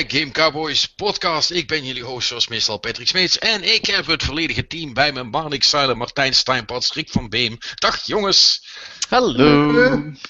Bij 0.00 0.20
Game 0.20 0.30
Cowboys 0.30 0.86
podcast. 0.86 1.50
Ik 1.50 1.66
ben 1.66 1.84
jullie 1.84 2.02
host 2.02 2.28
zoals 2.28 2.48
meestal 2.48 2.78
Patrick 2.78 3.08
Smeets. 3.08 3.38
En 3.38 3.74
ik 3.74 3.86
heb 3.86 4.06
het 4.06 4.22
volledige 4.22 4.66
team 4.66 4.94
bij 4.94 5.12
me. 5.12 5.22
Marnik 5.22 5.64
Zuilen, 5.64 5.96
Martijn 5.96 6.34
Steinpad, 6.34 6.90
Rick 6.94 7.10
van 7.10 7.28
Beem. 7.28 7.58
Dag 7.74 8.06
jongens. 8.06 8.66
Hallo. 9.08 9.72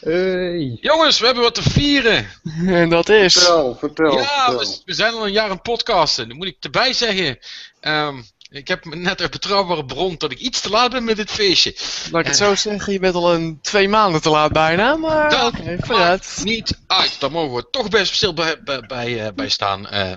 Hey. 0.00 0.78
Jongens, 0.80 1.18
we 1.18 1.24
hebben 1.24 1.42
wat 1.42 1.54
te 1.54 1.70
vieren. 1.70 2.30
En 2.66 2.88
dat 2.88 3.08
is. 3.08 3.32
Vertel, 3.32 3.76
vertel. 3.78 4.12
Ja, 4.18 4.44
vertel. 4.44 4.58
we, 4.58 4.80
we 4.84 4.94
zijn 4.94 5.12
al 5.12 5.26
een 5.26 5.32
jaar 5.32 5.44
aan 5.44 5.50
het 5.50 5.62
podcasten. 5.62 6.28
Dan 6.28 6.36
moet 6.36 6.46
ik 6.46 6.56
erbij 6.60 6.92
zeggen. 6.92 7.38
ehm, 7.80 8.22
ik 8.50 8.68
heb 8.68 8.84
net 8.84 9.20
uit 9.20 9.30
betrouwbare 9.30 9.84
bron 9.84 10.14
dat 10.18 10.30
ik 10.32 10.38
iets 10.38 10.60
te 10.60 10.70
laat 10.70 10.90
ben 10.90 11.04
met 11.04 11.16
dit 11.16 11.30
feestje. 11.30 11.74
Laat 12.10 12.20
ik 12.20 12.26
het 12.26 12.36
zo 12.36 12.54
zeggen, 12.54 12.92
je 12.92 12.98
bent 12.98 13.14
al 13.14 13.34
een 13.34 13.58
twee 13.62 13.88
maanden 13.88 14.22
te 14.22 14.30
laat 14.30 14.52
bijna, 14.52 14.96
maar 14.96 15.30
Dat 15.30 15.52
maakt 15.64 15.86
vooruit. 15.86 16.40
niet 16.44 16.78
uit. 16.86 17.20
Daar 17.20 17.30
mogen 17.30 17.56
we 17.56 17.70
toch 17.70 17.88
best 17.88 18.14
stil 18.14 18.34
bij, 18.34 18.62
bij, 18.62 18.80
bij, 18.80 19.26
eh, 19.26 19.32
bij 19.34 19.48
staan. 19.48 19.88
Eh, 19.88 20.12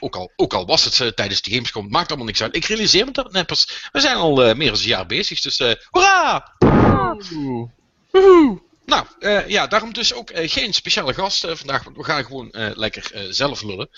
ook, 0.00 0.16
al, 0.16 0.32
ook 0.36 0.54
al 0.54 0.66
was 0.66 0.84
het 0.84 1.00
eh, 1.00 1.08
tijdens 1.08 1.42
de 1.42 1.50
Gamescom, 1.50 1.88
maakt 1.88 2.08
allemaal 2.08 2.26
niks 2.26 2.42
uit. 2.42 2.56
Ik 2.56 2.64
realiseer 2.64 3.04
me 3.04 3.10
dat 3.12 3.32
net 3.32 3.46
pas. 3.46 3.88
We 3.92 4.00
zijn 4.00 4.16
al 4.16 4.42
eh, 4.44 4.54
meer 4.54 4.70
dan 4.70 4.78
een 4.80 4.86
jaar 4.88 5.06
bezig, 5.06 5.40
dus 5.40 5.56
eh 5.58 5.72
hoera! 5.90 6.52
Oeh. 7.32 7.68
Woehoe. 8.10 8.62
Nou, 8.86 9.06
eh, 9.18 9.48
ja, 9.48 9.66
daarom 9.66 9.92
dus 9.92 10.14
ook 10.14 10.30
eh, 10.30 10.50
geen 10.50 10.72
speciale 10.72 11.14
gast 11.14 11.44
eh, 11.44 11.54
vandaag, 11.54 11.84
want 11.84 11.96
we 11.96 12.04
gaan 12.04 12.24
gewoon 12.24 12.50
eh, 12.50 12.70
lekker 12.74 13.10
eh, 13.12 13.22
zelf 13.30 13.62
lullen. 13.62 13.88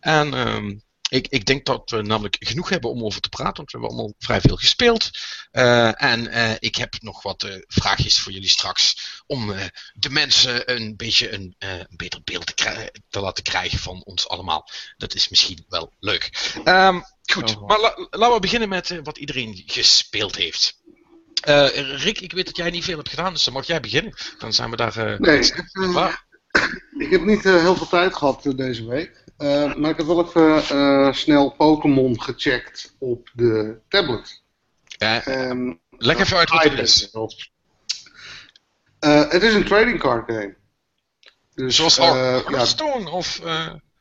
En 0.00 0.34
ehm, 0.34 0.74
ik, 1.08 1.26
ik 1.28 1.44
denk 1.46 1.64
dat 1.66 1.90
we 1.90 2.02
namelijk 2.02 2.36
genoeg 2.38 2.68
hebben 2.68 2.90
om 2.90 3.04
over 3.04 3.20
te 3.20 3.28
praten, 3.28 3.56
want 3.56 3.70
we 3.70 3.78
hebben 3.78 3.96
allemaal 3.96 4.14
vrij 4.18 4.40
veel 4.40 4.56
gespeeld. 4.56 5.10
Eh, 5.50 6.02
en 6.02 6.28
eh, 6.28 6.50
ik 6.58 6.76
heb 6.76 6.94
nog 7.02 7.22
wat 7.22 7.42
eh, 7.42 7.54
vraagjes 7.66 8.18
voor 8.20 8.32
jullie 8.32 8.48
straks, 8.48 8.96
om 9.26 9.52
eh, 9.52 9.64
de 9.92 10.10
mensen 10.10 10.74
een 10.74 10.96
beetje 10.96 11.32
een, 11.32 11.54
eh, 11.58 11.78
een 11.78 11.86
beter 11.96 12.20
beeld 12.24 12.56
te, 12.56 12.92
te 13.08 13.20
laten 13.20 13.44
krijgen 13.44 13.78
van 13.78 14.02
ons 14.04 14.28
allemaal. 14.28 14.68
Dat 14.96 15.14
is 15.14 15.28
misschien 15.28 15.64
wel 15.68 15.92
leuk. 16.00 16.52
Ehm, 16.64 17.00
goed, 17.32 17.56
Oh. 17.56 17.66
maar 17.66 17.80
la- 17.80 18.06
laten 18.10 18.34
we 18.34 18.40
beginnen 18.40 18.68
met 18.68 19.00
wat 19.02 19.18
iedereen 19.18 19.62
gespeeld 19.66 20.36
heeft. 20.36 20.76
Eh, 21.38 21.68
Rick, 22.02 22.20
ik 22.20 22.32
weet 22.32 22.46
dat 22.46 22.56
jij 22.56 22.70
niet 22.70 22.84
veel 22.84 22.96
hebt 22.96 23.08
gedaan, 23.08 23.32
dus 23.32 23.44
dan 23.44 23.54
mag 23.54 23.66
jij 23.66 23.80
beginnen. 23.80 24.14
Dan 24.38 24.52
zijn 24.52 24.70
we 24.70 24.76
daar. 24.76 24.96
eh, 24.96 25.18
Nee, 25.18 25.38
ik 25.38 25.54
heb, 25.54 25.66
klaar. 25.90 26.26
ik 26.98 27.10
heb 27.10 27.24
niet 27.24 27.42
heel 27.42 27.76
veel 27.76 27.88
tijd 27.88 28.14
gehad 28.16 28.46
eh, 28.46 28.56
deze 28.56 28.86
week. 28.86 29.24
Eh, 29.38 29.74
maar 29.74 29.90
ik 29.90 29.96
heb 29.96 30.06
wel 30.06 30.24
even 30.26 30.56
eh, 30.62 31.12
snel 31.12 31.50
Pokémon 31.50 32.22
gecheckt 32.22 32.94
op 32.98 33.30
de 33.34 33.78
tablet. 33.88 34.42
Eh, 34.98 35.26
En, 35.26 35.80
leg 35.90 36.18
even 36.18 36.36
uit 36.36 36.50
wat 36.50 36.62
het 36.62 36.78
is. 36.78 37.10
Eh, 38.98 39.30
het 39.30 39.42
is 39.42 39.54
een 39.54 39.64
trading 39.64 39.98
card 39.98 40.24
game. 40.30 40.56
Dus, 41.54 41.76
Zoals 41.76 41.96
Har- 41.96 42.16
ja, 42.18 42.42
Hearthstone 42.44 43.10
of. 43.10 43.40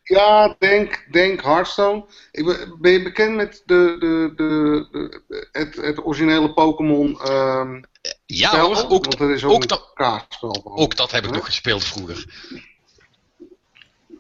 Ja, 0.03 0.55
denk, 0.59 1.05
denk 1.11 1.41
Hearthstone. 1.44 2.05
Ik 2.31 2.45
ben, 2.45 2.77
ben 2.81 2.91
je 2.91 3.03
bekend 3.03 3.35
met 3.35 3.61
de, 3.66 3.95
de, 3.99 4.33
de, 4.35 4.88
de- 4.91 5.47
het, 5.51 5.75
het 5.75 6.05
originele 6.05 6.53
Pokémon 6.53 7.19
ehm 7.22 7.81
ja 8.25 8.50
spel? 8.50 8.88
ook, 8.89 9.03
Want 9.06 9.19
er 9.19 9.31
is 9.31 9.44
ook, 9.44 9.51
ook 9.51 9.67
dat- 9.67 9.91
kaartspel 9.94 10.62
ook 10.75 10.95
dat 10.95 11.12
heb 11.12 11.25
ik 11.25 11.31
nog 11.31 11.45
gespeeld 11.45 11.83
vroeger. 11.83 12.25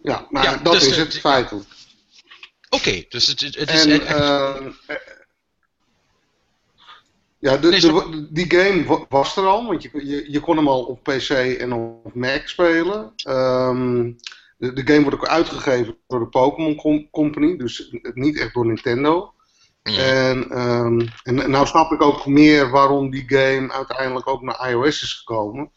Ja, 0.07 0.27
Ja, 0.43 0.57
dat 0.57 0.73
dus, 0.73 0.85
is 0.87 0.91
eh, 0.91 0.97
het 0.97 1.19
feitelijk. 1.19 1.67
Oké, 2.69 3.03
dus 3.09 3.27
het, 3.27 3.39
het 3.41 3.69
is. 3.71 3.85
En, 3.85 4.01
eh, 4.07 4.55
echt- 4.87 5.15
ja, 7.39 7.57
de, 7.57 7.67
Nee, 7.69 7.79
de- 7.79 8.27
die 8.31 8.51
game 8.53 8.83
wa- 8.85 9.05
was 9.09 9.37
er 9.37 9.45
al, 9.45 9.65
want 9.65 9.81
je, 9.83 9.89
je, 10.05 10.31
je 10.31 10.39
kon 10.39 10.57
hem 10.57 10.67
al 10.67 10.83
op 10.83 11.03
PC 11.03 11.29
en 11.59 11.73
op 11.73 12.13
Mac 12.13 12.47
spelen. 12.47 13.13
Ehm, 13.15 14.11
de, 14.57 14.73
de 14.73 14.81
game 14.93 15.01
wordt 15.01 15.15
ook 15.15 15.27
uitgegeven 15.27 15.97
door 16.07 16.19
de 16.19 16.27
Pokémon 16.27 16.75
Com- 16.75 17.09
Company, 17.09 17.57
dus 17.57 17.95
niet 18.13 18.39
echt 18.39 18.53
door 18.53 18.65
Nintendo. 18.65 19.33
mm, 19.83 19.93
En, 19.95 20.49
ehm, 20.49 21.07
en 21.23 21.49
nou 21.51 21.67
snap 21.67 21.91
ik 21.91 22.01
ook 22.01 22.25
meer 22.25 22.69
waarom 22.69 23.09
die 23.09 23.23
game 23.27 23.71
uiteindelijk 23.71 24.27
ook 24.27 24.41
naar 24.41 24.69
iOS 24.69 25.01
is 25.01 25.13
gekomen. 25.13 25.71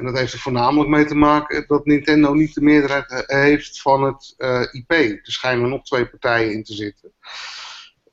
En 0.00 0.06
dat 0.06 0.18
heeft 0.18 0.32
er 0.32 0.38
voornamelijk 0.38 0.88
mee 0.90 1.04
te 1.04 1.14
maken 1.14 1.64
dat 1.66 1.84
Nintendo 1.84 2.34
niet 2.34 2.54
de 2.54 2.60
meerderheid 2.60 3.10
he- 3.10 3.40
heeft 3.40 3.80
van 3.80 4.02
het 4.02 4.34
eh, 4.36 4.62
IP. 4.72 4.90
Er 4.90 5.20
schijnen 5.22 5.68
nog 5.68 5.82
twee 5.82 6.08
partijen 6.08 6.52
in 6.52 6.62
te 6.62 6.74
zitten. 6.74 7.12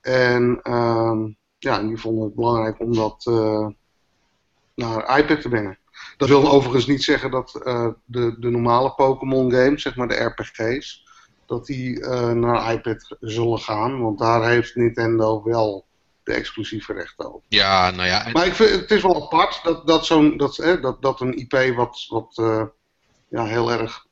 En 0.01 0.59
ehm, 0.63 1.27
ja, 1.57 1.81
die 1.81 1.97
vonden 1.97 2.23
het 2.23 2.35
belangrijk 2.35 2.79
om 2.79 2.95
dat 2.95 3.25
eh, 3.29 3.67
naar 4.75 5.19
iPad 5.19 5.41
te 5.41 5.49
brengen. 5.49 5.79
Dat 6.17 6.29
wil 6.29 6.49
overigens 6.49 6.87
niet 6.87 7.03
zeggen 7.03 7.31
dat 7.31 7.61
eh, 7.63 7.87
de, 8.05 8.35
de 8.39 8.49
normale 8.49 8.93
Pokémon 8.93 9.51
games, 9.51 9.81
zeg 9.81 9.95
maar 9.95 10.07
de 10.07 10.23
RPG's, 10.23 11.05
dat 11.45 11.65
die 11.65 12.01
eh, 12.01 12.31
naar 12.31 12.73
iPad 12.73 13.15
zullen 13.19 13.59
gaan. 13.59 14.01
Want 14.01 14.19
daar 14.19 14.49
heeft 14.49 14.75
Nintendo 14.75 15.43
wel 15.43 15.86
de 16.27 16.33
exclusieve 16.33 16.93
rechten 16.93 17.25
over. 17.27 17.41
ja, 17.47 17.91
nou 17.91 18.07
ja. 18.07 18.25
en- 18.25 18.31
Maar 18.31 18.45
ik 18.45 18.53
vind, 18.53 18.69
het 18.69 18.91
is 18.91 19.01
wel 19.01 19.23
apart 19.23 19.59
dat, 19.63 19.87
dat, 19.87 20.05
zo'n, 20.05 20.37
dat, 20.37 20.55
hè, 20.57 20.79
dat, 20.79 21.01
dat 21.01 21.21
een 21.21 21.37
IP 21.37 21.75
wat, 21.75 22.05
wat 22.09 22.37
eh, 22.37 22.63
ja, 23.29 23.45
heel 23.45 23.71
erg 23.71 24.05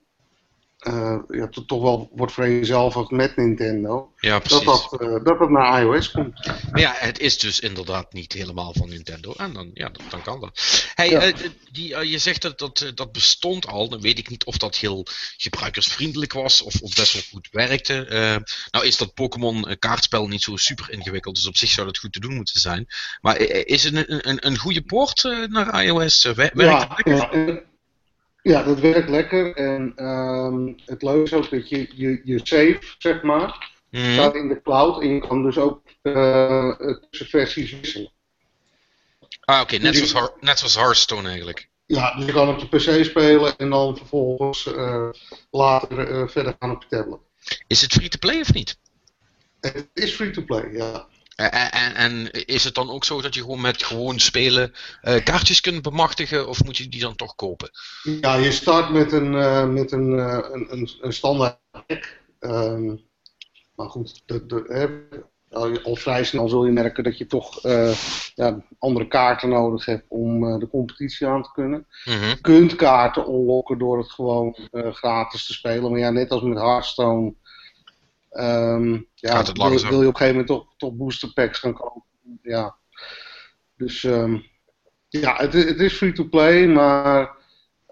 eh, 0.86 1.18
ja, 1.28 1.48
to- 1.48 1.66
toch 1.66 1.82
wel 1.82 2.10
wordt 2.16 2.34
vereenzelvigd 2.34 3.10
met 3.12 3.36
Nintendo, 3.36 4.12
ja, 4.20 4.32
dat 4.40 4.44
precies. 4.44 4.66
dat, 4.66 5.02
eh, 5.02 5.24
dat 5.24 5.40
dat 5.40 5.50
naar 5.50 5.82
iOS 5.82 6.12
komt. 6.12 6.46
Maar 6.72 6.82
ja, 6.82 6.94
het 6.98 7.20
is 7.20 7.38
dus 7.40 7.60
inderdaad 7.60 8.14
niet 8.14 8.34
helemaal 8.34 8.74
van 8.74 8.90
Nintendo. 8.90 9.34
En 9.38 9.54
dan, 9.54 9.72
ja, 9.74 9.92
dan, 10.10 10.22
kan 10.22 10.40
dat. 10.40 10.86
Hey, 10.96 11.10
Ja. 11.10 11.20
eh, 11.22 11.34
die, 11.72 12.10
je 12.10 12.18
zegt 12.18 12.42
dat, 12.42 12.60
dat 12.60 12.92
dat 12.96 13.12
bestond 13.12 13.68
al. 13.68 13.90
Dan 13.90 14.02
weet 14.02 14.18
ik 14.18 14.30
niet 14.30 14.46
of 14.46 14.58
dat 14.58 14.76
heel 14.78 15.06
gebruikersvriendelijk 15.38 16.34
was 16.34 16.62
of, 16.62 16.82
of 16.82 16.96
best 16.96 17.14
wel 17.14 17.22
goed 17.32 17.48
werkte. 17.52 17.94
Nou 18.72 18.86
is 18.86 18.98
dat 18.98 19.14
Pokémon 19.14 19.76
kaartspel 19.80 20.28
niet 20.28 20.42
zo 20.44 20.56
super 20.56 20.92
ingewikkeld, 20.92 21.36
dus 21.36 21.48
op 21.48 21.58
zich 21.58 21.70
zou 21.70 21.88
dat 21.88 21.98
goed 21.98 22.14
te 22.14 22.20
doen 22.20 22.36
moeten 22.36 22.60
zijn. 22.60 22.88
Maar 23.22 23.38
is 23.66 23.84
het 23.84 23.96
een, 23.96 24.30
een, 24.30 24.46
een 24.48 24.58
goede 24.58 24.82
poort 24.82 25.24
naar 25.50 25.84
iOS? 25.86 26.24
Wer- 26.24 26.52
Werkt 26.54 26.88
het 26.98 27.06
ja, 27.06 27.18
lekker? 27.32 27.64
Ja, 28.52 28.64
dat 28.64 28.80
werkt 28.80 29.10
lekker. 29.10 29.56
En 29.56 29.94
ehm, 29.96 30.74
het 30.86 31.02
leuke 31.02 31.24
is 31.24 31.34
ook 31.34 31.50
dat 31.50 31.70
je, 31.70 31.88
je, 31.96 32.22
je 32.24 32.40
save, 32.44 32.80
zeg 32.98 33.22
maar, 33.22 33.74
Mhm. 33.92 34.14
staat 34.14 34.36
in 34.36 34.48
de 34.48 34.62
cloud. 34.62 35.02
En 35.02 35.14
je 35.14 35.20
kan 35.28 35.44
dus 35.44 35.58
ook 35.58 35.82
eh, 36.02 36.72
tussen 37.10 37.28
versies 37.28 37.72
wisselen. 37.80 38.12
Ah, 39.42 39.62
oké, 39.62 39.78
net, 39.78 39.96
zoals 39.96 40.14
Har- 40.14 40.34
net 40.40 40.58
zoals 40.60 40.76
Hearthstone 40.76 41.28
eigenlijk. 41.28 41.70
Ja, 41.86 42.16
dus 42.16 42.26
je 42.26 42.32
kan 42.32 42.48
op 42.50 42.60
de 42.60 42.68
PC 42.78 43.04
spelen 43.06 43.58
en 43.58 43.70
dan 43.70 43.98
vervolgens 43.98 44.74
eh, 44.74 45.10
later 45.52 46.08
eh, 46.12 46.28
verder 46.28 46.56
gaan 46.60 46.72
op 46.72 46.86
je 46.90 46.96
tablet. 46.98 47.20
Is 47.68 47.82
het 47.82 47.94
free 47.94 48.10
to 48.10 48.18
play 48.20 48.40
of 48.40 48.54
niet? 48.54 48.78
Het 49.62 49.88
is 49.94 50.14
free 50.14 50.32
to 50.32 50.42
play, 50.42 50.72
ja. 50.74 51.08
Eh, 51.36 51.86
En, 51.86 51.96
en 51.96 52.32
is 52.32 52.64
het 52.64 52.76
dan 52.76 52.90
ook 52.90 53.04
zo 53.04 53.22
dat 53.22 53.34
je 53.34 53.42
gewoon 53.42 53.62
met 53.62 53.84
gewoon 53.84 54.20
spelen 54.20 54.74
eh, 55.02 55.24
kaartjes 55.24 55.62
kunt 55.62 55.82
bemachtigen 55.82 56.48
of 56.48 56.64
moet 56.64 56.78
je 56.78 56.90
die 56.90 57.02
dan 57.02 57.16
toch 57.16 57.36
kopen? 57.36 57.70
Ja, 58.22 58.36
je 58.36 58.52
start 58.52 58.90
met 58.90 59.12
een, 59.12 59.36
eh, 59.36 59.68
met 59.68 59.92
een, 59.92 60.20
eh, 60.20 60.40
een, 60.52 60.72
een, 60.72 60.90
een 61.02 61.14
standaard 61.14 61.60
deck. 61.88 62.22
Ehm, 62.40 62.96
maar 63.76 63.90
goed, 63.90 64.22
de, 64.26 64.46
de, 64.46 64.64
hè, 64.68 64.88
al, 65.84 65.96
vrij 65.96 66.24
snel 66.24 66.50
zul 66.50 66.66
je 66.66 66.72
merken 66.72 67.04
dat 67.04 67.18
je 67.18 67.26
toch 67.26 67.64
eh, 67.64 67.98
ja, 68.36 68.64
andere 68.80 69.08
kaarten 69.08 69.50
nodig 69.50 69.86
hebt 69.86 70.06
om 70.08 70.48
eh, 70.48 70.60
de 70.60 70.68
competitie 70.68 71.28
aan 71.28 71.44
te 71.44 71.52
kunnen. 71.54 71.88
Mhm. 72.06 72.28
Je 72.28 72.42
kunt 72.42 72.76
kaarten 72.76 73.28
unlocken 73.28 73.78
door 73.78 73.98
het 73.98 74.12
gewoon 74.12 74.58
eh, 74.72 74.94
gratis 74.94 75.46
te 75.46 75.54
spelen. 75.54 75.92
Maar 75.92 76.00
ja, 76.00 76.10
net 76.10 76.32
als 76.32 76.42
met 76.42 76.58
Hearthstone 76.58 77.34
ehm, 78.36 78.92
ja, 79.14 79.38
het 79.38 79.58
wil, 79.58 79.70
wil 79.70 80.02
je 80.02 80.08
op 80.08 80.14
een 80.14 80.18
gegeven 80.18 80.28
moment 80.28 80.48
toch, 80.48 80.68
toch 80.78 80.94
booster 80.94 81.34
packs 81.34 81.60
gaan 81.60 81.74
kopen. 81.74 82.04
Ja. 82.42 82.76
Dus 83.78 84.04
ehm, 84.04 84.38
ja, 85.10 85.36
het, 85.36 85.54
is- 85.54 85.64
het 85.66 85.80
is 85.80 85.94
free 85.94 86.12
to 86.12 86.24
play, 86.24 86.68
maar 86.68 87.36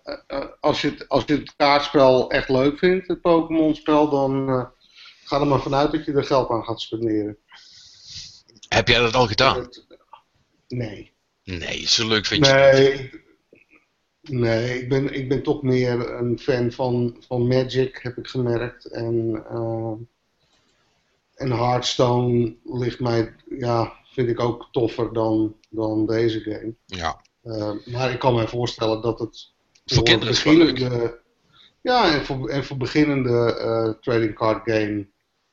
eh, 0.04 0.18
eh, 0.28 0.46
als, 0.60 0.82
je 0.82 0.90
het, 0.90 1.10
als 1.10 1.24
je 1.26 1.34
het 1.34 1.54
kaartspel 1.56 2.30
echt 2.32 2.50
leuk 2.50 2.78
vindt, 2.78 3.08
het 3.08 3.22
Pokémon 3.22 3.76
spel, 3.76 4.10
dan 4.10 4.50
eh, 4.50 4.66
ga 5.24 5.40
er 5.40 5.48
maar 5.48 5.62
vanuit 5.62 5.92
dat 5.92 6.06
je 6.06 6.14
er 6.14 6.24
geld 6.24 6.50
aan 6.50 6.64
gaat 6.64 6.82
spenderen. 6.82 7.38
Heb 8.68 8.88
jij 8.88 9.00
dat 9.00 9.16
al 9.16 9.28
gedaan? 9.28 9.60
Het- 9.60 9.86
nee. 10.68 11.12
Nee, 11.44 11.88
zo 11.88 12.08
leuk 12.08 12.26
vind 12.26 12.46
je 12.46 12.52
Nee, 12.54 13.22
nee 14.22 14.80
ik, 14.82 14.90
ben, 14.90 15.14
ik 15.14 15.30
ben 15.30 15.44
toch 15.44 15.62
meer 15.62 16.12
een 16.14 16.40
fan 16.40 16.72
van, 16.72 17.18
van 17.28 17.48
Magic, 17.48 18.00
heb 18.02 18.18
ik 18.18 18.28
gemerkt. 18.28 18.86
En, 18.86 19.44
eh, 19.50 19.92
en 21.44 21.52
Hearthstone 21.52 22.56
ligt 22.64 23.00
mij, 23.00 23.36
ja, 23.58 23.94
vind 24.06 24.30
ik 24.30 24.40
ook 24.40 24.68
toffer 24.72 25.14
dan, 25.14 25.56
dan 25.70 26.06
deze 26.06 26.40
game. 26.40 26.76
Ja, 26.86 27.22
Eh, 27.44 27.72
maar 27.86 28.12
ik 28.12 28.20
kan 28.20 28.34
mij 28.34 28.48
voorstellen 28.48 29.02
dat 29.02 29.20
het 29.20 29.54
Voor 29.86 30.04
kinderen 30.04 30.34
beginnende, 30.34 31.20
ja, 31.82 32.14
en 32.14 32.26
voor, 32.26 32.50
en 32.50 32.64
voor 32.64 32.78
beginnende 32.78 33.56
eh, 33.56 33.90
trading 34.02 34.36
card 34.36 34.62
game 34.64 35.08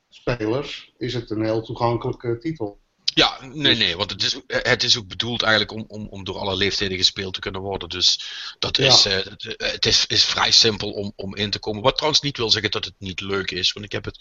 spelers 0.09 0.95
is 0.99 1.15
het 1.15 1.31
een 1.31 1.45
heel 1.45 1.63
toegankelijke 1.63 2.39
titel. 2.39 2.80
Ja, 3.15 3.39
nee, 3.53 3.77
nee, 3.77 3.97
want 3.97 4.11
het 4.11 4.23
is, 4.23 4.39
het 4.47 4.83
is 4.83 4.99
ook 4.99 5.09
bedoeld 5.09 5.43
eigenlijk 5.43 5.73
om, 5.73 5.85
om, 5.89 6.07
om 6.11 6.25
door 6.25 6.39
alle 6.39 6.57
leeftijden 6.57 6.97
gespeeld 6.97 7.35
te 7.35 7.41
kunnen 7.41 7.61
worden. 7.61 7.89
Dus 7.89 8.25
dat 8.59 8.79
is, 8.79 9.03
Ja. 9.03 9.11
eh, 9.11 9.27
het, 9.73 9.87
is, 9.87 10.07
is 10.07 10.25
vrij 10.25 10.51
simpel 10.51 10.91
om, 10.91 11.13
om 11.17 11.37
in 11.37 11.51
te 11.51 11.59
komen. 11.59 11.83
Wat 11.83 11.95
trouwens 11.95 12.23
niet 12.23 12.37
wil 12.37 12.51
zeggen 12.51 12.71
dat 12.71 12.85
het 12.85 12.95
niet 12.99 13.21
leuk 13.21 13.51
is, 13.51 13.73
want 13.73 13.87
ik 13.87 13.93
heb 13.93 14.05
het 14.05 14.19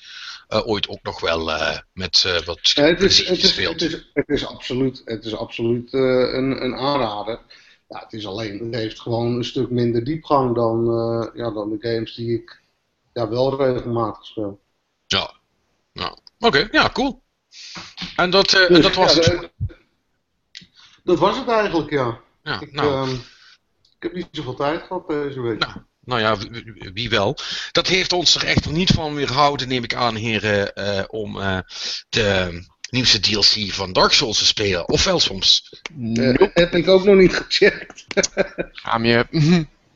eh, 0.48 0.68
ooit 0.68 0.88
ook 0.88 1.04
nog 1.04 1.20
wel 1.20 1.52
eh, 1.52 1.78
met 1.94 2.44
wat 2.46 2.70
Ja, 2.70 2.84
het, 2.84 3.02
is, 3.02 3.18
het, 3.18 3.38
is, 3.38 3.44
gespeeld. 3.44 3.80
het, 3.82 3.94
is, 3.94 4.10
het 4.14 4.30
is 4.30 4.46
absoluut, 4.46 5.02
het 5.06 5.26
is 5.26 5.36
absoluut 5.36 5.94
een, 5.94 6.64
een 6.64 6.76
aanrader. 6.76 7.40
Ja, 7.90 8.00
het 8.00 8.14
is 8.14 8.26
alleen, 8.26 8.60
het 8.60 8.76
heeft 8.76 9.00
gewoon 9.00 9.36
een 9.36 9.46
stuk 9.46 9.70
minder 9.70 10.04
diepgang 10.04 10.56
dan, 10.56 10.86
ja, 11.34 11.52
dan 11.52 11.70
de 11.70 11.90
games 11.90 12.16
die 12.16 12.34
ik 12.34 12.62
ja, 13.14 13.30
wel 13.30 13.58
regelmatig 13.58 14.26
speel. 14.26 14.60
Ja, 15.08 15.34
ja. 15.94 16.18
oké, 16.40 16.68
ja, 16.72 16.90
cool. 16.90 17.22
En 18.16 18.30
dat, 18.30 18.54
eh, 18.54 18.68
Dus, 18.68 18.82
dat 18.82 18.96
was 18.96 19.14
ja, 19.16 19.22
het. 19.22 19.50
dat 21.04 21.20
was 21.20 21.38
het 21.38 21.48
eigenlijk, 21.48 21.90
ja. 21.90 22.20
Ja, 22.44 22.60
Ik, 22.62 22.72
nou. 22.72 22.94
ehm, 23.08 23.14
ik 23.96 24.04
heb 24.04 24.14
niet 24.14 24.28
zoveel 24.32 24.56
tijd 24.56 24.82
gehad 24.88 25.08
deze 25.08 25.42
week. 25.42 25.60
Nou, 25.60 25.74
nou 26.04 26.22
ja, 26.22 26.38
wie, 26.94 27.10
wel. 27.10 27.38
Dat 27.72 27.88
heeft 27.88 28.14
ons 28.14 28.36
er 28.36 28.46
echter 28.46 28.72
niet 28.72 28.90
van 28.92 29.16
weerhouden, 29.16 29.68
neem 29.68 29.84
ik 29.84 29.94
aan, 29.96 30.16
heren, 30.16 30.76
eh, 30.76 31.04
om 31.08 31.40
eh, 31.42 31.60
de 32.10 32.62
nieuwste 32.90 33.20
DLC 33.20 33.72
van 33.74 33.94
Dark 33.94 34.12
Souls 34.12 34.38
te 34.38 34.46
spelen. 34.46 34.88
Ofwel 34.90 35.20
soms. 35.20 35.70
Eh, 35.84 35.96
Nope. 35.96 36.52
heb 36.54 36.76
ik 36.76 36.88
ook 36.88 37.04
nog 37.04 37.16
niet 37.16 37.34
gecheckt. 37.36 38.06
Schaam 38.72 39.06
je. 39.06 39.26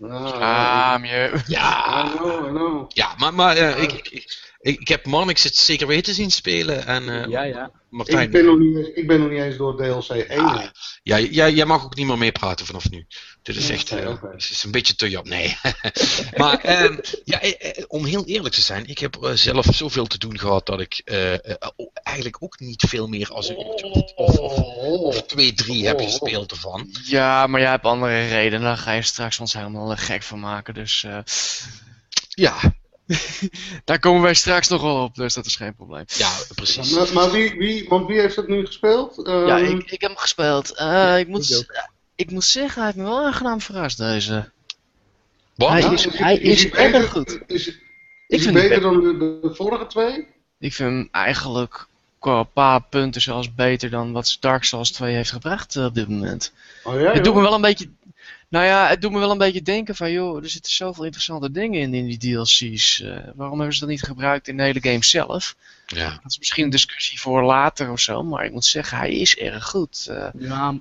Ah. 0.01 1.03
Ja, 1.47 2.05
I 2.05 2.17
know, 2.17 2.45
I 2.45 2.49
know. 2.49 2.85
ja 2.93 3.13
maar, 3.17 3.33
maar 3.33 3.57
eh, 3.57 3.81
ik, 3.81 3.91
ik, 3.91 4.52
ik, 4.63 4.79
ik 4.79 4.87
heb 4.87 5.05
Marnix 5.05 5.43
het 5.43 5.57
zeker 5.57 5.87
weten 5.87 6.13
zien 6.13 6.31
spelen. 6.31 6.85
En 6.85 7.09
eh, 7.09 7.29
Ja, 7.29 7.43
ja. 7.43 7.71
Martijn, 7.89 8.23
Ik 8.23 8.31
ben, 8.31 8.45
nog 8.45 8.57
niet, 8.57 8.75
eens- 8.77 8.87
ik 8.95 9.07
ben 9.07 9.19
nog 9.19 9.29
niet 9.29 9.39
eens 9.41 9.57
door 9.57 9.75
DLC 9.77 10.09
1. 10.09 10.39
Ah, 10.39 10.57
heen. 10.59 10.69
ja, 11.03 11.19
jij, 11.19 11.51
jij 11.53 11.65
mag 11.65 11.83
ook 11.83 11.95
niet 11.95 12.07
meer 12.07 12.17
meepraten 12.17 12.65
vanaf 12.65 12.89
nu. 12.89 13.05
Dit 13.41 13.55
is 13.55 13.69
echt 13.69 13.91
oké, 13.91 14.01
eh, 14.01 14.33
is 14.37 14.63
een 14.63 14.71
beetje 14.71 14.95
te 14.95 15.09
jap. 15.09 15.27
Nee. 15.27 15.57
maar 16.37 16.59
ehm, 16.59 16.97
ja, 17.23 17.41
eh, 17.41 17.83
om 17.87 18.05
heel 18.05 18.25
eerlijk 18.25 18.55
te 18.55 18.61
zijn, 18.61 18.87
ik 18.87 18.99
heb 18.99 19.17
zelf 19.33 19.65
zoveel 19.71 20.05
te 20.05 20.17
doen 20.17 20.39
gehad 20.39 20.65
dat 20.65 20.79
ik 20.79 21.01
eigenlijk 22.03 22.37
ook 22.43 22.59
niet 22.59 22.83
veel 22.87 23.07
meer 23.07 23.29
als 23.29 23.49
een 23.49 23.59
uurtje 23.67 23.85
of, 23.85 24.11
of, 24.15 24.37
of, 24.37 24.57
of 24.99 25.23
twee, 25.23 25.53
drie 25.53 25.87
heb 25.87 25.99
gespeeld 25.99 26.51
ervan. 26.51 26.89
Ja, 27.03 27.47
maar 27.47 27.61
jij 27.61 27.69
hebt 27.69 27.85
andere 27.85 28.27
redenen. 28.27 28.61
Daar 28.61 28.77
ga 28.77 28.91
je 28.91 29.01
straks 29.01 29.39
ons 29.39 29.53
helemaal 29.53 29.95
gek 29.95 30.23
van 30.23 30.39
maken. 30.39 30.73
Dus 30.73 31.03
eh, 31.03 31.17
Ja, 32.29 32.59
daar 33.85 33.99
komen 33.99 34.21
wij 34.21 34.33
straks 34.33 34.67
nog 34.67 34.81
wel 34.81 35.03
op. 35.03 35.15
Dus 35.15 35.33
dat 35.33 35.45
is 35.45 35.55
geen 35.55 35.75
probleem. 35.75 36.03
ja, 36.07 36.31
precies. 36.55 36.89
Maar, 36.91 37.13
maar 37.13 37.31
wie, 37.31 37.53
wie, 37.57 37.85
want 37.89 38.07
wie 38.07 38.19
heeft 38.19 38.35
het 38.35 38.47
nu 38.47 38.65
gespeeld? 38.65 39.21
Ja, 39.25 39.59
Ehm, 39.59 39.65
ik, 39.77 39.91
ik 39.91 40.01
heb 40.01 40.09
hem 40.09 40.17
gespeeld. 40.19 40.75
Eh, 40.77 41.19
ik, 41.19 41.27
moet, 41.27 41.65
ik 42.15 42.31
moet 42.31 42.43
zeggen, 42.43 42.75
hij 42.81 42.85
heeft 42.85 42.97
me 42.97 43.03
wel 43.03 43.25
aangenaam 43.25 43.61
verrast 43.61 43.97
deze. 43.97 44.51
Wat? 45.55 45.69
Hij 45.69 45.81
ja, 45.81 45.91
is- 45.91 46.05
hij 46.17 46.37
is 46.37 46.69
erg 46.69 46.91
beter- 46.91 47.09
goed. 47.09 47.39
Is, 47.47 47.67
is 47.67 47.67
Ik 47.67 47.79
hij 48.27 48.39
vind 48.39 48.55
hem 48.55 48.67
beter 48.67 48.81
dan 48.81 48.99
de, 49.01 49.39
de 49.41 49.55
vorige 49.55 49.87
twee? 49.87 50.27
Ik 50.59 50.73
vind 50.73 50.89
hem 50.89 51.07
eigenlijk 51.11 51.87
qua 52.19 52.39
een 52.39 52.51
paar 52.51 52.81
punten 52.83 53.21
zelfs 53.21 53.53
beter 53.55 53.89
dan 53.89 54.11
wat 54.11 54.37
Dark 54.39 54.63
Souls 54.63 54.91
2 54.91 55.15
heeft 55.15 55.31
gebracht 55.31 55.75
eh, 55.75 55.85
op 55.85 55.95
dit 55.95 56.07
moment. 56.09 56.53
Oh 56.83 56.99
ja, 57.01 57.11
het 57.13 57.23
doet 57.23 57.35
me 57.35 57.41
wel 57.41 57.53
een 57.53 57.61
beetje. 57.61 57.89
Nou 58.53 58.65
ja, 58.65 58.87
het 58.87 59.01
doet 59.01 59.11
me 59.11 59.19
wel 59.19 59.31
een 59.31 59.37
beetje 59.37 59.61
denken 59.61 59.95
van, 59.95 60.11
joh, 60.11 60.43
er 60.43 60.49
zitten 60.49 60.71
zoveel 60.71 61.03
interessante 61.03 61.51
dingen 61.51 61.79
in, 61.81 61.93
in 61.93 62.05
die 62.05 62.17
DLC's. 62.17 63.01
Eh, 63.01 63.17
waarom 63.35 63.57
hebben 63.57 63.73
ze 63.73 63.79
dat 63.79 63.89
niet 63.89 64.01
gebruikt 64.03 64.47
in 64.47 64.57
de 64.57 64.63
hele 64.63 64.81
game 64.81 65.03
zelf? 65.03 65.55
Ja. 65.87 66.09
Dat 66.09 66.31
is 66.31 66.37
misschien 66.39 66.63
een 66.63 66.69
discussie 66.69 67.19
voor 67.19 67.43
later 67.43 67.91
of 67.91 67.99
zo, 67.99 68.23
maar 68.23 68.45
ik 68.45 68.51
moet 68.51 68.65
zeggen, 68.65 68.97
hij 68.97 69.11
is 69.13 69.35
erg 69.37 69.63
goed. 69.65 70.07
Eh, 70.09 70.27
Ja, 70.39 70.75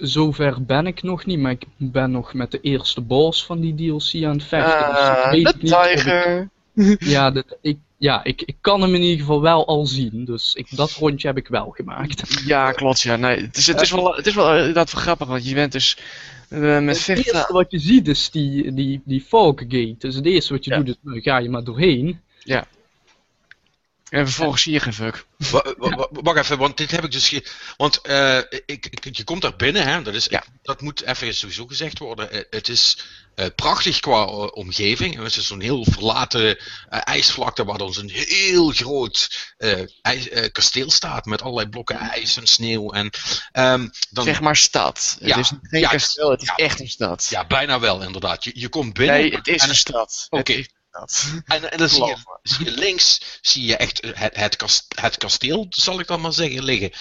zover 0.00 0.64
ben 0.64 0.86
ik 0.86 1.02
nog 1.02 1.26
niet, 1.26 1.38
maar 1.38 1.52
ik 1.52 1.64
ben 1.76 2.10
nog 2.10 2.34
met 2.34 2.50
de 2.50 2.60
eerste 2.60 3.00
boss 3.00 3.44
van 3.46 3.60
die 3.60 3.74
DLC 3.74 4.24
aan 4.24 4.32
het 4.38 4.44
vechten. 4.44 4.94
dus 4.94 5.30
weet 5.30 5.44
de 5.60 5.66
ik- 5.90 5.96
Tiger. 5.96 6.48
ja, 7.14 7.30
dat, 7.30 7.56
ik, 7.62 7.78
ja 7.96 8.24
ik, 8.24 8.42
ik 8.42 8.56
kan 8.60 8.80
hem 8.82 8.94
in 8.94 9.02
ieder 9.02 9.18
geval 9.18 9.40
wel 9.40 9.66
al 9.66 9.86
zien, 9.86 10.24
dus 10.24 10.54
ik, 10.54 10.66
dat 10.76 10.90
rondje 10.90 11.26
heb 11.26 11.36
ik 11.36 11.48
wel 11.48 11.70
gemaakt. 11.70 12.44
Ja, 12.44 12.72
klopt, 12.72 13.00
ja. 13.00 13.16
Nee, 13.16 13.40
het, 13.40 13.56
is, 13.56 13.66
het, 13.66 13.80
is 13.80 13.90
wel, 13.90 14.14
het 14.16 14.26
is 14.26 14.34
wel 14.34 14.56
inderdaad 14.56 14.92
wel 14.92 15.02
grappig, 15.02 15.26
want 15.28 15.48
je 15.48 15.54
bent 15.54 15.72
dus 15.72 15.96
met 16.48 17.06
Het 17.06 17.16
eerste 17.26 17.52
wat 17.52 17.70
je 17.70 17.78
ziet 17.78 18.08
is 18.08 18.30
die, 18.30 18.72
die, 18.74 19.00
die 19.04 19.20
fog 19.20 19.54
gate. 19.58 19.94
Dus 19.98 20.14
het 20.14 20.26
eerste 20.26 20.52
wat 20.52 20.64
je 20.64 20.70
Ja. 20.70 20.76
doet 20.76 20.88
is, 20.88 20.96
nou, 21.02 21.20
ga 21.20 21.38
je 21.38 21.48
maar 21.50 21.64
doorheen. 21.64 22.20
En 24.10 24.24
vervolgens 24.26 24.62
zie 24.62 24.72
je 24.72 24.80
geen 24.80 24.92
fuck. 24.94 25.26
Wa- 25.36 25.74
wa- 25.78 25.96
wa- 25.96 26.08
Wacht 26.10 26.38
even, 26.38 26.58
want 26.58 26.76
dit 26.76 26.90
heb 26.90 27.04
ik 27.04 27.10
dus. 27.12 27.40
Want 27.76 28.00
eh, 28.00 28.38
ik, 28.66 28.86
ik- 28.90 29.16
je 29.16 29.24
komt 29.24 29.42
daar 29.42 29.56
binnen, 29.56 29.86
hè? 29.86 30.02
Dat, 30.02 30.14
is, 30.14 30.26
Ja. 30.30 30.44
dat 30.62 30.80
moet 30.80 31.02
even 31.02 31.34
sowieso 31.34 31.66
gezegd 31.66 31.98
worden. 31.98 32.30
Eh, 32.30 32.40
het 32.50 32.68
is 32.68 32.98
eh, 33.34 33.46
prachtig 33.56 34.00
qua 34.00 34.24
omgeving. 34.24 35.16
Het 35.22 35.36
is 35.36 35.46
zo'n 35.46 35.60
heel 35.60 35.84
verlaten 35.90 36.58
ijsvlakte 36.88 37.64
waar 37.64 37.78
dan 37.78 37.92
zo'n 37.92 38.08
heel 38.12 38.70
groot 38.70 39.28
ijs- 40.02 40.50
kasteel 40.52 40.90
staat 40.90 41.24
met 41.24 41.42
allerlei 41.42 41.68
blokken 41.68 41.96
ijs 41.98 42.36
en 42.36 42.46
sneeuw. 42.46 42.90
En, 42.92 43.10
ehm, 43.52 43.88
dan, 44.10 44.24
Zeg 44.24 44.40
maar 44.40 44.56
stad. 44.56 45.16
Ja, 45.20 45.36
Het 45.36 45.44
is 45.44 45.52
geen 45.62 45.80
ja, 45.80 45.88
kasteel, 45.88 46.30
het 46.30 46.42
is 46.42 46.52
echt 46.56 46.80
een 46.80 46.88
stad. 46.88 47.26
Ja, 47.30 47.46
bijna 47.46 47.80
wel 47.80 48.02
inderdaad. 48.02 48.44
Je, 48.44 48.50
je 48.54 48.68
komt 48.68 48.92
binnen. 48.92 49.20
nee, 49.20 49.34
het 49.34 49.48
is 49.48 49.62
en, 49.62 49.68
een 49.68 49.76
stad. 49.76 50.26
Oké. 50.30 50.64
En, 51.44 51.70
en 51.70 51.78
dan 51.78 51.88
zie 51.88 52.04
je, 52.04 52.16
zie 52.42 52.70
links 52.70 53.38
zie 53.40 53.64
je 53.64 53.76
echt 53.76 54.00
het, 54.14 54.36
het, 54.36 54.56
kast, 54.56 54.86
het 55.00 55.16
kasteel, 55.16 55.66
zal 55.68 56.00
ik 56.00 56.06
dan 56.06 56.20
maar 56.20 56.32
zeggen, 56.32 56.64
liggen. 56.64 56.92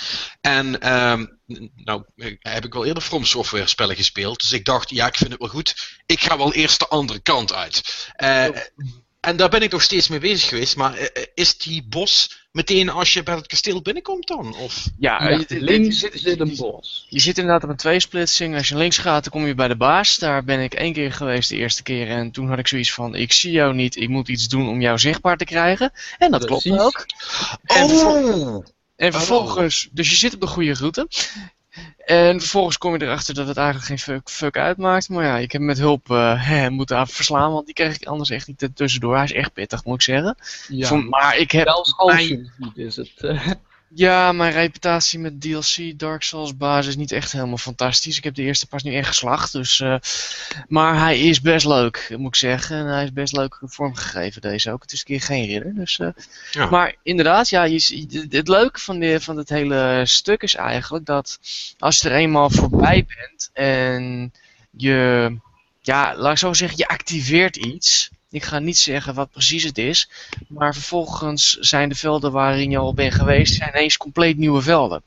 En 0.42 0.80
ehm, 0.80 1.26
nou 1.76 2.04
heb 2.40 2.66
ik 2.66 2.74
wel 2.74 2.86
eerder 2.86 3.04
From 3.04 3.26
Software 3.26 3.68
spellen 3.68 3.96
gespeeld. 3.96 4.42
Dus 4.42 4.52
ik 4.52 4.66
dacht, 4.66 4.90
ja, 4.90 5.08
ik 5.08 5.16
vind 5.16 5.32
het 5.32 5.40
wel 5.40 5.50
goed. 5.50 5.98
Ik 6.06 6.22
ga 6.22 6.38
wel 6.38 6.54
eerst 6.54 6.80
de 6.80 6.88
andere 6.88 7.20
kant 7.20 7.54
uit. 7.54 8.08
Eh, 8.16 8.48
en 9.28 9.36
daar 9.38 9.50
ben 9.50 9.62
ik 9.62 9.72
nog 9.72 9.82
steeds 9.82 10.08
mee 10.08 10.20
bezig 10.20 10.50
geweest. 10.50 10.76
Maar 10.76 10.94
eh, 10.94 11.06
eh, 11.06 11.24
is 11.34 11.58
die 11.58 11.84
bos 11.90 12.46
meteen 12.52 12.90
als 12.90 13.14
je 13.14 13.24
bij 13.24 13.36
het 13.36 13.48
kasteel 13.48 13.82
binnenkomt 13.82 14.28
dan? 14.28 14.56
Of? 14.56 14.88
Ja, 15.00 15.24
Ja, 15.24 15.30
je, 15.30 15.46
je- 15.48 15.62
links 15.62 16.00
je, 16.00 16.10
zit 16.14 16.40
een 16.40 16.50
je, 16.50 16.56
boss. 16.56 17.06
je 17.10 17.20
zit 17.20 17.38
inderdaad 17.38 17.64
op 17.64 17.70
een 17.70 17.76
tweesplitsing. 17.76 18.56
Als 18.56 18.68
je 18.68 18.78
links 18.78 18.98
gaat, 18.98 19.24
dan 19.24 19.32
kom 19.32 19.48
je 19.48 19.56
bij 19.56 19.68
de 19.68 19.76
baas. 19.78 20.18
Daar 20.18 20.44
ben 20.44 20.60
ik 20.60 20.74
één 20.74 20.94
keer 20.94 21.14
geweest 21.14 21.50
de 21.50 21.56
eerste 21.56 21.84
keer. 21.84 22.08
En 22.10 22.32
toen 22.32 22.48
had 22.50 22.60
ik 22.60 22.68
zoiets 22.68 22.94
van, 22.94 23.16
ik 23.16 23.34
zie 23.34 23.52
jou 23.52 23.74
niet. 23.74 23.96
Ik 23.96 24.10
moet 24.10 24.28
iets 24.30 24.48
doen 24.48 24.70
om 24.70 24.82
jou 24.82 25.00
zichtbaar 25.00 25.38
te 25.38 25.46
krijgen. 25.46 25.92
En 26.18 26.32
dat 26.32 26.46
klopt 26.46 26.70
ook. 26.80 27.06
En 27.64 27.84
Oh! 27.84 28.66
En 28.96 29.14
vervolgens, 29.14 29.88
dus 29.92 30.10
je 30.10 30.16
zit 30.16 30.34
op 30.34 30.42
de 30.42 30.48
goede 30.48 30.74
route. 30.74 31.08
En 32.08 32.40
vervolgens 32.40 32.78
kom 32.78 32.94
je 32.94 33.02
erachter 33.06 33.34
dat 33.34 33.48
het 33.48 33.58
eigenlijk 33.58 33.88
geen 33.88 34.00
fuck, 34.00 34.30
fuck 34.30 34.58
uitmaakt. 34.58 35.10
Maar 35.10 35.24
ja, 35.26 35.38
ik 35.38 35.52
heb 35.52 35.62
met 35.62 35.78
hulp 35.78 36.12
eh, 36.12 36.46
hè, 36.50 36.70
moeten 36.70 36.98
aan 36.98 37.08
verslaan, 37.08 37.52
want 37.52 37.66
die 37.66 37.76
kreeg 37.76 37.96
ik 37.96 38.08
anders 38.08 38.30
echt 38.30 38.48
niet 38.48 38.70
tussendoor. 38.74 39.16
Hij 39.16 39.24
is 39.24 39.34
echt 39.34 39.54
pittig, 39.54 39.84
moet 39.86 39.96
ik 39.96 40.02
zeggen. 40.02 40.38
Ja, 40.68 40.94
maar 40.96 41.38
ik 41.38 41.52
heb 41.52 41.68
zelfs 41.68 41.94
als 41.98 42.14
mijn- 42.14 42.52
is 42.76 42.96
het... 42.96 43.14
Ja, 43.96 44.32
mijn 44.32 44.52
reputatie 44.52 45.20
met 45.20 45.42
DLC 45.42 46.00
Dark 46.00 46.24
Souls 46.24 46.58
basis 46.58 46.88
is 46.88 46.96
niet 46.96 47.12
echt 47.12 47.32
helemaal 47.32 47.58
fantastisch. 47.58 48.18
Ik 48.18 48.24
heb 48.24 48.36
de 48.36 48.42
eerste 48.42 48.68
pas 48.68 48.84
nu 48.84 48.96
echt 48.96 49.08
geslacht, 49.08 49.52
dus... 49.52 49.80
eh, 49.80 49.96
maar 50.68 51.00
hij 51.00 51.20
is 51.20 51.42
best 51.42 51.66
leuk, 51.66 52.14
moet 52.18 52.28
ik 52.28 52.36
zeggen. 52.36 52.78
En 52.78 52.86
hij 52.86 53.04
is 53.04 53.14
best 53.14 53.34
leuk 53.36 53.60
vormgegeven, 53.62 54.42
deze 54.42 54.72
ook. 54.72 54.82
Het 54.82 54.92
is 54.92 55.00
een 55.00 55.06
keer 55.06 55.22
geen 55.22 55.46
ridder, 55.46 55.76
dus... 55.76 56.00
eh, 56.00 56.08
Ja. 56.52 56.70
Maar 56.70 56.96
inderdaad, 57.04 57.50
ja, 57.50 57.64
je, 57.64 58.26
het 58.30 58.48
leuke 58.48 58.80
van, 58.80 59.00
de, 59.00 59.22
van 59.22 59.38
het 59.38 59.50
hele 59.50 60.02
stuk 60.06 60.42
is 60.44 60.56
eigenlijk 60.56 61.06
dat... 61.06 61.40
Als 61.80 62.00
je 62.02 62.10
er 62.10 62.16
eenmaal 62.16 62.50
voorbij 62.50 63.06
bent 63.18 63.50
en 63.54 64.32
je... 64.72 65.36
Ja, 65.82 66.16
laat 66.18 66.32
ik 66.32 66.38
zo 66.38 66.54
zeggen, 66.54 66.78
je 66.78 66.88
activeert 66.88 67.56
iets... 67.56 68.10
Ik 68.38 68.44
ga 68.44 68.60
niet 68.60 68.78
zeggen 68.78 69.14
wat 69.14 69.32
precies 69.32 69.64
het 69.64 69.78
is, 69.78 70.10
maar 70.48 70.74
vervolgens 70.74 71.54
zijn 71.54 71.90
de 71.90 71.96
velden 71.96 72.32
waarin 72.32 72.72
je 72.72 72.78
al 72.78 72.94
bent 72.94 73.14
geweest, 73.14 73.54
zijn 73.54 73.70
ineens 73.70 73.98
compleet 73.98 74.38
nieuwe 74.38 74.62
velden. 74.62 75.04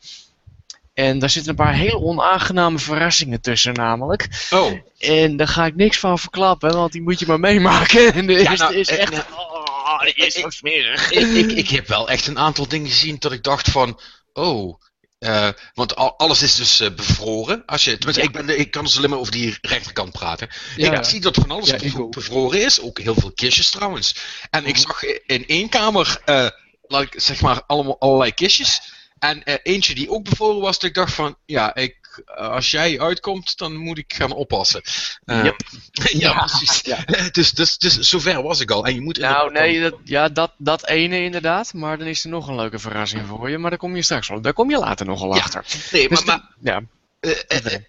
En 0.95 1.19
daar 1.19 1.31
zitten 1.31 1.51
een 1.51 1.57
paar 1.57 1.75
heel 1.75 2.03
onaangename 2.03 2.79
verrassingen 2.79 3.41
tussen 3.41 3.75
namelijk. 3.75 4.47
Oh, 4.51 4.73
En 4.99 5.37
daar 5.37 5.49
ga 5.49 5.67
ik 5.67 5.77
niks 5.77 5.99
van 5.99 6.19
verklappen, 6.19 6.73
want 6.73 6.93
die 6.93 7.03
moet 7.03 7.19
je 7.19 7.27
maar 7.27 7.41
meemaken. 7.41 8.13
En 8.13 8.27
de 8.27 8.33
Ja, 8.33 8.39
eerste 8.39 8.65
nou, 8.65 8.77
is 8.77 8.89
eh, 8.89 8.99
echt... 8.99 9.11
nou, 9.13 9.25
oh, 9.33 10.01
die 10.01 10.15
is 10.27 10.35
zo 10.35 10.51
smerig. 10.51 11.11
ik, 11.11 11.27
ik, 11.29 11.51
ik 11.53 11.69
heb 11.69 11.87
wel 11.89 12.09
echt 12.09 12.27
een 12.27 12.39
aantal 12.39 12.69
dingen 12.69 12.89
gezien 12.91 13.17
dat 13.19 13.33
ik 13.33 13.43
dacht 13.43 13.71
van, 13.71 14.01
oh, 14.33 14.81
eh, 15.21 15.49
want 15.75 15.97
al- 15.97 16.19
alles 16.19 16.43
is 16.43 16.55
dus 16.55 16.81
eh, 16.81 16.91
bevroren. 16.91 17.63
Als 17.67 17.85
je, 17.85 17.91
tenminste, 17.99 18.23
Ja. 18.23 18.29
ik, 18.29 18.47
ben, 18.47 18.59
ik 18.59 18.71
kan 18.71 18.85
dus 18.85 18.97
alleen 18.97 19.11
maar 19.11 19.19
over 19.19 19.33
die 19.33 19.59
rechterkant 19.61 20.13
praten. 20.13 20.49
ja, 20.77 20.99
ik 20.99 21.05
zie 21.05 21.21
dat 21.21 21.35
van 21.35 21.51
alles 21.51 21.69
Ja, 21.71 22.07
bevroren 22.09 22.65
is, 22.65 22.81
ook 22.81 22.99
heel 22.99 23.15
veel 23.15 23.33
kistjes 23.33 23.71
trouwens. 23.71 24.15
En 24.51 24.67
ik 24.67 24.75
Mhm. 24.77 24.83
zag 24.83 25.03
in 25.27 25.47
één 25.47 25.69
kamer, 25.69 26.21
eh, 26.25 26.49
laat 26.83 27.03
ik 27.03 27.13
zeg 27.17 27.41
maar, 27.41 27.63
allemaal, 27.67 28.01
allerlei 28.01 28.33
kistjes. 28.35 28.81
En 29.19 29.43
eentje 29.63 29.95
die 29.95 30.11
ook 30.11 30.25
bevroren 30.25 30.61
was, 30.61 30.79
dat 30.79 30.89
ik 30.89 30.95
dacht 30.95 31.13
van, 31.15 31.37
ja, 31.47 31.75
ik 31.75 31.97
als 32.27 32.71
jij 32.71 33.01
uitkomt, 33.01 33.59
dan 33.59 33.77
moet 33.77 33.99
ik 33.99 34.15
gaan 34.15 34.33
oppassen. 34.33 34.83
Eh, 35.25 35.45
Yep. 35.45 35.57
ja, 35.93 36.19
Ja, 36.19 36.39
precies. 36.45 36.81
ja. 36.81 36.99
Dus, 37.31 37.51
dus, 37.53 37.79
dus 37.79 37.99
zover 37.99 38.43
was 38.43 38.61
ik 38.61 38.71
al. 38.71 38.87
En 38.87 38.95
je 38.95 39.01
moet 39.01 39.19
Nou, 39.19 39.53
nee, 39.53 39.81
dat, 39.81 39.95
ja, 40.05 40.29
dat, 40.29 40.53
dat 40.59 40.87
ene 40.87 41.23
inderdaad. 41.23 41.75
Maar 41.75 41.99
dan 41.99 42.07
is 42.07 42.25
er 42.25 42.31
nog 42.31 42.49
een 42.49 42.55
leuke 42.57 42.79
verrassing 42.79 43.27
voor 43.27 43.51
je. 43.51 43.59
Maar 43.59 43.71
daar 43.71 43.79
kom 43.79 43.97
je 43.97 44.03
straks 44.03 44.29
wel. 44.29 44.41
Daar 44.41 44.53
kom 44.53 44.71
je 44.71 44.79
later 44.79 45.07
nog 45.07 45.21
wel 45.21 45.35
Ja. 45.35 45.41
achter. 45.41 45.65
Nee, 45.93 46.09
Dus 46.09 46.25
maar, 46.25 46.41
ja, 46.61 46.81
Eh, 47.21 47.31
eh, 47.49 47.75
eh, 47.75 47.81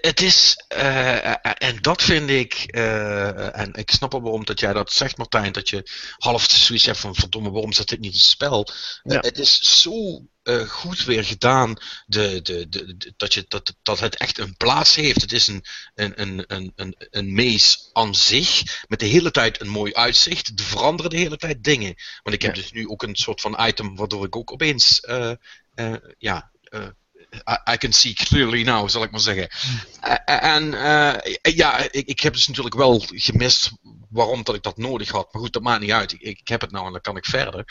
het 0.00 0.20
is, 0.20 0.56
en 1.58 1.78
dat 1.80 2.02
vind 2.02 2.30
ik, 2.30 2.54
en 2.54 3.74
ik 3.74 3.90
snap 3.90 4.12
wel 4.12 4.22
waarom 4.22 4.44
dat 4.44 4.60
jij 4.60 4.72
dat 4.72 4.92
zegt 4.92 5.16
Martijn, 5.16 5.52
dat 5.52 5.68
je 5.68 5.90
half 6.18 6.50
zoiets 6.50 6.86
hebt 6.86 6.98
van 6.98 7.14
verdomme 7.14 7.50
waarom 7.50 7.72
zit 7.72 7.88
dit 7.88 8.00
niet 8.00 8.12
in 8.12 8.16
het 8.18 8.26
spel. 8.26 8.68
Het 9.02 9.38
is 9.38 9.80
zo 9.80 10.26
goed 10.66 11.04
weer 11.04 11.24
gedaan 11.24 11.76
de, 12.06 12.42
de, 12.42 12.68
de, 12.68 12.96
de- 12.96 13.12
dat, 13.16 13.34
je, 13.34 13.44
dat, 13.48 13.74
dat 13.82 14.00
het 14.00 14.16
echt 14.16 14.38
een 14.38 14.56
plaats 14.56 14.94
heeft. 14.94 15.20
Het 15.20 15.32
is 15.32 15.46
een, 15.46 15.64
een, 15.94 16.20
een, 16.20 16.44
een, 16.46 16.72
een, 16.76 16.94
een 17.10 17.34
mees 17.34 17.90
aan 17.92 18.14
zich, 18.14 18.62
met 18.88 19.00
de 19.00 19.06
hele 19.06 19.30
tijd 19.30 19.60
een 19.60 19.68
mooi 19.68 19.94
uitzicht. 19.94 20.48
Er 20.58 20.64
veranderen 20.64 21.10
de 21.10 21.16
hele 21.18 21.36
tijd 21.36 21.64
dingen. 21.64 21.94
Want 22.22 22.34
ik 22.36 22.42
heb 22.42 22.54
Ja. 22.54 22.62
dus 22.62 22.72
nu 22.72 22.88
ook 22.88 23.02
een 23.02 23.16
soort 23.16 23.40
van 23.40 23.66
item 23.66 23.96
waardoor 23.96 24.24
ik 24.24 24.36
ook 24.36 24.52
opeens, 24.52 25.00
ja... 26.18 26.50
I, 27.32 27.72
I 27.72 27.76
can 27.76 27.92
see 27.92 28.12
clearly 28.14 28.62
now, 28.62 28.88
zal 28.88 29.02
ik 29.02 29.10
maar 29.10 29.20
zeggen. 29.20 29.48
Eh, 30.00 30.44
en 30.54 30.74
eh, 30.74 31.54
ja, 31.54 31.78
ik, 31.90 32.06
ik 32.06 32.20
heb 32.20 32.32
dus 32.32 32.46
natuurlijk 32.46 32.74
wel 32.76 33.04
gemist 33.06 33.72
waarom 34.12 34.42
dat 34.42 34.54
ik 34.54 34.62
dat 34.62 34.76
nodig 34.76 35.08
had. 35.08 35.32
Maar 35.32 35.42
goed, 35.42 35.52
dat 35.52 35.62
maakt 35.62 35.80
niet 35.80 35.90
uit. 35.90 36.16
Ik, 36.18 36.48
heb 36.48 36.60
het 36.60 36.70
nou 36.70 36.86
en 36.86 36.92
dan 36.92 37.00
kan 37.00 37.16
ik 37.16 37.24
verder. 37.24 37.64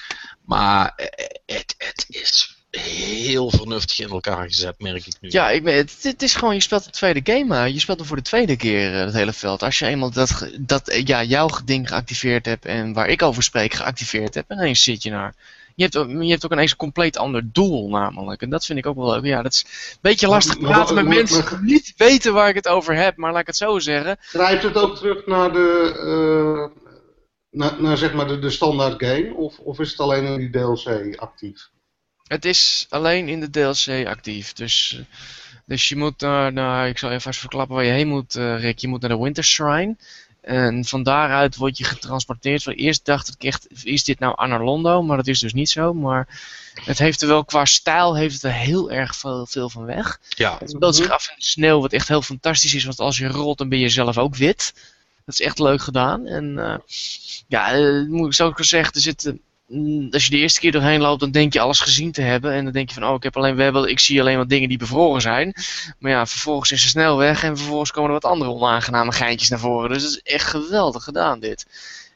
Maar 0.45 0.93
eh, 0.95 1.57
het, 1.77 2.05
is 2.07 2.55
heel 2.71 3.49
vernuftig 3.49 3.99
in 3.99 4.09
elkaar 4.09 4.47
gezet, 4.47 4.79
merk 4.79 5.05
ik 5.05 5.13
nu. 5.19 5.29
ja 5.31 5.49
ik 5.49 5.65
het, 5.65 5.97
het 6.01 6.21
is 6.21 6.35
gewoon, 6.35 6.53
je 6.53 6.61
speelt 6.61 6.83
de 6.83 6.89
tweede 6.89 7.21
game 7.23 7.55
uit. 7.55 7.73
Je 7.73 7.79
speelt 7.79 7.97
hem 7.97 8.07
voor 8.07 8.17
de 8.17 8.23
tweede 8.23 8.55
keer, 8.55 8.95
eh, 8.95 9.05
het 9.05 9.13
hele 9.13 9.33
veld. 9.33 9.63
Als 9.63 9.79
je 9.79 9.85
eenmaal 9.85 10.11
dat, 10.11 10.49
dat 10.59 10.87
eh, 10.87 11.05
ja, 11.05 11.23
jouw 11.23 11.49
ding 11.65 11.87
geactiveerd 11.87 12.45
hebt 12.45 12.65
en 12.65 12.93
waar 12.93 13.07
ik 13.07 13.21
over 13.21 13.43
spreek 13.43 13.73
geactiveerd 13.73 14.33
hebt, 14.33 14.49
en 14.49 14.57
ineens 14.57 14.83
zit 14.83 15.03
je 15.03 15.09
naar. 15.09 15.35
Je 15.81 15.87
hebt, 15.87 15.97
ook- 15.97 16.21
je 16.23 16.29
hebt 16.29 16.45
ook 16.45 16.51
ineens 16.51 16.71
een 16.71 16.77
compleet 16.77 17.17
ander 17.17 17.43
doel 17.51 17.89
namelijk. 17.89 18.41
En 18.41 18.49
dat 18.49 18.65
vind 18.65 18.79
ik 18.79 18.85
ook 18.85 18.95
wel 18.95 19.11
leuk. 19.11 19.23
Ja, 19.23 19.41
dat 19.41 19.53
is 19.53 19.65
een 19.91 19.97
beetje 20.01 20.27
lastig 20.27 20.59
praten 20.59 20.95
met 20.95 21.05
mensen 21.05 21.43
die 21.65 21.73
niet 21.73 21.93
weten 21.97 22.33
waar 22.33 22.49
ik 22.49 22.55
het 22.55 22.67
over 22.67 22.95
heb. 22.95 23.17
Maar 23.17 23.31
laat 23.31 23.41
ik 23.41 23.47
het 23.47 23.57
zo 23.57 23.79
zeggen. 23.79 24.17
Grijpt 24.19 24.63
het 24.63 24.77
ook 24.77 24.95
terug 24.97 25.25
naar 25.25 25.51
de, 25.53 25.93
eh, 25.97 26.83
naar, 27.49 27.81
naar 27.81 27.97
zeg 27.97 28.13
maar 28.13 28.27
de, 28.27 28.39
de 28.39 28.49
standaard 28.49 29.03
game? 29.05 29.33
Of, 29.33 29.59
of 29.59 29.79
is 29.79 29.91
het 29.91 29.99
alleen 29.99 30.25
in 30.25 30.37
die 30.37 30.49
DLC 30.49 31.15
actief? 31.19 31.69
Het 32.27 32.45
is 32.45 32.85
alleen 32.89 33.27
in 33.27 33.39
de 33.39 33.49
DLC 33.49 34.07
actief. 34.07 34.53
Dus, 34.53 34.95
eh, 34.99 35.05
dus 35.65 35.89
je 35.89 35.95
moet 35.95 36.21
naar, 36.21 36.53
naar, 36.53 36.87
ik 36.87 36.97
zal 36.97 37.09
even 37.09 37.21
vast 37.21 37.39
verklappen 37.39 37.75
waar 37.75 37.85
je 37.85 37.91
heen 37.91 38.07
moet, 38.07 38.35
eh, 38.35 38.59
Rick. 38.59 38.79
Je 38.79 38.87
moet 38.87 39.01
naar 39.01 39.09
de 39.09 39.19
Winter 39.19 39.43
Shrine. 39.43 39.95
En 40.41 40.85
van 40.85 41.03
daaruit 41.03 41.55
word 41.55 41.77
je 41.77 41.83
getransporteerd. 41.83 42.63
Want 42.63 42.77
eerst 42.77 43.05
dacht 43.05 43.27
ik 43.27 43.43
echt, 43.43 43.67
is 43.83 44.03
dit 44.03 44.19
nou 44.19 44.33
Anor 44.37 44.63
Londo? 44.63 45.01
Maar 45.01 45.17
dat 45.17 45.27
is 45.27 45.39
dus 45.39 45.53
niet 45.53 45.69
zo. 45.69 45.93
Maar 45.93 46.27
het 46.83 46.97
heeft 46.97 47.21
er 47.21 47.27
wel 47.27 47.45
qua 47.45 47.65
stijl 47.65 48.15
heeft 48.15 48.33
het 48.33 48.43
er 48.43 48.53
heel 48.53 48.91
erg 48.91 49.15
veel, 49.15 49.45
veel 49.45 49.69
van 49.69 49.85
weg. 49.85 50.19
Ja. 50.29 50.57
Het 50.59 50.69
speelt 50.69 50.95
zich 50.95 51.09
af 51.09 51.29
in 51.29 51.35
de 51.37 51.43
sneeuw, 51.43 51.81
wat 51.81 51.93
echt 51.93 52.07
heel 52.07 52.21
fantastisch 52.21 52.73
is. 52.73 52.83
Want 52.83 52.99
als 52.99 53.17
je 53.17 53.27
rolt, 53.27 53.57
dan 53.57 53.69
ben 53.69 53.79
je 53.79 53.89
zelf 53.89 54.17
ook 54.17 54.35
wit. 54.35 54.73
Dat 55.25 55.33
is 55.39 55.41
echt 55.41 55.59
leuk 55.59 55.81
gedaan. 55.81 56.27
En 56.27 56.59
eh, 56.59 56.77
ja, 57.47 57.73
eh, 57.73 58.07
moet 58.07 58.27
ik 58.27 58.33
zo 58.33 58.47
ook 58.47 58.63
zeggen, 58.63 58.93
er 58.93 59.01
zitten 59.01 59.41
als 60.11 60.25
je 60.25 60.31
de 60.31 60.37
eerste 60.37 60.59
keer 60.59 60.71
doorheen 60.71 61.01
loopt, 61.01 61.19
dan 61.19 61.31
denk 61.31 61.53
je 61.53 61.59
alles 61.59 61.79
gezien 61.79 62.11
te 62.11 62.21
hebben. 62.21 62.53
En 62.53 62.63
dan 62.63 62.73
denk 62.73 62.89
je 62.89 62.93
van, 62.93 63.09
oh, 63.09 63.15
ik, 63.15 63.23
heb 63.23 63.37
alleen, 63.37 63.55
we 63.55 63.63
hebben, 63.63 63.89
ik 63.89 63.99
zie 63.99 64.21
alleen 64.21 64.37
wat 64.37 64.49
dingen 64.49 64.69
die 64.69 64.77
bevroren 64.77 65.21
zijn. 65.21 65.53
Maar 65.99 66.11
ja, 66.11 66.25
vervolgens 66.25 66.71
is 66.71 66.81
ze 66.81 66.87
snel 66.87 67.17
weg 67.17 67.43
en 67.43 67.57
vervolgens 67.57 67.91
komen 67.91 68.09
er 68.09 68.19
wat 68.21 68.31
andere 68.31 68.51
onaangename 68.51 69.11
geintjes 69.11 69.49
naar 69.49 69.59
voren. 69.59 69.89
Dus 69.89 70.03
het 70.03 70.11
is 70.11 70.33
echt 70.33 70.47
geweldig 70.47 71.03
gedaan, 71.03 71.39
dit. 71.39 71.65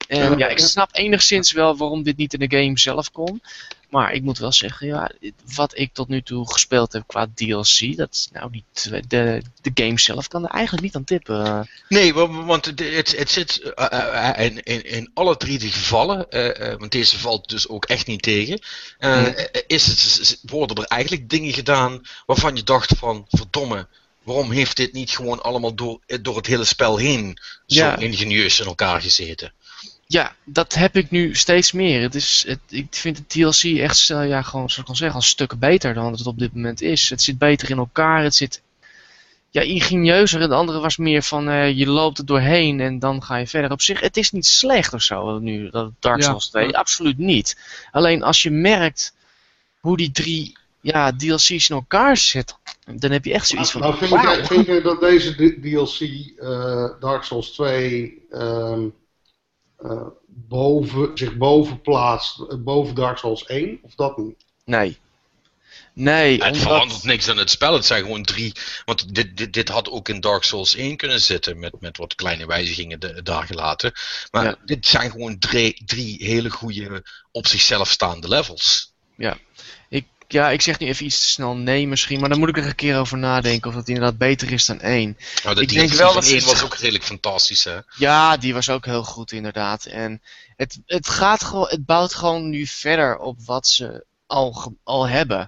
En 0.08 0.38
Ja, 0.38 0.48
ik 0.48 0.60
snap 0.60 0.90
enigszins 0.92 1.52
wel 1.52 1.78
waarom 1.78 2.04
dit 2.04 2.18
niet 2.18 2.34
in 2.34 2.48
de 2.48 2.58
game 2.58 2.80
zelf 2.80 3.12
kon. 3.12 3.42
Maar 3.90 4.14
ik 4.14 4.22
moet 4.22 4.38
wel 4.38 4.52
zeggen, 4.52 4.88
ja, 4.88 5.12
wat 5.56 5.78
ik 5.78 5.94
tot 5.94 6.08
nu 6.08 6.22
toe 6.22 6.52
gespeeld 6.52 6.94
heb 6.94 7.04
qua 7.08 7.28
DLC, 7.36 7.96
dat, 7.98 8.30
nou, 8.32 8.52
die, 8.52 8.64
twe- 8.72 9.08
de, 9.08 9.42
de 9.62 9.72
game 9.84 10.00
zelf 10.00 10.28
kan 10.28 10.44
er 10.44 10.50
eigenlijk 10.50 10.84
niet 10.84 10.96
aan 10.96 11.04
tippen. 11.04 11.70
Nee, 11.90 12.14
wa- 12.14 12.28
want 12.46 12.66
het, 12.66 12.80
het, 13.18 13.30
zit 13.32 13.60
eh, 13.62 13.86
eh, 13.92 14.30
eh, 14.30 14.46
in, 14.46 14.64
in, 14.64 14.84
in 14.86 15.12
alle 15.14 15.38
drie 15.38 15.60
de 15.60 15.72
gevallen, 15.72 16.30
eh, 16.30 16.72
eh, 16.72 16.80
want 16.80 16.92
deze 16.92 17.20
valt 17.20 17.50
dus 17.50 17.68
ook 17.68 17.86
echt 17.86 18.08
niet 18.08 18.22
tegen, 18.22 18.60
eh, 18.98 19.22
Nee. 19.22 19.34
eh, 19.36 19.62
is 19.68 19.86
het, 19.86 20.40
worden 20.42 20.78
er 20.78 20.84
eigenlijk 20.84 21.30
dingen 21.30 21.54
gedaan 21.54 22.02
waarvan 22.26 22.56
je 22.56 22.64
dacht 22.64 22.94
van, 22.98 23.26
verdomme, 23.30 23.88
waarom 24.24 24.52
heeft 24.52 24.78
dit 24.78 24.94
niet 24.94 25.10
gewoon 25.12 25.42
allemaal 25.42 25.76
door, 25.76 26.00
eh, 26.06 26.18
door 26.22 26.36
het 26.36 26.46
hele 26.48 26.64
spel 26.66 26.98
heen 26.98 27.38
zo 27.68 27.80
Ja. 27.86 27.98
ingenieus 27.98 28.60
in 28.60 28.66
elkaar 28.66 29.02
gezeten? 29.02 29.54
Ja, 30.08 30.36
dat 30.44 30.74
heb 30.74 30.96
ik 30.96 31.12
nu 31.12 31.36
steeds 31.36 31.72
meer. 31.72 32.02
Het 32.02 32.16
is, 32.16 32.44
het, 32.48 32.60
ik 32.70 32.88
vind 32.90 33.18
het 33.18 33.30
DLC 33.30 33.80
echt, 33.80 34.10
eh, 34.10 34.28
ja, 34.28 34.42
gewoon, 34.42 34.70
zoals 34.70 34.78
ik 34.78 34.88
al 34.88 34.96
zeg, 34.96 35.14
al 35.14 35.22
stukken 35.22 35.60
beter 35.60 35.94
dan 35.94 36.12
het 36.12 36.28
op 36.28 36.40
dit 36.40 36.54
moment 36.54 36.82
is. 36.82 37.10
Het 37.10 37.22
zit 37.22 37.38
beter 37.38 37.70
in 37.70 37.78
elkaar, 37.78 38.24
het 38.24 38.36
zit 38.36 38.62
ja, 39.50 39.62
ingenieuzer. 39.62 40.42
En 40.42 40.50
de 40.50 40.56
andere 40.56 40.80
was 40.80 40.98
meer 40.98 41.24
van, 41.24 41.50
eh, 41.50 41.78
je 41.78 41.88
loopt 41.88 42.18
er 42.18 42.26
doorheen 42.26 42.80
en 42.80 43.00
dan 43.00 43.24
ga 43.24 43.36
je 43.36 43.48
verder. 43.48 43.72
Op 43.72 43.82
zich, 43.82 44.00
het 44.00 44.18
is 44.18 44.32
niet 44.32 44.46
slecht 44.46 44.94
of 44.94 45.02
zo, 45.02 45.40
nu, 45.40 45.70
dat 45.70 45.92
Dark 46.00 46.20
Ja. 46.20 46.26
Souls 46.26 46.50
2. 46.50 46.78
Absoluut 46.78 47.18
niet. 47.18 47.58
Alleen 47.92 48.24
als 48.24 48.44
je 48.44 48.52
merkt 48.52 49.14
hoe 49.80 49.98
die 49.98 50.12
drie 50.12 50.58
ja, 50.82 51.12
DLC's 51.16 51.70
in 51.70 51.76
elkaar 51.76 52.18
zitten, 52.18 52.58
dan 52.96 53.12
heb 53.12 53.26
je 53.26 53.34
echt 53.34 53.48
zoiets 53.48 53.72
van, 53.72 53.82
Nou, 53.82 53.98
vind, 53.98 54.10
jij, 54.10 54.46
vind 54.46 54.66
jij 54.66 54.82
dat 54.82 55.00
deze 55.00 55.36
DLC 55.36 56.00
eh, 56.40 57.00
Dark 57.00 57.24
Souls 57.24 57.52
2 57.52 58.26
ehm, 58.32 58.88
eh, 59.78 60.08
boven, 60.28 61.12
zich 61.18 61.38
boven 61.38 61.82
plaatst, 61.82 62.40
eh, 62.40 62.58
boven 62.58 62.96
Dark 62.96 63.18
Souls 63.18 63.46
1? 63.46 63.80
Of 63.82 63.96
dat 63.96 64.18
niet? 64.18 64.46
Nee. 64.66 64.98
Nee, 65.94 66.32
Het 66.34 66.42
omdat- 66.44 66.58
verandert 66.62 67.04
niks 67.04 67.30
aan 67.30 67.38
het 67.38 67.50
spel, 67.50 67.74
het 67.74 67.86
zijn 67.86 68.04
gewoon 68.04 68.24
drie, 68.24 68.54
want 68.86 69.16
dit, 69.16 69.38
dit, 69.38 69.54
dit 69.54 69.70
had 69.70 69.90
ook 69.90 70.10
in 70.10 70.20
Dark 70.20 70.44
Souls 70.44 70.76
1 70.76 70.98
kunnen 70.98 71.22
zitten, 71.22 71.60
met, 71.60 71.74
met 71.80 71.98
wat 71.98 72.16
kleine 72.16 72.46
wijzigingen 72.46 73.00
de, 73.00 73.22
daar 73.24 73.44
gelaten. 73.44 73.92
Maar 74.32 74.44
Ja. 74.44 74.56
dit 74.66 74.88
zijn 74.88 75.12
gewoon 75.12 75.40
drie, 75.40 75.82
drie 75.86 76.24
hele 76.24 76.50
goede, 76.50 77.04
op 77.32 77.48
zichzelf 77.48 77.90
staande 77.90 78.28
levels. 78.28 78.94
Ik, 79.90 80.06
ja, 80.28 80.50
ik 80.50 80.62
zeg 80.62 80.80
nu 80.80 80.88
even 80.88 81.06
iets 81.06 81.20
te 81.22 81.30
snel 81.30 81.56
nee 81.56 81.88
misschien, 81.88 82.20
maar 82.20 82.30
dan 82.30 82.40
moet 82.40 82.50
ik 82.50 82.58
er 82.58 82.66
een 82.66 82.76
keer 82.76 82.98
over 83.00 83.18
nadenken 83.18 83.70
of 83.70 83.76
dat 83.76 83.88
inderdaad 83.88 84.18
beter 84.18 84.52
is 84.52 84.66
dan 84.66 84.82
één. 84.82 85.18
Nou, 85.44 85.56
de 85.56 85.62
Ik 85.62 85.70
denk 85.70 85.92
wel 85.94 86.14
dat 86.14 86.26
1 86.28 86.46
was 86.46 86.64
ook 86.64 86.76
redelijk 86.76 87.04
fantastisch, 87.04 87.64
hè? 87.64 87.78
Ja, 87.98 88.38
die 88.38 88.54
was 88.54 88.70
ook 88.70 88.86
heel 88.86 89.04
goed 89.04 89.32
inderdaad. 89.32 89.86
En 89.86 90.22
het, 90.58 90.78
het, 90.86 91.10
gaat 91.10 91.44
gewoon, 91.44 91.68
het 91.70 91.86
bouwt 91.86 92.14
gewoon 92.14 92.50
nu 92.50 92.66
verder 92.68 93.18
op 93.18 93.38
wat 93.46 93.68
ze 93.68 94.06
al, 94.28 94.74
al 94.84 95.08
hebben. 95.08 95.40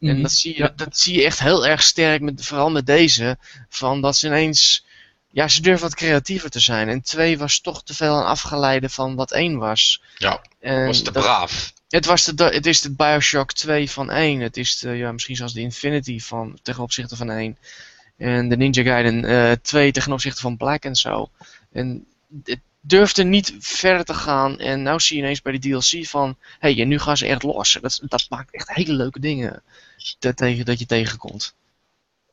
En 0.00 0.12
Mhm. 0.12 0.22
dat 0.22 0.32
zie, 0.32 0.52
je, 0.56 0.62
Ja. 0.62 0.72
dat 0.76 0.98
zie 0.98 1.16
je 1.16 1.24
echt 1.24 1.38
heel 1.38 1.66
erg 1.66 1.82
sterk, 1.82 2.20
met, 2.20 2.44
vooral 2.44 2.70
met 2.70 2.86
deze. 2.86 3.38
Van 3.68 4.00
dat 4.00 4.16
ze 4.16 4.26
ineens. 4.26 4.86
Ja, 5.30 5.48
ze 5.48 5.62
durven 5.62 5.82
wat 5.88 5.94
creatiever 5.94 6.50
te 6.50 6.60
zijn. 6.60 6.88
En 6.88 7.02
twee 7.02 7.38
was 7.38 7.60
toch 7.60 7.82
te 7.82 7.94
veel 7.94 8.16
een 8.18 8.24
afgeleide 8.24 8.88
van 8.88 9.14
wat 9.14 9.32
één 9.32 9.56
was. 9.58 10.02
Ja, 10.16 10.40
En 10.60 10.86
was 10.86 11.02
te 11.02 11.10
dat- 11.12 11.22
braaf. 11.22 11.72
Het, 11.88 12.04
was 12.04 12.24
de, 12.24 12.44
het 12.44 12.66
is 12.66 12.80
de 12.80 12.90
Bioshock 12.90 13.52
2 13.52 13.90
van 13.90 14.10
1. 14.10 14.40
Het 14.40 14.56
is 14.56 14.78
de, 14.78 14.90
ja, 14.90 15.12
misschien 15.12 15.36
zelfs 15.36 15.52
de 15.52 15.60
Infinity 15.60 16.20
van, 16.20 16.58
ten 16.62 16.78
opzichte 16.78 17.16
van 17.16 17.30
1. 17.30 17.58
En 18.16 18.48
de 18.48 18.56
Ninja 18.56 18.82
Gaiden 18.82 19.24
eh 19.24 19.52
2 19.62 19.92
ten 19.92 20.12
opzichte 20.12 20.40
van 20.40 20.56
Black 20.56 20.84
en 20.84 20.96
zo. 20.96 21.30
En 21.72 22.06
het 22.44 22.60
durfde 22.80 23.24
niet 23.24 23.54
verder 23.58 24.04
te 24.04 24.14
gaan. 24.14 24.58
En 24.58 24.82
nou 24.82 25.00
zie 25.00 25.16
je 25.16 25.22
ineens 25.22 25.42
bij 25.42 25.58
die 25.58 25.72
DLC 25.72 26.06
van... 26.06 26.36
Hé, 26.58 26.72
hey, 26.72 26.84
nu 26.84 26.98
gaan 26.98 27.16
ze 27.16 27.26
echt 27.26 27.42
los. 27.42 27.78
Dat, 27.80 28.00
dat 28.02 28.26
maakt 28.28 28.54
echt 28.54 28.74
hele 28.74 28.92
leuke 28.92 29.20
dingen 29.20 29.62
tegen, 30.34 30.64
dat 30.64 30.78
je 30.78 30.86
tegenkomt. 30.86 31.54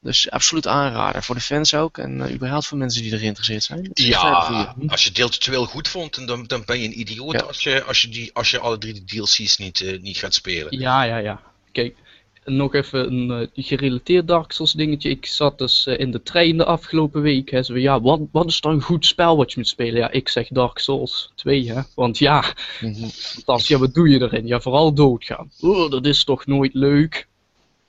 Dus 0.05 0.29
absoluut 0.31 0.67
aanrader. 0.67 1.24
Voor 1.24 1.35
de 1.35 1.41
fans 1.41 1.74
ook. 1.74 1.97
En 1.97 2.21
eh, 2.21 2.33
überhaupt 2.33 2.65
voor 2.67 2.77
mensen 2.77 3.01
die 3.01 3.12
er 3.12 3.19
geïnteresseerd 3.19 3.63
zijn. 3.63 3.83
Het 3.83 4.00
Ja, 4.00 4.75
als 4.88 5.03
je 5.03 5.12
deel 5.12 5.29
2 5.29 5.55
wel 5.55 5.65
goed 5.65 5.88
vond, 5.88 6.27
dan, 6.27 6.43
dan 6.47 6.63
ben 6.65 6.79
je 6.79 6.85
een 6.88 7.00
idioot 7.00 7.31
Ja. 7.33 7.39
als, 7.39 7.63
je, 7.63 7.83
als, 7.83 8.01
je 8.01 8.09
die, 8.09 8.29
als 8.33 8.51
je 8.51 8.59
alle 8.59 8.77
drie 8.77 8.93
de 8.93 9.03
DLC's 9.05 9.57
niet, 9.57 9.81
eh, 9.81 10.01
niet 10.01 10.17
gaat 10.17 10.33
spelen. 10.33 10.79
Ja, 10.79 11.03
ja, 11.03 11.17
ja. 11.17 11.41
Kijk, 11.71 11.95
nog 12.43 12.74
even 12.74 13.12
een 13.13 13.50
eh, 13.53 13.65
gerelateerd 13.65 14.27
Dark 14.27 14.51
Souls 14.51 14.71
dingetje. 14.74 15.09
Ik 15.09 15.25
zat 15.25 15.57
dus 15.57 15.85
in 15.85 16.12
de 16.12 16.24
trein 16.24 16.57
de 16.57 16.65
afgelopen 16.65 17.21
week. 17.21 17.51
Hè, 17.51 17.63
zo, 17.63 17.77
ja, 17.77 18.01
wat, 18.01 18.19
wat 18.31 18.47
is 18.47 18.62
dan 18.62 18.71
een 18.71 18.81
goed 18.81 19.05
spel 19.05 19.38
wat 19.38 19.51
je 19.51 19.57
moet 19.59 19.67
spelen? 19.67 19.95
Ja, 20.00 20.12
ik 20.12 20.29
zeg 20.29 20.47
Dark 20.47 20.79
Souls 20.79 21.31
2, 21.35 21.71
hè. 21.71 21.81
Want 21.95 22.17
ja, 22.17 22.53
Mhm. 22.81 23.07
fantastisch. 23.07 23.67
Ja, 23.67 23.77
wat 23.77 23.93
doe 23.93 24.09
je 24.09 24.21
erin? 24.21 24.47
Ja, 24.47 24.59
vooral 24.59 24.93
doodgaan. 24.93 25.51
Oh, 25.59 25.91
dat 25.91 26.05
is 26.05 26.24
toch 26.24 26.45
nooit 26.45 26.74
leuk? 26.74 27.27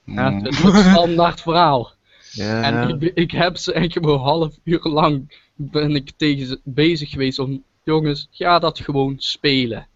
Ja, 0.05 0.29
Mm. 0.29 0.43
het 0.43 0.53
is 0.53 0.63
een 0.63 0.91
standaard 0.91 1.41
verhaal. 1.41 1.95
Ja. 2.37 2.63
En 2.63 2.99
ik, 3.01 3.11
ik 3.15 3.31
heb 3.31 3.57
ze 3.57 3.73
echt 3.73 3.93
gewoon 3.93 4.19
half 4.19 4.55
uur 4.63 4.79
lang 4.83 5.41
ben 5.55 5.95
ik 5.95 6.11
tegen 6.17 6.47
ze 6.47 6.59
bezig 6.63 7.09
geweest 7.09 7.39
om, 7.39 7.63
jongens, 7.83 8.27
ga 8.31 8.59
dat 8.59 8.79
gewoon 8.79 9.15
spelen. 9.17 9.87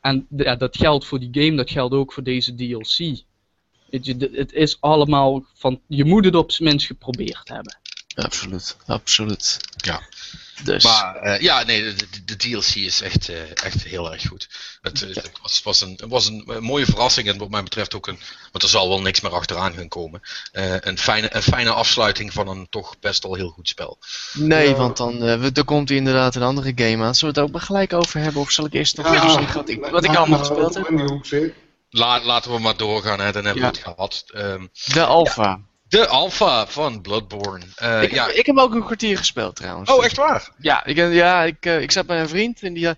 En 0.00 0.26
ja, 0.36 0.56
dat 0.56 0.76
geldt 0.76 1.04
voor 1.04 1.18
die 1.20 1.28
game, 1.44 1.56
dat 1.56 1.70
geldt 1.70 1.94
ook 1.94 2.12
voor 2.12 2.22
deze 2.22 2.54
DLC. 2.54 3.22
Weet 3.90 4.06
je, 4.06 4.16
d- 4.16 4.36
het 4.36 4.52
is 4.52 4.76
allemaal 4.80 5.44
van, 5.54 5.80
je 5.86 6.04
moet 6.04 6.24
het 6.24 6.34
op 6.34 6.52
zijn 6.52 6.68
minst 6.68 6.86
geprobeerd 6.86 7.48
hebben. 7.48 7.78
Absoluut, 8.14 8.76
absoluut. 8.86 9.58
Ja. 9.76 10.02
Dus, 10.64 10.84
Maar 10.84 11.14
eh, 11.16 11.40
ja, 11.40 11.62
nee, 11.62 11.94
de, 12.24 12.36
DLC 12.36 12.74
is 12.74 13.00
echt, 13.00 13.28
eh, 13.28 13.64
echt 13.64 13.82
heel 13.82 14.12
erg 14.12 14.26
goed. 14.26 14.48
Het, 14.80 15.02
eh, 15.02 15.14
het 15.14 15.30
was, 15.42 15.62
was, 15.62 15.80
een, 15.80 15.90
het 15.96 16.10
was 16.10 16.26
een, 16.26 16.56
mooie 16.60 16.84
verrassing 16.84 17.28
en 17.28 17.38
wat 17.38 17.50
mij 17.50 17.62
betreft 17.62 17.94
ook 17.94 18.06
een, 18.06 18.18
want 18.52 18.64
er 18.64 18.70
zal 18.70 18.88
wel 18.88 19.00
niks 19.00 19.20
meer 19.20 19.32
achteraan 19.32 19.72
gaan 19.74 19.88
komen. 19.88 20.20
Eh, 20.52 20.74
een, 20.80 20.98
fijne, 20.98 21.34
een 21.34 21.42
fijne 21.42 21.70
afsluiting 21.70 22.32
van 22.32 22.48
een 22.48 22.66
toch 22.70 22.98
best 23.00 23.22
wel 23.22 23.34
heel 23.34 23.48
goed 23.48 23.68
spel. 23.68 23.98
nee, 24.32 24.74
want 24.74 24.96
dan, 24.96 25.22
eh, 25.22 25.46
dan 25.52 25.64
komt 25.64 25.90
er 25.90 25.96
inderdaad 25.96 26.34
een 26.34 26.42
andere 26.42 26.72
game 26.74 27.04
aan. 27.04 27.14
Zullen 27.14 27.34
we 27.34 27.40
het 27.40 27.48
ook 27.50 27.54
maar 27.56 27.66
gelijk 27.66 27.92
over 27.92 28.20
hebben? 28.20 28.42
Of 28.42 28.50
zal 28.50 28.64
ik 28.64 28.72
eerst 28.72 28.96
nog 28.96 29.06
Ja, 29.06 29.14
even 29.14 29.30
zeggen 29.30 29.54
wat 29.54 29.68
ik, 29.68 29.86
wat 29.86 30.04
ik 30.04 30.16
allemaal 30.16 30.38
gespeeld 30.38 30.74
heb? 30.74 31.54
laten 32.24 32.52
we 32.52 32.58
maar 32.58 32.76
doorgaan, 32.76 33.20
hè, 33.20 33.32
dan 33.32 33.44
hebben 33.44 33.62
Ja. 33.62 33.70
we 33.70 33.76
het 33.76 33.86
gehad. 33.86 34.24
Ehm, 34.34 34.66
De 34.92 35.04
Alpha. 35.04 35.60
De 35.90 36.06
alpha 36.06 36.66
van 36.66 37.00
Bloodborne. 37.00 37.64
Eh, 37.74 38.02
ik, 38.02 38.12
ja. 38.12 38.28
ik 38.28 38.46
heb 38.46 38.56
ook 38.56 38.74
een 38.74 38.84
kwartier 38.84 39.18
gespeeld 39.18 39.56
trouwens. 39.56 39.90
Oh, 39.90 40.04
echt 40.04 40.16
waar? 40.16 40.50
Ja, 40.58 40.84
ik, 40.84 40.96
ja, 40.96 41.42
ik, 41.44 41.66
eh, 41.66 41.80
ik 41.80 41.90
zat 41.90 42.06
bij 42.06 42.20
een 42.20 42.28
vriend 42.28 42.62
en 42.62 42.72
die, 42.72 42.88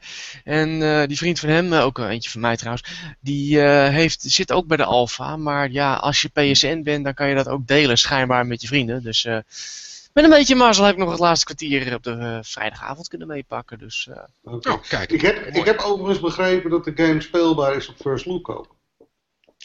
en, 0.44 0.82
eh, 0.82 1.06
die 1.06 1.16
vriend 1.16 1.38
van 1.38 1.48
hem, 1.48 1.72
ook 1.72 1.98
een 1.98 2.08
eentje 2.08 2.30
van 2.30 2.40
mij 2.40 2.56
trouwens, 2.56 2.84
die 3.20 3.60
eh, 3.60 3.88
heeft, 3.88 4.22
zit 4.22 4.52
ook 4.52 4.66
bij 4.66 4.76
de 4.76 4.84
Alpha. 4.84 5.36
Maar 5.36 5.70
ja, 5.70 5.94
als 5.94 6.22
je 6.22 6.28
PSN 6.28 6.82
bent, 6.82 7.04
dan 7.04 7.14
kan 7.14 7.28
je 7.28 7.34
dat 7.34 7.48
ook 7.48 7.66
delen 7.66 7.98
schijnbaar 7.98 8.46
met 8.46 8.60
je 8.60 8.66
vrienden. 8.66 9.02
Dus 9.02 9.24
eh, 9.24 9.38
met 10.12 10.24
een 10.24 10.30
beetje 10.30 10.54
mazzel 10.54 10.84
heb 10.84 10.94
ik 10.94 11.00
nog 11.00 11.10
het 11.10 11.20
laatste 11.20 11.44
kwartier 11.44 11.94
op 11.94 12.02
de 12.02 12.38
vrijdagavond 12.42 13.08
kunnen 13.08 13.26
meepakken. 13.26 13.78
Dus 13.78 14.08
eh. 14.08 14.52
Oh, 14.52 14.82
kijk. 14.88 15.12
Ik, 15.12 15.20
heb, 15.20 15.46
ik 15.46 15.64
heb 15.64 15.80
overigens 15.80 16.20
begrepen 16.20 16.70
dat 16.70 16.84
de 16.84 16.92
game 16.94 17.20
speelbaar 17.20 17.76
is 17.76 17.88
op 17.88 17.96
First 17.96 18.26
Look 18.26 18.48
ook. 18.48 18.74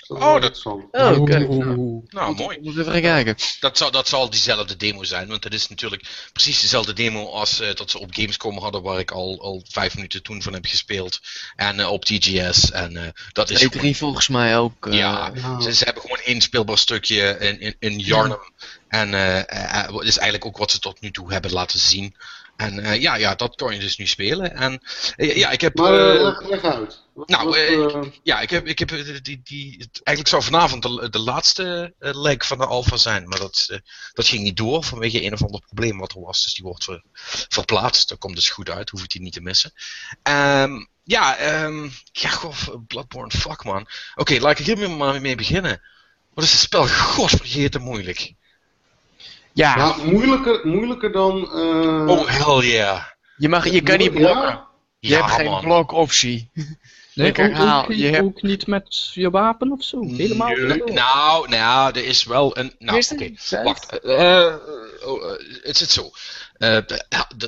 Dat 0.08 0.18
Oh, 0.18 0.24
dat- 0.34 0.34
interessant. 0.44 0.84
oh, 0.92 1.20
oké. 1.22 1.46
Oeh. 1.50 2.04
Nou, 2.10 2.36
mooi. 2.36 2.58
Moet 2.62 2.78
even 2.78 2.92
gaan 2.92 3.02
kijken. 3.02 3.36
Dat 3.60 3.78
zal, 3.78 3.92
dat 3.92 4.08
zal 4.08 4.30
diezelfde 4.30 4.76
demo 4.76 5.04
zijn, 5.04 5.28
want 5.28 5.44
het 5.44 5.54
is 5.54 5.68
natuurlijk 5.68 6.30
precies 6.34 6.62
dezelfde 6.62 6.94
demo 6.94 7.26
als 7.30 7.60
eh, 7.60 7.74
dat 7.76 7.90
ze 7.92 8.00
op 8.00 8.14
Gamescom 8.14 8.58
hadden, 8.58 8.82
waar 8.82 9.00
ik 9.00 9.12
al, 9.12 9.42
al 9.42 9.64
vijf 9.70 9.96
minuten 9.96 10.24
toen 10.24 10.42
van 10.42 10.54
heb 10.54 10.66
gespeeld. 10.66 11.20
En 11.56 11.80
eh, 11.80 11.92
op 11.92 12.06
TGS. 12.06 12.72
En 12.72 12.98
eh, 12.98 13.04
dat 13.32 13.50
is 13.50 13.62
gewoon- 13.64 13.94
E3 13.94 13.98
volgens 13.98 14.28
mij 14.28 14.58
ook. 14.58 14.88
eh, 14.88 14.94
Ja, 14.94 15.32
Ja. 15.34 15.62
ze, 15.62 15.74
ze 15.76 15.84
hebben 15.84 16.02
gewoon 16.02 16.20
één 16.24 16.42
speelbaar 16.42 16.78
stukje 16.78 17.38
in, 17.40 17.60
in, 17.60 17.76
in 17.80 18.00
Yarnum. 18.00 18.40
En 18.88 19.12
dat 19.92 20.04
is 20.04 20.18
eigenlijk 20.18 20.46
ook 20.46 20.58
wat 20.58 20.72
ze 20.72 20.80
tot 20.80 21.02
nu 21.02 21.12
toe 21.12 21.32
hebben 21.32 21.52
laten 21.52 21.80
zien. 21.80 22.16
En 22.58 22.80
eh, 22.80 23.02
ja, 23.02 23.16
ja, 23.16 23.36
dat 23.36 23.56
kan 23.56 23.74
je 23.74 23.80
dus 23.80 23.98
nu 23.98 24.08
spelen. 24.08 24.56
En 24.56 24.82
eh, 25.16 25.36
ja, 25.36 25.50
ik 25.50 25.62
heb. 25.62 25.76
Maar 25.76 25.92
leg, 25.94 26.42
leg 26.50 26.64
uit. 26.64 27.06
Wat- 27.14 27.30
nou, 27.30 27.46
wat, 27.46 28.08
ja, 28.24 28.40
ik 28.40 28.50
heb, 28.50 28.68
ik 28.68 28.80
heb 28.80 28.90
die, 29.24 29.42
die, 29.44 29.90
eigenlijk 30.04 30.28
zou 30.28 30.44
vanavond 30.44 30.84
de, 30.84 31.10
de 31.10 31.20
laatste 31.20 31.94
leg 32.00 32.48
van 32.48 32.58
de 32.58 32.66
Alpha 32.66 32.98
zijn, 32.98 33.28
maar 33.28 33.40
dat, 33.40 33.80
dat 34.14 34.28
ging 34.28 34.44
niet 34.44 34.58
door 34.58 34.84
vanwege 34.84 35.24
een 35.24 35.34
of 35.34 35.44
ander 35.44 35.62
probleem 35.62 35.98
wat 35.98 36.12
er 36.14 36.22
was. 36.22 36.44
Dus 36.44 36.54
die 36.54 36.64
wordt 36.64 36.84
ver- 36.84 37.04
verplaatst. 37.50 38.10
Dat 38.10 38.18
komt 38.18 38.36
dus 38.36 38.50
goed 38.50 38.70
uit, 38.70 38.90
hoef 38.90 39.04
ik 39.04 39.10
die 39.10 39.22
niet 39.22 39.34
te 39.34 39.42
missen. 39.42 39.72
Ehm, 40.24 40.86
ja, 41.04 41.36
ehm, 41.36 41.90
ja, 42.12 42.30
goh, 42.30 42.58
Bloodborne, 42.88 43.32
fuck 43.38 43.64
man. 43.64 43.88
Oké, 44.16 44.40
laat 44.40 44.60
ik 44.60 44.66
hier 44.66 44.90
maar 44.90 45.22
mee 45.22 45.36
beginnen. 45.36 45.82
Wat 46.34 46.44
is 46.44 46.52
het 46.52 46.62
spel 46.62 46.88
godvergeten 46.88 47.82
moeilijk? 47.82 48.34
Ja, 49.58 49.76
nou, 49.76 50.12
moeilijker, 50.12 50.60
moeilijker 50.68 51.12
dan. 51.12 51.44
eh, 51.52 52.08
Oh, 52.08 52.28
hell 52.28 52.70
yeah. 52.70 53.04
je, 53.38 53.50
mag, 53.50 53.70
je 53.70 53.82
kan 53.82 53.98
niet 53.98 54.14
ja, 54.14 54.20
blokken. 54.20 54.60
Je 55.00 55.10
Ja, 55.10 55.18
hebt 55.22 55.32
geen 55.32 55.46
man. 55.50 55.62
blokoptie. 55.62 56.50
Nee, 57.14 57.28
Ik 57.28 57.38
herhaal, 57.38 57.84
ook, 57.84 57.90
je 57.92 57.96
niet, 57.96 58.14
hebt- 58.14 58.24
ook 58.24 58.42
niet 58.42 58.68
met 58.68 59.10
je 59.14 59.30
wapen 59.30 59.72
of 59.72 59.84
zo? 59.84 60.04
Helemaal 60.06 60.48
niet? 60.56 60.94
Nou, 60.94 61.50
nou, 61.50 61.90
er 61.92 62.06
is 62.06 62.24
wel 62.24 62.58
een. 62.58 62.76
Nou, 62.80 63.04
oké. 63.12 63.32
Zes? 63.36 63.64
Wacht, 63.64 64.00
eh, 64.00 64.46
eh, 64.48 64.54
oh, 65.06 65.32
eh, 65.32 65.40
het 65.64 65.78
zit 65.78 65.90
zo. 65.90 66.10
Eh, 66.58 66.78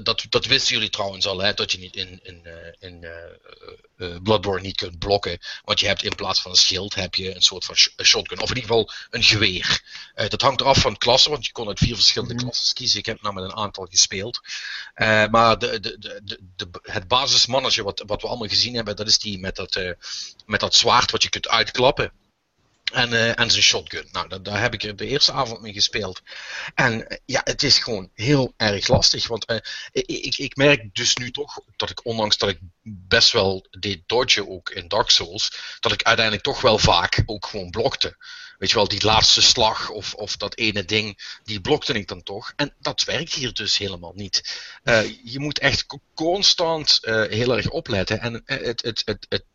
dat, 0.04 0.26
dat 0.30 0.45
wisten 0.45 0.74
jullie 0.74 0.89
trouwens 0.89 1.28
al, 1.28 1.39
hè, 1.39 1.54
dat 1.54 1.72
je 1.72 1.78
niet 1.78 1.95
in, 1.95 2.19
in, 2.24 2.45
eh, 2.45 2.74
in 2.89 3.04
eh, 3.04 4.15
Bloodborne 4.24 4.62
niet 4.62 4.76
kunt 4.78 5.00
blokken. 5.00 5.39
Want 5.63 5.80
je 5.80 5.88
hebt 5.88 6.04
in 6.04 6.15
plaats 6.15 6.41
van 6.41 6.52
een 6.52 6.58
schild 6.58 6.95
heb 6.95 7.15
je 7.15 7.36
een 7.36 7.41
soort 7.41 7.65
van 7.65 7.76
sh- 7.76 7.88
shotgun, 8.04 8.39
of 8.41 8.50
in 8.50 8.56
ieder 8.56 8.69
geval 8.69 8.91
een 9.10 9.24
geweer. 9.24 9.82
Dat 10.28 10.41
hangt 10.41 10.62
eraf 10.62 10.78
van 10.78 10.98
klasse, 10.98 11.30
want 11.30 11.45
je 11.45 11.52
kon 11.52 11.67
uit 11.67 11.80
vier 11.80 11.95
verschillende 11.95 12.34
Mhm. 12.34 12.43
klassen 12.43 12.76
kiezen. 12.76 13.00
Ik 13.00 13.06
heb 13.06 13.22
nou 13.22 13.34
met 13.34 13.43
een 13.43 13.56
aantal 13.56 13.86
gespeeld. 13.89 14.39
Maar 15.32 15.60
de, 15.60 15.80
de, 15.80 16.19
de, 16.56 16.69
het 16.82 17.08
basismannetje 17.08 17.84
wat, 17.84 18.04
wat 18.06 18.22
we 18.22 18.28
allemaal 18.28 18.48
gezien 18.48 18.76
hebben, 18.76 18.95
dat 18.95 19.08
is 19.08 19.19
die 19.19 19.39
met 19.39 19.56
dat, 19.56 19.80
met 20.45 20.60
dat 20.60 20.76
zwaard 20.76 21.12
wat 21.12 21.24
je 21.24 21.30
kunt 21.30 21.48
uitklappen. 21.48 22.12
En, 22.91 23.13
eh, 23.13 23.39
en 23.39 23.52
zijn 23.52 23.63
shotgun. 23.63 24.08
Nou, 24.12 24.28
dat, 24.28 24.45
daar 24.45 24.62
heb 24.62 24.73
ik 24.73 24.84
er 24.84 24.95
de 24.95 25.08
eerste 25.08 25.32
avond 25.32 25.62
mee 25.62 25.73
gespeeld. 25.73 26.21
En 26.75 27.08
eh, 27.08 27.17
ja, 27.25 27.41
het 27.43 27.63
is 27.63 27.78
gewoon 27.78 28.10
heel 28.13 28.54
erg 28.58 28.88
lastig. 28.88 29.28
Want 29.28 29.45
eh, 29.45 29.58
ik, 29.91 30.08
ik, 30.08 30.38
ik 30.38 30.56
merk 30.56 30.95
dus 30.95 31.15
nu 31.15 31.32
toch 31.32 31.60
dat 31.75 31.89
ik, 31.89 32.06
ondanks 32.06 32.38
dat 32.38 32.49
ik 32.49 32.60
best 32.82 33.32
wel 33.32 33.65
deed 33.80 34.02
dodgen 34.06 34.49
ook 34.49 34.69
in 34.69 34.88
Dark 34.88 35.10
Souls, 35.10 35.78
dat 35.80 35.91
ik 35.91 36.04
uiteindelijk 36.04 36.45
toch 36.45 36.62
wel 36.62 36.78
vaak 36.78 37.23
ook 37.25 37.45
gewoon 37.45 37.69
blokte. 37.69 38.17
Weet 38.60 38.69
je 38.69 38.76
wel, 38.76 38.88
die 38.88 39.04
laatste 39.06 39.41
slag 39.41 39.89
of, 39.89 40.13
of 40.13 40.38
dat 40.38 40.58
ene 40.58 40.86
ding, 40.86 41.39
die 41.43 41.62
blokte 41.62 41.93
ik 41.93 42.08
dan 42.08 42.24
toch. 42.24 42.54
En 42.56 42.76
dat 42.80 43.04
werkt 43.04 43.34
hier 43.34 43.54
dus 43.54 43.78
helemaal 43.78 44.13
niet. 44.15 44.62
Eh, 44.84 45.04
je 45.24 45.39
moet 45.39 45.60
echt 45.60 45.86
co- 45.86 46.02
constant 46.13 47.00
eh, 47.02 47.24
heel 47.30 47.58
erg 47.58 47.69
opletten. 47.69 48.19
En 48.19 48.45
eh, 48.45 48.65
het, 48.65 48.82
het, 48.82 49.02
het, 49.06 49.26
het 49.30 49.45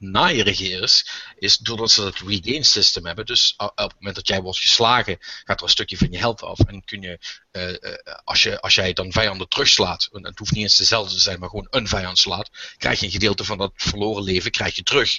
is, 1.38 1.56
doordat 1.56 1.90
ze 1.90 2.00
dat 2.02 2.18
regain 2.18 2.64
system 2.64 3.06
hebben. 3.06 3.26
Dus 3.26 3.54
a- 3.62 3.64
op 3.64 3.76
het 3.76 3.94
moment 3.94 4.14
dat 4.16 4.28
jij 4.28 4.42
wordt 4.42 4.58
geslagen, 4.58 5.16
gaat 5.20 5.58
er 5.58 5.64
een 5.64 5.70
stukje 5.70 5.96
van 5.96 6.10
je 6.10 6.18
health 6.18 6.42
af. 6.42 6.58
En 6.58 6.84
kun 6.84 7.00
je, 7.02 7.18
als, 8.24 8.42
je 8.42 8.60
als 8.60 8.74
jij 8.74 8.92
dan 8.92 9.12
vijanden 9.12 9.48
terugslaat, 9.48 10.08
en 10.12 10.24
het 10.24 10.38
hoeft 10.38 10.52
niet 10.52 10.62
eens 10.62 10.76
dezelfde 10.76 11.14
te 11.14 11.20
zijn, 11.20 11.38
maar 11.38 11.48
gewoon 11.48 11.66
een 11.70 11.88
vijand 11.88 12.18
slaat, 12.18 12.50
krijg 12.76 13.00
je 13.00 13.06
een 13.06 13.12
gedeelte 13.12 13.44
van 13.44 13.58
dat 13.58 13.72
verloren 13.74 14.22
leven 14.22 14.50
krijg 14.50 14.76
je 14.76 14.82
terug. 14.82 15.18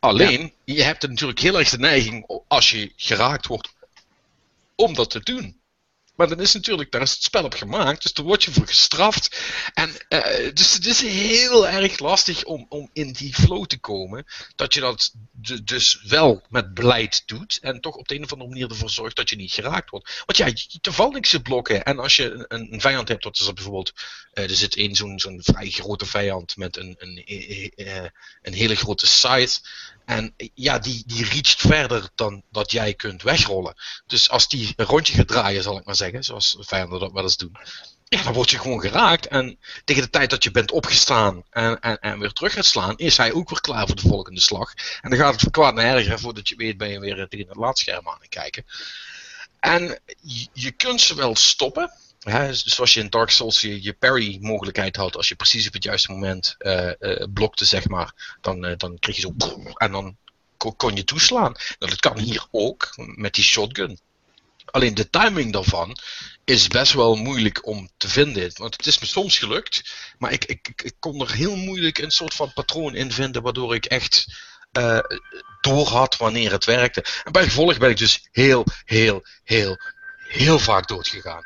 Alleen, 0.00 0.52
je 0.64 0.82
hebt 0.82 1.02
er 1.02 1.08
natuurlijk 1.08 1.38
heel 1.38 1.58
erg 1.58 1.68
de 1.68 1.78
neiging, 1.78 2.42
als 2.48 2.70
je 2.70 2.92
geraakt 2.96 3.46
wordt, 3.46 3.74
om 4.74 4.94
dat 4.94 5.10
te 5.10 5.20
doen. 5.20 5.60
Maar 6.18 6.28
dan 6.28 6.40
is 6.40 6.54
natuurlijk, 6.54 6.90
daar 6.90 7.02
is 7.02 7.10
het 7.12 7.22
spel 7.22 7.44
op 7.44 7.54
gemaakt, 7.54 8.02
dus 8.02 8.12
daar 8.12 8.24
word 8.24 8.44
je 8.44 8.52
voor 8.52 8.66
gestraft. 8.66 9.40
En 9.74 9.90
eh, 10.08 10.54
dus 10.54 10.72
het 10.74 10.86
is 10.86 11.00
heel 11.00 11.68
erg 11.68 11.98
lastig 11.98 12.44
om, 12.44 12.66
om 12.68 12.90
in 12.92 13.12
die 13.12 13.34
flow 13.34 13.64
te 13.66 13.78
komen. 13.78 14.26
Dat 14.56 14.74
je 14.74 14.80
dat 14.80 15.12
dus 15.62 16.02
wel 16.02 16.42
met 16.48 16.74
beleid 16.74 17.22
doet. 17.26 17.58
En 17.60 17.80
toch 17.80 17.94
op 17.94 18.08
de 18.08 18.14
een 18.14 18.24
of 18.24 18.32
andere 18.32 18.50
manier 18.50 18.70
ervoor 18.70 18.90
zorgt 18.90 19.16
dat 19.16 19.30
je 19.30 19.36
niet 19.36 19.52
geraakt 19.52 19.90
wordt. 19.90 20.22
Want 20.26 20.36
ja, 20.38 20.46
je- 20.46 20.78
er 20.82 20.92
valt 20.92 21.12
niks 21.12 21.30
te 21.30 21.42
blokken. 21.42 21.84
En 21.84 21.98
als 21.98 22.16
je 22.16 22.44
een, 22.48 22.72
een 22.72 22.80
vijand 22.80 23.08
hebt, 23.08 23.24
wat 23.24 23.38
is 23.38 23.44
dat 23.44 23.54
bijvoorbeeld. 23.54 23.92
eh, 24.32 24.44
er 24.44 24.56
zit 24.56 24.76
één 24.76 24.94
zo'n 24.94 25.18
zo'n 25.18 25.40
vrij 25.42 25.70
grote 25.70 26.06
vijand 26.06 26.56
met 26.56 26.76
een, 26.76 26.94
een, 26.98 27.22
eh, 27.24 27.68
eh, 27.96 28.10
een 28.42 28.52
hele 28.54 28.74
grote 28.76 29.06
scythe. 29.06 29.58
En 30.04 30.34
ja, 30.54 30.78
die, 30.78 31.02
die 31.06 31.24
reacht 31.24 31.60
verder 31.60 32.08
dan 32.14 32.42
dat 32.50 32.70
jij 32.70 32.94
kunt 32.94 33.22
wegrollen. 33.22 33.74
Dus 34.06 34.30
als 34.30 34.48
die 34.48 34.72
een 34.76 34.84
rondje 34.86 35.12
gaat 35.14 35.28
draaien, 35.28 35.62
zal 35.62 35.78
ik 35.78 35.84
maar 35.84 35.94
zeggen, 35.96 36.07
zoals 36.20 36.56
vijanden 36.60 37.00
dat 37.00 37.12
wel 37.12 37.22
eens 37.22 37.36
doen. 37.36 37.56
Ja, 38.08 38.22
dan 38.22 38.32
word 38.32 38.50
je 38.50 38.58
gewoon 38.58 38.80
geraakt. 38.80 39.26
En 39.26 39.58
tegen 39.84 40.02
de 40.02 40.10
tijd 40.10 40.30
dat 40.30 40.44
je 40.44 40.50
bent 40.50 40.70
opgestaan 40.70 41.42
en, 41.50 41.80
en, 41.80 41.98
en 41.98 42.18
weer 42.18 42.32
terug 42.32 42.52
gaat 42.52 42.64
slaan, 42.64 42.96
is 42.96 43.16
hij 43.16 43.32
ook 43.32 43.48
weer 43.48 43.60
klaar 43.60 43.86
voor 43.86 43.96
de 43.96 44.08
volgende 44.08 44.40
slag. 44.40 44.74
En 45.00 45.10
dan 45.10 45.18
gaat 45.18 45.32
het 45.32 45.42
van 45.42 45.50
kwaad 45.50 45.74
naar 45.74 45.96
erger. 45.96 46.18
Voordat 46.18 46.48
je 46.48 46.56
weet 46.56 46.76
ben 46.76 46.90
je 46.90 47.00
weer 47.00 47.28
tegen 47.28 47.48
het 47.48 47.56
laadscherm 47.56 48.08
aan 48.08 48.18
het 48.20 48.28
kijken. 48.28 48.64
En 49.60 50.00
je, 50.52 50.70
kunt 50.70 51.00
ze 51.00 51.14
wel 51.14 51.36
stoppen. 51.36 51.92
Hè, 52.18 52.54
zoals 52.54 52.94
je 52.94 53.00
in 53.00 53.10
Dark 53.10 53.30
Souls 53.30 53.60
je, 53.60 53.96
parry 53.98 54.38
mogelijkheid 54.40 54.96
had. 54.96 55.16
Als 55.16 55.28
je 55.28 55.34
precies 55.34 55.66
op 55.66 55.72
het 55.72 55.84
juiste 55.84 56.12
moment 56.12 56.54
eh, 56.58 56.88
eh, 56.88 57.26
blokte, 57.32 57.64
zeg 57.64 57.88
maar. 57.88 58.36
Dan, 58.40 58.64
eh, 58.64 58.76
dan 58.76 58.98
kreeg 58.98 59.16
je 59.16 59.20
zo... 59.20 59.34
En 59.74 59.92
dan 59.92 60.16
kon, 60.56 60.76
kon 60.76 60.96
je 60.96 61.04
toeslaan. 61.04 61.52
Nou, 61.78 61.90
dat 61.90 62.00
kan 62.00 62.18
hier 62.18 62.46
ook 62.50 62.92
met 62.96 63.34
die 63.34 63.44
shotgun. 63.44 63.98
Alleen 64.70 64.94
de 64.94 65.10
timing 65.10 65.52
daarvan 65.52 65.96
is 66.44 66.68
best 66.68 66.92
wel 66.92 67.16
moeilijk 67.16 67.66
om 67.66 67.88
te 67.96 68.08
vinden. 68.08 68.50
Want 68.54 68.76
het 68.76 68.86
is 68.86 68.98
me 68.98 69.06
soms 69.06 69.38
gelukt, 69.38 69.94
maar 70.18 70.32
ik, 70.32 70.44
ik, 70.44 70.70
ik- 70.82 70.96
kon 70.98 71.20
er 71.20 71.32
heel 71.32 71.56
moeilijk 71.56 71.98
een 71.98 72.10
soort 72.10 72.34
van 72.34 72.52
patroon 72.52 72.94
in 72.94 73.12
vinden, 73.12 73.42
waardoor 73.42 73.74
ik 73.74 73.84
echt 73.84 74.26
eh 74.72 74.98
door 75.60 75.86
had 75.88 76.16
wanneer 76.16 76.50
het 76.50 76.64
werkte. 76.64 77.04
En 77.24 77.32
bij 77.32 77.44
gevolg 77.44 77.78
ben 77.78 77.90
ik 77.90 77.96
dus 77.96 78.28
heel, 78.30 78.64
heel, 78.84 79.22
heel, 79.44 79.76
heel 80.16 80.58
vaak 80.58 80.88
doodgegaan. 80.88 81.42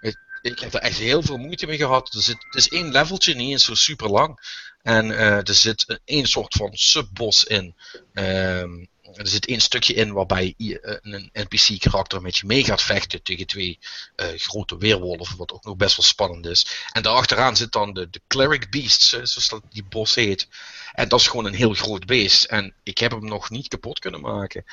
Ik, 0.00 0.16
ik 0.42 0.58
heb 0.58 0.74
er 0.74 0.80
echt 0.80 0.98
heel 0.98 1.22
veel 1.22 1.36
moeite 1.36 1.66
mee 1.66 1.76
gehad. 1.76 2.14
Er 2.14 2.22
zit, 2.22 2.36
het 2.44 2.54
is 2.54 2.68
één 2.68 2.92
leveltje, 2.92 3.34
niet 3.34 3.50
eens 3.50 3.64
zo 3.64 3.74
super 3.74 4.08
lang. 4.10 4.38
En 4.82 5.10
eh, 5.18 5.48
er 5.48 5.54
zit 5.54 6.00
één 6.04 6.26
soort 6.26 6.54
van 6.54 6.70
subbos 6.72 7.44
in. 7.44 7.74
Ehm, 8.12 8.84
er 9.16 9.28
zit 9.28 9.46
één 9.46 9.60
stukje 9.60 9.94
in 9.94 10.12
waarbij 10.12 10.54
eh, 10.58 10.74
een 11.02 11.30
NPC-karakter 11.32 12.22
met 12.22 12.36
je 12.36 12.46
mee 12.46 12.64
gaat 12.64 12.82
vechten 12.82 13.22
tegen 13.22 13.46
twee 13.46 13.78
eh, 14.16 14.26
grote 14.36 14.78
weerwolven, 14.78 15.36
wat 15.36 15.52
ook 15.52 15.64
nog 15.64 15.76
best 15.76 15.96
wel 15.96 16.06
spannend 16.06 16.46
is. 16.46 16.66
En 16.92 17.02
daarachteraan 17.02 17.56
zit 17.56 17.72
dan 17.72 17.94
de, 17.94 18.10
de 18.10 18.20
Cleric 18.26 18.70
Beasts, 18.70 19.12
eh, 19.12 19.20
zoals 19.22 19.48
dat 19.48 19.62
die 19.70 19.84
bos 19.84 20.14
heet. 20.14 20.48
En 20.92 21.08
dat 21.08 21.20
is 21.20 21.26
gewoon 21.26 21.44
een 21.44 21.54
heel 21.54 21.74
groot 21.74 22.06
beest. 22.06 22.44
En 22.44 22.74
ik 22.82 22.98
heb 22.98 23.10
hem 23.10 23.24
nog 23.24 23.50
niet 23.50 23.68
kapot 23.68 23.98
kunnen 23.98 24.20
maken. 24.20 24.64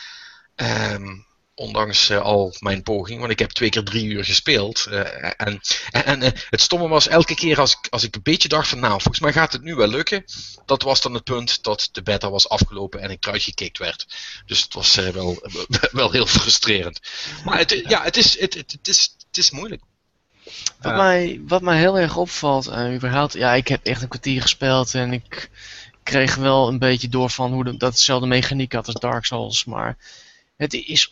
Ehm, 0.55 1.15
Ondanks 1.55 2.09
eh, 2.09 2.21
al 2.21 2.55
mijn 2.59 2.83
poging, 2.83 3.19
want 3.19 3.31
ik 3.31 3.39
heb 3.39 3.49
twee 3.51 3.69
keer 3.69 3.83
drie 3.83 4.05
uur 4.05 4.25
gespeeld. 4.25 4.85
eh, 4.85 5.31
en 5.37 5.61
en, 5.91 6.21
eh, 6.21 6.31
het 6.49 6.61
stomme 6.61 6.87
was 6.87 7.07
elke 7.07 7.35
keer 7.35 7.59
als 7.59 7.71
ik, 7.71 7.87
als 7.89 8.03
ik 8.03 8.15
een 8.15 8.21
beetje 8.23 8.47
dacht 8.47 8.67
van 8.67 8.79
nou, 8.79 8.91
volgens 8.91 9.19
mij 9.19 9.33
gaat 9.33 9.53
het 9.53 9.61
nu 9.61 9.75
wel 9.75 9.87
lukken. 9.87 10.23
Dat 10.65 10.81
was 10.81 11.01
dan 11.01 11.13
het 11.13 11.23
punt 11.23 11.63
dat 11.63 11.89
de 11.91 12.01
beta 12.01 12.29
was 12.29 12.49
afgelopen 12.49 13.01
en 13.01 13.09
ik 13.09 13.25
eruit 13.25 13.43
gekikt 13.43 13.77
werd. 13.77 14.05
Dus 14.45 14.61
het 14.61 14.73
was 14.73 14.97
eh, 14.97 15.07
wel, 15.07 15.47
wel 15.91 16.11
heel 16.11 16.25
frustrerend. 16.25 16.99
Maar 17.45 17.57
het, 17.57 17.83
ja, 17.87 18.03
het 18.03 18.17
is, 18.17 18.39
het, 18.39 18.53
het, 18.53 18.71
het 18.71 18.87
is, 18.87 19.15
het 19.27 19.37
is 19.37 19.51
moeilijk. 19.51 19.81
Wat, 20.79 20.95
mij, 20.95 21.41
wat 21.47 21.61
mij 21.61 21.77
heel 21.77 21.99
erg 21.99 22.17
opvalt, 22.17 22.67
eh 22.67 22.93
überhaupt, 22.93 23.33
ja, 23.33 23.53
ik 23.53 23.67
heb 23.67 23.85
echt 23.85 24.01
een 24.01 24.07
kwartier 24.07 24.41
gespeeld 24.41 24.93
en 24.93 25.13
ik 25.13 25.49
kreeg 26.03 26.35
wel 26.35 26.67
een 26.67 26.79
beetje 26.79 27.09
door 27.09 27.29
van 27.29 27.53
hoe 27.53 27.63
de, 27.63 27.77
dat 27.77 27.93
hetzelfde 27.93 28.27
mechaniek 28.27 28.73
had 28.73 28.85
als 28.85 28.95
Dark 28.95 29.25
Souls, 29.25 29.65
maar 29.65 29.97
het 30.57 30.73
is 30.73 31.11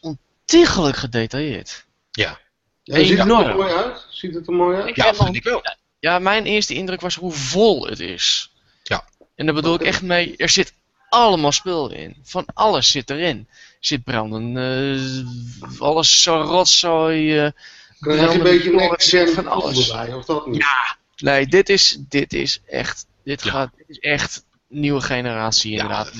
ontiegelijk 0.53 0.97
gedetailleerd. 0.97 1.85
Ja, 2.11 2.39
Ja, 2.83 2.95
ziet 3.03 3.09
het 3.17 3.19
er 3.19 3.55
mooi 3.55 3.71
uit? 3.73 4.05
Ziet 4.09 4.33
het 4.33 4.47
er 4.47 4.53
mooi 4.53 4.77
uit? 4.77 4.87
Ik 4.87 4.95
ja 4.95 5.13
vind 5.13 5.35
ik 5.35 5.43
wel. 5.43 5.61
Ja, 5.99 6.19
mijn 6.19 6.45
eerste 6.45 6.73
indruk 6.73 7.01
was 7.01 7.15
hoe 7.15 7.31
vol 7.31 7.85
het 7.87 7.99
is. 7.99 8.51
Ja. 8.83 9.03
En 9.35 9.45
daar 9.45 9.55
bedoel 9.55 9.73
ik 9.73 9.81
echt 9.81 10.01
mee, 10.01 10.37
er 10.37 10.49
zit 10.49 10.73
allemaal 11.09 11.51
spul 11.51 11.91
in. 11.91 12.15
Van 12.23 12.45
alles 12.53 12.91
zit 12.91 13.09
erin. 13.09 13.47
Er 13.49 13.55
zit 13.79 14.03
branden, 14.03 14.57
eh, 14.57 15.79
alles 15.81 16.21
zo 16.21 16.41
rotzooi. 16.41 17.51
Krijg 17.99 18.19
je 18.31 18.37
een 18.37 18.43
beetje 18.43 18.93
zit 18.97 19.09
gen 19.27 19.33
van 19.33 19.47
alles. 19.47 19.89
erbij, 19.89 20.13
of 20.13 20.25
dat 20.25 20.47
niet? 20.47 20.61
Ja, 20.61 20.97
nee, 21.17 21.47
dit 21.47 21.69
is, 21.69 21.97
dit 21.99 22.33
is 22.33 22.61
echt, 22.69 23.05
dit 23.23 23.43
Ja. 23.43 23.51
gaat, 23.51 23.69
dit 23.77 23.89
is 23.89 23.99
echt 23.99 24.43
nieuwe 24.67 25.01
generatie 25.01 25.71
inderdaad. 25.71 26.11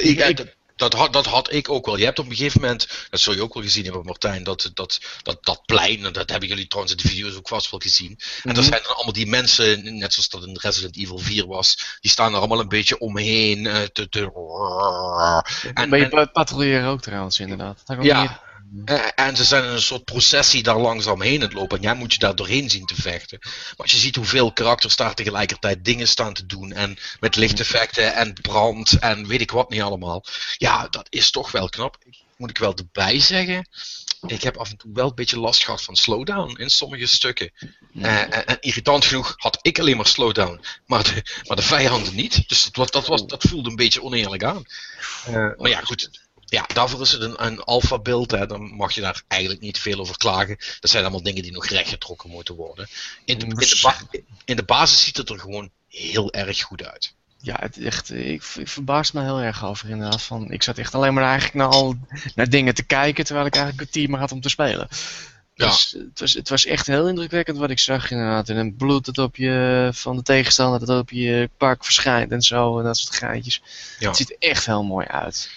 Ik, 0.00 0.18
ik- 0.18 0.56
dat, 0.82 0.90
dat, 0.90 1.00
had, 1.00 1.12
dat 1.12 1.26
had 1.26 1.52
ik 1.52 1.68
ook 1.70 1.86
wel. 1.86 1.96
Je 1.96 2.04
hebt 2.04 2.18
op 2.18 2.28
een 2.30 2.36
gegeven 2.36 2.60
moment, 2.60 3.06
dat 3.10 3.20
zul 3.20 3.34
je 3.34 3.42
ook 3.42 3.54
wel 3.54 3.62
gezien 3.62 3.84
hebben, 3.84 4.04
Martijn, 4.04 4.44
dat, 4.44 4.70
dat, 4.74 5.00
dat, 5.22 5.38
dat 5.44 5.62
plein, 5.66 6.04
en 6.04 6.12
dat 6.12 6.30
hebben 6.30 6.48
jullie 6.48 6.66
trouwens 6.66 6.96
in 6.96 7.02
de 7.02 7.08
video's 7.08 7.34
ook 7.36 7.48
vast 7.48 7.70
wel 7.70 7.80
gezien. 7.80 8.18
En 8.42 8.50
Mhm. 8.50 8.56
er 8.58 8.62
zijn 8.64 8.80
dan 8.82 8.94
allemaal 8.94 9.12
die 9.12 9.26
mensen, 9.26 9.98
net 9.98 10.12
zoals 10.12 10.28
dat 10.28 10.46
in 10.46 10.58
Resident 10.60 10.96
Evil 10.96 11.18
4 11.18 11.46
was, 11.46 11.96
die 12.00 12.10
staan 12.10 12.32
er 12.32 12.38
allemaal 12.38 12.60
een 12.60 12.68
beetje 12.68 12.98
omheen. 12.98 13.66
eh, 13.66 13.82
te, 13.82 14.08
te, 14.08 14.20
En, 15.74 16.08
pa- 16.10 16.24
patrouilleren 16.26 16.88
ook 16.88 17.00
trouwens 17.02 17.38
inderdaad. 17.38 17.82
Dat 17.84 18.04
Ja. 18.04 18.40
Eh, 18.84 19.06
en 19.14 19.36
ze 19.36 19.44
zijn 19.44 19.64
in 19.64 19.70
een 19.70 19.82
soort 19.82 20.04
processie 20.04 20.62
daar 20.62 20.78
langzaam 20.78 21.22
heen 21.22 21.40
het 21.40 21.52
lopen. 21.52 21.76
En 21.76 21.82
jij 21.82 21.94
moet 21.94 22.12
je 22.12 22.18
daar 22.18 22.34
doorheen 22.34 22.70
zien 22.70 22.86
te 22.86 22.94
vechten. 22.94 23.38
Maar 23.42 23.74
als 23.76 23.92
je 23.92 23.98
ziet 23.98 24.16
hoeveel 24.16 24.52
karakters 24.52 24.96
daar 24.96 25.14
tegelijkertijd 25.14 25.84
dingen 25.84 26.08
staan 26.08 26.32
te 26.32 26.46
doen. 26.46 26.72
En 26.72 26.98
met 27.20 27.36
lichteffecten 27.36 28.14
en 28.14 28.32
brand 28.32 28.98
en 28.98 29.26
weet 29.26 29.40
ik 29.40 29.50
wat 29.50 29.70
niet 29.70 29.82
allemaal. 29.82 30.24
Ja, 30.56 30.88
dat 30.88 31.06
is 31.10 31.30
toch 31.30 31.50
wel 31.50 31.68
knap. 31.68 31.98
Moet 32.36 32.50
ik 32.50 32.58
wel 32.58 32.74
erbij 32.74 33.20
zeggen. 33.20 33.68
Ik 34.26 34.42
heb 34.42 34.56
af 34.56 34.70
en 34.70 34.76
toe 34.76 34.90
wel 34.94 35.08
een 35.08 35.14
beetje 35.14 35.38
last 35.38 35.64
gehad 35.64 35.82
van 35.82 35.96
slowdown 35.96 36.56
in 36.58 36.70
sommige 36.70 37.06
stukken. 37.06 37.52
Eh, 38.00 38.20
en, 38.20 38.46
en 38.46 38.60
irritant 38.60 39.04
genoeg 39.04 39.34
had 39.36 39.58
ik 39.62 39.78
alleen 39.78 39.96
maar 39.96 40.06
slowdown. 40.06 40.60
Maar 40.86 41.02
de, 41.02 41.24
maar 41.46 41.56
de 41.56 41.62
vijanden 41.62 42.14
niet. 42.14 42.48
Dus 42.48 42.64
dat, 42.64 42.76
was, 42.76 42.90
dat, 42.90 43.06
was, 43.06 43.26
dat 43.26 43.44
voelde 43.48 43.70
een 43.70 43.76
beetje 43.76 44.02
oneerlijk 44.02 44.44
aan. 44.44 44.64
Eh, 45.26 45.34
maar 45.56 45.70
ja, 45.70 45.80
goed. 45.80 46.10
Ja, 46.52 46.66
daarvoor 46.74 47.00
is 47.00 47.12
het 47.12 47.20
een, 47.20 47.44
een 47.44 47.62
alpha 47.62 47.98
beeld. 47.98 48.30
Hè. 48.30 48.46
Dan 48.46 48.62
mag 48.62 48.92
je 48.92 49.00
daar 49.00 49.22
eigenlijk 49.28 49.60
niet 49.62 49.78
veel 49.78 49.98
over 49.98 50.16
klagen. 50.16 50.56
Dat 50.80 50.90
zijn 50.90 51.02
allemaal 51.02 51.22
dingen 51.22 51.42
die 51.42 51.52
nog 51.52 51.66
rechtgetrokken 51.66 52.30
moeten 52.30 52.54
worden. 52.54 52.88
In 53.24 53.38
de, 53.38 53.44
in 53.46 53.54
de, 53.54 53.78
ba- 53.82 54.20
in 54.44 54.56
de 54.56 54.62
basis 54.62 55.04
ziet 55.04 55.16
het 55.16 55.30
er 55.30 55.38
gewoon 55.38 55.70
heel 55.88 56.32
erg 56.32 56.62
goed 56.62 56.84
uit. 56.84 57.14
Ja, 57.38 57.56
het 57.60 57.78
echt, 57.78 58.10
ik, 58.10 58.44
ik 58.54 58.68
verbaas 58.68 59.12
me 59.12 59.22
heel 59.22 59.40
erg 59.40 59.64
over 59.64 59.88
inderdaad. 59.88 60.22
Van, 60.22 60.50
ik 60.50 60.62
zat 60.62 60.78
echt 60.78 60.94
alleen 60.94 61.14
maar 61.14 61.24
eigenlijk 61.24 61.54
naar, 61.54 61.68
al, 61.68 61.96
naar 62.34 62.48
dingen 62.48 62.74
te 62.74 62.82
kijken, 62.82 63.24
terwijl 63.24 63.46
ik 63.46 63.54
eigenlijk 63.54 63.84
een 63.86 64.02
team 64.02 64.14
had 64.14 64.32
om 64.32 64.40
te 64.40 64.48
spelen. 64.48 64.88
Ja. 65.54 65.66
Dus 65.66 65.96
het 65.98 66.20
was, 66.20 66.32
het 66.32 66.48
was 66.48 66.66
echt 66.66 66.86
heel 66.86 67.08
indrukwekkend 67.08 67.58
wat 67.58 67.70
ik 67.70 67.78
zag 67.78 68.10
inderdaad. 68.10 68.48
En 68.48 68.56
het 68.56 68.76
bloed 68.76 69.04
dat 69.04 69.18
op 69.18 69.36
je, 69.36 69.90
van 69.92 70.16
de 70.16 70.22
tegenstander 70.22 70.86
dat 70.86 71.00
op 71.00 71.10
je 71.10 71.50
pak 71.56 71.84
verschijnt 71.84 72.32
en 72.32 72.42
zo. 72.42 72.78
En 72.78 72.84
dat 72.84 72.96
soort 72.96 73.16
geintjes. 73.16 73.62
Ja. 73.98 74.08
Het 74.08 74.16
ziet 74.16 74.30
er 74.30 74.36
echt 74.38 74.66
heel 74.66 74.84
mooi 74.84 75.06
uit. 75.06 75.50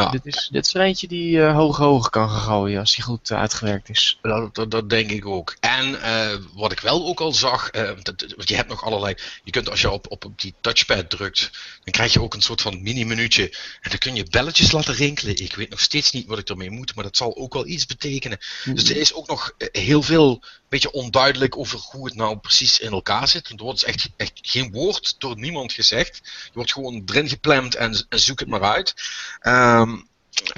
Ja. 0.00 0.10
Dit, 0.10 0.26
is, 0.26 0.48
dit 0.52 0.66
is 0.66 0.74
er 0.74 0.80
eentje 0.80 1.08
die 1.08 1.42
eh, 1.42 1.54
hoog 1.54 1.76
hoog 1.76 2.10
kan 2.10 2.30
gaan 2.30 2.40
gooien 2.40 2.80
als 2.80 2.94
die 2.94 3.04
goed 3.04 3.30
eh, 3.30 3.38
uitgewerkt 3.38 3.88
is. 3.88 4.18
Dat, 4.22 4.54
dat, 4.54 4.70
dat 4.70 4.90
denk 4.90 5.10
ik 5.10 5.26
ook. 5.26 5.56
En 5.60 6.02
eh, 6.02 6.36
wat 6.54 6.72
ik 6.72 6.80
wel 6.80 7.06
ook 7.06 7.20
al 7.20 7.32
zag, 7.32 7.70
dat, 7.70 8.24
want 8.36 8.48
je 8.48 8.54
hebt 8.54 8.68
nog 8.68 8.84
allerlei. 8.84 9.14
Je 9.44 9.50
kunt 9.50 9.70
als 9.70 9.80
je 9.80 9.90
op, 9.90 10.10
op, 10.10 10.24
op 10.24 10.40
die 10.40 10.54
touchpad 10.60 11.10
drukt, 11.10 11.50
dan 11.84 11.92
krijg 11.92 12.12
je 12.12 12.22
ook 12.22 12.34
een 12.34 12.42
soort 12.42 12.60
van 12.60 12.82
mini-minuutje. 12.82 13.48
En 13.80 13.90
dan 13.90 13.98
kun 13.98 14.14
je 14.14 14.24
belletjes 14.30 14.72
laten 14.72 14.94
rinkelen. 14.94 15.36
Ik 15.36 15.54
weet 15.54 15.70
nog 15.70 15.80
steeds 15.80 16.12
niet 16.12 16.26
wat 16.26 16.38
ik 16.38 16.48
ermee 16.48 16.70
moet, 16.70 16.94
maar 16.94 17.04
dat 17.04 17.16
zal 17.16 17.36
ook 17.36 17.54
wel 17.54 17.66
iets 17.66 17.86
betekenen. 17.86 18.38
Dus 18.64 18.90
er 18.90 18.96
is 18.96 19.14
ook 19.14 19.28
nog 19.28 19.54
heel 19.72 20.02
veel 20.02 20.42
beetje 20.70 20.92
onduidelijk 20.92 21.56
over 21.56 21.78
hoe 21.78 22.04
het 22.04 22.14
nou 22.14 22.38
precies 22.38 22.78
in 22.78 22.92
elkaar 22.92 23.28
zit. 23.28 23.48
Er 23.48 23.56
wordt 23.56 23.80
dus 23.80 23.88
echt, 23.88 24.08
echt 24.16 24.32
geen 24.42 24.72
woord 24.72 25.14
door 25.18 25.36
niemand 25.36 25.72
gezegd. 25.72 26.20
Je 26.24 26.50
wordt 26.52 26.72
gewoon 26.72 27.02
erin 27.06 27.28
gepland 27.28 27.74
en, 27.74 28.06
zoek 28.08 28.40
het 28.40 28.48
maar 28.48 28.62
uit. 28.62 28.94
Ehm, 29.40 29.96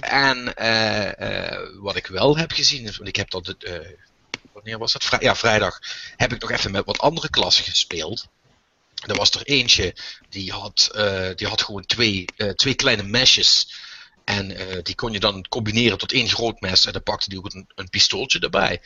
en 0.00 0.54
eh, 0.54 1.50
eh, 1.50 1.68
wat 1.74 1.96
ik 1.96 2.06
wel 2.06 2.36
heb 2.36 2.52
gezien, 2.52 2.84
want 2.84 3.08
ik 3.08 3.16
heb 3.16 3.30
dat, 3.30 3.48
eh, 3.48 3.78
wanneer 4.52 4.78
was 4.78 4.92
dat? 4.92 5.20
Ja, 5.20 5.36
vrijdag 5.36 5.78
heb 6.16 6.32
ik 6.32 6.40
nog 6.40 6.50
even 6.50 6.70
met 6.70 6.84
wat 6.84 6.98
andere 6.98 7.30
klassen 7.30 7.64
gespeeld. 7.64 8.26
Er 9.06 9.16
was 9.16 9.30
er 9.30 9.42
eentje, 9.42 9.96
die 10.28 10.52
had, 10.52 10.90
die 11.36 11.46
had 11.46 11.62
gewoon 11.62 11.86
twee, 11.86 12.24
twee 12.54 12.74
kleine 12.74 13.02
meshes. 13.02 13.74
En 14.24 14.56
die 14.82 14.94
kon 14.94 15.12
je 15.12 15.20
dan 15.20 15.48
combineren 15.48 15.98
tot 15.98 16.12
één 16.12 16.28
groot 16.28 16.60
mes. 16.60 16.86
En 16.86 16.92
dan 16.92 17.02
pakte 17.02 17.28
die 17.28 17.38
ook 17.38 17.54
een, 17.54 17.70
een 17.74 17.90
pistooltje 17.90 18.38
erbij. 18.38 18.80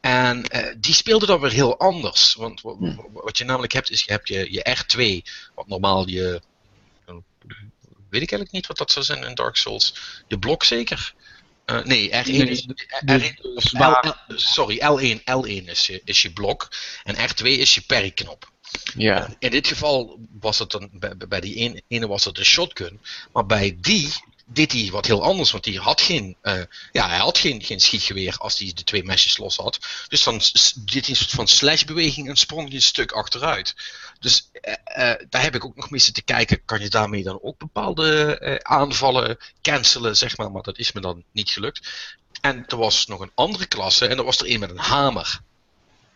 En 0.00 0.44
eh, 0.44 0.74
die 0.78 0.94
speelde 0.94 1.26
dan 1.26 1.40
weer 1.40 1.52
heel 1.52 1.78
anders. 1.78 2.34
Want 2.34 2.60
wa- 2.60 2.76
wa- 2.78 2.96
wat 3.12 3.38
je 3.38 3.44
namelijk 3.44 3.72
hebt, 3.72 3.90
is 3.90 4.02
je 4.02 4.10
hebt 4.12 4.28
je, 4.28 4.52
je 4.52 4.76
R2, 4.78 5.30
wat 5.54 5.66
normaal 5.66 6.08
je. 6.08 6.40
eh, 7.06 7.14
weet 8.10 8.22
ik 8.22 8.30
eigenlijk 8.30 8.52
niet 8.52 8.66
wat 8.66 8.76
dat 8.78 8.90
zou 8.90 9.04
zijn 9.04 9.24
in 9.24 9.34
Dark 9.34 9.56
Souls. 9.56 9.94
Je 10.28 10.38
blok 10.38 10.64
zeker? 10.64 11.14
Eh, 11.64 11.82
nee, 11.84 12.08
R1 12.08 12.26
Nee, 12.30 12.48
is. 12.48 12.62
de- 12.62 12.74
R1 13.04 13.42
de 13.42 13.52
of 13.54 13.62
zwaar- 13.62 14.06
L- 14.28 14.32
L- 14.32 14.38
sorry, 14.38 14.76
L1, 14.78 15.20
L1 15.24 15.64
is 15.68 15.86
je, 15.86 16.00
is 16.04 16.22
je 16.22 16.32
blok. 16.32 16.68
En 17.04 17.14
R2 17.28 17.42
is 17.46 17.74
je 17.74 17.82
parry-knop. 17.86 18.50
Ja. 18.96 19.34
In 19.38 19.50
dit 19.50 19.66
geval 19.66 20.18
was 20.40 20.58
het 20.58 20.70
dan, 20.70 20.88
bij, 20.92 21.16
bij 21.16 21.40
die 21.40 21.54
ene, 21.54 21.82
ene 21.88 22.06
was 22.06 22.24
het 22.24 22.38
een 22.38 22.44
shotgun. 22.44 23.00
Maar 23.32 23.46
bij 23.46 23.76
die 23.80 24.12
deed 24.46 24.72
hij 24.72 24.90
wat 24.90 25.06
heel 25.06 25.22
anders. 25.22 25.50
Want 25.50 25.64
die 25.64 25.78
had 25.78 26.00
geen, 26.00 26.36
eh, 26.40 26.60
ja, 26.92 27.08
hij 27.08 27.18
had 27.18 27.38
geen, 27.38 27.62
geen 27.62 27.80
schietgeweer 27.80 28.36
als 28.38 28.58
hij 28.58 28.72
de 28.74 28.84
twee 28.84 29.04
mesjes 29.04 29.36
los 29.36 29.56
had. 29.56 29.78
Dus 30.08 30.22
dan 30.22 30.40
deed 30.74 31.06
hij 31.06 31.08
een 31.08 31.16
soort 31.16 31.30
van 31.30 31.48
slashbeweging 31.48 32.28
en 32.28 32.36
sprong 32.36 32.66
hij 32.66 32.76
een 32.76 32.82
stuk 32.82 33.12
achteruit. 33.12 33.74
Dus 34.20 34.50
eh, 34.52 34.72
eh, 34.84 35.20
daar 35.28 35.42
heb 35.42 35.54
ik 35.54 35.64
ook 35.64 35.76
nog 35.76 35.90
mee 35.90 36.00
zitten 36.00 36.24
kijken. 36.24 36.64
Kan 36.64 36.80
je 36.80 36.88
daarmee 36.88 37.22
dan 37.22 37.38
ook 37.42 37.58
bepaalde 37.58 38.60
aanvallen 38.62 39.38
cancelen, 39.62 40.16
zeg 40.16 40.36
maar. 40.36 40.50
Maar 40.50 40.62
dat 40.62 40.78
is 40.78 40.92
me 40.92 41.00
dan 41.00 41.24
niet 41.32 41.50
gelukt. 41.50 41.88
En 42.40 42.64
er 42.66 42.76
was 42.76 43.06
nog 43.06 43.20
een 43.20 43.32
andere 43.34 43.66
klasse. 43.66 44.06
En 44.06 44.18
er 44.18 44.24
was 44.24 44.38
er 44.38 44.50
een 44.50 44.60
met 44.60 44.70
een 44.70 44.78
hamer. 44.78 45.40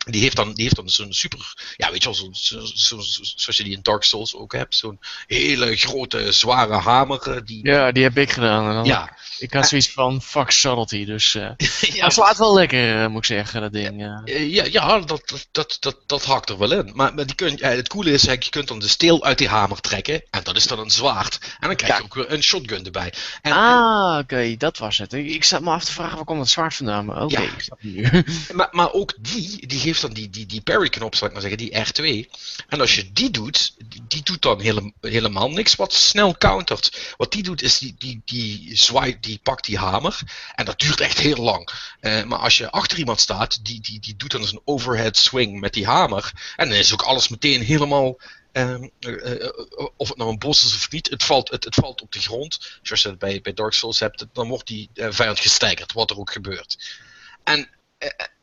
Die 0.05 0.21
heeft 0.21 0.35
dan, 0.35 0.53
die 0.53 0.63
heeft 0.63 0.75
dan 0.75 0.89
zo'n 0.89 1.13
super, 1.13 1.53
ja 1.77 1.91
weet 1.91 2.03
je 2.03 2.09
wel, 2.09 2.17
zo, 2.17 2.29
zo, 2.31 2.65
zo- 2.65 2.99
zo- 3.01 3.21
zoals 3.35 3.57
je 3.57 3.63
die 3.63 3.73
in 3.75 3.79
Dark 3.81 4.03
Souls 4.03 4.35
ook 4.35 4.53
hebt. 4.53 4.75
Zo'n 4.75 4.99
hele 5.27 5.75
grote, 5.77 6.31
zware 6.31 6.73
hamer. 6.73 7.21
eh, 7.21 7.41
Die, 7.45 7.65
ja, 7.67 7.91
die 7.91 8.03
heb 8.03 8.17
ik 8.17 8.31
gedaan. 8.31 8.67
En 8.67 8.73
dan- 8.73 8.85
ja. 8.85 9.17
Ik 9.39 9.53
had 9.53 9.67
zoiets 9.67 9.89
van 9.91 10.21
fuck 10.21 10.51
subtlety, 10.51 11.05
dus... 11.05 11.35
eh 11.35 11.49
ja, 11.99 12.09
slaat 12.09 12.37
wel 12.37 12.53
lekker, 12.53 13.01
eh, 13.01 13.07
moet 13.07 13.17
ik 13.17 13.25
zeggen, 13.25 13.61
dat 13.61 13.71
ding. 13.73 14.01
ja. 14.01 14.21
Ja, 14.25 14.63
ja 14.63 14.99
dat, 14.99 15.07
dat, 15.29 15.47
dat, 15.51 15.77
dat, 15.79 15.97
dat 16.05 16.25
hakt 16.25 16.49
er 16.49 16.57
wel 16.57 16.71
in. 16.71 16.91
Maar, 16.93 17.13
maar 17.13 17.25
die 17.25 17.35
kun, 17.35 17.59
eh, 17.59 17.69
het 17.75 17.87
coole 17.87 18.11
is, 18.11 18.21
je 18.23 18.49
kunt 18.49 18.67
dan 18.67 18.79
de 18.79 18.87
steel 18.87 19.23
uit 19.23 19.37
die 19.37 19.47
hamer 19.47 19.79
trekken. 19.81 20.23
En 20.29 20.43
dat 20.43 20.55
is 20.55 20.63
dan 20.67 20.79
een 20.79 20.89
zwaard. 20.91 21.39
En 21.59 21.67
dan 21.67 21.75
krijg 21.75 21.93
je 21.93 21.99
Ja. 21.99 22.03
ook 22.05 22.13
weer 22.13 22.31
een 22.31 22.43
shotgun 22.43 22.85
erbij. 22.85 23.13
En, 23.41 23.51
Ah, 23.51 24.17
oké, 24.21 24.55
dat 24.57 24.77
was 24.77 24.97
het. 24.97 25.13
Ik, 25.13 25.27
ik 25.29 25.43
zat 25.43 25.61
me 25.61 25.69
af 25.69 25.83
te 25.83 25.91
vragen, 25.91 26.15
waar 26.15 26.25
komt 26.25 26.39
het 26.39 26.49
zwaard 26.49 26.75
vandaan? 26.75 27.05
Maar 27.05 27.23
Oké, 27.23 27.41
Ja. 27.41 27.47
ik 27.47 27.59
snap 27.61 27.79
het 27.81 27.93
nu. 27.93 28.23
Maar, 28.57 28.67
maar 28.71 28.91
ook 28.93 29.13
die, 29.19 29.67
die 29.67 29.79
geeft 29.91 30.05
dan 30.05 30.13
die, 30.13 30.29
die, 30.29 30.45
die 30.45 30.61
parry-knop, 30.61 31.15
zal 31.15 31.27
ik 31.27 31.33
maar 31.33 31.41
zeggen, 31.41 31.59
die 31.59 32.25
R2. 32.25 32.29
En 32.67 32.79
als 32.79 32.95
je 32.95 33.11
die 33.11 33.31
doet, 33.31 33.75
die, 33.87 34.03
die 34.07 34.23
doet 34.23 34.41
dan 34.41 34.59
hele, 34.59 34.93
helemaal 35.01 35.49
niks 35.49 35.75
wat 35.75 35.93
snel 35.93 36.37
countert. 36.37 37.13
Wat 37.17 37.31
die 37.31 37.43
doet 37.43 37.61
is, 37.61 37.77
die, 37.77 37.95
die, 37.97 38.21
die 38.25 38.77
zwaait, 38.77 39.23
die 39.23 39.39
pakt 39.43 39.65
die 39.65 39.77
hamer. 39.77 40.19
En 40.55 40.65
dat 40.65 40.79
duurt 40.79 40.99
echt 40.99 41.19
heel 41.19 41.35
lang. 41.35 41.69
Eh, 41.99 42.23
maar 42.23 42.39
als 42.39 42.57
je 42.57 42.71
achter 42.71 42.97
iemand 42.97 43.19
staat, 43.19 43.65
die, 43.65 43.81
die, 43.81 43.99
die 43.99 44.15
doet 44.15 44.31
dan 44.31 44.41
een 44.41 44.61
overhead 44.65 45.17
swing 45.17 45.59
met 45.59 45.73
die 45.73 45.85
hamer. 45.85 46.53
En 46.55 46.69
dan 46.69 46.77
is 46.77 46.93
ook 46.93 47.01
alles 47.01 47.27
meteen 47.27 47.61
helemaal. 47.61 48.19
ehm, 48.51 48.87
eh, 48.99 49.45
eh, 49.45 49.49
of 49.97 50.07
het 50.07 50.17
nou 50.17 50.29
een 50.29 50.39
bos 50.39 50.63
is 50.63 50.75
of 50.75 50.91
niet, 50.91 51.09
het 51.09 51.23
valt, 51.23 51.49
het, 51.49 51.63
het 51.63 51.75
valt 51.75 52.01
op 52.01 52.11
de 52.11 52.19
grond. 52.19 52.79
Zoals 52.81 53.01
je 53.01 53.07
dat 53.07 53.19
bij, 53.19 53.41
bij 53.41 53.53
Dark 53.53 53.73
Souls 53.73 53.99
hebt, 53.99 54.25
dan 54.33 54.47
wordt 54.47 54.67
die 54.67 54.89
vijand 54.93 55.39
gesteigerd, 55.39 55.93
wat 55.93 56.09
er 56.09 56.19
ook 56.19 56.31
gebeurt. 56.31 56.99
En 57.43 57.69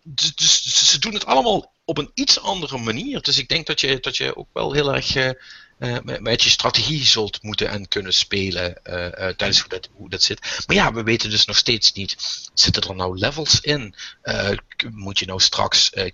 dus, 0.02 0.34
dus 0.34 0.90
ze 0.90 0.98
doen 0.98 1.14
het 1.14 1.26
allemaal 1.26 1.72
op 1.84 1.98
een 1.98 2.10
iets 2.14 2.40
andere 2.40 2.78
manier. 2.78 3.22
Dus 3.22 3.38
ik 3.38 3.48
denk 3.48 3.66
dat 3.66 3.80
je, 3.80 4.00
dat 4.00 4.16
je 4.16 4.36
ook 4.36 4.48
wel 4.52 4.72
heel 4.72 4.94
erg 4.94 5.14
eh, 5.14 5.30
eh, 5.78 6.02
met, 6.02 6.20
met 6.20 6.42
je 6.42 6.50
strategie 6.50 7.04
zult 7.04 7.42
moeten 7.42 7.70
en 7.70 7.88
kunnen 7.88 8.14
spelen 8.14 8.84
eh, 8.84 9.06
eh, 9.06 9.36
tijdens 9.36 9.60
hoe 9.60 9.68
dat, 9.68 9.88
hoe 9.92 10.10
dat 10.10 10.22
zit. 10.22 10.64
Maar 10.66 10.76
ja, 10.76 10.92
we 10.92 11.02
weten 11.02 11.30
dus 11.30 11.44
nog 11.44 11.56
steeds 11.56 11.92
niet, 11.92 12.16
zitten 12.54 12.82
er 12.82 12.96
nou 12.96 13.18
levels 13.18 13.60
in? 13.60 13.94
Eh, 14.22 14.50
moet 14.90 15.18
je 15.18 15.26
nou 15.26 15.40
straks 15.40 15.90
eh, 15.90 16.12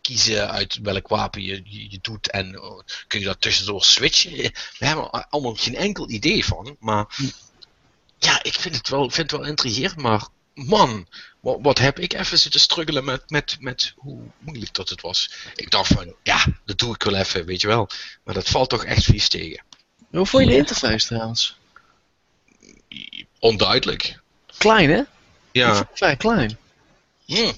kiezen 0.00 0.50
uit 0.50 0.78
welk 0.82 1.08
wapen 1.08 1.42
je, 1.42 1.60
je, 1.64 1.90
je 1.90 1.98
doet 2.02 2.30
en 2.30 2.54
eh, 2.54 2.78
kun 3.06 3.20
je 3.20 3.26
dat 3.26 3.40
tussendoor 3.40 3.84
switchen? 3.84 4.36
We 4.78 4.86
hebben 4.86 5.10
allemaal 5.10 5.54
geen 5.54 5.76
enkel 5.76 6.10
idee 6.10 6.44
van, 6.44 6.76
maar 6.80 7.16
ja, 8.18 8.42
ik 8.42 8.54
vind 8.54 8.76
het 8.76 8.88
wel, 8.88 9.10
vind 9.10 9.30
het 9.30 9.40
wel 9.40 9.48
intrigerend, 9.48 9.96
maar 9.96 10.28
man, 10.56 11.06
wat, 11.40 11.58
wat 11.60 11.78
heb 11.78 11.98
ik 11.98 12.12
even 12.12 12.38
zitten 12.38 12.60
struggelen 12.60 13.04
met, 13.04 13.30
met, 13.30 13.56
met 13.60 13.92
hoe 13.96 14.20
moeilijk 14.38 14.74
dat 14.74 14.88
het 14.88 15.00
was. 15.00 15.30
Ik 15.54 15.70
dacht 15.70 15.92
van, 15.92 16.14
ja, 16.22 16.44
dat 16.64 16.78
doe 16.78 16.94
ik 16.94 17.02
wel 17.02 17.14
even, 17.14 17.44
weet 17.44 17.60
je 17.60 17.66
wel. 17.66 17.88
Maar 18.22 18.34
dat 18.34 18.48
valt 18.48 18.68
toch 18.68 18.84
echt 18.84 19.04
vies 19.04 19.28
tegen. 19.28 19.62
Hoe 20.10 20.26
vond 20.26 20.44
je 20.44 20.50
de 20.50 20.56
interface 20.56 21.06
trouwens? 21.06 21.56
Onduidelijk. 23.38 24.20
Klein 24.58 24.90
hè? 24.90 25.02
Ja. 25.52 25.88
vrij 25.92 26.16
klein. 26.16 26.58
Hm. 27.26 27.52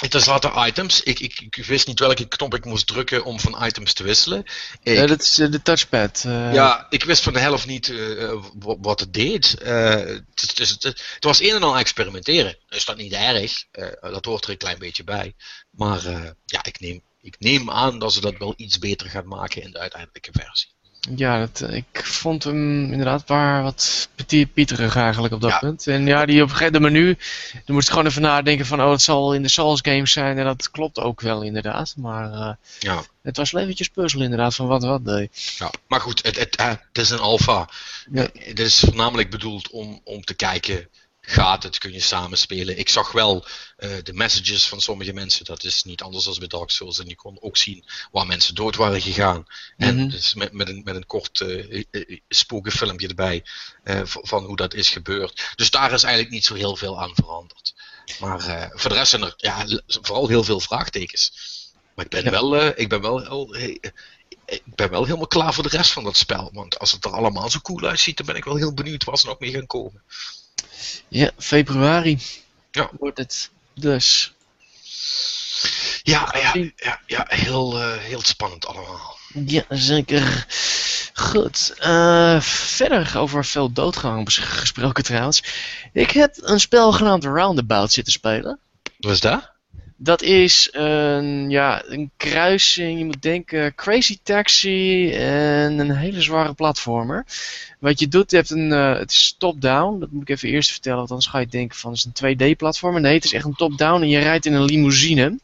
Het 0.00 0.14
is 0.14 0.26
later 0.26 0.66
items. 0.66 1.02
Ik, 1.02 1.20
ik, 1.20 1.40
ik 1.40 1.64
wist 1.66 1.86
niet 1.86 1.98
welke 1.98 2.28
knop 2.28 2.54
ik 2.54 2.64
moest 2.64 2.86
drukken 2.86 3.24
om 3.24 3.40
van 3.40 3.64
items 3.64 3.92
te 3.92 4.02
wisselen. 4.02 4.44
Ik, 4.82 4.94
Ja, 4.96 5.06
dat 5.06 5.22
is 5.22 5.38
eh, 5.38 5.50
de 5.50 5.62
touchpad. 5.62 6.22
eh. 6.26 6.54
Ja, 6.54 6.86
ik 6.90 7.04
wist 7.04 7.22
van 7.22 7.32
de 7.32 7.38
helft 7.38 7.66
niet 7.66 7.88
eh, 7.88 8.32
wa- 8.54 8.76
wat 8.80 9.00
het 9.00 9.12
deed. 9.12 9.50
Het, 9.62 10.24
het, 10.34 10.58
het, 10.58 10.82
het 11.14 11.24
was 11.24 11.40
een 11.40 11.54
en 11.54 11.62
al 11.62 11.78
experimenteren. 11.78 12.58
Is 12.68 12.84
dat 12.84 12.96
niet 12.96 13.12
erg? 13.12 13.64
Dat 14.00 14.24
hoort 14.24 14.44
er 14.44 14.50
een 14.50 14.56
klein 14.56 14.78
beetje 14.78 15.04
bij. 15.04 15.34
Maar 15.70 16.02
ja, 16.44 16.64
ik 16.64 16.80
neem, 16.80 17.02
ik 17.22 17.34
neem 17.38 17.70
aan 17.70 17.98
dat 17.98 18.12
ze 18.12 18.20
dat 18.20 18.38
wel 18.38 18.54
iets 18.56 18.78
beter 18.78 19.10
gaan 19.10 19.28
maken 19.28 19.62
in 19.62 19.70
de 19.70 19.78
uiteindelijke 19.78 20.30
versie. 20.32 20.70
Ja, 21.16 21.38
dat, 21.38 21.60
eh, 21.60 21.76
ik 21.76 22.04
vond 22.04 22.44
hem 22.44 22.82
inderdaad 22.92 23.22
waar 23.26 23.62
wat 23.62 24.08
pieterig 24.52 24.96
eigenlijk 24.96 25.34
op 25.34 25.40
dat 25.40 25.50
Ja. 25.50 25.58
punt. 25.58 25.86
En 25.86 26.06
ja, 26.06 26.26
die 26.26 26.42
op 26.42 26.48
een 26.48 26.56
gegeven 26.56 26.82
moment 26.82 26.92
menu, 26.92 27.16
dan 27.64 27.74
moest 27.74 27.86
ik 27.88 27.92
gewoon 27.94 28.08
even 28.08 28.22
nadenken 28.22 28.66
van, 28.66 28.82
oh, 28.82 28.90
het 28.90 29.02
zal 29.02 29.34
in 29.34 29.42
de 29.42 29.48
Souls 29.48 29.80
games 29.82 30.12
zijn. 30.12 30.38
En 30.38 30.44
dat 30.44 30.70
klopt 30.70 30.98
ook 30.98 31.20
wel 31.20 31.42
inderdaad. 31.42 31.94
Maar 31.96 32.32
eh, 32.32 32.52
Ja. 32.78 33.02
het 33.22 33.36
was 33.36 33.50
wel 33.50 33.62
eventjes 33.62 33.88
puzzel 33.88 34.20
inderdaad 34.20 34.54
van 34.54 34.66
wat 34.66 34.82
wat 34.84 35.04
deed. 35.04 35.54
Ja, 35.58 35.70
maar 35.88 36.00
goed, 36.00 36.22
het, 36.22 36.38
het, 36.38 36.56
eh, 36.56 36.68
het 36.68 36.98
is 36.98 37.10
een 37.10 37.18
alfa. 37.18 37.68
Ja. 38.12 38.28
Het 38.32 38.58
is 38.58 38.78
voornamelijk 38.78 39.30
bedoeld 39.30 39.70
om, 39.70 40.00
om 40.04 40.24
te 40.24 40.34
kijken, 40.34 40.88
gaat 41.30 41.62
het, 41.62 41.78
kun 41.78 41.92
je 41.92 42.00
samenspelen. 42.00 42.78
Ik 42.78 42.88
zag 42.88 43.12
wel 43.12 43.46
eh, 43.76 43.90
de 44.02 44.12
messages 44.12 44.68
van 44.68 44.80
sommige 44.80 45.12
mensen, 45.12 45.44
dat 45.44 45.64
is 45.64 45.82
niet 45.84 46.02
anders 46.02 46.24
dan 46.24 46.34
bij 46.38 46.48
Dark 46.48 46.70
Souls. 46.70 46.98
En 46.98 47.08
je 47.08 47.16
kon 47.16 47.36
ook 47.40 47.56
zien 47.56 47.84
waar 48.12 48.26
mensen 48.26 48.54
dood 48.54 48.76
waren 48.76 49.00
gegaan. 49.00 49.46
En 49.76 49.96
Mhm. 49.96 50.08
dus 50.08 50.34
met, 50.34 50.52
met, 50.52 50.68
een, 50.68 50.80
met 50.84 50.94
een 50.96 51.06
kort 51.06 51.44
spokenfilmpje 52.28 53.08
erbij 53.08 53.44
van, 54.04 54.44
hoe 54.44 54.56
dat 54.56 54.74
is 54.74 54.88
gebeurd. 54.90 55.52
Dus 55.56 55.70
daar 55.70 55.92
is 55.92 56.02
eigenlijk 56.02 56.34
niet 56.34 56.44
zo 56.44 56.54
heel 56.54 56.76
veel 56.76 57.00
aan 57.00 57.14
veranderd. 57.14 57.74
Maar 58.20 58.70
voor 58.74 58.90
de 58.90 58.96
rest 58.96 59.10
zijn 59.10 59.22
er 59.22 59.34
ja, 59.36 59.66
vooral 59.86 60.28
heel 60.28 60.44
veel 60.44 60.60
vraagtekens. 60.60 61.32
Maar 61.94 62.04
ik 62.04 62.10
ben 62.10 62.24
Ja. 62.24 62.30
wel, 62.30 62.56
ik 62.78 62.88
ben 62.88 63.00
wel 63.00 63.18
heel, 63.20 63.56
ik 64.46 64.62
ben 64.64 64.90
wel 64.90 65.04
helemaal 65.04 65.26
klaar 65.26 65.54
voor 65.54 65.62
de 65.62 65.76
rest 65.76 65.92
van 65.92 66.04
dat 66.04 66.16
spel. 66.16 66.50
Want 66.52 66.78
als 66.78 66.92
het 66.92 67.04
er 67.04 67.10
allemaal 67.12 67.50
zo 67.50 67.58
cool 67.60 67.84
uitziet, 67.84 68.16
dan 68.16 68.26
ben 68.26 68.36
ik 68.36 68.44
wel 68.44 68.56
heel 68.56 68.74
benieuwd 68.74 69.04
waar 69.04 69.18
ze 69.18 69.26
nog 69.26 69.38
mee 69.38 69.50
gaan 69.50 69.66
komen. 69.66 70.02
Ja, 71.08 71.30
februari 71.38 72.18
Ja. 72.70 72.90
wordt 72.98 73.18
het. 73.18 73.50
Dus, 73.74 74.32
Ja, 76.02 76.34
ja, 76.38 76.70
ja, 76.76 77.00
ja 77.06 77.24
heel, 77.28 77.80
eh, 77.80 77.96
heel 77.98 78.22
spannend 78.22 78.66
allemaal. 78.66 79.18
ja, 79.46 79.64
zeker. 79.68 80.46
Goed. 81.14 81.74
eh, 81.78 82.40
verder 82.40 83.18
over 83.18 83.44
veel 83.44 83.72
doodgang 83.72 84.32
gesproken 84.34 85.04
trouwens. 85.04 85.42
Ik 85.92 86.10
heb 86.10 86.34
een 86.40 86.60
spel 86.60 86.92
genaamd 86.92 87.24
Roundabout 87.24 87.92
zitten 87.92 88.12
spelen. 88.12 88.58
Wat 88.98 89.12
is 89.12 89.20
dat? 89.20 89.49
Dat 90.02 90.22
is 90.22 90.68
een, 90.72 91.50
ja, 91.50 91.82
een 91.86 92.10
kruising. 92.16 92.98
Je 92.98 93.04
moet 93.04 93.22
denken 93.22 93.74
Crazy 93.74 94.18
Taxi 94.22 95.12
en 95.12 95.78
een 95.78 95.90
hele 95.90 96.22
zware 96.22 96.52
platformer. 96.52 97.24
Wat 97.78 98.00
je 98.00 98.08
doet, 98.08 98.30
je 98.30 98.36
hebt 98.36 98.50
een, 98.50 98.72
eh, 98.72 98.98
het 98.98 99.10
is 99.10 99.34
top-down. 99.38 99.98
Dat 99.98 100.10
moet 100.10 100.22
ik 100.22 100.28
even 100.28 100.48
eerst 100.48 100.70
vertellen, 100.70 100.98
want 100.98 101.10
anders 101.10 101.28
ga 101.28 101.38
je 101.38 101.46
denken 101.46 101.78
van 101.78 101.90
het 101.90 101.98
is 101.98 102.04
een 102.04 102.12
2D-platformer. 102.12 103.00
Nee, 103.00 103.14
het 103.14 103.24
is 103.24 103.32
echt 103.32 103.44
een 103.44 103.54
top-down 103.54 104.02
en 104.02 104.08
je 104.08 104.18
rijdt 104.18 104.46
in 104.46 104.52
een 104.52 104.64
limousine. 104.64 105.38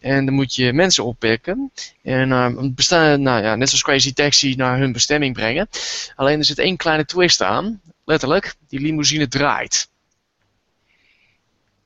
En 0.00 0.24
dan 0.24 0.34
moet 0.34 0.54
je 0.54 0.72
mensen 0.72 1.04
oppikken. 1.04 1.72
En 2.02 2.32
eh, 2.32 2.52
bestaan, 2.60 3.22
nou 3.22 3.42
ja, 3.42 3.54
net 3.54 3.68
zoals 3.68 3.84
Crazy 3.84 4.12
Taxi 4.12 4.54
naar 4.56 4.78
hun 4.78 4.92
bestemming 4.92 5.34
brengen. 5.34 5.68
Alleen 6.16 6.38
er 6.38 6.44
zit 6.44 6.58
één 6.58 6.76
kleine 6.76 7.04
twist 7.04 7.42
aan. 7.42 7.80
Letterlijk, 8.04 8.54
die 8.68 8.80
limousine 8.80 9.28
draait. 9.28 9.88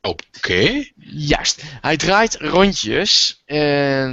Oké. 0.02 0.84
Juist. 0.96 1.62
Hij 1.80 1.96
draait 1.96 2.34
rondjes. 2.34 3.42
En 3.44 4.10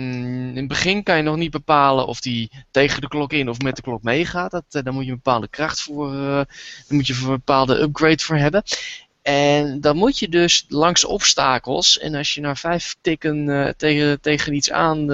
in 0.49 0.56
het 0.56 0.67
begin 0.67 1.04
kan 1.04 1.17
je 1.17 1.23
nog 1.23 1.36
niet 1.36 1.52
bepalen 1.52 2.08
of 2.08 2.23
hij 2.23 2.49
tegen 2.71 3.02
de 3.02 3.08
klok 3.08 3.34
in 3.34 3.49
of 3.49 3.60
met 3.60 3.75
de 3.75 3.82
klok 3.82 4.04
meegaat. 4.04 4.52
Dat, 4.52 4.63
eh, 4.69 4.84
daar 4.84 4.93
moet 4.93 5.06
je 5.06 5.10
een 5.10 5.15
bepaalde 5.15 5.47
kracht 5.47 5.82
voor. 5.82 6.13
eh 6.13 6.19
daar 6.19 6.47
moet 6.88 7.08
je 7.08 7.13
een 7.13 7.25
bepaalde 7.28 7.80
upgrade 7.80 8.23
voor 8.23 8.36
hebben. 8.36 8.63
En 9.21 9.82
dan 9.82 9.97
moet 9.97 10.19
je 10.19 10.30
dus 10.30 10.65
langs 10.67 11.06
obstakels. 11.06 11.99
En 11.99 12.15
als 12.15 12.34
je 12.34 12.41
na 12.41 12.56
vijf 12.56 12.95
tikken 13.02 13.49
eh, 13.49 13.73
tegen, 13.78 14.21
tegen 14.21 14.54
iets 14.54 14.71
aan. 14.71 15.08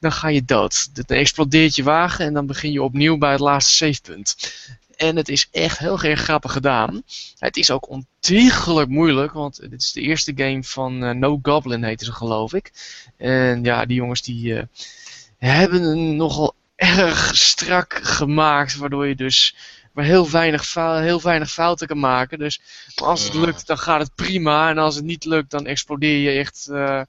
dan 0.00 0.12
ga 0.12 0.28
je 0.28 0.44
dood. 0.44 1.06
Dan 1.06 1.16
explodeert 1.16 1.76
je 1.76 1.82
wagen. 1.82 2.26
En 2.26 2.34
dan 2.34 2.46
begin 2.46 2.72
je 2.72 2.82
opnieuw 2.82 3.18
bij 3.18 3.30
het 3.30 3.40
laatste 3.40 3.74
savepunt. 3.74 4.36
En 4.96 5.16
het 5.16 5.28
is 5.28 5.48
echt 5.50 5.78
heel 5.78 6.02
erg 6.02 6.20
grappig 6.20 6.52
gedaan. 6.52 7.02
Het 7.38 7.56
is 7.56 7.70
ook 7.70 7.88
ontiegelijk 7.88 8.88
moeilijk, 8.88 9.32
want 9.32 9.60
dit 9.70 9.80
is 9.80 9.92
de 9.92 10.00
eerste 10.00 10.32
game 10.36 10.64
van 10.64 11.04
eh, 11.04 11.10
No 11.10 11.38
Goblin 11.42 11.84
heette 11.84 12.04
ze 12.04 12.12
geloof 12.12 12.54
ik. 12.54 12.72
En 13.16 13.64
ja, 13.64 13.84
die 13.84 13.96
jongens 13.96 14.22
die 14.22 14.56
eh, 14.56 14.64
hebben 15.38 15.82
een 15.82 16.16
nogal 16.16 16.54
erg 16.76 17.36
strak 17.36 18.00
gemaakt, 18.02 18.76
waardoor 18.76 19.06
je 19.06 19.14
dus 19.14 19.56
maar 19.92 20.04
heel 20.04 20.30
weinig, 20.30 20.74
heel 20.74 21.22
weinig 21.22 21.50
fouten 21.50 21.86
kan 21.86 21.98
maken. 21.98 22.38
Dus 22.38 22.60
maar 23.00 23.08
als 23.08 23.24
het 23.24 23.34
lukt, 23.34 23.66
dan 23.66 23.78
gaat 23.78 24.00
het 24.00 24.14
prima. 24.14 24.70
En 24.70 24.78
als 24.78 24.94
het 24.94 25.04
niet 25.04 25.24
lukt, 25.24 25.50
dan 25.50 25.66
explodeer 25.66 26.18
je 26.18 26.38
echt 26.38 26.68
eh 26.72 27.00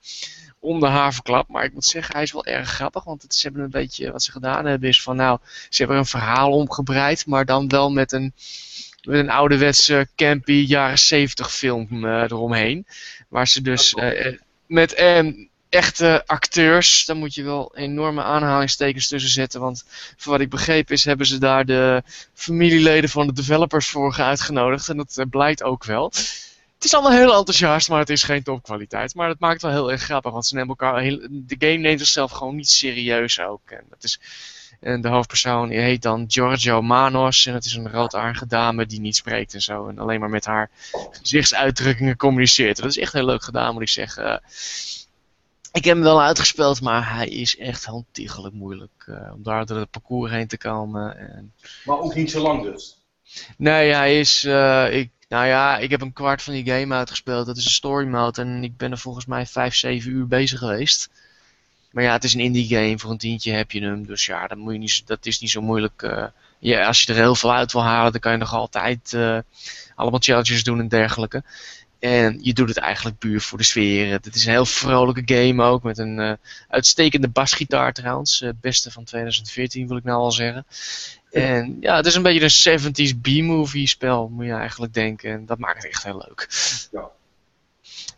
om 0.65 0.80
de 0.80 0.88
haverklap. 0.88 1.47
Maar 1.47 1.63
ik 1.63 1.73
moet 1.73 1.86
zeggen, 1.86 2.13
hij 2.13 2.23
is 2.23 2.32
wel 2.32 2.45
erg 2.45 2.69
grappig. 2.69 3.04
Want 3.04 3.21
het, 3.21 3.36
ze 3.36 3.47
hebben 3.47 3.63
een 3.63 3.69
beetje, 3.69 4.12
wat 4.12 4.23
ze 4.23 4.32
gedaan 4.32 4.65
hebben, 4.65 4.89
is 4.89 5.01
van 5.01 5.15
nou, 5.15 5.39
ze 5.69 5.82
hebben 5.82 5.97
een 5.97 6.06
verhaal 6.06 6.51
omgebreid, 6.51 7.25
maar 7.25 7.45
dan 7.45 7.67
wel 7.67 7.91
met 7.91 8.12
een, 8.12 8.34
met 9.04 9.19
een 9.19 9.30
ouderwetse 9.30 10.08
campy 10.15 10.65
jaren 10.67 10.99
70 10.99 11.54
film 11.54 12.06
eh, 12.06 12.21
eromheen. 12.21 12.86
Waar 13.30 13.47
ze 13.47 13.62
dus 13.62 13.93
eh, 13.93 14.38
met 14.67 14.93
echte 15.69 16.23
acteurs, 16.25 17.06
daar 17.06 17.15
moet 17.15 17.34
je 17.34 17.43
wel 17.43 17.75
enorme 17.75 18.23
aanhalingstekens 18.23 19.08
tussen 19.08 19.32
zetten. 19.32 19.62
Want 19.62 19.86
voor 20.17 20.32
wat 20.32 20.41
ik 20.41 20.49
begreep 20.49 20.91
is, 20.91 21.06
hebben 21.06 21.25
ze 21.25 21.38
daar 21.38 21.65
de 21.65 22.04
familieleden 22.34 23.10
van 23.10 23.28
de 23.28 23.34
developers 23.34 23.88
voor 23.88 24.15
uitgenodigd. 24.17 24.89
En 24.89 24.97
dat 24.97 25.17
eh, 25.17 25.25
blijkt 25.30 25.63
ook 25.63 25.84
wel. 25.84 26.12
Het 26.75 26.83
is 26.83 26.93
allemaal 26.93 27.17
heel 27.17 27.35
enthousiast, 27.38 27.89
maar 27.89 27.99
het 27.99 28.09
is 28.09 28.23
geen 28.23 28.43
topkwaliteit. 28.43 29.15
Maar 29.15 29.29
het 29.29 29.39
maakt 29.39 29.61
wel 29.61 29.71
heel 29.71 29.91
erg 29.91 30.01
grappig, 30.01 30.31
want 30.31 30.45
ze 30.45 30.53
nemen 30.55 30.69
elkaar 30.69 31.01
heel, 31.01 31.27
de 31.31 31.55
game 31.59 31.77
neemt 31.77 31.99
zichzelf 31.99 32.31
gewoon 32.31 32.55
niet 32.55 32.69
serieus 32.69 33.39
ook. 33.39 33.69
En 33.69 33.83
dat 33.89 34.03
is, 34.03 34.19
en 34.79 35.01
de 35.01 35.07
hoofdpersoon 35.07 35.69
die 35.69 35.79
heet 35.79 36.01
dan 36.01 36.25
Giorgio 36.27 36.81
Manos. 36.81 37.45
En 37.45 37.53
dat 37.53 37.65
is 37.65 37.73
een 37.73 37.91
roodaardige 37.91 38.47
dame 38.47 38.85
die 38.85 38.99
niet 38.99 39.15
spreekt 39.15 39.53
en 39.53 39.61
zo. 39.61 39.88
En 39.88 39.99
alleen 39.99 40.19
maar 40.19 40.29
met 40.29 40.45
haar 40.45 40.69
gezichtsuitdrukkingen 41.11 42.17
communiceert. 42.17 42.77
Dat 42.77 42.85
is 42.85 42.97
echt 42.97 43.13
heel 43.13 43.25
leuk 43.25 43.43
gedaan, 43.43 43.73
moet 43.73 43.81
ik 43.81 43.89
zeggen. 43.89 44.41
Ik 45.71 45.83
heb 45.85 45.93
hem 45.95 46.03
wel 46.03 46.21
uitgespeeld, 46.21 46.81
maar 46.81 47.13
hij 47.15 47.27
is 47.27 47.57
echt 47.57 47.89
ontiegelijk 47.89 48.53
moeilijk. 48.53 49.03
eh, 49.07 49.31
om 49.33 49.43
daar 49.43 49.65
door 49.65 49.77
het 49.77 49.91
parcours 49.91 50.31
heen 50.31 50.47
te 50.47 50.57
komen. 50.57 51.17
En... 51.17 51.53
Maar 51.85 51.97
ook 51.99 52.15
niet 52.15 52.31
zo 52.31 52.41
lang 52.41 52.63
dus. 52.63 52.97
Nee, 53.57 53.93
hij 53.93 54.19
is. 54.19 54.43
eh, 54.43 54.97
ik, 54.97 55.11
nou 55.35 55.47
ja, 55.47 55.77
ik 55.77 55.89
heb 55.89 56.01
een 56.01 56.13
kwart 56.13 56.41
van 56.41 56.53
die 56.53 56.65
game 56.65 56.95
uitgespeeld. 56.95 57.45
Dat 57.45 57.57
is 57.57 57.65
een 57.65 57.71
story 57.71 58.07
mode. 58.07 58.41
En 58.41 58.63
ik 58.63 58.77
ben 58.77 58.91
er 58.91 58.97
volgens 58.97 59.25
mij 59.25 59.45
5, 59.45 59.75
7 59.75 60.11
uur 60.11 60.27
bezig 60.27 60.59
geweest. 60.59 61.09
Maar 61.91 62.03
ja, 62.03 62.11
het 62.11 62.23
is 62.23 62.33
een 62.33 62.39
indie 62.39 62.67
game. 62.67 62.99
Voor 62.99 63.11
een 63.11 63.17
tientje 63.17 63.51
heb 63.51 63.71
je 63.71 63.81
hem. 63.81 64.05
Dus 64.05 64.25
ja, 64.25 64.47
dat, 64.47 64.57
moet 64.57 64.73
je 64.73 64.79
niet, 64.79 65.07
dat 65.07 65.25
is 65.25 65.39
niet 65.39 65.49
zo 65.49 65.61
moeilijk. 65.61 66.01
eh. 66.01 66.25
ja, 66.59 66.87
als 66.87 67.01
je 67.01 67.13
er 67.13 67.19
heel 67.19 67.35
veel 67.35 67.53
uit 67.53 67.71
wil 67.71 67.83
halen, 67.83 68.11
dan 68.11 68.21
kan 68.21 68.31
je 68.31 68.37
nog 68.37 68.53
altijd 68.53 69.13
eh, 69.13 69.37
allemaal 69.95 70.19
challenges 70.19 70.63
doen 70.63 70.79
en 70.79 70.87
dergelijke. 70.87 71.43
En 71.99 72.39
je 72.41 72.53
doet 72.53 72.67
het 72.67 72.77
eigenlijk 72.77 73.17
puur 73.17 73.41
voor 73.41 73.57
de 73.57 73.63
sfeer. 73.63 74.11
Het 74.11 74.35
is 74.35 74.45
een 74.45 74.51
heel 74.51 74.65
vrolijke 74.65 75.35
game 75.35 75.63
ook. 75.63 75.83
Met 75.83 75.97
een 75.97 76.19
eh, 76.19 76.33
uitstekende 76.69 77.27
basgitaar 77.27 77.93
trouwens. 77.93 78.43
beste 78.61 78.91
van 78.91 79.03
2014 79.03 79.87
wil 79.87 79.97
ik 79.97 80.03
nou 80.03 80.19
al 80.19 80.31
zeggen. 80.31 80.65
En 81.35 81.77
ja, 81.79 81.95
het 81.95 82.05
is 82.05 82.15
een 82.15 82.21
beetje 82.21 82.69
een 82.71 82.79
70s 82.79 83.21
B-movie 83.21 83.87
spel, 83.87 84.29
moet 84.29 84.45
je 84.45 84.51
eigenlijk 84.51 84.93
denken. 84.93 85.31
En 85.31 85.45
dat 85.45 85.57
maakt 85.57 85.83
het 85.83 85.91
echt 85.91 86.03
heel 86.03 86.23
leuk. 86.27 86.47
Ja. 86.91 87.09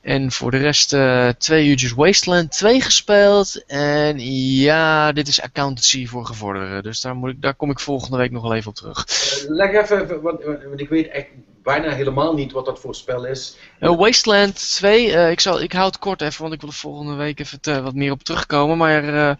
En 0.01 0.31
voor 0.31 0.51
de 0.51 0.57
rest 0.57 0.93
eh, 0.93 1.29
twee 1.29 1.67
uurtjes 1.67 1.93
Wasteland 1.93 2.51
2 2.51 2.81
gespeeld. 2.81 3.63
En 3.65 4.19
ja, 4.59 5.11
dit 5.11 5.27
is 5.27 5.41
accountancy 5.41 6.07
voor 6.07 6.25
gevorderden. 6.25 6.83
Dus 6.83 7.01
daar, 7.01 7.15
moet 7.15 7.29
ik, 7.29 7.41
daar 7.41 7.55
kom 7.55 7.69
ik 7.69 7.79
volgende 7.79 8.17
week 8.17 8.31
nog 8.31 8.41
wel 8.43 8.55
even 8.55 8.69
op 8.69 8.75
terug. 8.75 9.05
Eh, 9.07 9.49
leg 9.49 9.71
even, 9.71 10.21
want, 10.21 10.43
want 10.43 10.79
ik 10.79 10.89
weet 10.89 11.07
echt 11.07 11.27
bijna 11.67 11.93
helemaal 11.93 12.33
niet 12.33 12.51
wat 12.51 12.65
dat 12.65 12.79
voor 12.79 12.95
spel 12.95 13.25
is. 13.25 13.55
Uh, 13.79 13.95
Wasteland 13.97 14.71
2, 14.71 15.07
uh, 15.07 15.31
ik, 15.31 15.39
zal, 15.39 15.61
ik 15.61 15.73
hou 15.73 15.85
het 15.85 15.99
kort 15.99 16.21
even, 16.21 16.41
want 16.41 16.53
ik 16.53 16.61
wil 16.61 16.69
er 16.69 16.75
volgende 16.75 17.13
week 17.13 17.39
even 17.39 17.83
wat 17.83 17.93
meer 17.93 18.11
op 18.11 18.23
terugkomen. 18.23 18.77
Maar 18.77 19.03
uh, 19.03 19.31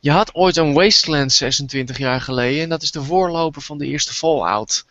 je 0.00 0.10
had 0.10 0.34
ooit 0.34 0.56
een 0.56 0.72
Wasteland 0.72 1.32
26 1.32 1.98
jaar 1.98 2.20
geleden 2.20 2.62
en 2.62 2.68
dat 2.68 2.82
is 2.82 2.90
de 2.90 3.02
voorloper 3.02 3.62
van 3.62 3.78
de 3.78 3.86
eerste 3.86 4.12
Fallout. 4.12 4.84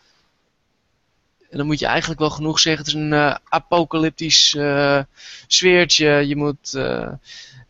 En 1.50 1.58
dan 1.58 1.66
moet 1.68 1.80
je 1.80 1.86
eigenlijk 1.86 2.20
wel 2.20 2.30
genoeg 2.30 2.60
zeggen, 2.60 2.86
het 2.86 2.96
is 2.96 3.02
een 3.02 3.38
apocalyptisch 3.50 4.58
sfeertje. 5.48 6.28
Je 6.28 6.36
moet, 6.36 6.72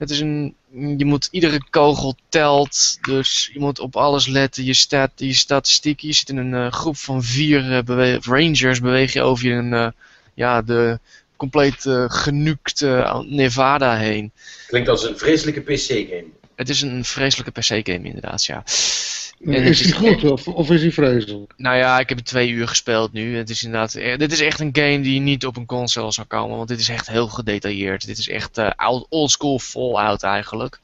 het 0.04 0.12
is 0.12 0.20
een, 0.20 0.56
je 0.98 1.06
moet, 1.06 1.28
iedere 1.32 1.70
kogel 1.70 2.16
telt, 2.30 2.98
dus 3.02 3.50
je 3.54 3.60
moet 3.60 3.80
op 3.80 3.96
alles 3.96 4.28
letten. 4.28 4.64
Je, 4.64 4.74
stat, 4.74 5.12
je 5.16 5.34
statistieken, 5.34 6.08
je 6.08 6.14
zit 6.14 6.30
in 6.30 6.38
een 6.38 6.72
groep 6.72 6.98
van 6.98 7.24
vier 7.24 7.84
bewe 7.84 8.20
rangers, 8.22 8.80
beweeg 8.80 9.14
je 9.14 9.22
over 9.22 9.48
je 9.48 9.54
een 9.54 9.94
ja, 10.34 10.62
de 10.62 11.00
compleet 11.36 11.86
genukte 12.08 13.24
Nevada 13.28 13.98
heen. 13.98 14.32
Klinkt 14.68 14.90
als 14.90 15.04
een 15.04 15.18
vreselijke 15.18 15.62
PC-game. 15.62 16.26
Het 16.56 16.70
is 16.70 16.82
een 16.82 17.06
vreselijke 17.06 17.60
PC-game, 17.60 18.08
inderdaad, 18.08 18.46
ja. 18.46 18.64
En 19.46 19.64
is 19.64 19.82
die 19.82 19.94
goed 19.94 20.24
of, 20.24 20.48
of 20.48 20.70
is 20.70 20.82
die 20.82 20.94
vreselijk? 20.94 21.54
Nou 21.58 21.78
ja, 21.78 22.00
ik 22.00 22.10
heb 22.10 22.18
het 22.18 22.28
twee 22.28 22.50
uur 22.50 22.68
gespeeld 22.68 23.14
nu. 23.14 23.38
Het 23.38 23.50
is 23.50 23.64
inderdaad, 23.64 23.94
dit 23.94 24.32
is 24.32 24.40
echt 24.40 24.60
een 24.60 24.70
game 24.74 25.02
die 25.02 25.20
niet 25.20 25.46
op 25.46 25.58
een 25.58 25.66
console 25.66 26.12
zou 26.12 26.28
komen, 26.28 26.58
want 26.58 26.70
dit 26.70 26.80
is 26.80 26.90
echt 26.90 27.08
heel 27.08 27.28
gedetailleerd. 27.28 28.06
Dit 28.06 28.18
is 28.18 28.30
echt 28.30 28.58
uh, 28.58 28.70
old 29.10 29.32
school 29.32 29.60
Fallout 29.60 30.24
eigenlijk. 30.24 30.80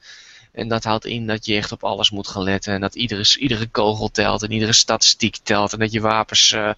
En 0.52 0.68
dat 0.68 0.84
houdt 0.84 1.04
in 1.04 1.26
dat 1.26 1.46
je 1.46 1.54
echt 1.54 1.72
op 1.72 1.84
alles 1.84 2.10
moet 2.10 2.28
gaan 2.28 2.42
letten. 2.42 2.74
En 2.74 2.80
dat 2.80 2.94
iedere, 2.94 3.38
iedere 3.38 3.66
kogel 3.66 4.08
telt 4.08 4.42
en 4.42 4.52
iedere 4.52 4.72
statistiek 4.72 5.36
telt. 5.42 5.72
En 5.72 5.78
dat 5.78 5.92
je 5.92 6.00
wapens 6.00 6.52
uh, 6.52 6.70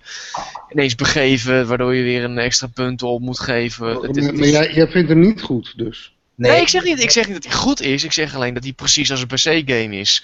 ineens 0.72 0.94
begeven, 0.94 1.66
waardoor 1.66 1.94
je 1.94 2.02
weer 2.02 2.24
een 2.24 2.38
extra 2.38 2.66
punt 2.66 3.02
op 3.02 3.20
moet 3.20 3.40
geven. 3.40 3.86
Maar, 3.86 4.08
het, 4.08 4.36
maar 4.36 4.48
jij, 4.48 4.72
jij 4.72 4.88
vindt 4.88 5.08
hem 5.08 5.20
niet 5.20 5.42
goed 5.42 5.72
dus? 5.76 6.12
Nee, 6.34 6.50
nee 6.50 6.60
ik, 6.60 6.68
zeg 6.68 6.84
niet, 6.84 7.02
ik 7.02 7.10
zeg 7.10 7.26
niet 7.26 7.34
dat 7.34 7.44
hij 7.44 7.60
goed 7.60 7.80
is. 7.80 8.04
Ik 8.04 8.12
zeg 8.12 8.34
alleen 8.34 8.54
dat 8.54 8.62
hij 8.62 8.72
precies 8.72 9.10
als 9.10 9.20
een 9.20 9.26
PC-game 9.26 9.96
is. 9.96 10.22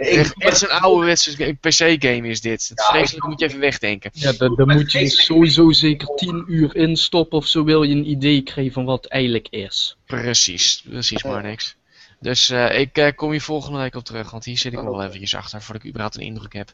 Echt, 0.00 0.34
echt 0.42 0.62
een 0.62 0.70
ouderwetse 0.70 1.54
PC-game 1.60 2.28
is 2.28 2.40
dit. 2.40 2.68
Het 2.68 2.78
ja, 2.78 2.84
vreselijk 2.84 3.26
moet 3.26 3.40
je 3.40 3.46
even 3.46 3.60
wegdenken. 3.60 4.10
Ja, 4.14 4.32
daar, 4.32 4.50
moet 4.50 4.92
je 4.92 5.08
sowieso 5.08 5.70
zeker 5.70 6.14
10 6.14 6.44
uur 6.46 6.76
in 6.76 6.96
stoppen 6.96 7.38
of 7.38 7.46
zo 7.46 7.64
wil 7.64 7.82
je 7.82 7.94
een 7.94 8.10
idee 8.10 8.42
krijgen 8.42 8.72
van 8.72 8.84
wat 8.84 9.02
het 9.02 9.12
eigenlijk 9.12 9.48
is. 9.48 9.96
Precies, 10.06 10.84
precies 10.88 11.22
maar 11.22 11.42
niks. 11.42 11.76
Dus 12.20 12.50
uh, 12.50 12.78
ik 12.78 12.98
uh, 12.98 13.08
kom 13.14 13.30
hier 13.30 13.40
volgende 13.40 13.78
week 13.78 13.94
op 13.94 14.04
terug, 14.04 14.30
want 14.30 14.44
hier 14.44 14.58
zit 14.58 14.72
ik 14.72 14.82
nog 14.82 14.96
wel 14.96 15.04
eventjes 15.04 15.34
achter 15.34 15.62
voordat 15.62 15.82
ik 15.82 15.88
überhaupt 15.88 16.16
een 16.16 16.22
indruk 16.22 16.52
heb. 16.52 16.72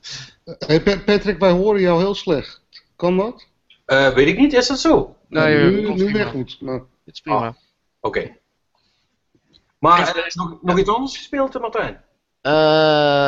Hey 0.67 0.81
Patrick, 1.01 1.39
wij 1.39 1.51
horen 1.51 1.81
jou 1.81 1.99
heel 1.99 2.15
slecht. 2.15 2.63
Kan 2.97 3.17
dat? 3.17 3.47
Uh, 3.87 4.15
weet 4.15 4.29
ik 4.29 4.39
niet, 4.39 4.53
is 4.53 4.67
dat 4.67 4.81
zo? 4.81 5.17
Nee, 5.29 5.57
nee 5.57 5.71
nu, 5.71 5.95
nu 5.95 6.13
weer 6.13 6.27
goed. 6.27 6.61
Maar... 6.61 6.79
Dit 7.05 7.15
is 7.15 7.21
prima. 7.21 7.47
Ah, 7.47 7.55
Oké. 8.01 8.19
Okay. 8.19 8.39
Maar 9.79 10.27
is 10.27 10.35
nog, 10.35 10.63
nog 10.63 10.79
iets 10.79 10.89
anders 10.89 11.17
gespeeld, 11.17 11.61
Martijn? 11.61 12.05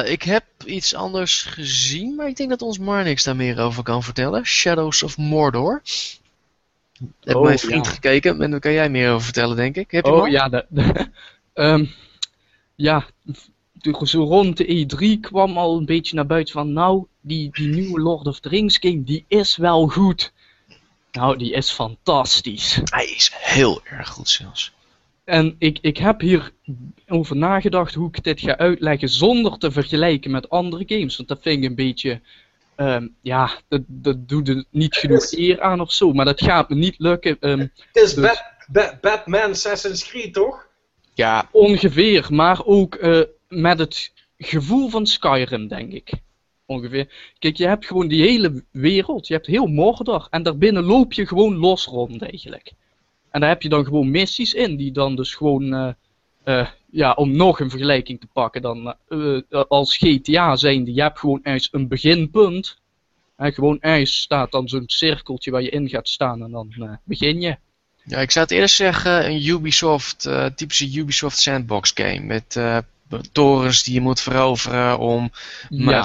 Ik 0.04 0.22
heb 0.22 0.44
iets 0.64 0.94
anders 0.94 1.42
gezien, 1.42 2.14
maar 2.14 2.28
ik 2.28 2.37
denk 2.37 2.50
dat 2.50 2.62
ons 2.62 2.78
Marnix 2.78 3.24
daar 3.24 3.37
meer 3.37 3.61
over 3.61 3.83
kan 3.83 4.02
vertellen. 4.02 4.46
Shadows 4.46 5.02
of 5.02 5.16
Mordor. 5.16 5.81
Ik 7.00 7.07
heb 7.20 7.37
oh, 7.37 7.42
mijn 7.42 7.59
vriend 7.59 7.87
ja. 7.87 7.92
gekeken 7.92 8.42
en 8.42 8.50
daar 8.50 8.61
kan 8.61 8.72
jij 8.72 8.90
meer 8.90 9.11
over 9.11 9.24
vertellen, 9.24 9.57
denk 9.57 9.76
ik. 9.76 9.90
Heb 9.90 10.04
je 10.04 10.12
oh 10.12 10.28
ja, 10.28 10.48
de, 10.48 10.66
de, 10.68 11.11
um, 11.54 11.90
ja, 12.88 13.07
zo 14.02 14.22
rond 14.22 14.57
de 14.57 14.87
E3 15.16 15.20
kwam 15.20 15.59
al 15.59 15.76
een 15.76 15.87
beetje 15.87 16.14
naar 16.14 16.26
buiten 16.26 16.52
van, 16.52 16.72
nou, 16.72 17.07
die, 17.20 17.50
die 17.52 17.68
nieuwe 17.68 18.00
Lord 18.00 18.26
of 18.26 18.40
the 18.40 18.48
Rings 18.48 18.78
game, 18.78 19.04
die 19.04 19.24
is 19.28 19.57
wel 19.57 19.88
goed. 19.88 20.33
Nou, 21.12 21.38
die 21.38 21.52
is 21.52 21.70
fantastisch. 21.70 22.81
Hij 22.85 23.07
is 23.07 23.31
heel 23.35 23.81
erg 23.85 24.09
goed 24.09 24.28
zelfs. 24.28 24.72
En 25.28 25.54
ik, 25.58 25.78
ik 25.80 25.96
heb 25.96 26.20
hier 26.20 26.52
over 27.08 27.36
nagedacht 27.36 27.94
hoe 27.94 28.08
ik 28.08 28.24
dit 28.24 28.40
ga 28.40 28.56
uitleggen 28.56 29.08
zonder 29.08 29.58
te 29.58 29.70
vergelijken 29.70 30.30
met 30.30 30.50
andere 30.50 30.84
games. 30.86 31.16
Want 31.16 31.28
dat 31.28 31.42
vind 31.42 31.62
ik 31.62 31.68
een 31.68 31.74
beetje, 31.74 32.20
um, 32.76 33.14
ja, 33.22 33.50
dat, 33.68 33.82
dat 33.86 34.28
doet 34.28 34.48
er 34.48 34.64
niet 34.70 34.96
genoeg 34.96 35.32
eer 35.32 35.60
aan 35.60 35.80
of 35.80 35.92
zo. 35.92 36.12
Maar 36.12 36.24
dat 36.24 36.42
gaat 36.42 36.68
me 36.68 36.74
niet 36.74 36.94
lukken. 36.98 37.36
Um, 37.40 37.58
het 37.58 37.72
is 37.92 38.14
dus... 38.14 38.24
Bat, 38.24 38.42
Bat, 38.68 39.00
Batman 39.00 39.50
Assassin's 39.50 40.08
Creed, 40.08 40.32
toch? 40.32 40.68
Ja, 41.14 41.48
ongeveer. 41.52 42.26
Maar 42.30 42.64
ook 42.64 42.94
uh, 42.94 43.22
met 43.48 43.78
het 43.78 44.12
gevoel 44.36 44.88
van 44.88 45.06
Skyrim, 45.06 45.68
denk 45.68 45.92
ik. 45.92 46.10
Ongeveer. 46.66 47.32
Kijk, 47.38 47.56
je 47.56 47.66
hebt 47.66 47.86
gewoon 47.86 48.08
die 48.08 48.22
hele 48.22 48.64
wereld. 48.70 49.26
Je 49.26 49.34
hebt 49.34 49.46
heel 49.46 49.66
Mordor. 49.66 50.26
En 50.30 50.42
daarbinnen 50.42 50.84
loop 50.84 51.12
je 51.12 51.26
gewoon 51.26 51.56
los 51.56 51.84
rond, 51.84 52.22
eigenlijk. 52.22 52.72
En 53.30 53.40
daar 53.40 53.48
heb 53.48 53.62
je 53.62 53.68
dan 53.68 53.84
gewoon 53.84 54.10
missies 54.10 54.54
in. 54.54 54.76
Die 54.76 54.92
dan 54.92 55.16
dus 55.16 55.34
gewoon... 55.34 55.74
Uh, 55.74 55.88
uh, 56.44 56.68
ja, 56.90 57.12
om 57.12 57.36
nog 57.36 57.60
een 57.60 57.70
vergelijking 57.70 58.20
te 58.20 58.26
pakken 58.32 58.62
dan 58.62 58.96
als 59.68 59.96
GTA 59.96 60.56
zijn. 60.56 60.94
Je 60.94 61.02
hebt 61.02 61.18
gewoon 61.18 61.40
eens 61.42 61.68
een 61.72 61.88
beginpunt. 61.88 62.78
En 63.36 63.52
gewoon 63.52 63.80
ijs 63.80 64.20
staat 64.20 64.50
dan 64.50 64.68
zo'n 64.68 64.84
cirkeltje 64.86 65.50
waar 65.50 65.62
je 65.62 65.70
in 65.70 65.88
gaat 65.88 66.08
staan. 66.08 66.42
En 66.42 66.50
dan 66.50 66.98
begin 67.04 67.40
je. 67.40 67.56
Ja, 68.04 68.18
ik 68.18 68.30
zou 68.30 68.44
het 68.44 68.54
eerst 68.54 68.74
zeggen 68.74 69.26
een 69.26 69.46
Ubisoft, 69.46 70.26
uh, 70.26 70.46
typische 70.46 70.98
Ubisoft 70.98 71.38
sandbox 71.38 71.92
game. 71.94 72.20
Met 72.20 72.54
uh, 72.58 72.78
torens 73.32 73.82
die 73.82 73.94
je 73.94 74.00
moet 74.00 74.20
veroveren 74.20 74.98
om 74.98 75.30
ja. 75.68 76.04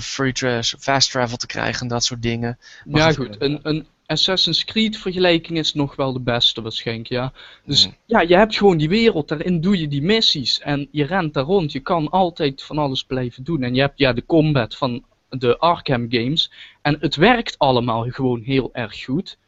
free 0.00 0.62
fast 0.62 1.10
travel 1.10 1.36
te 1.36 1.46
krijgen 1.46 1.80
en 1.80 1.88
dat 1.88 2.04
soort 2.04 2.22
dingen. 2.22 2.58
Maar 2.84 3.00
ja 3.00 3.12
goed, 3.12 3.36
een, 3.38 3.60
een 3.62 3.86
Assassin's 4.06 4.64
Creed 4.64 4.98
vergelijking 4.98 5.58
is 5.58 5.74
nog 5.74 5.96
wel 5.96 6.12
de 6.12 6.20
beste 6.20 6.62
waarschijnlijk, 6.62 7.08
ja. 7.08 7.32
Dus 7.64 7.86
mm. 7.86 7.94
ja, 8.06 8.20
je 8.20 8.36
hebt 8.36 8.56
gewoon 8.56 8.76
die 8.76 8.88
wereld, 8.88 9.28
daarin 9.28 9.60
doe 9.60 9.78
je 9.78 9.88
die 9.88 10.02
missies 10.02 10.60
en 10.60 10.88
je 10.90 11.04
rent 11.04 11.34
daar 11.34 11.44
rond. 11.44 11.72
Je 11.72 11.80
kan 11.80 12.10
altijd 12.10 12.62
van 12.62 12.78
alles 12.78 13.04
blijven 13.04 13.44
doen. 13.44 13.62
En 13.62 13.74
je 13.74 13.80
hebt 13.80 13.98
ja 13.98 14.12
de 14.12 14.26
combat 14.26 14.76
van 14.76 15.04
de 15.28 15.58
Arkham 15.58 16.06
games. 16.08 16.52
En 16.82 16.96
het 17.00 17.16
werkt 17.16 17.58
allemaal 17.58 18.10
gewoon 18.10 18.40
heel 18.40 18.70
erg 18.72 19.04
goed. 19.04 19.38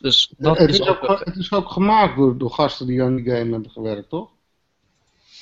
Dus 0.00 0.32
dat 0.36 0.58
het, 0.58 0.70
is, 0.70 0.78
is 0.78 0.86
ook, 0.86 1.22
het 1.24 1.36
is 1.36 1.52
ook 1.52 1.68
gemaakt 1.68 2.16
door, 2.16 2.38
door 2.38 2.50
gasten 2.50 2.86
die 2.86 3.02
aan 3.02 3.16
die 3.16 3.24
game 3.24 3.52
hebben 3.52 3.70
gewerkt, 3.70 4.08
toch? 4.08 4.30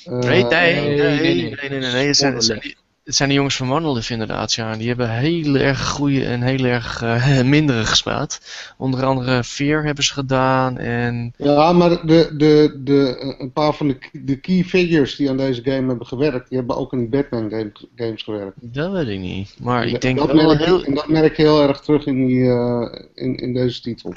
Uh, 0.05 0.19
nee, 0.19 0.43
nee, 0.43 0.73
nee, 0.73 0.95
nee, 0.95 1.19
nee, 1.19 1.69
nee, 1.69 1.79
nee, 1.79 1.91
nee, 1.91 2.13
zijn 2.13 2.39
die, 2.39 2.75
het 3.03 3.15
zijn 3.15 3.29
de 3.29 3.35
jongens 3.35 3.55
van 3.55 3.67
Monolith 3.67 4.09
inderdaad, 4.09 4.53
ja. 4.53 4.75
Die 4.75 4.87
hebben 4.87 5.09
heel 5.09 5.55
erg 5.55 5.89
goede 5.89 6.25
en 6.25 6.41
heel 6.41 6.63
erg 6.63 7.01
uh, 7.03 7.41
mindere 7.41 7.85
gespeeld. 7.85 8.39
Onder 8.77 9.05
andere 9.05 9.43
Fear 9.43 9.83
hebben 9.83 10.03
ze 10.03 10.13
gedaan 10.13 10.77
en... 10.77 11.33
Ja, 11.37 11.73
maar 11.73 11.89
de, 11.89 12.33
de, 12.37 12.79
de, 12.83 13.35
een 13.37 13.51
paar 13.51 13.73
van 13.73 13.87
de, 13.87 13.97
de 14.11 14.39
key 14.39 14.63
figures 14.63 15.15
die 15.15 15.29
aan 15.29 15.37
deze 15.37 15.61
game 15.63 15.87
hebben 15.87 16.07
gewerkt, 16.07 16.49
die 16.49 16.57
hebben 16.57 16.77
ook 16.77 16.93
in 16.93 17.09
Batman 17.09 17.49
game, 17.49 17.71
games 17.95 18.23
gewerkt. 18.23 18.57
Dat 18.61 18.91
weet 18.91 19.07
ik 19.07 19.19
niet, 19.19 19.55
maar 19.59 19.87
ik 19.87 20.01
denk 20.01 20.17
dat 20.17 20.31
wel 20.31 20.45
merk, 20.45 20.65
heel... 20.65 20.83
En 20.83 20.93
dat 20.93 21.07
merk 21.07 21.35
je 21.35 21.41
heel 21.41 21.67
erg 21.67 21.79
terug 21.81 22.05
in, 22.05 22.27
die, 22.27 22.39
uh, 22.39 22.91
in, 23.13 23.35
in 23.35 23.53
deze 23.53 23.81
titel. 23.81 24.13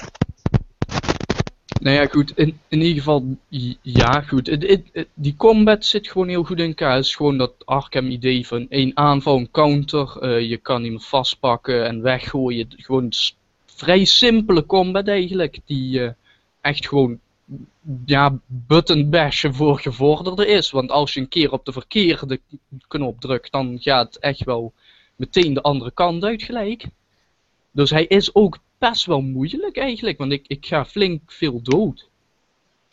Nou 1.87 1.99
ja, 1.99 2.05
goed, 2.05 2.37
in, 2.37 2.59
in 2.67 2.81
ieder 2.81 2.97
geval, 2.97 3.37
ja, 3.81 4.21
goed. 4.21 4.47
Het, 4.47 4.67
het, 4.67 4.89
het, 4.93 5.07
die 5.13 5.35
combat 5.35 5.85
zit 5.85 6.07
gewoon 6.07 6.27
heel 6.27 6.43
goed 6.43 6.59
in 6.59 6.67
elkaar. 6.67 6.95
Het 6.95 7.05
is 7.05 7.15
gewoon 7.15 7.37
dat 7.37 7.53
Arkham-idee 7.65 8.47
van 8.47 8.65
één 8.69 8.97
aanval, 8.97 9.37
een 9.37 9.51
counter. 9.51 10.17
Uh, 10.21 10.49
je 10.49 10.57
kan 10.57 10.83
iemand 10.83 11.05
vastpakken 11.05 11.85
en 11.85 12.01
weggooien. 12.01 12.67
Gewoon 12.69 13.11
vrij 13.65 14.05
simpele 14.05 14.65
combat 14.65 15.07
eigenlijk. 15.07 15.59
Die 15.65 15.99
uh, 15.99 16.09
echt 16.61 16.87
gewoon, 16.87 17.19
ja, 18.05 18.39
button 18.45 19.09
bashen 19.09 19.53
voor 19.53 19.79
gevorderde 19.79 20.47
is. 20.47 20.71
Want 20.71 20.91
als 20.91 21.13
je 21.13 21.19
een 21.19 21.27
keer 21.27 21.51
op 21.51 21.65
de 21.65 21.71
verkeerde 21.71 22.39
knop 22.87 23.21
drukt, 23.21 23.51
dan 23.51 23.77
gaat 23.79 24.15
echt 24.15 24.43
wel 24.43 24.73
meteen 25.15 25.53
de 25.53 25.61
andere 25.61 25.91
kant 25.91 26.23
uit 26.23 26.43
gelijk. 26.43 26.85
Dus 27.71 27.89
hij 27.89 28.05
is 28.05 28.35
ook 28.35 28.59
best 28.77 29.05
wel 29.05 29.21
moeilijk 29.21 29.77
eigenlijk, 29.77 30.17
want 30.17 30.31
ik, 30.31 30.47
ik 30.47 30.65
ga 30.65 30.85
flink 30.85 31.21
veel 31.25 31.61
dood. 31.61 32.09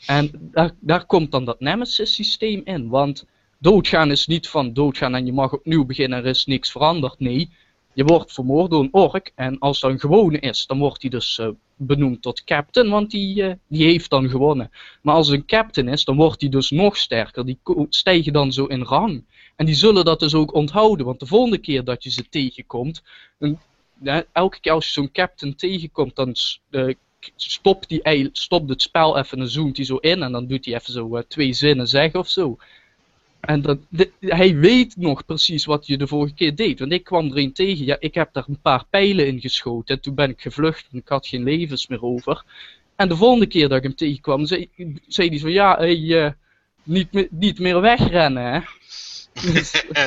En 0.06 0.30
daar, 0.52 0.70
daar 0.80 1.06
komt 1.06 1.30
dan 1.30 1.44
dat 1.44 1.60
Nemesis 1.60 2.14
systeem 2.14 2.60
in, 2.64 2.88
want 2.88 3.26
doodgaan 3.58 4.10
is 4.10 4.26
niet 4.26 4.48
van 4.48 4.72
doodgaan 4.72 5.14
en 5.14 5.26
je 5.26 5.32
mag 5.32 5.52
opnieuw 5.52 5.84
beginnen, 5.84 6.18
er 6.18 6.26
is 6.26 6.44
niks 6.44 6.70
veranderd. 6.70 7.18
Nee, 7.18 7.50
je 7.92 8.04
wordt 8.04 8.32
vermoord 8.32 8.70
door 8.70 8.82
een 8.82 8.92
ork 8.92 9.32
en 9.34 9.58
als 9.58 9.80
dat 9.80 9.90
een 9.90 10.00
gewone 10.00 10.38
is, 10.38 10.66
dan 10.66 10.78
wordt 10.78 11.02
hij 11.02 11.10
dus 11.10 11.38
uh, 11.38 11.48
benoemd 11.76 12.22
tot 12.22 12.44
captain, 12.44 12.90
want 12.90 13.10
die, 13.10 13.42
uh, 13.42 13.52
die 13.68 13.84
heeft 13.84 14.10
dan 14.10 14.28
gewonnen. 14.28 14.70
Maar 15.02 15.14
als 15.14 15.28
een 15.28 15.46
captain 15.46 15.88
is, 15.88 16.04
dan 16.04 16.16
wordt 16.16 16.40
hij 16.40 16.50
dus 16.50 16.70
nog 16.70 16.96
sterker, 16.96 17.46
die 17.46 17.58
stijgen 17.88 18.32
dan 18.32 18.52
zo 18.52 18.64
in 18.64 18.82
rang. 18.82 19.24
En 19.56 19.66
die 19.66 19.74
zullen 19.74 20.04
dat 20.04 20.20
dus 20.20 20.34
ook 20.34 20.54
onthouden, 20.54 21.06
want 21.06 21.20
de 21.20 21.26
volgende 21.26 21.58
keer 21.58 21.84
dat 21.84 22.04
je 22.04 22.10
ze 22.10 22.28
tegenkomt, 22.28 23.02
elke 24.32 24.60
keer 24.60 24.72
als 24.72 24.86
je 24.86 24.92
zo'n 24.92 25.12
captain 25.12 25.56
tegenkomt, 25.56 26.16
dan 26.16 26.34
uh, 26.70 26.94
stopt, 27.36 27.88
die, 27.88 28.28
stopt 28.32 28.68
het 28.68 28.82
spel 28.82 29.18
even 29.18 29.40
en 29.40 29.48
zoomt 29.48 29.76
hij 29.76 29.86
zo 29.86 29.96
in 29.96 30.22
en 30.22 30.32
dan 30.32 30.46
doet 30.46 30.64
hij 30.64 30.74
even 30.74 30.92
zo 30.92 31.16
eh, 31.16 31.22
twee 31.28 31.52
zinnen 31.52 31.88
zeggen 31.88 32.20
of 32.20 32.28
zo. 32.28 32.58
En 33.40 33.62
dat, 33.62 33.78
hij 34.20 34.56
weet 34.56 34.96
nog 34.96 35.24
precies 35.24 35.64
wat 35.64 35.86
je 35.86 35.96
de 35.96 36.06
vorige 36.06 36.34
keer 36.34 36.54
deed. 36.54 36.78
Want 36.78 36.92
ik 36.92 37.04
kwam 37.04 37.30
er 37.30 37.38
een 37.38 37.52
tegen, 37.52 37.84
ja, 37.84 37.96
ik 38.00 38.14
heb 38.14 38.32
daar 38.32 38.44
een 38.48 38.60
paar 38.60 38.84
pijlen 38.90 39.26
in 39.26 39.40
geschoten. 39.40 39.94
En 39.94 40.02
toen 40.02 40.14
ben 40.14 40.30
ik 40.30 40.40
gevlucht, 40.40 40.86
want 40.90 41.02
ik 41.02 41.08
had 41.08 41.26
geen 41.26 41.42
levens 41.42 41.86
meer 41.86 42.02
over. 42.02 42.44
En 42.96 43.08
de 43.08 43.16
volgende 43.16 43.46
keer 43.46 43.68
dat 43.68 43.76
ik 43.76 43.82
hem 43.82 43.94
tegenkwam, 43.94 44.46
zei, 44.46 44.68
hij 45.06 45.38
van 45.38 45.52
ja, 45.52 45.78
eh, 45.78 46.30
niet, 46.82 47.30
niet 47.30 47.58
meer 47.58 47.80
wegrennen, 47.80 48.52
hè. 48.52 48.60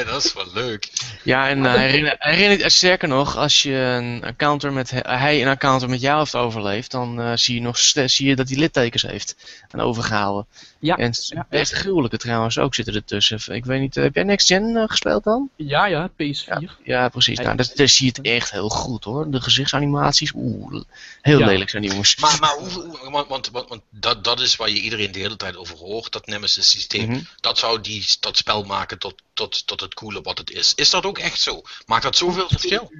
Dat 0.06 0.24
is 0.24 0.34
wel 0.34 0.48
leuk. 0.54 0.90
Ja, 1.24 1.50
en 1.50 1.64
uh, 1.64 1.74
herinner, 1.74 2.16
herinner, 2.20 2.72
sterker 2.72 3.08
nog, 3.08 3.36
als 3.38 3.62
je 3.62 3.74
een 3.74 4.24
encounter 4.24 4.74
met 4.74 4.90
hij 4.92 5.42
een 5.42 5.48
encounter 5.48 5.90
met 5.90 6.02
jou 6.02 6.20
heeft 6.20 6.36
overleefd, 6.36 6.92
dan 6.92 7.22
eh, 7.22 7.32
zie, 7.36 7.56
je 7.56 7.62
nog, 7.62 7.78
zie 7.78 8.28
je 8.28 8.36
dat 8.36 8.50
hij 8.50 8.58
littekens 8.58 9.02
heeft 9.02 9.36
en 9.70 9.80
overgehouden. 9.80 10.46
Ja, 10.80 10.98
En 10.98 11.14
ja, 11.28 11.46
best 11.50 11.72
gruwelijke 11.74 12.18
trouwens 12.18 12.58
ook 12.58 12.76
zitten 12.76 12.94
ertussen. 12.96 13.56
Ik 13.56 13.66
weet 13.66 13.80
niet, 13.80 13.98
eh, 13.98 14.04
heb 14.04 14.16
jij 14.16 14.24
Next 14.24 14.48
Gen 14.48 14.76
eh, 14.78 14.84
gespeeld 14.88 15.24
dan? 15.24 15.50
ja, 15.56 15.86
ja, 15.86 16.10
PS4. 16.10 16.72
Ja, 16.84 17.10
precies. 17.10 17.38
Ja, 17.38 17.44
Nou, 17.44 17.58
ja. 17.58 17.64
daar, 17.64 17.72
daar 17.76 17.88
zie 17.88 18.06
je 18.06 18.12
het 18.16 18.22
echt 18.28 18.52
heel 18.52 18.70
goed 18.70 19.04
hoor. 19.04 19.32
De 19.32 19.42
gezichtsanimaties, 19.42 20.32
oeh, 20.36 20.82
heel 21.22 21.40
Ja. 21.40 21.46
lelijk 21.46 21.70
zijn 21.70 21.82
die 21.82 21.92
jongens. 21.92 22.16
Maar, 22.16 22.38
maar 22.40 22.54
hoe, 22.54 22.70
hoe- 22.70 23.12
want, 23.12 23.28
want, 23.28 23.50
want, 23.52 23.70
want 23.70 23.82
dat, 23.90 24.24
dat 24.24 24.40
is 24.40 24.56
waar 24.56 24.70
je 24.70 24.80
iedereen 24.82 25.12
de 25.12 25.20
hele 25.20 25.36
tijd 25.36 25.56
over 25.58 25.78
hoort, 25.78 26.12
dat 26.12 26.26
Nemesis 26.28 26.70
systeem. 26.70 27.10
Mhm. 27.10 27.20
Dat 27.40 27.58
zou 27.58 27.82
die, 27.82 28.06
dat 28.20 28.38
spel 28.38 28.64
maken 28.64 29.00
tot, 29.00 29.17
tot, 29.34 29.68
tot 29.68 29.82
het 29.82 29.94
coole 29.94 30.22
wat 30.22 30.38
het 30.38 30.52
is. 30.52 30.74
Is 30.76 30.90
dat 30.90 31.06
ook 31.06 31.18
echt 31.18 31.42
zo? 31.42 31.62
Maakt 31.86 32.04
dat 32.04 32.16
zoveel 32.16 32.48
verschil? 32.48 32.92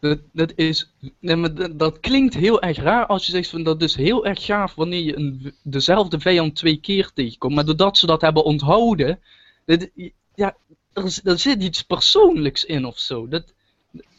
Dat, 0.00 0.18
dat 0.32 0.52
is, 0.56 0.90
nee, 1.18 1.36
maar 1.36 1.54
dat, 1.54 1.78
dat 1.78 2.00
klinkt 2.00 2.34
heel 2.34 2.62
erg 2.62 2.76
raar 2.76 3.06
als 3.06 3.26
je 3.26 3.32
zegt 3.32 3.48
van 3.48 3.62
dat 3.62 3.82
is 3.82 3.94
heel 3.94 4.26
erg 4.26 4.44
gaaf 4.44 4.74
wanneer 4.74 5.02
je 5.02 5.16
een, 5.16 5.54
dezelfde 5.62 6.20
vijand 6.20 6.56
twee 6.56 6.76
keer 6.76 7.10
tegenkomt. 7.14 7.54
Maar 7.54 7.64
doordat 7.64 7.98
ze 7.98 8.06
dat 8.06 8.20
hebben 8.20 8.44
onthouden, 8.44 9.20
dat, 9.66 9.88
ja, 10.34 10.56
er, 10.92 11.38
zit 11.38 11.62
iets 11.62 11.82
persoonlijks 11.82 12.64
in 12.64 12.84
of 12.84 12.98
zo. 12.98 13.28
Dat, 13.28 13.54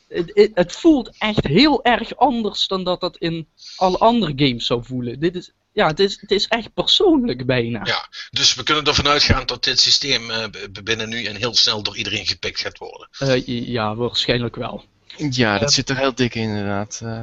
het, 0.07 0.31
het, 0.33 0.51
het 0.53 0.71
voelt 0.71 1.17
echt 1.17 1.47
heel 1.47 1.83
erg 1.83 2.15
anders 2.15 2.67
dan 2.67 2.83
dat 2.83 2.99
dat 2.99 3.17
in 3.17 3.47
alle 3.75 3.97
andere 3.97 4.33
games 4.35 4.65
zou 4.65 4.83
voelen. 4.83 5.19
Dit 5.19 5.35
is, 5.35 5.51
ja, 5.73 5.87
het 5.87 5.99
is, 5.99 6.21
het 6.21 6.31
is 6.31 6.47
echt 6.47 6.73
persoonlijk 6.73 7.45
bijna. 7.45 7.81
Ja. 7.83 8.07
Dus 8.31 8.53
we 8.55 8.63
kunnen 8.63 8.83
ervan 8.83 9.07
uitgaan 9.07 9.45
dat 9.45 9.63
dit 9.63 9.79
systeem 9.79 10.29
eh, 10.31 10.43
binnen 10.83 11.09
nu 11.09 11.23
en 11.23 11.35
heel 11.35 11.55
snel 11.55 11.83
door 11.83 11.97
iedereen 11.97 12.25
gepikt 12.25 12.59
gaat 12.59 12.77
worden. 12.77 13.07
Eh, 13.19 13.47
ja, 13.67 13.95
waarschijnlijk 13.95 14.55
wel. 14.55 14.83
Ja, 15.17 15.59
dat 15.59 15.73
zit 15.73 15.89
er 15.89 15.97
heel 15.97 16.15
dik 16.15 16.35
in 16.35 16.41
inderdaad. 16.41 16.99
Eh, 17.03 17.21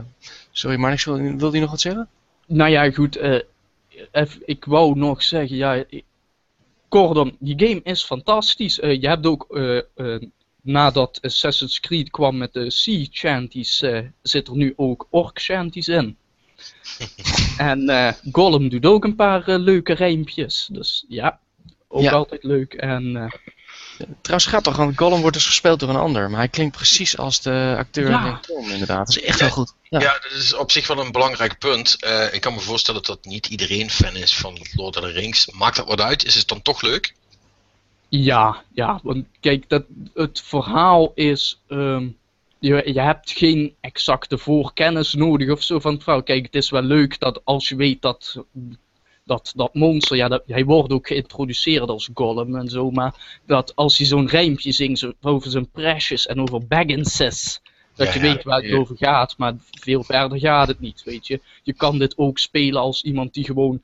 sorry, 0.53 0.77
Marnix, 0.77 1.05
wil, 1.05 1.37
wil 1.37 1.55
je 1.55 1.61
nog 1.61 1.71
wat 1.71 1.81
zeggen? 1.81 2.09
Nou 2.47 2.71
ja, 2.71 2.91
goed. 2.91 3.17
eh, 3.17 3.41
ik 4.45 4.65
wou 4.65 4.99
nog 4.99 5.23
zeggen, 5.23 5.57
ja. 5.57 5.85
ik- 5.89 6.05
Kortom, 6.89 7.37
die 7.39 7.67
game 7.69 7.81
is 7.83 8.03
fantastisch. 8.05 8.81
Eh, 8.81 9.01
je 9.01 9.09
hebt 9.09 9.27
ook, 9.27 9.47
eh, 9.57 9.77
eh, 9.95 10.23
nadat 10.63 11.19
Assassin's 11.23 11.81
Creed 11.81 12.11
kwam 12.11 12.37
met 12.37 12.53
de 12.53 12.71
Sea 12.71 13.07
Shanties, 13.11 13.83
eh, 13.83 14.01
zit 14.23 14.49
er 14.49 14.57
nu 14.57 14.73
ook 14.77 15.07
Orc 15.11 15.39
Shanties 15.41 15.89
in. 15.89 16.17
en 17.59 17.89
eh, 17.89 18.13
Gollum 18.33 18.69
doet 18.69 18.87
ook 18.87 19.05
een 19.05 19.17
paar 19.17 19.49
eh, 19.49 19.59
leuke 19.59 19.93
rijmpjes. 19.95 20.69
Dus 20.73 21.05
ja, 21.09 21.39
ook 21.89 22.03
Ja. 22.03 22.13
altijd 22.13 22.43
leuk. 22.43 22.73
En 22.75 23.17
eh, 23.17 23.31
Trouwens 24.21 24.47
grappig, 24.49 24.77
want 24.77 24.99
Gollum 24.99 25.21
wordt 25.21 25.37
dus 25.37 25.47
gespeeld 25.47 25.81
door 25.81 25.89
een 25.89 25.97
ander. 25.97 26.31
Maar 26.31 26.39
hij 26.39 26.49
klinkt 26.49 26.77
precies 26.77 27.17
als 27.19 27.41
de 27.43 27.75
acteur 27.79 28.11
Ja. 28.11 28.27
in 28.27 28.33
de 28.33 28.39
film 28.45 28.71
inderdaad. 28.71 29.07
Dat 29.07 29.17
is 29.17 29.23
echt 29.23 29.39
Ja. 29.39 29.45
heel 29.45 29.55
goed. 29.55 29.73
Ja. 29.83 30.01
Ja, 30.01 30.13
dat 30.13 30.33
is 30.33 30.55
op 30.55 30.71
zich 30.71 30.87
wel 30.87 30.99
een 31.05 31.13
belangrijk 31.13 31.59
punt. 31.59 31.97
Eh, 32.03 32.33
ik 32.35 32.41
kan 32.41 32.55
me 32.55 32.61
voorstellen 32.61 33.03
dat 33.03 33.25
niet 33.25 33.47
iedereen 33.47 33.91
fan 33.91 34.17
is 34.17 34.37
van 34.37 34.59
Lord 34.75 34.97
of 34.97 35.03
the 35.03 35.11
Rings. 35.11 35.51
Maakt 35.51 35.77
dat 35.77 35.87
wat 35.87 36.01
uit? 36.01 36.25
Is 36.25 36.35
het 36.35 36.49
dan 36.49 36.63
toch 36.63 36.83
leuk? 36.83 37.15
Ja, 38.09 38.63
ja, 38.73 39.01
want 39.03 39.25
kijk, 39.41 39.69
dat, 39.69 39.85
het 40.15 40.43
verhaal 40.45 41.13
is. 41.15 41.61
ehm, 41.69 42.09
je, 42.61 42.83
je 42.93 43.01
hebt 43.01 43.31
geen 43.31 43.75
exacte 43.81 44.39
voorkennis 44.39 45.15
nodig 45.15 45.51
of 45.51 45.63
zo 45.63 45.79
van 45.79 45.93
het 45.95 46.03
verhaal. 46.03 46.23
Kijk, 46.23 46.45
het 46.45 46.55
is 46.55 46.71
wel 46.71 46.83
leuk 46.83 47.19
dat 47.19 47.41
als 47.45 47.69
je 47.69 47.77
weet 47.77 48.03
dat. 48.03 48.43
Dat, 49.25 49.53
dat 49.57 49.75
monster, 49.75 50.17
ja, 50.17 50.29
dat, 50.29 50.43
hij 50.47 50.65
wordt 50.65 50.93
ook 50.93 51.07
geïntroduceerd 51.07 51.89
als 51.89 52.09
Gollum 52.15 52.57
en 52.57 52.69
zo, 52.69 52.91
maar 52.91 53.41
dat 53.47 53.73
als 53.77 53.99
hij 53.99 54.07
zo'n 54.07 54.29
rijmpje 54.29 54.73
zingt 54.73 54.99
zo- 54.99 55.13
over 55.21 55.51
zijn 55.51 55.71
precious 55.71 56.27
en 56.27 56.41
over 56.41 56.67
Bagginses, 56.67 57.61
dat 57.95 58.07
Ja, 58.07 58.15
je 58.15 58.21
weet 58.21 58.43
waar 58.43 58.61
het 58.61 58.71
ja. 58.71 58.77
over 58.77 58.97
gaat, 58.97 59.35
maar 59.39 59.55
veel 59.71 60.05
verder 60.05 60.39
gaat 60.39 60.69
het 60.69 60.81
niet, 60.81 61.03
weet 61.05 61.27
je. 61.27 61.41
Je 61.63 61.73
kan 61.73 61.99
dit 61.99 62.19
ook 62.19 62.39
spelen 62.39 62.81
als 62.81 63.03
iemand 63.03 63.35
die 63.35 63.45
gewoon 63.45 63.83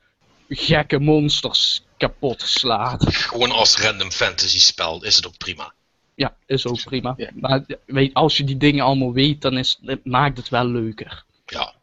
gekke 0.49 0.99
monsters 0.99 1.83
kapot 1.97 2.41
slaat. 2.41 3.05
Gewoon 3.15 3.51
als 3.51 3.77
random 3.77 4.11
fantasy 4.11 4.59
spel 4.59 5.03
is 5.03 5.15
het 5.15 5.27
ook 5.27 5.37
prima. 5.37 5.73
Ja, 6.15 6.35
is 6.45 6.67
ook 6.67 6.83
prima. 6.83 7.13
Ja. 7.17 7.29
Maar 7.33 7.65
weet, 7.85 8.13
als 8.13 8.37
je 8.37 8.43
die 8.43 8.57
dingen 8.57 8.85
allemaal 8.85 9.13
weet, 9.13 9.41
dan 9.41 9.57
is, 9.57 9.79
maakt 10.03 10.37
het 10.37 10.49
wel 10.49 10.65
leuker. 10.65 11.23
Ja. 11.45 11.73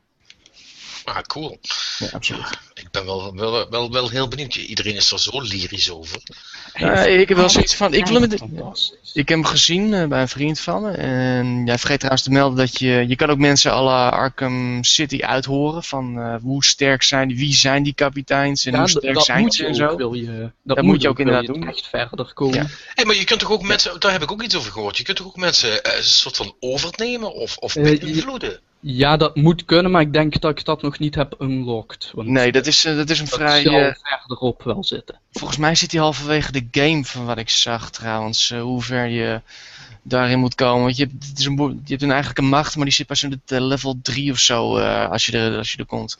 Ah, 1.04 1.20
cool. 1.22 1.58
Ja, 1.98 2.06
absoluut. 2.12 2.46
Ik 2.74 2.90
ben 2.90 3.04
wel, 3.04 3.34
wel, 3.34 3.70
wel, 3.70 3.92
wel 3.92 4.08
heel 4.08 4.28
benieuwd. 4.28 4.54
Iedereen 4.54 4.94
is 4.94 5.10
er 5.10 5.20
zo 5.20 5.40
lyrisch 5.40 5.90
over. 5.90 6.20
Ja, 6.74 7.04
ik 7.04 7.28
heb 7.28 7.36
wel 7.38 7.48
zoiets 7.48 7.74
van, 7.74 7.94
ik 7.94 8.06
wil 8.06 8.20
hem. 8.20 8.32
Ik 9.12 9.28
heb 9.28 9.38
hem 9.38 9.44
gezien 9.44 9.94
eh, 9.94 10.06
bij 10.06 10.20
een 10.20 10.28
vriend 10.28 10.60
van 10.60 10.82
me. 10.82 10.90
En 10.90 11.62
jij 11.66 11.78
vergeet 11.78 11.98
trouwens 11.98 12.24
te 12.24 12.30
melden 12.30 12.56
dat 12.58 12.78
je... 12.78 13.04
Je 13.08 13.16
kan 13.16 13.30
ook 13.30 13.38
mensen 13.38 13.72
alle 13.72 14.10
Arkham 14.10 14.84
City 14.84 15.18
uithoren. 15.22 15.82
Van 15.82 16.18
eh, 16.18 16.34
hoe 16.42 16.64
sterk 16.64 17.02
zijn 17.02 17.28
die, 17.28 17.36
wie 17.36 17.54
zijn 17.54 17.82
die 17.82 17.94
kapiteins 17.94 18.64
en 18.66 18.72
Ja, 18.72 18.78
hoe 18.78 18.88
sterk 18.88 19.14
dat 19.14 19.24
zijn 19.24 19.40
moet 19.40 19.54
ze 19.54 19.62
je 19.62 19.68
en 19.68 19.74
zo. 19.74 19.96
wil 19.96 20.14
je, 20.14 20.50
dat, 20.62 20.76
Dat 20.76 20.84
moet 20.84 21.02
je 21.02 21.08
ook 21.08 21.18
inderdaad 21.18 21.46
je 21.46 21.52
doen. 21.52 21.68
echt 21.68 21.86
verder 21.90 22.32
komen. 22.34 22.54
Ja. 22.58 22.66
Hey, 22.94 23.04
maar 23.04 23.16
je 23.16 23.24
kunt 23.24 23.40
toch 23.40 23.50
ook 23.50 23.62
mensen, 23.62 24.00
daar 24.00 24.12
heb 24.12 24.22
ik 24.22 24.32
ook 24.32 24.42
iets 24.42 24.56
over 24.56 24.72
gehoord. 24.72 24.96
Je 24.96 25.04
kunt 25.04 25.16
toch 25.16 25.26
ook 25.26 25.36
mensen 25.36 25.82
eh, 25.84 25.96
een 25.96 26.04
soort 26.04 26.36
van 26.36 26.54
overnemen 26.60 27.32
of, 27.34 27.56
of 27.56 27.74
beïnvloeden? 27.74 28.60
Ja, 28.84 29.16
dat 29.16 29.36
moet 29.36 29.64
kunnen, 29.64 29.90
maar 29.90 30.00
ik 30.00 30.12
denk 30.12 30.40
dat 30.40 30.58
ik 30.58 30.64
dat 30.64 30.82
nog 30.82 30.98
niet 30.98 31.14
heb 31.14 31.34
unlocked. 31.38 32.10
Want 32.14 32.28
Nee, 32.28 32.52
dat 32.52 32.66
is, 32.66 32.84
eh, 32.84 32.96
dat 32.96 33.10
is 33.10 33.18
een 33.18 33.24
dat 33.26 33.34
vrij... 33.34 33.62
zal 33.62 33.80
eh, 33.80 33.94
verderop 34.02 34.62
wel 34.62 34.84
zitten. 34.84 35.18
volgens 35.32 35.58
mij 35.58 35.74
zit 35.74 35.92
hij 35.92 36.00
halverwege 36.00 36.52
de 36.52 36.68
game 36.70 37.04
van 37.04 37.24
wat 37.24 37.38
ik 37.38 37.48
zag 37.48 37.90
trouwens. 37.90 38.50
eh, 38.50 38.60
hoe 38.60 38.82
ver 38.82 39.06
je 39.06 39.40
daarin 40.02 40.38
moet 40.38 40.54
komen. 40.54 40.82
Want 40.82 40.96
je 40.96 41.04
hebt, 41.04 41.28
het 41.28 41.38
is 41.38 41.44
een, 41.44 41.80
je 41.84 41.90
hebt 41.90 42.02
een 42.02 42.10
eigenlijk 42.10 42.38
een 42.38 42.48
macht, 42.48 42.76
maar 42.76 42.84
die 42.84 42.94
zit 42.94 43.06
pas 43.06 43.24
op 43.24 43.30
het 43.30 43.52
eh, 43.52 43.60
level 43.60 43.98
3 44.02 44.32
of 44.32 44.38
zo 44.38 44.76
eh, 44.76 45.10
als, 45.10 45.26
je 45.26 45.38
er, 45.38 45.56
als 45.56 45.72
je 45.72 45.78
er 45.78 45.86
komt. 45.86 46.18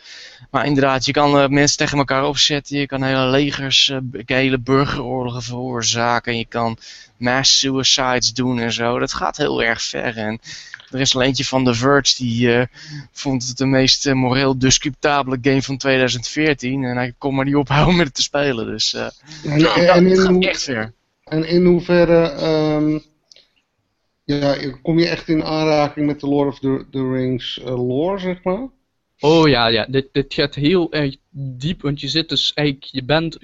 Maar 0.50 0.66
inderdaad, 0.66 1.04
je 1.04 1.12
kan 1.12 1.38
eh, 1.38 1.48
mensen 1.48 1.76
tegen 1.76 1.98
elkaar 1.98 2.24
opzetten. 2.24 2.78
Je 2.78 2.86
kan 2.86 3.02
hele 3.02 3.26
legers, 3.26 3.92
hele 4.26 4.58
burgeroorlogen 4.58 5.42
veroorzaken. 5.42 6.38
Je 6.38 6.46
kan 6.46 6.78
mass 7.16 7.58
suicides 7.58 8.32
doen 8.32 8.58
en 8.58 8.72
zo. 8.72 8.98
Dat 8.98 9.14
gaat 9.14 9.36
heel 9.36 9.62
erg 9.62 9.82
ver. 9.82 10.16
En 10.16 10.40
er 10.90 11.00
is 11.00 11.14
al 11.14 11.22
eentje 11.22 11.44
van 11.44 11.64
The 11.64 11.74
Verge 11.74 12.14
die 12.16 12.68
vond 13.12 13.46
het 13.48 13.56
de 13.56 13.66
meest 13.66 14.14
moreel 14.14 14.58
discutabele 14.58 15.38
game 15.42 15.62
van 15.62 15.76
2014. 15.76 16.84
En 16.84 16.96
hij 16.96 17.14
kon 17.18 17.34
maar 17.34 17.44
niet 17.44 17.54
ophouden 17.54 17.96
met 17.96 18.06
het 18.06 18.14
te 18.14 18.22
spelen. 18.22 18.66
Dus 18.66 18.94
En, 18.94 19.10
het 19.42 20.02
in, 20.02 20.16
gaat 20.16 20.42
echt 20.44 20.62
ver. 20.62 20.92
en 21.24 21.48
in 21.48 21.64
hoeverre 21.64 22.30
ehm, 22.30 22.98
ja, 24.40 24.78
kom 24.82 24.98
je 24.98 25.08
echt 25.08 25.28
in 25.28 25.44
aanraking 25.44 26.06
met 26.06 26.20
de 26.20 26.26
Lord 26.26 26.48
of 26.48 26.58
the, 26.90 27.10
Rings 27.12 27.60
eh, 27.60 27.86
lore, 27.86 28.18
zeg 28.18 28.42
maar? 28.42 28.68
Oh 29.20 29.48
ja, 29.48 29.66
ja 29.66 29.86
dit, 29.86 30.08
dit 30.12 30.34
gaat 30.34 30.54
heel 30.54 30.92
erg 30.92 31.16
diep, 31.30 31.82
want 31.82 32.00
je 32.00 32.08
zit 32.08 32.28
dus 32.28 32.52
eigenlijk, 32.54 32.88
je 32.90 33.04
bent 33.04 33.38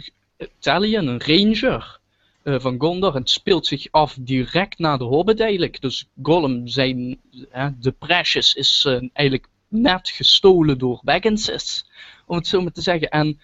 Talion, 0.59 1.07
een 1.07 1.21
ranger 1.21 2.01
eh, 2.43 2.61
van 2.61 2.81
Gondor, 2.81 3.15
en 3.15 3.21
het 3.21 3.31
speelt 3.31 3.67
zich 3.67 3.87
af 3.91 4.17
direct 4.21 4.79
na 4.79 4.97
de 4.97 5.05
Hobbit 5.05 5.41
eigenlijk. 5.41 5.81
Dus 5.81 6.09
Gollum, 6.23 6.69
zijn, 6.69 7.21
hè, 7.51 7.69
de 7.79 7.91
Precious, 7.91 8.55
is 8.55 8.85
eh, 8.87 8.93
eigenlijk 9.13 9.49
net 9.69 10.09
gestolen 10.09 10.79
door 10.79 11.01
Bagginses, 11.05 11.85
om 12.27 12.37
het 12.37 12.47
zo 12.47 12.63
maar 12.63 12.73
te 12.73 12.83
zeggen. 12.83 13.09
En 13.09 13.41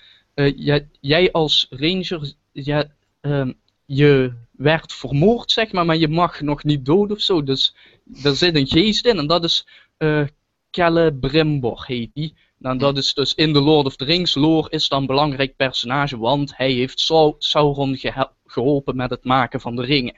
jij, 0.57 0.88
jij 1.01 1.32
als 1.32 1.66
ranger, 1.70 2.32
ja, 2.53 2.86
ehm, 3.20 3.53
je 3.87 4.32
werd 4.51 4.93
vermoord, 4.93 5.51
zeg 5.51 5.72
maar, 5.72 5.85
maar 5.87 5.97
je 5.97 6.09
mag 6.09 6.41
nog 6.41 6.64
niet 6.64 6.85
dood 6.85 7.11
of 7.11 7.20
zo. 7.20 7.43
Dus 7.43 7.74
er 8.22 8.37
zit 8.37 8.55
een 8.57 8.66
geest 8.66 9.07
in, 9.07 9.18
en 9.18 9.26
dat 9.26 9.45
is 9.45 9.66
eh 9.97 10.22
Celebrimbor 10.70 11.85
heet 11.87 12.11
die. 12.14 12.35
Nou, 12.59 12.78
dat 12.78 12.97
is 12.97 13.14
dus 13.14 13.35
in 13.35 13.53
de 13.53 13.61
Lord 13.61 13.87
of 13.87 13.97
the 13.97 14.05
Rings 14.05 14.35
lore 14.35 14.70
is 14.70 14.89
dan 14.89 15.01
een 15.01 15.07
belangrijk 15.07 15.57
personage, 15.57 16.18
want 16.18 16.57
hij 16.57 16.70
heeft 16.72 17.01
Sau- 17.01 17.35
Sauron 17.39 17.99
geholpen 18.47 18.97
met 18.97 19.11
het 19.11 19.24
maken 19.24 19.61
van 19.61 19.76
de 19.76 19.82
ringen. 19.82 20.16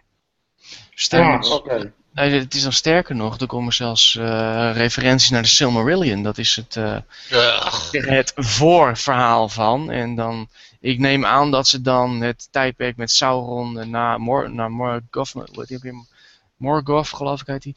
Sterker, 0.94 1.50
Ah, 1.50 1.54
oké. 1.54 1.92
nee, 2.12 2.30
het 2.30 2.54
is 2.54 2.62
dan 2.62 2.72
sterker 2.72 3.14
nog, 3.16 3.38
er 3.40 3.46
komen 3.46 3.72
zelfs 3.72 4.16
eh, 4.16 4.70
referenties 4.74 5.30
naar 5.30 5.42
de 5.42 5.48
Silmarillion. 5.48 6.22
Dat 6.22 6.38
is 6.38 6.56
het, 6.56 6.76
eh, 6.76 6.96
Ugh. 7.32 7.92
het 7.92 8.32
voorverhaal 8.36 9.48
van. 9.48 9.90
En 9.90 10.14
dan, 10.14 10.48
ik 10.86 10.98
neem 10.98 11.24
aan 11.24 11.50
dat 11.50 11.68
ze 11.68 11.80
dan 11.80 12.20
het 12.20 12.48
tijdperk 12.50 12.96
met 12.96 13.10
Sauron 13.10 13.90
naar 13.90 14.20
Mor, 14.20 14.50
naar 14.50 14.70
Morgoth, 14.70 15.34
Morgoth, 16.56 17.08
geloof 17.08 17.40
ik, 17.40 17.46
heet 17.46 17.62
die. 17.62 17.74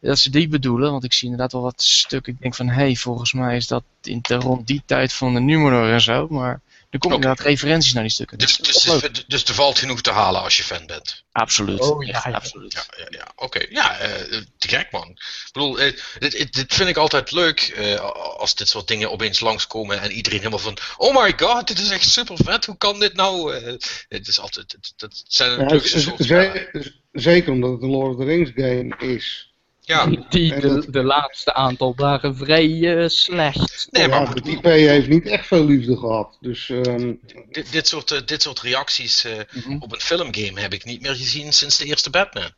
Dat 0.00 0.18
ze 0.18 0.30
die 0.30 0.48
bedoelen, 0.48 0.90
want 0.90 1.04
ik 1.04 1.12
zie 1.12 1.24
inderdaad 1.28 1.52
wel 1.52 1.62
wat 1.62 1.82
stukken. 1.82 2.32
Ik 2.32 2.40
denk 2.40 2.54
van, 2.54 2.68
hé, 2.68 2.74
hey, 2.74 2.96
volgens 2.96 3.32
mij 3.32 3.56
is 3.56 3.66
dat 3.66 3.84
in 4.02 4.20
rond 4.28 4.66
die 4.66 4.82
tijd 4.86 5.12
van 5.12 5.34
de 5.34 5.40
Numenor 5.40 5.92
en 5.92 6.00
zo. 6.00 6.26
Maar 6.30 6.60
er 6.96 7.02
komen 7.02 7.18
Oké. 7.18 7.26
inderdaad 7.28 7.46
referenties 7.52 7.92
naar 7.92 8.02
die 8.02 8.12
stukken. 8.12 8.38
Dus, 8.38 8.56
dus, 8.56 8.82
dus, 8.82 9.24
dus 9.26 9.44
er 9.44 9.54
valt 9.54 9.78
genoeg 9.78 10.00
te 10.00 10.10
halen 10.10 10.40
als 10.42 10.56
je 10.56 10.62
fan 10.62 10.86
bent. 10.86 11.24
Absoluut. 11.32 11.80
Oh, 11.80 12.04
ja, 12.06 12.18
absoluut. 12.32 12.72
Ja, 12.72 12.84
ja, 12.96 13.06
ja. 13.08 13.32
oké. 13.36 13.66
Ja, 13.68 13.98
eh, 13.98 14.10
te 14.58 14.68
gek 14.68 14.90
man. 14.90 15.08
Ik 15.10 15.48
bedoel, 15.52 15.80
eh, 15.80 15.92
dit, 16.18 16.64
vind 16.74 16.88
ik 16.88 16.96
altijd 16.96 17.30
leuk 17.32 17.60
eh, 17.60 18.00
als 18.38 18.54
dit 18.54 18.68
soort 18.68 18.88
dingen 18.88 19.10
opeens 19.10 19.40
langskomen 19.40 20.00
en 20.00 20.12
iedereen 20.12 20.38
helemaal 20.38 20.58
van, 20.58 20.78
oh 20.96 21.22
my 21.22 21.32
god, 21.36 21.66
dit 21.68 21.78
is 21.78 21.90
echt 21.90 22.08
super 22.08 22.36
vet, 22.44 22.64
hoe 22.66 22.76
kan 22.78 23.00
dit 23.00 23.14
nou? 23.14 23.54
Eh, 23.54 23.74
het 24.08 24.28
is 24.28 24.40
altijd, 24.40 24.72
het, 24.72 24.92
dat 24.96 25.24
zijn 25.28 25.50
Ja, 25.50 25.56
natuurlijk 25.56 25.86
soort... 25.88 26.24
ze- 26.24 26.92
zeker 27.12 27.52
omdat 27.52 27.70
het 27.72 27.82
een 27.82 27.90
Lord 27.90 28.10
of 28.14 28.18
the 28.20 28.24
Rings 28.24 28.50
game 28.54 29.14
is. 29.14 29.45
Ja, 29.86 30.06
Die, 30.28 30.54
de, 30.60 30.60
dat- 30.68 30.86
de 30.92 31.02
laatste 31.02 31.54
aantal 31.54 31.92
waren 31.96 32.36
vrij 32.36 32.96
eh, 33.02 33.08
slecht. 33.08 33.88
nee, 33.90 34.08
maar 34.08 34.20
Ja, 34.28 34.34
de 34.34 34.50
IP 34.50 34.64
heeft 34.64 35.08
niet 35.08 35.26
echt 35.26 35.46
veel 35.46 35.64
liefde 35.64 35.96
gehad. 35.96 36.36
Dus 36.40 36.68
ehm, 36.70 37.14
dit, 37.50 37.72
dit, 37.72 37.88
soort, 37.88 38.10
eh, 38.10 38.20
dit 38.24 38.42
soort 38.42 38.60
reacties 38.60 39.24
eh, 39.24 39.32
Mhm. 39.52 39.76
op 39.78 39.92
een 39.92 40.00
filmgame 40.00 40.60
heb 40.60 40.72
ik 40.72 40.84
niet 40.84 41.00
meer 41.00 41.14
gezien 41.14 41.52
sinds 41.52 41.78
de 41.78 41.84
eerste 41.84 42.10
Batman. 42.10 42.50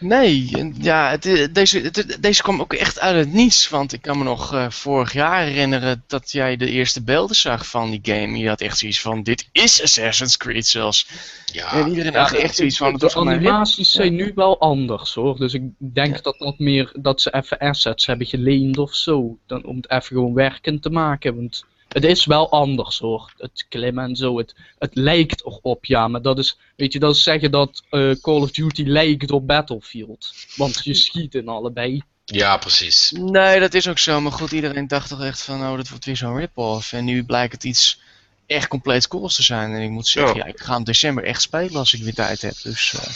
Nee, 0.00 0.72
ja, 0.80 1.10
het, 1.10 1.24
i- 1.24 1.52
deze, 1.52 1.80
het- 1.80 2.16
deze 2.20 2.42
kwam 2.42 2.60
ook 2.60 2.72
echt 2.72 3.00
uit 3.00 3.16
het 3.16 3.32
niets. 3.32 3.68
Want 3.68 3.92
ik 3.92 4.02
kan 4.02 4.18
me 4.18 4.24
nog 4.24 4.54
eh, 4.54 4.70
vorig 4.70 5.12
jaar 5.12 5.42
herinneren 5.44 6.04
dat 6.06 6.32
jij 6.32 6.56
de 6.56 6.70
eerste 6.70 7.02
beelden 7.02 7.36
zag 7.36 7.66
van 7.66 7.90
die 7.90 8.00
game. 8.02 8.18
En 8.20 8.38
je 8.38 8.48
had 8.48 8.60
echt 8.60 8.78
zoiets 8.78 9.00
van, 9.00 9.22
dit 9.22 9.48
is 9.52 9.82
Assassin's 9.82 10.36
Creed 10.36 10.66
zelfs. 10.66 11.08
Ja, 11.52 11.72
en 11.72 11.88
iedereen 11.88 12.14
had 12.14 12.28
de- 12.28 12.38
echt 12.38 12.56
zoiets 12.56 12.76
van, 12.76 12.92
het 12.92 13.00
de 13.00 13.14
animaties 13.14 13.90
zijn 13.90 14.14
nu 14.14 14.32
wel 14.34 14.60
anders 14.60 15.14
hoor. 15.14 15.36
Dus 15.38 15.54
ik 15.54 15.62
denk 15.78 16.16
Ja. 16.16 16.22
dat 16.22 16.38
dat 16.38 16.58
meer 16.58 16.92
dat 17.00 17.20
ze 17.20 17.34
even 17.34 17.58
assets 17.58 18.06
hebben 18.06 18.26
geleend 18.26 18.78
of 18.78 18.94
zo. 18.94 19.38
Dan, 19.46 19.64
om 19.64 19.76
het 19.76 19.90
even 19.90 20.06
gewoon 20.06 20.34
werkend 20.34 20.82
te 20.82 20.90
maken. 20.90 21.36
Want 21.36 21.64
het 21.88 22.04
is 22.04 22.24
wel 22.24 22.50
anders 22.50 22.98
hoor. 22.98 23.32
Het 23.38 23.66
klimmen 23.68 24.04
en 24.04 24.16
zo. 24.16 24.38
Het, 24.38 24.54
het 24.78 24.94
lijkt 24.94 25.44
erop, 25.44 25.84
ja. 25.84 26.08
Maar 26.08 26.22
dat 26.22 26.38
is, 26.38 26.58
weet 26.76 26.92
je, 26.92 26.98
dat 26.98 27.14
is 27.14 27.22
zeggen 27.22 27.50
dat 27.50 27.82
eh, 27.90 28.10
Call 28.20 28.40
of 28.40 28.50
Duty 28.50 28.82
lijkt 28.82 29.30
op 29.30 29.46
Battlefield. 29.46 30.32
Want 30.56 30.80
je 30.84 30.94
schiet 30.94 31.34
in 31.34 31.48
allebei. 31.48 32.02
ja, 32.24 32.56
precies. 32.56 33.10
Nee, 33.16 33.60
dat 33.60 33.74
is 33.74 33.88
ook 33.88 33.98
zo. 33.98 34.20
Maar 34.20 34.32
goed, 34.32 34.52
iedereen 34.52 34.88
dacht 34.88 35.08
toch 35.08 35.22
echt 35.22 35.42
van, 35.42 35.60
oh, 35.70 35.76
dat 35.76 35.88
wordt 35.88 36.04
weer 36.04 36.16
zo'n 36.16 36.36
rip-off. 36.36 36.92
En 36.92 37.04
nu 37.04 37.24
blijkt 37.24 37.52
het 37.52 37.64
iets 37.64 38.00
echt 38.46 38.68
compleet 38.68 39.08
cools 39.08 39.34
te 39.34 39.42
zijn. 39.42 39.72
En 39.74 39.80
ik 39.82 39.90
moet 39.90 40.06
zeggen, 40.06 40.36
Ja. 40.36 40.44
ja, 40.44 40.50
ik 40.52 40.60
ga 40.60 40.74
hem 40.74 40.84
december 40.84 41.24
echt 41.24 41.42
spelen 41.42 41.76
als 41.76 41.94
ik 41.94 42.02
weer 42.02 42.14
tijd 42.14 42.42
heb. 42.42 42.54
Dus, 42.62 42.94
eh, 42.94 43.10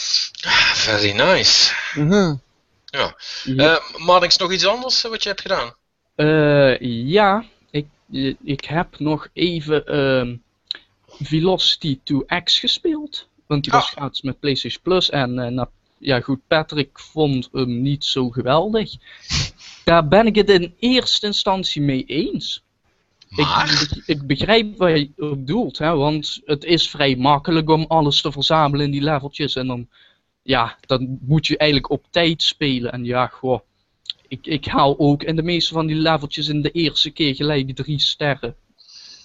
Very 0.73 1.11
nice. 1.11 1.73
mhm. 1.95 2.33
Ja. 2.85 3.15
Eh 3.57 3.75
Marnix, 3.97 4.37
nog 4.37 4.51
iets 4.51 4.65
anders 4.65 5.03
eh, 5.03 5.11
wat 5.11 5.23
je 5.23 5.29
hebt 5.29 5.41
gedaan? 5.41 5.73
Eh, 6.15 6.79
ja, 7.07 7.45
ik, 8.11 8.37
eh, 8.39 8.53
ik 8.53 8.65
heb 8.65 8.99
nog 8.99 9.27
even 9.33 9.85
ehm, 9.85 10.35
Velocity 11.07 11.99
2X 12.03 12.59
gespeeld. 12.59 13.27
Want 13.45 13.63
die 13.63 13.71
was 13.73 13.85
Ah. 13.85 13.91
gratis 13.91 14.21
met 14.21 14.39
PlayStation 14.39 14.83
Plus. 14.83 15.09
En 15.09 15.39
eh, 15.39 15.63
ja 15.97 16.19
goed, 16.21 16.39
Patrick 16.47 16.99
vond 16.99 17.49
hem 17.51 17.81
niet 17.81 18.03
zo 18.05 18.29
geweldig. 18.29 18.91
Daar 19.83 20.07
ben 20.07 20.25
ik 20.25 20.35
het 20.35 20.49
in 20.49 20.73
eerste 20.79 21.25
instantie 21.25 21.81
mee 21.81 22.03
eens. 22.05 22.63
Maar, 23.29 23.71
Ik, 23.81 24.03
ik 24.05 24.27
begrijp 24.27 24.77
wat 24.77 24.89
je 24.89 25.11
bedoelt, 25.15 25.77
hè, 25.77 25.95
want 25.95 26.41
het 26.45 26.63
is 26.63 26.89
vrij 26.89 27.15
makkelijk 27.15 27.69
om 27.69 27.85
alles 27.87 28.21
te 28.21 28.31
verzamelen 28.31 28.85
in 28.85 28.91
die 28.91 29.01
leveltjes. 29.01 29.55
En 29.55 29.67
dan, 29.67 29.87
ja, 30.43 30.77
dan 30.85 31.17
moet 31.21 31.47
je 31.47 31.57
eigenlijk 31.57 31.91
op 31.91 32.05
tijd 32.09 32.41
spelen. 32.41 32.91
En 32.91 33.05
ja, 33.05 33.27
goh, 33.27 33.59
ik, 34.31 34.47
ik 34.47 34.65
haal 34.65 34.99
ook 34.99 35.23
in 35.23 35.35
de 35.35 35.43
meeste 35.43 35.73
van 35.73 35.87
die 35.87 35.95
leveltjes 35.95 36.47
in 36.47 36.61
de 36.61 36.71
eerste 36.71 37.09
keer 37.09 37.35
gelijk 37.35 37.75
drie 37.75 37.99
sterren. 37.99 38.55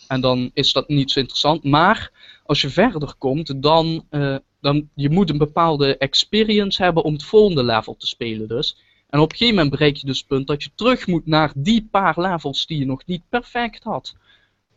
En 0.09 0.21
dan 0.21 0.51
is 0.55 0.73
dat 0.73 0.89
niet 0.89 1.11
zo 1.11 1.19
interessant. 1.19 1.65
Maar 1.65 2.11
als 2.45 2.61
je 2.61 2.69
verder 2.71 3.15
komt, 3.19 3.63
dan, 3.63 4.07
eh, 4.11 4.37
dan 4.61 4.89
je 4.95 5.11
moet 5.11 5.31
een 5.31 5.39
bepaalde 5.39 5.97
experience 5.97 6.83
hebben 6.83 7.03
om 7.05 7.13
het 7.13 7.25
volgende 7.25 7.65
level 7.65 7.97
te 7.97 8.07
spelen 8.07 8.49
dus. 8.49 8.77
En 9.11 9.21
op 9.21 9.31
een 9.31 9.37
gegeven 9.37 9.55
moment 9.59 9.75
bereik 9.79 9.97
je 9.97 10.07
dus 10.07 10.19
het 10.19 10.27
punt 10.27 10.47
dat 10.47 10.63
je 10.63 10.71
terug 10.75 11.07
moet 11.07 11.27
naar 11.27 11.53
die 11.57 11.89
paar 11.91 12.21
levels 12.21 12.67
die 12.67 12.79
je 12.79 12.87
nog 12.87 13.03
niet 13.07 13.23
perfect 13.29 13.83
had. 13.83 14.15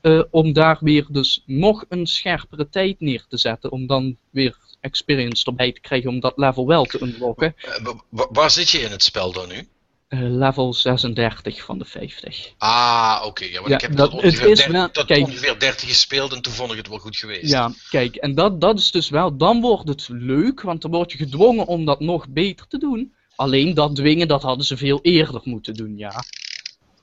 Eh, 0.02 0.24
om 0.32 0.54
daar 0.54 0.78
weer 0.82 1.06
dus 1.10 1.44
nog 1.46 1.86
een 1.90 2.08
scherpere 2.08 2.70
tijd 2.70 3.00
neer 3.00 3.26
te 3.30 3.38
zetten. 3.38 3.72
Om 3.72 3.88
dan 3.88 4.18
weer 4.30 4.58
experience 4.80 5.46
erbij 5.46 5.72
te 5.72 5.82
krijgen 5.82 6.10
om 6.10 6.20
dat 6.20 6.38
level 6.38 6.68
wel 6.68 6.86
te 6.86 7.02
unlocken. 7.02 7.56
eh, 7.58 7.84
wa- 7.84 8.04
wa- 8.10 8.28
waar 8.32 8.52
zit 8.52 8.70
je 8.70 8.80
in 8.80 8.92
het 8.92 9.04
spel 9.04 9.32
dan 9.32 9.48
nu? 9.48 9.68
Eh, 10.10 10.20
level 10.22 10.74
36 10.74 11.62
van 11.64 11.78
de 11.78 11.86
50. 11.86 12.53
Ah, 12.57 13.22
oké. 13.26 13.45
Ja, 13.45 13.53
want 13.55 13.68
Ja, 13.68 13.76
ik 13.76 13.82
heb 13.82 13.89
dat- 13.95 13.97
dat, 13.97 14.12
het 14.12 14.24
ongeveer, 14.24 14.49
is 14.49 14.57
30, 14.57 14.74
wel- 14.74 14.89
dat 14.91 15.05
kijk. 15.05 15.24
ongeveer 15.26 15.60
30 15.60 15.89
gespeeld 15.89 16.34
en 16.34 16.41
toen 16.41 16.53
vond 16.53 16.72
ik 16.72 16.78
het 16.78 16.88
wel 16.88 16.97
goed 16.97 17.18
geweest. 17.18 17.51
Ja, 17.51 17.72
kijk, 17.89 18.16
en 18.16 18.36
dat, 18.36 18.62
dat 18.62 18.80
is 18.80 18.91
dus 18.91 19.10
wel, 19.10 19.38
dan 19.38 19.62
wordt 19.62 19.88
het 19.88 20.07
leuk, 20.12 20.62
want 20.62 20.82
dan 20.82 20.91
word 20.91 21.12
je 21.12 21.18
gedwongen 21.18 21.66
om 21.66 21.86
dat 21.86 21.99
nog 21.99 22.30
beter 22.30 22.68
te 22.68 22.78
doen. 22.78 23.14
Alleen 23.36 23.74
dat 23.74 23.95
dwingen, 23.95 24.28
dat 24.28 24.41
hadden 24.41 24.66
ze 24.66 24.78
veel 24.78 24.99
eerder 25.01 25.41
moeten 25.43 25.74
doen, 25.74 25.97
ja. 25.97 26.24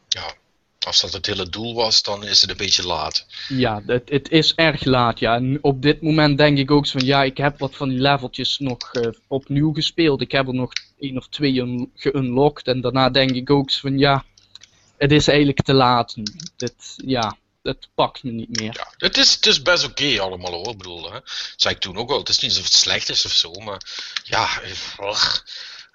Ja, 0.09 0.34
Als 0.87 1.01
dat 1.01 1.12
het 1.12 1.26
hele 1.26 1.49
doel 1.49 1.74
was, 1.74 2.03
dan 2.03 2.24
is 2.24 2.41
het 2.41 2.51
een 2.51 2.57
beetje 2.57 2.87
laat. 2.87 3.26
Ja, 3.49 3.82
het, 3.87 4.09
het 4.11 4.30
is 4.30 4.55
erg 4.55 4.84
laat, 4.84 5.18
ja. 5.18 5.34
En 5.34 5.59
op 5.61 5.82
dit 5.82 6.03
moment 6.03 6.39
denk 6.39 6.59
ik 6.59 6.70
ook 6.70 6.87
zo 6.87 6.99
van, 6.99 7.09
ja, 7.09 7.22
ik 7.22 7.37
heb 7.37 7.59
wat 7.59 7.76
van 7.76 7.89
die 7.89 7.99
leveltjes 7.99 8.59
nog 8.59 8.93
eh, 8.93 9.11
opnieuw 9.26 9.72
gespeeld. 9.72 10.20
Ik 10.20 10.32
heb 10.32 10.47
er 10.47 10.55
nog 10.55 10.72
één 10.99 11.16
of 11.16 11.28
twee 11.28 11.59
un- 11.59 11.91
geunlocked. 11.95 12.66
En 12.66 12.80
daarna 12.80 13.11
denk 13.11 13.30
ik 13.30 13.51
ook 13.51 13.70
zo 13.70 13.78
van, 13.80 13.99
ja, 13.99 14.24
het 14.97 15.12
is 15.12 15.28
eigenlijk 15.28 15.62
te 15.62 15.74
laat 15.74 16.16
nu. 16.16 16.24
Het, 16.57 16.95
ja, 16.97 17.37
het 17.62 17.89
pakt 17.95 18.22
me 18.22 18.30
niet 18.30 18.61
meer. 18.61 18.74
Ja, 18.74 18.93
het 18.97 19.16
is, 19.16 19.34
het 19.34 19.47
is 19.47 19.62
best 19.62 19.84
oké 19.84 20.20
allemaal 20.20 20.53
hoor. 20.53 20.70
Ik 20.70 20.78
bedoel, 20.78 21.05
hè. 21.05 21.11
Dat 21.11 21.53
zei 21.57 21.74
ik 21.74 21.80
toen 21.80 21.97
ook 21.97 22.11
al. 22.11 22.18
Het 22.18 22.28
is 22.28 22.39
niet 22.39 22.51
alsof 22.51 22.64
het 22.64 22.74
slecht 22.74 23.09
is 23.09 23.24
of 23.24 23.32
zo, 23.32 23.53
maar 23.53 23.80
ja, 24.24 24.61
eh, 24.62 24.70
ugh. 25.09 25.37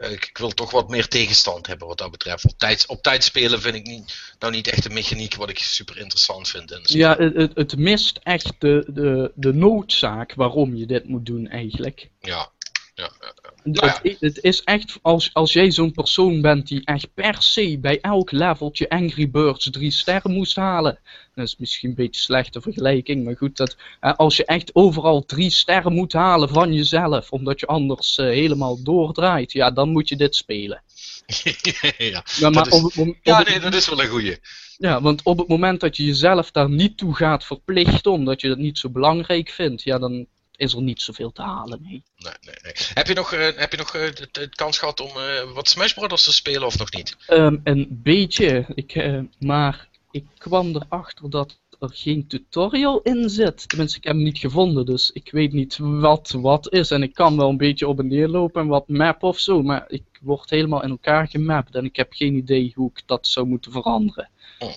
Ik, 0.10 0.26
ik 0.26 0.38
wil 0.38 0.49
toch 0.49 0.72
wat 0.72 0.89
meer 0.89 1.08
tegenstand 1.08 1.68
hebben 1.68 1.88
wat 1.88 1.97
dat 1.97 2.12
betreft. 2.12 2.45
Op 2.45 2.58
tijd, 2.58 2.86
op 2.88 3.04
tijd 3.04 3.24
spelen 3.24 3.62
vind 3.62 3.76
ik 3.76 3.86
niet, 3.86 4.34
nou 4.39 4.54
niet 4.54 4.68
echt 4.68 4.86
een 4.86 4.93
mechaniek 4.93 5.36
wat 5.36 5.49
ik 5.49 5.60
super 5.60 5.97
interessant 5.97 6.49
vind. 6.49 6.72
in. 6.72 6.82
Ja, 6.84 7.16
het, 7.18 7.36
het, 7.36 7.56
het 7.56 7.78
mist 7.78 8.20
echt 8.24 8.54
de, 8.60 8.86
de, 8.88 9.32
de 9.36 9.54
noodzaak 9.54 10.34
waarom 10.34 10.76
je 10.76 10.86
dit 10.86 11.08
moet 11.08 11.26
doen 11.26 11.47
eigenlijk. 11.47 12.10
ja. 12.22 12.52
ja, 12.95 13.12
ja. 13.20 13.41
Het, 13.64 13.99
i- 14.03 14.16
het 14.20 14.43
is 14.43 14.64
echt, 14.64 14.99
als, 15.01 15.30
als 15.34 15.53
jij 15.53 15.72
zo'n 15.72 15.91
persoon 15.91 16.41
bent 16.41 16.68
die 16.68 16.82
echt 16.86 17.14
per 17.14 17.36
se 17.41 17.78
bij 17.82 17.99
elk 18.01 18.32
leveltje 18.32 18.89
Angry 18.89 19.30
Birds 19.30 19.70
drie 19.70 19.91
sterren 19.91 20.32
moest 20.32 20.55
halen. 20.55 20.99
Dat 21.36 21.45
is 21.45 21.55
misschien 21.57 21.89
een 21.89 21.95
beetje 21.95 22.12
een 22.12 22.24
slechte 22.24 22.62
vergelijking, 22.62 23.24
maar 23.26 23.38
goed, 23.38 23.57
dat, 23.57 23.76
als 23.99 24.38
je 24.38 24.45
echt 24.45 24.76
overal 24.76 25.26
drie 25.26 25.49
sterren 25.49 25.93
moet 25.93 26.14
halen 26.14 26.49
van 26.49 26.74
jezelf, 26.74 27.32
omdat 27.32 27.59
je 27.59 27.66
anders 27.66 28.18
eh, 28.18 28.26
helemaal 28.26 28.84
doordraait, 28.84 29.51
ja, 29.51 29.72
dan 29.72 29.89
moet 29.89 30.09
je 30.09 30.16
dit 30.16 30.36
spelen. 30.36 30.84
ja. 31.97 32.24
Maar 32.51 32.68
is- 32.68 32.74
op 32.84 32.97
op 32.97 33.16
ja, 33.22 33.43
nee, 33.43 33.59
dat 33.59 33.74
is 33.74 33.89
wel 33.89 34.01
een 34.01 34.07
goeie. 34.07 34.38
ja, 34.78 35.01
want 35.01 35.24
op 35.24 35.38
het 35.38 35.47
moment 35.47 35.80
dat 35.80 35.97
je 35.97 36.05
jezelf 36.05 36.51
daar 36.51 36.70
niet 36.70 36.97
toe 36.97 37.16
gaat 37.16 37.45
verplichten, 37.45 38.12
omdat 38.12 38.41
je 38.41 38.47
dat 38.47 38.57
niet 38.57 38.78
zo 38.78 38.89
belangrijk 38.89 39.49
vindt, 39.49 39.84
ja, 39.84 39.99
dan 39.99 40.26
is 40.62 40.74
er 40.74 40.82
niet 40.82 41.01
zoveel 41.01 41.32
te 41.32 41.41
halen 41.41 41.80
mee. 41.82 42.03
Nee, 42.18 42.34
nee, 42.41 42.55
nee. 42.62 42.74
Heb 42.93 43.07
je 43.07 43.14
nog, 43.14 43.34
eh, 43.34 43.47
heb 43.55 43.72
je 43.72 43.78
nog 43.78 43.95
eh, 43.95 44.14
de, 44.14 44.30
de 44.32 44.49
kans 44.49 44.80
gehad 44.80 44.99
om 44.99 45.09
eh, 45.09 45.51
wat 45.53 45.70
Smash 45.70 45.93
Brothers 45.93 46.24
te 46.24 46.34
spelen 46.34 46.66
of 46.66 46.78
nog 46.78 46.91
niet? 46.91 47.18
Ehm, 47.28 47.57
een 47.64 47.88
beetje, 48.03 48.66
ik, 48.76 49.22
maar 49.39 49.88
ik 50.12 50.26
kwam 50.38 50.76
erachter 50.76 51.30
dat 51.30 51.59
er 51.80 51.89
geen 51.93 52.28
tutorial 52.28 53.01
in 53.01 53.30
zit. 53.30 53.70
Tenminste, 53.70 53.97
ik 53.97 54.03
heb 54.03 54.14
hem 54.14 54.24
niet 54.24 54.38
gevonden, 54.38 54.86
dus 54.86 55.12
ik 55.12 55.32
weet 55.32 55.53
niet 55.53 55.78
wat 55.78 56.32
wat 56.32 56.74
is. 56.74 56.91
En 56.91 57.03
ik 57.03 57.14
kan 57.14 57.38
wel 57.38 57.49
een 57.49 57.57
beetje 57.57 57.88
op 57.88 57.99
en 57.99 58.07
neer 58.07 58.28
lopen 58.28 58.62
en 58.62 58.68
wat 58.68 58.88
map 58.88 59.24
of 59.24 59.39
zo, 59.39 59.64
maar 59.64 59.86
ik 59.88 60.03
word 60.22 60.49
helemaal 60.49 60.84
in 60.84 60.89
elkaar 60.89 61.28
gemapt 61.28 61.76
en 61.76 61.86
ik 61.86 61.95
heb 61.95 62.14
geen 62.14 62.36
idee 62.36 62.72
hoe 62.76 62.89
ik 62.93 63.01
dat 63.05 63.28
zou 63.28 63.47
moeten 63.47 63.72
veranderen. 63.72 64.30
Oh. 64.59 64.74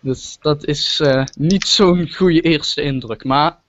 Dus 0.00 0.38
dat 0.40 0.64
is 0.64 1.02
niet 1.34 1.66
zo'n 1.66 2.10
goede 2.14 2.40
eerste 2.40 2.82
indruk. 2.82 3.24
Maar 3.24 3.60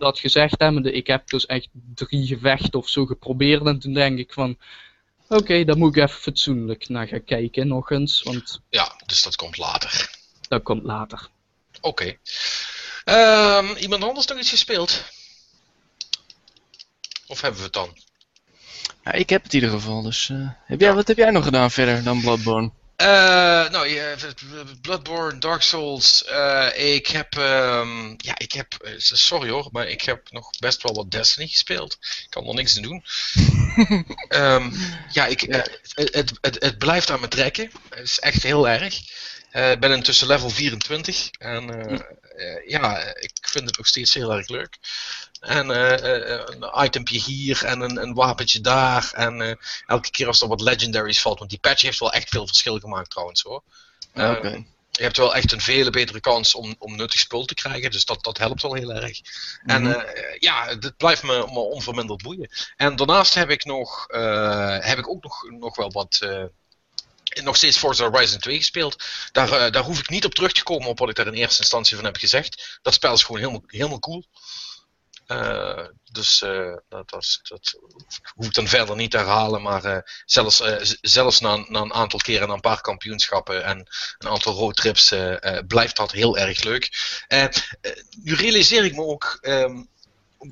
dat 0.00 0.18
gezegd 0.18 0.58
hebbende, 0.58 0.92
ik 0.92 1.06
heb 1.06 1.28
dus 1.28 1.46
echt 1.46 1.68
drie 1.94 2.26
gevechten 2.26 2.78
of 2.78 2.88
zo 2.88 3.06
geprobeerd 3.06 3.66
en 3.66 3.78
toen 3.78 3.92
denk 3.92 4.18
ik 4.18 4.32
van... 4.32 4.58
Oké, 5.28 5.64
daar 5.64 5.76
moet 5.76 5.96
ik 5.96 6.02
even 6.02 6.20
fatsoenlijk 6.20 6.88
naar 6.88 7.06
gaan 7.08 7.24
kijken 7.24 7.68
nog 7.68 7.90
eens, 7.90 8.22
want 8.22 8.60
Ja, 8.68 8.92
dus 9.06 9.22
dat 9.22 9.36
komt 9.36 9.56
later. 9.56 10.10
dat 10.48 10.62
komt 10.62 10.82
later. 10.82 11.28
Oké. 11.80 12.16
Ehm, 13.04 13.76
iemand 13.76 14.04
anders 14.04 14.26
nog 14.26 14.38
iets 14.38 14.50
gespeeld? 14.50 15.04
Of 17.26 17.40
hebben 17.40 17.58
we 17.60 17.64
het 17.66 17.74
dan? 17.74 17.98
Ja, 19.04 19.12
ik 19.12 19.28
heb 19.30 19.42
het 19.42 19.52
in 19.54 19.60
ieder 19.60 19.74
geval, 19.78 20.02
dus... 20.02 20.28
eh, 20.28 20.48
heb 20.64 20.80
jij, 20.80 20.94
wat 20.94 21.08
heb 21.08 21.16
jij 21.16 21.30
nog 21.30 21.44
gedaan 21.44 21.70
verder 21.70 22.02
dan 22.02 22.20
Bloodborne? 22.20 22.70
Eh, 23.00 23.70
nou, 23.70 24.16
Bloodborne, 24.80 25.38
Dark 25.38 25.62
Souls. 25.62 26.24
eh, 26.24 26.94
ik 26.94 27.06
heb, 27.06 27.36
ehm, 27.36 28.14
ja, 28.16 28.38
ik 28.38 28.52
heb, 28.52 28.74
eh, 28.74 28.92
sorry 28.96 29.50
hoor, 29.50 29.68
maar 29.72 29.88
ik 29.88 30.02
heb 30.02 30.30
nog 30.30 30.50
best 30.58 30.82
wel 30.82 30.94
wat 30.94 31.10
Destiny 31.10 31.46
gespeeld. 31.46 31.98
Ik 32.00 32.26
kan 32.30 32.46
er 32.46 32.54
niks 32.54 32.76
aan 32.76 32.82
doen. 32.82 33.04
Ehm, 34.28 34.70
ja, 35.12 35.26
ik, 35.26 35.40
Het, 35.40 35.80
het, 35.94 36.32
het, 36.40 36.56
het 36.62 36.78
blijft 36.78 37.10
aan 37.10 37.20
me 37.20 37.28
trekken. 37.28 37.70
Het 37.90 38.04
is 38.04 38.18
echt 38.18 38.42
heel 38.42 38.68
erg. 38.68 38.98
Ik 39.52 39.80
ben 39.80 39.92
intussen 39.92 40.26
level 40.26 40.50
24 40.50 41.30
en 41.38 41.70
eh, 42.40 42.68
ja, 42.68 42.98
ik 43.14 43.32
vind 43.40 43.66
het 43.66 43.76
nog 43.76 43.86
steeds 43.86 44.14
heel 44.14 44.32
erg 44.32 44.48
leuk. 44.48 44.76
En 45.40 45.70
eh, 45.70 46.32
eh, 46.34 46.40
een 46.46 46.84
itempje 46.84 47.20
hier 47.20 47.64
en 47.64 47.80
een, 47.80 48.02
een 48.02 48.14
wapentje 48.14 48.60
daar. 48.60 49.10
En 49.14 49.40
eh, 49.40 49.54
elke 49.86 50.10
keer 50.10 50.26
als 50.26 50.40
er 50.40 50.48
wat 50.48 50.60
legendaries 50.60 51.20
valt, 51.20 51.38
want 51.38 51.50
die 51.50 51.58
patch 51.58 51.82
heeft 51.82 51.98
wel 51.98 52.12
echt 52.12 52.28
veel 52.28 52.46
verschil 52.46 52.78
gemaakt 52.78 53.10
trouwens 53.10 53.42
hoor. 53.42 53.62
Eh, 54.12 54.30
Oké. 54.30 54.64
je 54.90 55.02
hebt 55.02 55.16
wel 55.16 55.34
echt 55.34 55.52
een 55.52 55.60
vele 55.60 55.90
betere 55.90 56.20
kans 56.20 56.54
om, 56.54 56.74
om 56.78 56.96
nuttig 56.96 57.20
spul 57.20 57.44
te 57.44 57.54
krijgen. 57.54 57.90
Dus 57.90 58.04
dat, 58.04 58.24
dat 58.24 58.38
helpt 58.38 58.62
wel 58.62 58.74
heel 58.74 58.92
erg. 58.92 59.20
En 59.64 59.82
Mhm. 59.82 59.90
eh, 59.92 60.36
ja, 60.38 60.66
het 60.66 60.96
blijft 60.96 61.22
me, 61.22 61.36
me 61.38 61.58
onverminderd 61.58 62.22
boeien. 62.22 62.50
En 62.76 62.96
daarnaast 62.96 63.34
heb 63.34 63.50
ik, 63.50 63.64
nog, 63.64 64.08
eh, 64.08 64.78
heb 64.80 64.98
ik 64.98 65.08
ook 65.08 65.22
nog, 65.22 65.50
nog 65.50 65.76
wel 65.76 65.90
wat. 65.90 66.18
eh, 66.22 66.44
nog 67.42 67.56
steeds 67.56 67.76
Forza 67.78 68.10
Horizon 68.10 68.38
2 68.38 68.56
gespeeld. 68.56 69.04
Daar, 69.32 69.52
eh, 69.52 69.72
daar 69.72 69.82
hoef 69.82 69.98
ik 69.98 70.08
niet 70.08 70.24
op 70.24 70.34
terug 70.34 70.52
te 70.52 70.62
komen 70.62 70.88
op 70.88 70.98
wat 70.98 71.08
ik 71.08 71.14
daar 71.14 71.26
in 71.26 71.32
eerste 71.34 71.60
instantie 71.60 71.96
van 71.96 72.04
heb 72.04 72.16
gezegd. 72.16 72.78
Dat 72.82 72.94
spel 72.94 73.12
is 73.12 73.22
gewoon 73.22 73.40
helemaal, 73.40 73.62
helemaal 73.66 73.98
cool. 73.98 74.24
Eh, 75.30 75.86
dus 76.12 76.42
eh, 76.42 76.76
dat, 76.88 77.10
dat, 77.10 77.40
dat 77.42 77.78
hoef 78.34 78.46
ik 78.46 78.54
dan 78.54 78.68
verder 78.68 78.96
niet 78.96 79.10
te 79.10 79.16
herhalen. 79.16 79.62
Maar 79.62 79.84
eh, 79.84 80.02
zelfs, 80.24 80.62
zelfs 81.00 81.40
na, 81.40 81.56
na 81.56 81.80
een 81.80 81.92
aantal 81.92 82.18
keren, 82.18 82.48
na 82.48 82.54
een 82.54 82.60
paar 82.60 82.80
kampioenschappen 82.80 83.64
en 83.64 83.88
een 84.18 84.28
aantal 84.28 84.54
roadtrips, 84.54 85.14
blijft 85.66 85.96
dat 85.96 86.12
heel 86.12 86.38
erg 86.38 86.62
leuk. 86.62 86.90
Nu 88.22 88.34
realiseer 88.34 88.84
ik 88.84 88.94
me 88.94 89.02
ook 89.02 89.38
ehm, 89.40 89.82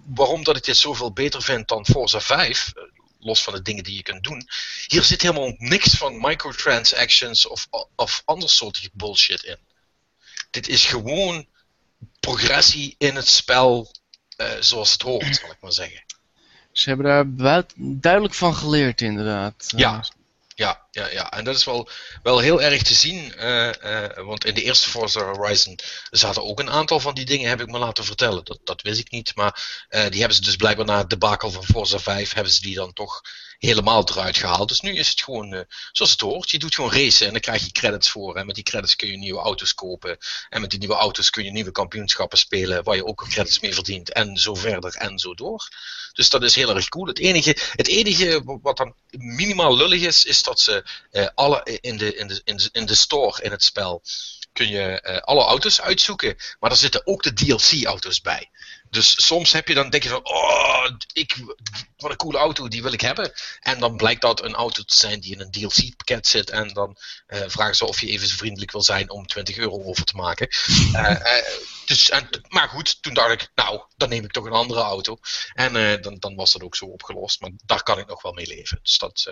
waarom 0.07 0.45
dat 0.45 0.57
ik 0.57 0.65
dit 0.65 0.77
zoveel 0.77 1.13
beter 1.13 1.43
vind 1.43 1.69
dan 1.69 1.87
Forza 1.87 2.21
5. 2.21 2.73
eh, 2.75 2.83
los 3.19 3.43
van 3.43 3.53
de 3.53 3.63
dingen 3.63 3.85
die 3.85 3.95
je 3.95 4.03
kunt 4.03 4.25
doen. 4.25 4.49
Hier 4.87 5.03
zit 5.03 5.23
helemaal 5.23 5.55
niks 5.57 5.95
van 5.95 6.21
microtransactions 6.21 7.47
of, 7.47 7.67
of 7.97 8.23
ander 8.25 8.49
soort 8.49 8.89
bullshit 8.93 9.43
in. 9.43 9.59
Dit 10.51 10.69
is 10.69 10.85
gewoon 10.85 11.47
progressie 12.21 12.95
in 12.99 13.17
het 13.17 13.29
spel 13.29 13.91
zoals 14.61 14.93
het 14.93 15.03
hoort, 15.03 15.37
zal 15.37 15.51
ik 15.51 15.57
maar 15.61 15.73
zeggen. 15.73 16.03
Ze 16.73 16.89
hebben 16.89 17.07
daar 17.07 17.31
buit- 17.33 17.73
duidelijk 17.77 18.35
van 18.35 18.55
geleerd, 18.55 19.01
inderdaad. 19.01 19.73
Ja. 19.77 20.05
Ja, 20.55 20.83
ja, 20.91 21.09
ja. 21.11 21.31
En 21.31 21.45
dat 21.45 21.57
is 21.57 21.65
wel, 21.65 21.89
wel 22.23 22.39
heel 22.39 22.63
erg 22.63 22.83
te 22.83 22.95
zien. 22.95 23.35
eh, 23.35 24.05
eh, 24.05 24.25
want 24.25 24.45
in 24.45 24.55
de 24.55 24.63
eerste 24.63 24.89
Forza 24.89 25.21
Horizon 25.25 25.79
zaten 26.11 26.45
ook 26.45 26.61
een 26.61 26.71
aantal 26.71 27.01
van 27.01 27.15
die 27.15 27.25
dingen, 27.25 27.49
heb 27.49 27.61
ik 27.61 27.67
me 27.71 27.79
laten 27.79 28.05
vertellen. 28.05 28.45
Dat, 28.45 28.59
dat 28.65 28.83
wist 28.83 29.01
ik 29.01 29.11
niet. 29.11 29.35
Maar 29.35 29.85
eh, 29.89 30.09
die 30.09 30.19
hebben 30.19 30.37
ze 30.37 30.43
dus 30.43 30.57
blijkbaar 30.57 30.87
na 30.87 30.99
het 30.99 31.11
debakel 31.11 31.51
van 31.51 31.65
Forza 31.65 31.99
5, 31.99 32.33
hebben 32.33 32.53
ze 32.53 32.61
die 32.61 32.75
dan 32.75 32.93
toch 32.93 33.21
helemaal 33.59 34.09
eruit 34.09 34.37
gehaald. 34.37 34.69
Dus 34.69 34.81
nu 34.81 34.95
is 34.95 35.09
het 35.09 35.23
gewoon 35.23 35.55
eh, 35.55 35.61
zoals 35.93 36.11
het 36.11 36.21
hoort. 36.21 36.51
Je 36.51 36.59
doet 36.59 36.75
gewoon 36.75 36.93
racen 36.93 37.27
en 37.27 37.33
dan 37.33 37.41
krijg 37.41 37.65
je 37.65 37.73
credits 37.73 38.11
voor. 38.11 38.37
En 38.37 38.47
met 38.47 38.55
die 38.55 38.65
credits 38.65 38.97
kun 38.97 39.09
je 39.09 39.17
nieuwe 39.17 39.41
auto's 39.41 39.75
kopen. 39.75 40.19
En 40.49 40.61
met 40.61 40.71
die 40.71 40.79
nieuwe 40.79 40.95
auto's 40.95 41.31
kun 41.31 41.45
je 41.45 41.51
nieuwe 41.51 41.71
kampioenschappen 41.71 42.39
spelen, 42.39 42.85
waar 42.85 42.97
je 42.97 43.07
ook 43.07 43.27
credits 43.29 43.61
mee 43.61 43.75
verdient. 43.75 44.13
En 44.13 44.37
zo 44.37 44.55
verder 44.55 44.95
en 44.95 45.19
zo 45.19 45.35
door. 45.35 45.69
Dus 46.13 46.31
dat 46.31 46.43
is 46.43 46.55
heel 46.55 46.75
erg 46.75 46.89
cool. 46.89 47.07
Het 47.07 47.19
enige, 47.19 47.57
het 47.73 47.89
enige 47.89 48.59
wat 48.63 48.77
dan 48.77 48.95
minimaal 49.11 49.77
lullig 49.77 50.03
is, 50.03 50.25
is 50.25 50.43
dat 50.43 50.61
ze 50.61 50.85
eh, 51.11 51.27
alle 51.35 51.79
in 51.81 51.97
de, 51.97 52.15
in, 52.15 52.27
de, 52.27 52.71
in, 52.73 52.87
de, 52.87 52.95
store 52.95 53.43
in 53.43 53.51
het 53.51 53.63
spel 53.63 54.03
kun 54.53 54.69
je 54.69 55.01
eh, 55.01 55.17
alle 55.19 55.45
auto's 55.45 55.81
uitzoeken. 55.81 56.37
Maar 56.61 56.71
er 56.71 56.77
zitten 56.77 57.07
ook 57.07 57.23
de 57.23 57.33
DLC-auto's 57.33 58.21
bij. 58.21 58.51
Dus 58.91 59.27
soms 59.27 59.53
heb 59.53 59.69
je 59.69 59.75
dan 59.75 59.91
denk 59.91 60.03
je 60.03 60.09
van, 60.09 60.25
oh, 60.25 60.89
ik, 61.13 61.37
wat 61.97 62.11
een 62.11 62.17
coole 62.17 62.39
auto, 62.39 62.69
die 62.69 62.83
wil 62.83 62.93
ik 62.93 63.01
hebben. 63.01 63.33
En 63.61 63.81
dan 63.81 63.97
blijkt 63.97 64.21
dat 64.21 64.43
een 64.43 64.55
auto 64.55 64.83
te 64.83 64.95
zijn 64.95 65.21
die 65.21 65.33
in 65.33 65.41
een 65.41 65.51
DLC-pakket 65.51 66.27
zit. 66.27 66.51
En 66.51 66.69
dan 66.69 66.97
eh, 67.27 67.43
vragen 67.47 67.77
ze 67.77 67.85
of 67.85 68.01
je 68.01 68.07
even 68.07 68.29
zo 68.29 68.37
vriendelijk 68.37 68.73
wil 68.73 68.83
zijn 68.83 69.11
om 69.11 69.27
20 69.27 69.57
euro 69.57 69.85
over 69.85 70.05
te 70.05 70.17
maken. 70.17 70.49
Eh, 70.93 71.39
eh, 71.39 71.45
dus, 71.87 72.11
en, 72.11 72.29
maar 72.49 72.69
goed, 72.69 73.03
toen 73.03 73.15
dacht 73.15 73.33
ik, 73.33 73.51
nou, 73.55 73.83
dan 73.97 74.09
neem 74.09 74.25
ik 74.25 74.33
toch 74.33 74.45
een 74.45 74.53
andere 74.53 74.81
auto. 74.81 75.19
En 75.53 76.01
dan, 76.03 76.17
dan 76.19 76.35
was 76.35 76.53
dat 76.53 76.63
ook 76.63 76.77
zo 76.77 76.85
opgelost. 76.85 77.41
Maar 77.41 77.51
daar 77.67 77.83
kan 77.83 77.99
ik 77.99 78.07
nog 78.07 78.23
wel 78.23 78.33
mee 78.33 78.47
leven. 78.47 78.79
Dus 78.83 78.99
dat, 78.99 79.31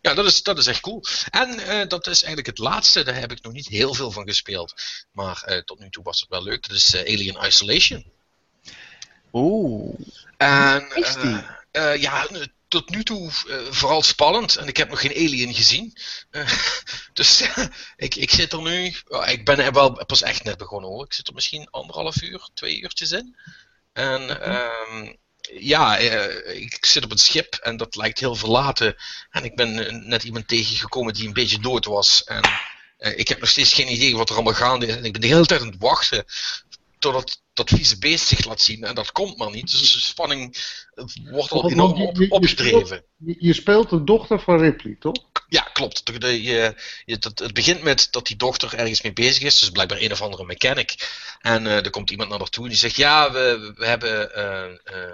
ja, 0.00 0.14
dat 0.14 0.26
is, 0.26 0.42
dat 0.42 0.58
is 0.58 0.66
echt 0.66 0.80
cool. 0.80 1.04
En 1.30 1.56
dat 1.88 2.06
is 2.06 2.22
eigenlijk 2.22 2.46
het 2.46 2.58
laatste. 2.58 3.02
Daar 3.02 3.14
heb 3.14 3.32
ik 3.32 3.42
nog 3.42 3.52
niet 3.52 3.68
heel 3.68 3.94
veel 3.94 4.10
van 4.10 4.26
gespeeld. 4.26 4.74
Maar 5.12 5.62
tot 5.64 5.78
nu 5.78 5.90
toe 5.90 6.04
was 6.04 6.20
het 6.20 6.28
wel 6.28 6.42
leuk. 6.42 6.68
Dat 6.68 6.76
is 6.76 6.96
Alien 6.96 7.46
Isolation. 7.46 8.12
Oeh. 9.32 9.94
En, 10.36 10.88
Is 10.94 11.14
die? 11.14 11.42
eh, 11.70 11.92
eh, 11.92 12.00
ja, 12.00 12.26
eh, 12.26 12.42
tot 12.68 12.90
nu 12.90 13.02
toe 13.04 13.30
vooral 13.70 14.02
spannend. 14.02 14.56
En 14.56 14.68
ik 14.68 14.76
heb 14.76 14.88
nog 14.88 15.00
geen 15.00 15.14
Alien 15.16 15.54
gezien. 15.54 15.92
Dus 17.12 17.42
ik, 17.96 18.14
ik 18.14 18.30
zit 18.30 18.52
er 18.52 18.62
nu. 18.62 18.94
oh, 19.08 19.28
ik 19.28 19.44
ben 19.44 19.58
er 19.58 19.72
wel 19.72 20.04
pas 20.06 20.22
echt 20.22 20.44
net 20.44 20.56
begonnen 20.58 20.90
hoor. 20.90 21.04
Ik 21.04 21.12
zit 21.12 21.28
er 21.28 21.34
misschien 21.34 21.70
anderhalf 21.70 22.22
uur, 22.22 22.48
twee 22.54 22.80
uurtjes 22.80 23.10
in. 23.12 23.36
En 23.92 24.42
ehm, 24.42 25.14
ja, 25.40 25.96
ik 25.96 26.86
zit 26.86 27.04
op 27.04 27.10
een 27.10 27.18
schip 27.18 27.54
en 27.54 27.76
dat 27.76 27.96
lijkt 27.96 28.18
heel 28.18 28.34
verlaten. 28.34 28.96
En 29.30 29.44
ik 29.44 29.56
ben 29.56 30.08
net 30.08 30.22
iemand 30.24 30.48
tegengekomen 30.48 31.14
die 31.14 31.26
een 31.26 31.32
beetje 31.32 31.58
dood 31.60 31.84
was. 31.84 32.24
En 32.24 32.50
ik 32.98 33.28
heb 33.28 33.40
nog 33.40 33.48
steeds 33.48 33.72
geen 33.72 33.92
idee 33.92 34.16
wat 34.16 34.28
er 34.28 34.34
allemaal 34.34 34.54
gaande 34.54 34.86
is. 34.86 34.94
En 34.96 35.04
ik 35.04 35.12
ben 35.12 35.20
de 35.20 35.26
hele 35.26 35.46
tijd 35.46 35.60
aan 35.60 35.66
het 35.66 35.76
wachten 35.78 36.24
totdat 36.98 37.42
dat 37.52 37.68
vieze 37.68 37.98
beest 37.98 38.26
zich 38.26 38.44
laat 38.44 38.60
zien. 38.60 38.84
En 38.84 38.94
dat 38.94 39.12
komt 39.12 39.36
maar 39.36 39.50
niet. 39.50 39.70
Dus 39.70 39.92
de 39.92 40.00
spanning 40.00 40.56
wordt 41.30 41.52
al 41.52 41.60
Want 41.60 41.72
enorm 41.72 42.02
op. 42.02 42.44
Je, 42.46 43.36
je 43.38 43.52
speelt 43.52 43.90
de 43.90 44.04
dochter 44.04 44.40
van 44.40 44.58
Ripley, 44.58 44.96
toch? 44.98 45.27
Ja, 45.50 45.60
klopt. 45.62 46.06
De, 46.06 46.18
de- 46.18 46.42
je, 46.42 46.74
het 47.06 47.52
begint 47.52 47.82
met 47.82 48.08
dat 48.10 48.26
die 48.26 48.36
dochter 48.36 48.74
ergens 48.74 49.02
mee 49.02 49.12
bezig 49.12 49.42
is. 49.42 49.58
Dus 49.58 49.70
blijkbaar 49.70 49.98
een 50.00 50.12
of 50.12 50.22
andere 50.22 50.44
mechanic. 50.44 51.08
En 51.40 51.66
eh, 51.66 51.74
er 51.84 51.90
komt 51.90 52.10
iemand 52.10 52.28
naar 52.30 52.38
haar 52.38 52.48
toe 52.48 52.62
en 52.64 52.70
die 52.70 52.78
zegt: 52.78 52.96
Ja, 52.96 53.32
we, 53.32 53.72
we 53.76 53.86
hebben. 53.86 54.34
eh, 54.34 54.64
eh, 54.64 55.12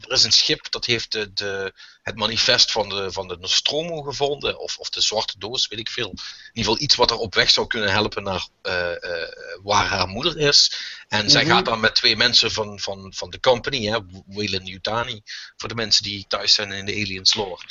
er 0.00 0.12
is 0.12 0.22
een 0.24 0.32
schip 0.32 0.70
dat 0.70 0.84
heeft 0.86 1.12
de, 1.12 1.32
de, 1.32 1.72
het 2.02 2.16
manifest 2.16 2.72
van 2.72 2.88
de, 2.88 3.12
van 3.12 3.28
de 3.28 3.36
Nostromo 3.40 4.02
gevonden. 4.02 4.58
Of, 4.58 4.76
of 4.78 4.88
de 4.90 5.00
zwarte 5.00 5.38
doos, 5.38 5.68
weet 5.68 5.78
ik 5.78 5.90
veel. 5.90 6.08
In 6.10 6.18
ieder 6.52 6.72
geval 6.72 6.80
iets 6.80 6.94
wat 6.94 7.10
er 7.10 7.16
op 7.16 7.34
weg 7.34 7.50
zou 7.50 7.66
kunnen 7.66 7.90
helpen 7.90 8.22
naar 8.22 8.46
waar 9.62 9.86
haar 9.86 10.08
moeder 10.08 10.38
is. 10.38 10.72
En 11.08 11.30
zij 11.30 11.44
Mhm. 11.44 11.52
gaat 11.52 11.64
dan 11.64 11.80
met 11.80 11.94
twee 11.94 12.16
mensen 12.16 12.50
van, 12.52 12.80
van, 12.80 13.12
van 13.16 13.30
de 13.30 13.40
company, 13.40 13.86
hè, 13.86 13.98
Wayland 14.26 14.68
Yutani, 14.68 15.22
voor 15.56 15.68
de 15.68 15.74
mensen 15.74 16.02
die 16.02 16.24
thuis 16.28 16.54
zijn 16.54 16.72
in 16.72 16.84
de 16.86 16.92
Aliens 16.92 17.34
lore. 17.34 17.62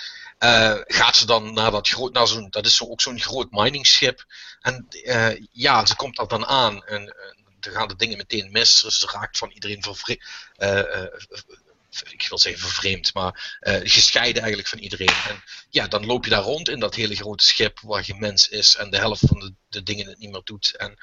Eh, 0.41 0.75
gaat 0.85 1.15
ze 1.15 1.25
dan 1.25 1.53
naar 1.53 1.71
dat 1.71 1.87
groot, 1.87 2.13
naar 2.13 2.27
zo'n, 2.27 2.47
dat 2.49 2.65
is 2.65 2.75
zo, 2.75 2.85
ook 2.85 3.01
zo'n 3.01 3.19
groot 3.19 3.51
miningschip. 3.51 4.25
En 4.61 4.87
eh, 4.89 5.45
ja, 5.51 5.85
ze 5.85 5.95
komt 5.95 6.15
dat 6.15 6.29
dan 6.29 6.45
aan 6.45 6.85
en 6.85 7.15
dan 7.59 7.73
gaan 7.73 7.87
de 7.87 7.95
dingen 7.95 8.17
meteen 8.17 8.51
mis. 8.51 8.81
Dus 8.81 8.99
ze 8.99 9.07
raakt 9.11 9.37
van 9.37 9.49
iedereen 9.49 9.83
vervre- 9.83 10.19
eh, 10.55 11.05
ik 12.09 12.27
wil 12.29 12.39
zeggen 12.39 12.61
vervreemd, 12.61 13.13
maar 13.13 13.57
eh, 13.59 13.79
gescheiden 13.83 14.41
eigenlijk 14.41 14.69
van 14.69 14.79
iedereen. 14.79 15.15
En 15.27 15.43
ja, 15.69 15.87
dan 15.87 16.05
loop 16.05 16.23
je 16.23 16.29
daar 16.29 16.41
rond 16.41 16.69
in 16.69 16.79
dat 16.79 16.95
hele 16.95 17.15
grote 17.15 17.45
schip 17.45 17.79
waar 17.79 18.03
geen 18.03 18.19
mens 18.19 18.49
is 18.49 18.75
en 18.75 18.89
de 18.89 18.97
helft 18.97 19.23
van 19.25 19.39
de, 19.39 19.53
de 19.69 19.83
dingen 19.83 20.07
het 20.07 20.17
niet 20.17 20.31
meer 20.31 20.41
doet. 20.43 20.75
En 20.77 20.97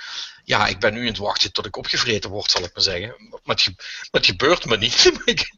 ja, 0.44 0.66
ik 0.66 0.78
ben 0.78 0.92
nu 0.92 1.00
in 1.00 1.06
het 1.06 1.18
wachten 1.18 1.52
tot 1.52 1.66
ik 1.66 1.76
opgevreten 1.76 2.30
word, 2.30 2.50
zal 2.50 2.64
ik 2.64 2.74
maar 2.74 2.82
zeggen. 2.82 3.14
Maar 3.44 3.56
het, 3.56 3.74
het 4.10 4.26
gebeurt 4.26 4.64
me 4.64 4.76
niet. 4.76 5.10
maar, 5.14 5.22
ik, 5.24 5.50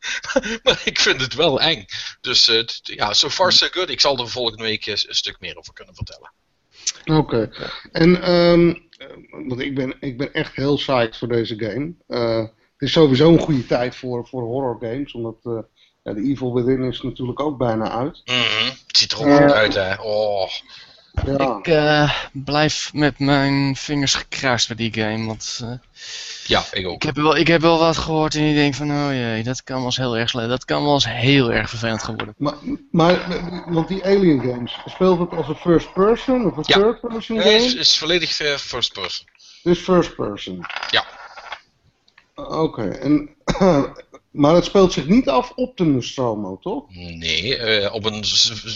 maar 0.63 0.81
ik 0.85 1.01
vind 1.01 1.21
het 1.21 1.35
wel 1.35 1.61
eng. 1.61 1.85
Dus 2.21 2.49
eh, 2.49 2.65
ja, 2.83 3.13
so 3.13 3.31
far 3.31 3.53
so 3.53 3.69
good. 3.71 3.91
Ik 3.91 4.01
zal 4.01 4.19
er 4.19 4.29
volgende 4.29 4.63
week 4.63 4.87
eh, 4.87 4.95
een 5.07 5.15
stuk 5.15 5.41
meer 5.41 5.57
over 5.57 5.73
kunnen 5.73 5.95
vertellen. 5.95 6.33
Oké. 7.05 7.51
En, 7.93 8.23
ehm, 8.23 8.75
eh, 8.99 9.47
want 9.49 9.61
ik 9.61 9.75
ben, 9.75 9.95
ik 10.01 10.17
ben 10.17 10.33
echt 10.33 10.55
heel 10.55 10.77
psyched 10.77 11.17
voor 11.17 11.29
deze 11.29 11.59
game. 11.59 11.95
Eh, 12.07 12.45
het 12.81 12.89
is 12.89 12.93
sowieso 12.93 13.33
een 13.33 13.39
goede 13.39 13.67
tijd 13.67 13.97
voor, 13.97 14.27
voor 14.27 14.43
horror 14.43 14.77
games, 14.81 15.13
omdat 15.13 15.37
eh, 15.43 15.59
ja, 16.03 16.13
de 16.13 16.23
Evil 16.31 16.55
Within 16.55 16.83
is 16.83 17.03
natuurlijk 17.03 17.41
ook 17.41 17.59
bijna 17.59 17.91
uit. 17.91 18.23
Mhm, 18.25 18.67
Het 18.87 18.97
ziet 18.97 19.13
er 19.13 19.19
ook 19.19 19.33
goed 19.43 19.53
uit, 19.53 19.75
hè. 19.75 19.95
Oh. 20.03 20.51
Ja. 21.27 21.57
Ik 21.59 21.67
eh, 21.67 22.13
blijf 22.33 22.91
met 22.93 23.19
mijn 23.19 23.77
vingers 23.77 24.15
gekruist 24.15 24.67
bij 24.69 24.77
die 24.77 24.93
game, 25.03 25.27
want 25.27 25.61
eh, 25.63 25.73
Ja, 26.47 26.65
ik 26.73 26.87
ook. 26.87 26.95
ik, 26.95 27.03
heb 27.03 27.17
wel, 27.17 27.37
ik 27.37 27.47
heb 27.47 27.61
wel 27.61 27.79
wat 27.79 27.97
gehoord 27.97 28.35
en 28.35 28.43
ik 28.43 28.55
denk 28.55 28.75
van, 28.75 28.91
oh 28.91 29.09
jee, 29.13 29.43
dat 29.43 29.63
kan 29.65 29.77
wel 29.77 29.85
eens 29.85 29.97
heel 29.97 30.17
erg, 30.17 30.33
dat 30.33 30.65
kan 30.65 30.83
wel 30.85 30.95
eens 30.95 31.09
heel 31.09 31.53
erg 31.53 31.69
vervelend 31.71 32.03
gaan 32.03 32.17
worden. 32.17 32.35
Maar, 32.39 32.55
maar, 32.91 33.27
want 33.67 33.89
die 33.89 34.05
Alien 34.05 34.41
games, 34.41 34.79
speelt 34.87 35.19
het 35.19 35.33
als 35.33 35.49
een 35.49 35.55
first 35.57 35.93
person 35.93 36.47
of 36.47 36.57
een 36.57 36.65
Ja. 36.67 36.77
third 36.79 37.01
person 37.01 37.37
Nee, 37.37 37.53
het 37.53 37.63
is, 37.63 37.69
game? 37.69 37.81
is 37.81 37.99
volledig 37.99 38.41
eh, 38.41 38.55
first 38.55 38.93
person. 38.93 39.27
Dus 39.63 39.79
first 39.79 40.15
person. 40.15 40.67
Ja. 40.91 41.05
Oké, 42.49 42.89
en 42.89 43.31
maar 44.41 44.55
het 44.55 44.65
speelt 44.65 44.93
zich 44.93 45.07
niet 45.07 45.29
af 45.29 45.53
op 45.55 45.77
de 45.77 45.85
Nostromo, 45.85 46.59
toch? 46.61 46.85
Nee, 46.95 47.57
eh, 47.57 47.95
op 47.95 48.05
een 48.05 48.25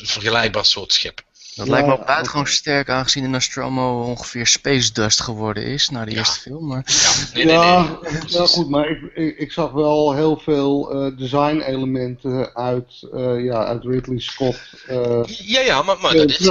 vergelijkbaar 0.05 0.65
soort 0.65 0.93
schip. 0.93 1.23
Dat 1.55 1.67
Ja, 1.67 1.73
lijkt 1.73 1.87
me 1.87 1.93
ook 1.93 2.07
buitengewoon 2.07 2.47
sterk 2.47 2.89
aangezien 2.89 3.23
de 3.23 3.29
Nostromo 3.29 4.03
ongeveer 4.03 4.47
Space 4.47 4.93
Dust 4.93 5.21
geworden 5.21 5.65
is 5.65 5.89
na 5.89 6.05
de 6.05 6.11
Ja. 6.11 6.17
eerste 6.17 6.41
film. 6.41 6.67
Maar... 6.67 6.83
Ja, 6.87 7.13
nee, 7.35 7.45
nee, 7.45 7.55
ja, 7.55 7.99
nee. 8.03 8.21
ja, 8.27 8.47
goed, 8.47 8.69
maar 8.69 8.89
ik, 8.89 9.01
ik, 9.15 9.39
ik 9.39 9.53
zag 9.53 9.71
wel 9.71 10.15
heel 10.15 10.37
veel 10.37 10.91
eh, 10.93 11.17
design-elementen 11.19 12.55
uit, 12.55 13.09
eh, 13.13 13.45
ja, 13.45 13.65
uit 13.65 13.85
Ridley 13.85 14.19
Scott 14.21 14.59
eh, 14.87 15.21
Ja, 15.25 15.61
ja, 15.61 15.83
maar, 15.83 15.99
maar 16.01 16.13
dat 16.15 16.31
is. 16.31 16.51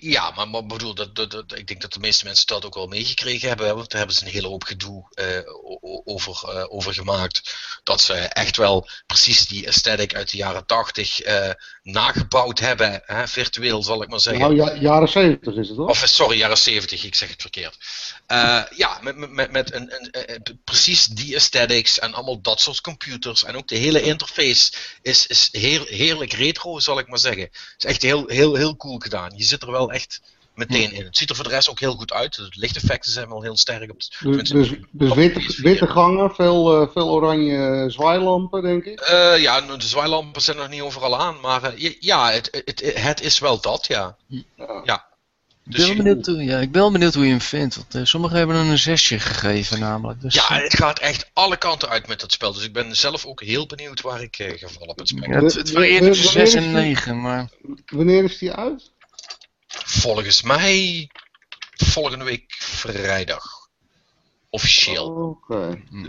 Ja, 0.00 0.30
maar, 0.30 0.48
maar 0.48 0.66
bedoel, 0.66 0.94
dat, 0.94 1.14
dat, 1.16 1.30
dat- 1.30 1.58
ik 1.58 1.66
denk 1.66 1.80
dat 1.80 1.92
de 1.92 2.00
meeste 2.00 2.24
mensen 2.24 2.46
dat 2.46 2.64
ook 2.66 2.74
wel 2.74 2.86
meegekregen 2.86 3.48
hebben. 3.48 3.66
hè, 3.66 3.74
Want 3.74 3.88
daar 3.90 3.98
hebben 3.98 4.16
ze 4.16 4.24
een 4.24 4.32
hele 4.32 4.48
hoop 4.48 4.64
gedoe 4.64 5.04
eh, 5.14 5.26
over, 6.04 6.32
eh, 6.48 6.64
over 6.68 6.94
gemaakt. 6.94 7.56
Dat 7.82 8.00
ze 8.00 8.12
echt 8.14 8.56
wel 8.56 8.88
precies 9.06 9.46
die 9.46 9.66
aesthetic 9.66 10.14
uit 10.14 10.30
de 10.30 10.36
jaren 10.36 10.66
80 10.66 11.20
eh, 11.20 11.50
nagebouwd 11.82 12.58
hebben. 12.58 13.02
Hè, 13.04 13.28
virtueel 13.28 13.82
zal 13.82 14.02
ik 14.02 14.08
maar 14.08 14.15
zeggen. 14.20 14.42
Nou, 14.42 14.54
ja, 14.56 14.74
jaren 14.80 15.08
70 15.08 15.54
is 15.56 15.68
het 15.68 15.76
toch? 15.76 15.88
Of 15.88 16.02
eh, 16.02 16.08
sorry, 16.08 16.38
jaren 16.38 16.58
70, 16.58 17.04
ik 17.04 17.14
zeg 17.14 17.28
het 17.30 17.40
verkeerd. 17.40 17.76
Eh, 18.26 18.62
ja, 18.76 18.98
met, 19.02 19.16
met- 19.30 19.50
met, 19.50 19.72
een, 19.74 19.94
een, 19.94 20.10
eh, 20.10 20.36
precies 20.64 21.06
die 21.06 21.34
aesthetics 21.34 21.98
en 21.98 22.14
allemaal 22.14 22.40
dat 22.40 22.60
soort 22.60 22.80
computers. 22.80 23.44
En 23.44 23.56
ook 23.56 23.68
de 23.68 23.76
hele 23.76 24.02
interface 24.02 24.72
is, 25.02 25.26
is 25.26 25.48
heer, 25.52 25.84
heerlijk 25.86 26.32
retro, 26.32 26.78
zal 26.78 26.98
ik 26.98 27.08
maar 27.08 27.18
zeggen. 27.18 27.48
is 27.78 27.84
echt 27.84 28.02
heel, 28.02 28.26
heel, 28.26 28.54
heel 28.54 28.76
cool 28.76 28.98
gedaan. 28.98 29.32
Je 29.36 29.44
zit 29.44 29.62
er 29.62 29.70
wel 29.70 29.92
echt 29.92 30.20
meteen 30.56 30.92
in. 30.92 31.04
Het 31.04 31.16
ziet 31.16 31.30
er 31.30 31.36
voor 31.36 31.44
de 31.44 31.50
rest 31.50 31.70
ook 31.70 31.80
heel 31.80 31.94
goed 31.94 32.12
uit. 32.12 32.36
De 32.36 32.48
lichteffecten 32.50 33.12
zijn 33.12 33.28
wel 33.28 33.42
heel 33.42 33.56
sterk. 33.56 33.90
Op 33.90 33.96
het, 33.98 34.16
Dus, 34.20 34.48
dus, 34.50 34.72
dus 34.90 35.14
witte, 35.14 35.62
witte 35.62 35.86
gangen, 35.86 36.34
veel, 36.34 36.80
eh, 36.82 36.88
veel 36.92 37.08
oranje 37.08 37.84
zwaailampen, 37.90 38.62
denk 38.62 38.84
ik. 38.84 39.00
Eh, 39.00 39.38
ja, 39.38 39.60
de 39.60 39.74
zwaailampen 39.86 40.42
zijn 40.42 40.56
nog 40.56 40.68
niet 40.68 40.80
overal 40.80 41.18
aan. 41.20 41.40
Maar 41.40 41.62
eh, 41.62 41.94
ja, 42.00 42.30
het, 42.30 42.62
het, 42.64 42.92
het 42.94 43.20
is 43.20 43.38
wel 43.38 43.60
dat, 43.60 43.86
ja. 43.86 44.16
Ja. 44.84 45.04
Ik 45.68 45.72
Dus 45.76 45.86
ben, 45.86 45.96
benieuwd 45.96 46.26
hoe, 46.26 46.44
ja, 46.44 46.58
ik 46.58 46.72
ben 46.72 46.80
wel 46.80 46.92
benieuwd 46.92 47.14
hoe 47.14 47.24
je 47.24 47.30
hem 47.30 47.40
vindt. 47.40 47.76
Want 47.76 48.08
sommigen 48.08 48.36
hebben 48.38 48.56
hem 48.56 48.70
een 48.70 48.78
zesje 48.78 49.18
gegeven 49.18 49.80
namelijk. 49.80 50.20
Dus, 50.20 50.34
Ja, 50.34 50.46
het 50.48 50.74
gaat 50.76 50.98
echt 50.98 51.30
alle 51.32 51.56
kanten 51.56 51.88
uit 51.88 52.06
met 52.06 52.20
dat 52.20 52.32
spel. 52.32 52.52
Dus 52.52 52.64
ik 52.64 52.72
ben 52.72 52.96
zelf 52.96 53.24
ook 53.26 53.42
heel 53.42 53.66
benieuwd 53.66 54.00
waar 54.00 54.22
ik 54.22 54.38
eh, 54.38 54.58
ga 54.58 54.68
vallen 54.68 54.88
op 54.88 54.98
het 54.98 55.08
spel. 55.08 55.30
ja, 55.30 55.42
het, 55.42 55.54
het 55.54 55.70
varieert 55.70 56.02
tussen 56.02 56.24
wanneer 56.26 56.46
6 56.46 56.54
is 56.54 56.54
en 56.54 56.62
die? 56.62 56.82
9. 56.82 57.20
Maar 57.20 57.48
Wanneer 57.86 58.24
is 58.24 58.38
die 58.38 58.52
uit? 58.52 58.90
Volgens 59.68 60.42
mij 60.42 61.08
volgende 61.76 62.24
week 62.24 62.54
vrijdag. 62.58 63.42
Officieel. 64.50 65.38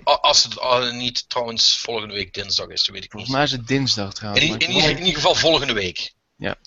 Als 0.04 0.44
het 0.44 0.60
al 0.60 0.92
niet 0.92 1.30
trouwens 1.30 1.78
volgende 1.80 2.14
week 2.14 2.34
dinsdag 2.34 2.68
is, 2.68 2.84
dat 2.86 2.96
weet 2.96 3.04
ik 3.04 3.14
niet. 3.14 3.26
volgens 3.28 3.32
mij 3.34 3.44
is 3.44 3.52
het 3.52 3.68
dinsdag 3.68 4.08
In, 4.08 4.14
trouwens. 4.14 4.46
in, 4.46 4.72
ieder, 4.72 4.90
in 4.90 4.98
ieder 4.98 5.14
geval 5.14 5.36
volgende 5.36 5.74
week. 5.74 6.16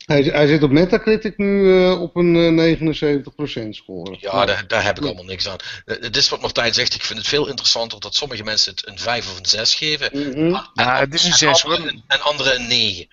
Hij, 0.05 0.23
hij 0.23 0.47
zit 0.47 0.63
op 0.63 0.71
Metacritic 0.71 1.39
nu 1.39 1.83
eh, 1.85 2.01
op 2.01 2.17
een 2.17 2.59
eh, 2.59 3.65
79% 3.65 3.69
score. 3.71 4.17
Ja, 4.21 4.45
daar, 4.45 4.67
daar 4.67 4.85
heb 4.85 4.99
ik 4.99 5.05
allemaal 5.05 5.25
niks 5.25 5.49
aan. 5.49 5.57
Eh, 5.85 5.97
Het 6.01 6.17
is 6.17 6.29
wat 6.29 6.41
Martijn 6.41 6.75
zegt, 6.75 6.95
ik 6.95 7.03
vind 7.05 7.19
het 7.19 7.29
veel 7.29 7.47
interessanter 7.49 8.01
dat 8.01 8.15
sommige 8.15 8.43
mensen 8.43 8.71
het 8.75 8.87
een 8.89 8.99
5 8.99 9.31
of 9.31 9.39
een 9.39 9.47
6 9.47 9.75
geven. 9.75 10.11
Ja, 10.75 10.99
het 10.99 11.15
is 11.15 11.25
een 11.25 11.31
en 11.31 11.37
6 11.37 11.65
anderen- 11.65 11.93
hoor. 11.93 12.03
En 12.07 12.21
anderen 12.21 12.61
een 12.61 12.67
9. 12.67 13.09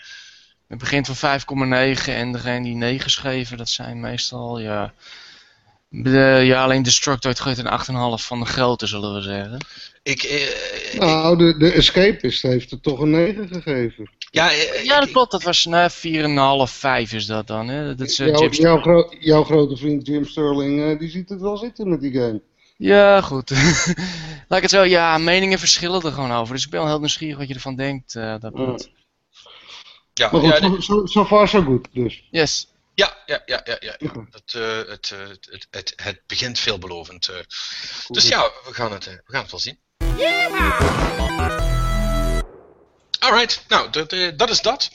Het 0.68 0.78
begint 0.78 1.09
van 1.11 1.39
5,9 1.39 2.03
en 2.05 2.32
degene 2.32 2.63
die 2.63 2.76
9 2.76 3.11
geven, 3.11 3.57
dat 3.57 3.70
zijn 3.70 3.99
meestal, 3.99 4.59
ja... 4.59 4.93
De, 5.89 6.41
ja, 6.43 6.63
alleen 6.63 6.84
Destructoid 6.84 7.39
geeft 7.39 7.57
een 7.57 7.80
8,5 8.20 8.26
van 8.26 8.39
de 8.39 8.45
grote, 8.45 8.88
zullen 8.88 9.13
we 9.13 9.22
zeggen. 9.22 9.57
Ik, 10.03 10.24
eh, 10.24 10.41
ik- 10.93 10.99
Nou, 10.99 11.38
de, 11.38 11.57
de 11.57 11.72
Escapist 11.72 12.41
heeft 12.41 12.72
er 12.72 12.80
toch 12.82 12.99
een 12.99 13.09
9 13.09 13.47
gegeven. 13.47 14.09
ja, 14.32 14.51
eh, 14.51 14.84
Ja, 14.84 14.95
dat 14.99 15.07
ik- 15.07 15.13
klopt. 15.13 15.32
Dat 15.32 15.43
was 15.43 15.65
nou, 15.65 15.89
4,5, 15.91 16.72
5 16.72 17.13
is 17.13 17.26
dat 17.26 17.47
dan. 17.47 17.68
Hè? 17.68 17.95
Dat 17.95 18.07
is, 18.09 18.20
eh, 18.20 18.28
Jouw, 18.28 18.49
jouw, 18.49 18.82
gro- 18.82 19.09
jouw 19.20 19.43
grote 19.43 19.78
vriend 19.78 20.07
Jim 20.07 20.26
Sterling, 20.26 20.82
eh, 20.91 20.99
die 20.99 21.09
ziet 21.09 21.30
het 21.30 21.41
wel 21.41 21.57
zitten 21.57 21.89
met 21.89 22.01
die 22.01 22.11
game. 22.13 22.41
Ja, 22.78 23.22
goed. 23.22 23.49
Laat 24.47 24.57
ik 24.57 24.61
het 24.61 24.70
zo, 24.72 24.84
ja, 24.84 25.18
meningen 25.18 25.59
verschillen 25.59 26.01
er 26.01 26.11
gewoon 26.11 26.32
over. 26.32 26.53
Dus 26.55 26.63
ik 26.65 26.70
ben 26.72 26.80
wel 26.80 26.89
heel 26.89 26.99
nieuwsgierig 26.99 27.38
wat 27.38 27.47
je 27.47 27.53
ervan 27.53 27.76
denkt. 27.76 28.15
eh 28.15 28.36
dat 28.39 28.51
Ja. 28.55 28.78
Ja, 30.18 30.30
Maar 30.32 30.41
goed, 30.41 30.59
ja, 30.59 30.82
so, 30.82 31.05
so 31.05 31.26
far 31.26 31.47
so 31.47 31.61
good 31.61 31.88
dus. 31.91 32.24
Yes. 32.32 32.68
Ja, 32.93 33.18
ja, 33.26 33.41
ja, 33.45 33.61
ja, 33.65 33.78
ja. 33.80 33.95
ja. 33.99 34.09
Oké. 34.09 34.28
Het, 34.32 34.53
eh, 34.53 34.78
het, 34.91 35.11
eh, 35.11 35.28
het, 35.49 35.68
het, 35.70 35.93
het 35.95 36.22
begint 36.28 36.59
veelbelovend. 36.59 37.28
eh. 37.28 37.36
Dus 38.07 38.28
ja, 38.28 38.51
we 38.65 38.74
gaan 38.74 38.91
het, 38.91 39.07
eh, 39.07 39.13
we 39.13 39.32
gaan 39.34 39.41
het 39.41 39.51
wel 39.51 39.59
zien. 39.59 39.80
Alright, 43.20 43.63
nou, 43.68 43.89
dat, 43.89 44.13
eh, 44.13 44.32
dat 44.36 44.49
is 44.49 44.61
dat. 44.61 44.89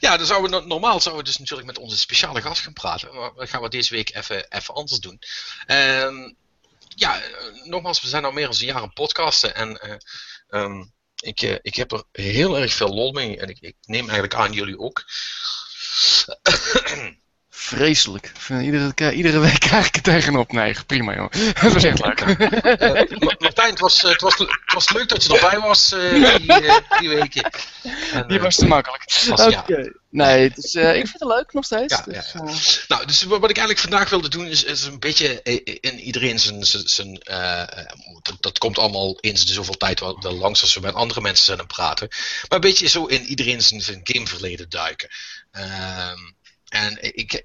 Ja, 0.00 0.16
dan 0.16 0.26
zouden 0.26 0.50
we, 0.50 0.56
no- 0.56 0.66
normaal 0.66 1.00
zouden 1.00 1.24
we 1.24 1.30
dus 1.30 1.38
natuurlijk 1.38 1.66
met 1.66 1.78
onze 1.78 1.98
speciale 1.98 2.40
gast 2.42 2.60
gaan 2.62 2.72
praten. 2.72 3.14
Maar 3.14 3.30
dat 3.34 3.48
gaan 3.48 3.62
we 3.62 3.68
deze 3.68 3.94
week 3.94 4.14
even, 4.14 4.46
even 4.50 4.74
anders 4.74 5.00
doen. 5.00 5.18
Ehm, 5.66 6.32
ja, 6.88 7.20
eh, 7.22 7.64
nogmaals, 7.64 8.00
we 8.00 8.08
zijn 8.08 8.24
al 8.24 8.32
meer 8.32 8.46
dan 8.46 8.54
een 8.58 8.66
jaar 8.66 8.80
aan 8.82 8.92
podcasten. 8.92 9.54
En 9.54 9.80
eh, 9.80 9.94
ehm, 10.48 10.84
ik, 11.22 11.42
eh, 11.42 11.56
ik 11.62 11.74
heb 11.74 11.92
er 11.92 12.02
heel 12.12 12.58
erg 12.58 12.72
veel 12.72 12.94
lol 12.94 13.12
mee. 13.12 13.38
En 13.38 13.48
ik, 13.48 13.58
ik 13.60 13.76
neem 13.82 14.04
eigenlijk 14.04 14.34
aan 14.34 14.52
jullie 14.52 14.78
ook. 14.78 15.04
Vreselijk. 17.82 18.32
Iedere, 18.48 19.12
iedere 19.12 19.38
week 19.38 19.60
krijg 19.68 19.86
ik 19.86 19.96
er 19.96 20.02
tegenop. 20.02 20.52
Nee, 20.52 20.74
prima 20.86 21.14
joh. 21.14 21.30
Dat 21.62 21.72
was 21.72 21.84
echt 21.84 22.04
leuk. 22.06 22.20
Eh, 22.20 23.18
Ma- 23.18 23.34
Martijn, 23.38 23.70
het 23.70 23.78
was, 23.80 24.04
eh, 24.04 24.10
het, 24.10 24.20
was, 24.20 24.38
het 24.38 24.48
was 24.74 24.90
leuk 24.92 25.08
dat 25.08 25.24
je 25.24 25.38
erbij 25.38 25.58
was 25.60 25.92
eh, 25.92 26.36
die, 26.36 26.72
die 27.00 27.08
weken. 27.08 27.50
En, 28.12 28.28
Die 28.28 28.40
was 28.40 28.56
te 28.56 28.66
makkelijk. 28.66 29.04
was- 29.28 29.44
ja. 29.50 29.64
Nee, 30.10 30.48
het 30.48 30.58
is, 30.58 30.74
eh, 30.74 30.88
ik 30.88 31.06
vind 31.08 31.20
het 31.20 31.28
leuk 31.28 31.52
nog 31.52 31.64
steeds. 31.64 31.94
Ja, 31.96 32.02
dus, 32.02 32.32
ja, 32.32 32.40
eh, 32.40 32.54
Nou, 32.88 33.06
dus 33.06 33.22
wat 33.22 33.36
ik 33.50 33.56
eigenlijk 33.56 33.78
vandaag 33.78 34.10
wilde 34.10 34.28
doen 34.28 34.46
is, 34.46 34.64
is 34.64 34.82
een 34.84 34.98
beetje 34.98 35.42
in 35.80 36.00
iedereen 36.00 36.38
zijn. 36.38 36.64
zijn, 36.64 36.88
zijn 36.88 37.20
dat, 38.22 38.36
dat 38.40 38.58
komt 38.58 38.78
allemaal 38.78 39.18
eens 39.20 39.40
in 39.40 39.46
de 39.46 39.52
zoveel 39.52 39.76
tijd 39.76 40.00
wel, 40.00 40.20
wel 40.20 40.32
langs 40.34 40.60
als 40.60 40.74
we 40.74 40.80
met 40.80 40.94
andere 40.94 41.20
mensen 41.20 41.44
zijn 41.44 41.58
aan 41.58 41.64
het 41.64 41.74
praten. 41.74 42.08
Maar 42.10 42.46
een 42.48 42.60
beetje 42.60 42.88
zo 42.88 43.04
in 43.06 43.22
iedereen 43.24 43.62
zijn, 43.62 43.80
zijn 43.80 44.00
gameverleden 44.02 44.68
duiken. 44.68 45.08
Ehm, 45.50 46.18
en 46.72 47.16
ik, 47.16 47.40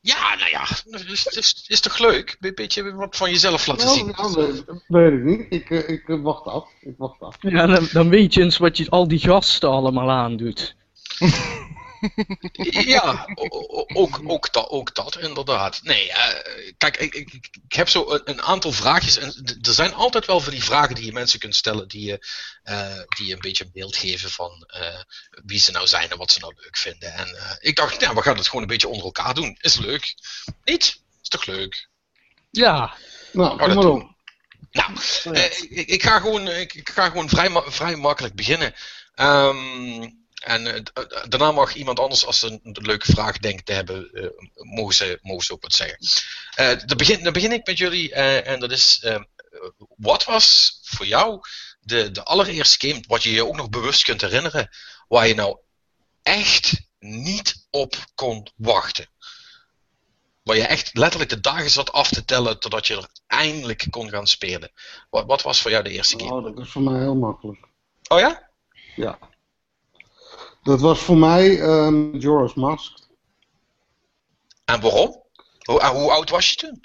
ja, 0.00 0.34
nou 0.34 0.50
ja, 0.50 0.62
is, 1.10 1.26
is, 1.26 1.64
is 1.68 1.80
toch 1.80 1.98
leuk? 1.98 2.36
Een 2.40 2.54
beetje 2.54 2.94
wat 2.94 3.16
van 3.16 3.30
jezelf 3.30 3.66
laten 3.66 3.86
Nou, 3.86 3.98
zien. 3.98 4.14
nou, 4.16 4.34
weet, 4.34 4.64
weet 4.86 5.12
ik 5.12 5.24
niet. 5.24 5.46
Ik, 5.50 5.70
eh, 5.70 5.88
ik 5.88 6.08
eh, 6.08 6.22
wacht 6.22 6.44
af. 6.46 6.68
Ik 6.80 6.94
wacht 6.96 7.20
af. 7.20 7.36
Ja, 7.40 7.66
dan, 7.66 7.88
dan 7.92 8.08
weet 8.08 8.34
je 8.34 8.42
eens 8.42 8.56
wat 8.56 8.76
je 8.76 8.90
al 8.90 9.08
die 9.08 9.18
gasten 9.18 9.68
allemaal 9.70 10.10
aandoet. 10.10 10.74
Ja, 12.86 13.28
ook, 13.34 14.20
ook, 14.26 14.52
dat, 14.52 14.68
ook 14.68 14.94
dat, 14.94 15.18
inderdaad. 15.18 15.80
Nee, 15.82 16.12
kijk, 16.78 16.96
ik, 16.96 17.14
ik, 17.14 17.32
ik- 17.32 17.72
heb 17.74 17.88
zo 17.88 18.10
een, 18.10 18.20
een 18.24 18.42
aantal 18.42 18.72
vraagjes. 18.72 19.16
En 19.18 19.58
er 19.60 19.72
zijn 19.72 19.94
altijd 19.94 20.26
wel 20.26 20.40
van 20.40 20.52
die 20.52 20.64
vragen 20.64 20.94
die 20.94 21.04
je 21.04 21.12
mensen 21.12 21.38
kunt 21.38 21.56
stellen, 21.56 21.88
die 21.88 22.06
je, 22.06 22.26
eh, 22.62 22.98
die 23.16 23.26
je 23.26 23.32
een 23.34 23.40
beetje 23.40 23.64
een 23.64 23.70
beeld 23.72 23.96
geven 23.96 24.30
van 24.30 24.64
eh, 24.66 25.00
wie 25.44 25.58
ze 25.58 25.70
nou 25.70 25.86
zijn 25.86 26.10
en 26.10 26.18
wat 26.18 26.32
ze 26.32 26.38
nou 26.40 26.52
leuk 26.56 26.76
vinden. 26.76 27.12
En 27.12 27.36
eh, 27.36 27.50
ik 27.58 27.76
dacht, 27.76 28.00
ja, 28.00 28.14
we 28.14 28.22
gaan 28.22 28.36
het 28.36 28.46
gewoon 28.46 28.62
een 28.62 28.68
beetje 28.68 28.88
onder 28.88 29.04
elkaar 29.04 29.34
doen. 29.34 29.56
Is 29.60 29.76
leuk. 29.76 30.14
Niet? 30.64 31.02
Is 31.22 31.28
toch 31.28 31.46
leuk? 31.46 31.88
Ja, 32.50 32.94
Nou, 33.32 33.48
kom 33.48 33.58
maar 33.58 33.68
doen 33.70 34.02
op. 34.02 34.16
Nou, 34.70 34.92
ik, 35.68 35.88
ik 35.88 36.02
ga 36.02 36.20
gewoon, 36.20 36.48
ik, 36.48 36.74
ik 36.74 36.88
ga 36.88 37.08
gewoon 37.08 37.28
vrij, 37.28 37.48
ma- 37.48 37.70
vrij 37.70 37.96
makkelijk 37.96 38.34
beginnen. 38.34 38.74
Ehm, 39.14 40.08
en 40.48 40.66
eh, 40.66 40.76
eh, 40.76 41.24
daarna 41.28 41.52
mag 41.52 41.74
iemand 41.74 42.00
anders, 42.00 42.26
als 42.26 42.38
ze 42.38 42.46
een, 42.46 42.60
een 42.62 42.86
leuke 42.86 43.12
vraag 43.12 43.38
denkt 43.38 43.66
te 43.66 43.72
hebben, 43.72 44.10
eh, 44.12 44.28
mogen, 44.54 44.94
ze, 44.94 45.18
mogen 45.22 45.44
ze 45.44 45.52
ook 45.52 45.62
wat 45.62 45.72
zeggen. 45.72 45.98
Eh, 46.54 46.86
dan, 46.86 46.96
begin, 46.96 47.22
dan 47.22 47.32
begin 47.32 47.52
ik 47.52 47.66
met 47.66 47.78
jullie, 47.78 48.12
en 48.12 48.60
dat 48.60 48.70
is: 48.70 49.00
eh, 49.02 49.20
wat 49.96 50.24
was 50.24 50.78
voor 50.82 51.06
jou 51.06 51.40
de, 51.80 52.10
de 52.10 52.24
allereerste 52.24 52.88
game, 52.88 53.04
wat 53.06 53.22
je 53.22 53.30
je 53.32 53.46
ook 53.46 53.56
nog 53.56 53.68
bewust 53.68 54.02
kunt 54.04 54.20
herinneren, 54.20 54.68
waar 55.08 55.28
je 55.28 55.34
nou 55.34 55.58
echt 56.22 56.80
niet 56.98 57.66
op 57.70 57.96
kon 58.14 58.48
wachten? 58.56 59.06
Waar 60.42 60.56
je 60.56 60.66
echt 60.66 60.96
letterlijk 60.96 61.30
de 61.30 61.40
dagen 61.40 61.70
zat 61.70 61.92
af 61.92 62.08
te 62.08 62.24
tellen 62.24 62.60
totdat 62.60 62.86
je 62.86 62.96
er 62.96 63.08
eindelijk 63.26 63.86
kon 63.90 64.08
gaan 64.10 64.26
spelen. 64.26 64.72
Wat, 65.10 65.26
wat 65.26 65.42
was 65.42 65.60
voor 65.60 65.70
jou 65.70 65.84
de 65.84 65.90
eerste 65.90 66.18
game? 66.18 66.32
Oh, 66.32 66.44
dat 66.44 66.66
is 66.66 66.72
voor 66.72 66.82
mij 66.82 67.00
heel 67.00 67.14
makkelijk. 67.14 67.68
Oh 68.08 68.18
ja? 68.18 68.50
Ja. 68.96 69.18
Dat 70.68 70.80
was 70.80 70.98
voor 70.98 71.16
mij 71.16 71.60
ehm 71.60 72.16
Joris 72.16 72.54
Mask. 72.54 72.98
En 74.64 74.80
waarom? 74.80 75.22
Hoe, 75.62 75.80
en 75.80 75.88
hoe 75.88 76.10
oud 76.10 76.30
was 76.30 76.50
je 76.50 76.56
toen? 76.56 76.84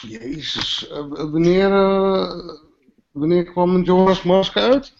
Jezus, 0.00 0.88
eh, 0.88 1.04
wanneer, 1.08 1.72
eh, 1.72 2.56
wanneer 3.10 3.44
kwam 3.44 3.74
een 3.74 3.82
Joris 3.82 4.22
Mask 4.22 4.56
uit? 4.56 4.92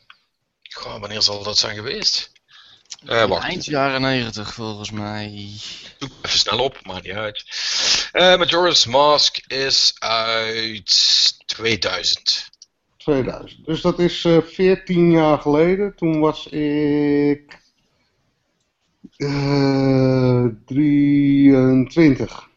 Goh, 0.62 1.00
wanneer 1.00 1.22
zal 1.22 1.42
dat 1.42 1.58
zijn 1.58 1.74
geweest? 1.74 2.32
Eh 3.06 3.24
wacht, 3.24 3.42
Eind 3.42 3.64
jaren 3.64 4.00
90 4.00 4.54
volgens 4.54 4.90
mij. 4.90 5.50
zoek 5.98 6.10
even 6.22 6.38
snel 6.38 6.58
op, 6.58 6.78
maakt 6.86 7.04
niet 7.04 7.12
uit. 7.12 7.44
Eh 8.12 8.36
Majora's 8.38 8.86
Mask 8.86 9.38
is 9.46 9.94
uit 9.98 11.46
2000. 11.46 12.50
2000. 12.96 13.64
Dus 13.64 13.80
dat 13.80 13.98
is 13.98 14.24
eh 14.24 14.42
14 14.42 15.10
jaar 15.10 15.38
geleden. 15.38 15.96
Toen 15.96 16.20
was 16.20 16.46
ik 16.46 17.60
Eh 19.22 20.44
23. 20.66 22.50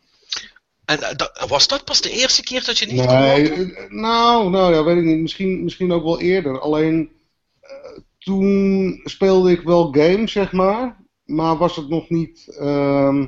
En 0.85 0.99
eh, 0.99 1.47
was 1.47 1.67
dat 1.67 1.85
pas 1.85 2.01
de 2.01 2.09
eerste 2.09 2.43
keer 2.43 2.63
dat 2.65 2.77
je 2.77 2.85
niet 2.85 3.05
Nee, 3.05 3.51
eh, 3.51 3.89
nou, 3.89 4.49
nou 4.49 4.73
ja, 4.73 4.83
weet 4.83 4.97
ik 4.97 5.03
niet. 5.03 5.19
Misschien, 5.19 5.63
misschien 5.63 5.91
ook 5.91 6.03
wel 6.03 6.21
eerder. 6.21 6.59
Alleen 6.59 7.11
eh, 7.61 7.97
toen 8.17 9.01
speelde 9.03 9.51
ik 9.51 9.61
wel 9.61 9.91
games, 9.91 10.31
zeg 10.31 10.51
maar. 10.51 11.03
Maar 11.25 11.57
was 11.57 11.75
het 11.75 11.89
nog 11.89 12.09
niet. 12.09 12.47
ehm, 12.59 13.25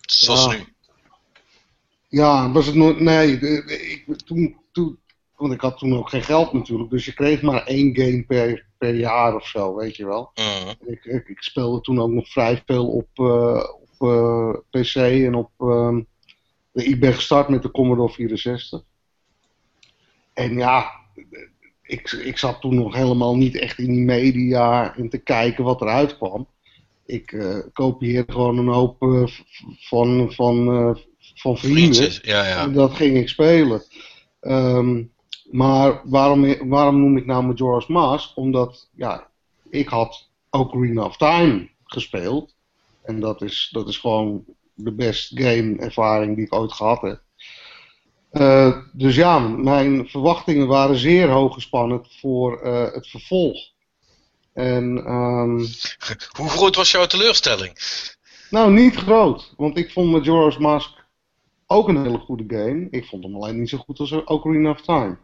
Zoals 0.00 0.44
ja. 0.44 0.50
nu. 0.50 0.64
ja, 2.08 2.52
was 2.52 2.66
het 2.66 2.74
nog. 2.74 3.00
Nee, 3.00 3.32
ik, 3.38 4.04
toen, 4.24 4.56
toen. 4.72 4.98
Want 5.36 5.52
ik 5.52 5.60
had 5.60 5.78
toen 5.78 5.96
ook 5.96 6.08
geen 6.08 6.22
geld 6.22 6.52
natuurlijk. 6.52 6.90
Dus 6.90 7.04
je 7.04 7.14
kreeg 7.14 7.42
maar 7.42 7.66
één 7.66 7.96
game 7.96 8.24
per, 8.26 8.66
per 8.82 8.94
jaar 8.94 9.34
of 9.34 9.46
zo, 9.46 9.74
weet 9.74 9.96
je 9.96 10.06
wel. 10.06 10.30
Mhm. 10.34 10.90
Ik, 10.90 11.04
ik, 11.04 11.28
ik 11.28 11.42
speelde 11.42 11.80
toen 11.80 12.00
ook 12.00 12.10
nog 12.10 12.28
vrij 12.28 12.62
veel 12.66 12.88
op, 12.88 13.08
eh, 13.14 13.64
op 13.80 14.08
eh, 14.08 14.80
PC 14.82 14.94
en 14.96 15.34
op. 15.34 15.50
ehm, 15.58 16.00
ik 16.72 17.00
ben 17.00 17.14
gestart 17.14 17.48
met 17.48 17.62
de 17.62 17.70
Commodore 17.70 18.12
64. 18.12 18.82
En 20.34 20.56
ja, 20.56 20.90
ik, 21.82 22.10
ik 22.10 22.38
zat 22.38 22.60
toen 22.60 22.74
nog 22.74 22.94
helemaal 22.94 23.36
niet 23.36 23.58
echt 23.58 23.78
in 23.78 23.92
die 23.92 24.04
media 24.04 24.96
en 24.96 25.08
te 25.08 25.18
kijken 25.18 25.64
wat 25.64 25.80
eruit 25.80 26.16
kwam. 26.16 26.46
Ik 27.06 27.32
eh 27.32 27.58
kopieerde 27.72 28.32
gewoon 28.32 28.58
een 28.58 28.74
hoop 28.74 28.96
van, 29.80 30.32
van, 30.32 30.64
van 31.34 31.58
vrienden. 31.58 31.94
Vriendjes, 31.94 32.20
ja, 32.22 32.46
ja. 32.46 32.62
En 32.62 32.72
dat 32.72 32.94
ging 32.94 33.16
ik 33.16 33.28
spelen. 33.28 33.82
Ehm, 34.40 35.02
maar 35.52 36.00
waarom, 36.04 36.68
waarom 36.68 37.00
noem 37.00 37.16
ik 37.16 37.26
nou 37.26 37.44
Majora's 37.44 37.86
Mask? 37.86 38.36
Omdat 38.36 38.88
ja, 38.94 39.28
ik 39.70 39.88
had 39.88 40.28
Ocarina 40.50 41.04
of 41.04 41.16
Time 41.16 41.70
gespeeld. 41.84 42.54
En 43.02 43.20
dat 43.20 43.42
is, 43.42 43.68
dat 43.72 43.88
is 43.88 43.98
gewoon 43.98 44.44
de 44.74 44.92
best 44.92 45.30
game 45.34 45.76
ervaring 45.76 46.36
die 46.36 46.44
ik 46.44 46.54
ooit 46.54 46.72
gehad 46.72 47.00
heb. 47.00 47.20
Eh, 48.30 48.76
dus 48.92 49.16
ja, 49.16 49.38
mijn 49.38 50.08
verwachtingen 50.08 50.66
waren 50.66 50.96
zeer 50.96 51.28
hoog 51.28 51.54
gespannen 51.54 52.06
voor 52.20 52.60
eh, 52.60 52.92
het 52.92 53.06
vervolg. 53.06 53.58
En 54.52 55.04
ehm, 55.06 55.58
Hoe 56.38 56.48
groot 56.48 56.76
was 56.76 56.90
jouw 56.90 57.06
teleurstelling? 57.06 57.72
nou, 58.50 58.72
niet 58.72 58.94
groot. 58.94 59.54
Want 59.56 59.76
ik 59.76 59.92
vond 59.92 60.10
Majora's 60.10 60.58
Mask 60.58 60.90
ook 61.66 61.88
een 61.88 62.02
hele 62.02 62.18
goede 62.18 62.56
game. 62.56 62.86
Ik 62.90 63.04
vond 63.04 63.24
hem 63.24 63.34
alleen 63.34 63.58
niet 63.58 63.68
zo 63.68 63.78
goed 63.78 63.98
als 63.98 64.12
Ocarina 64.24 64.70
of 64.70 64.80
Time. 64.80 65.18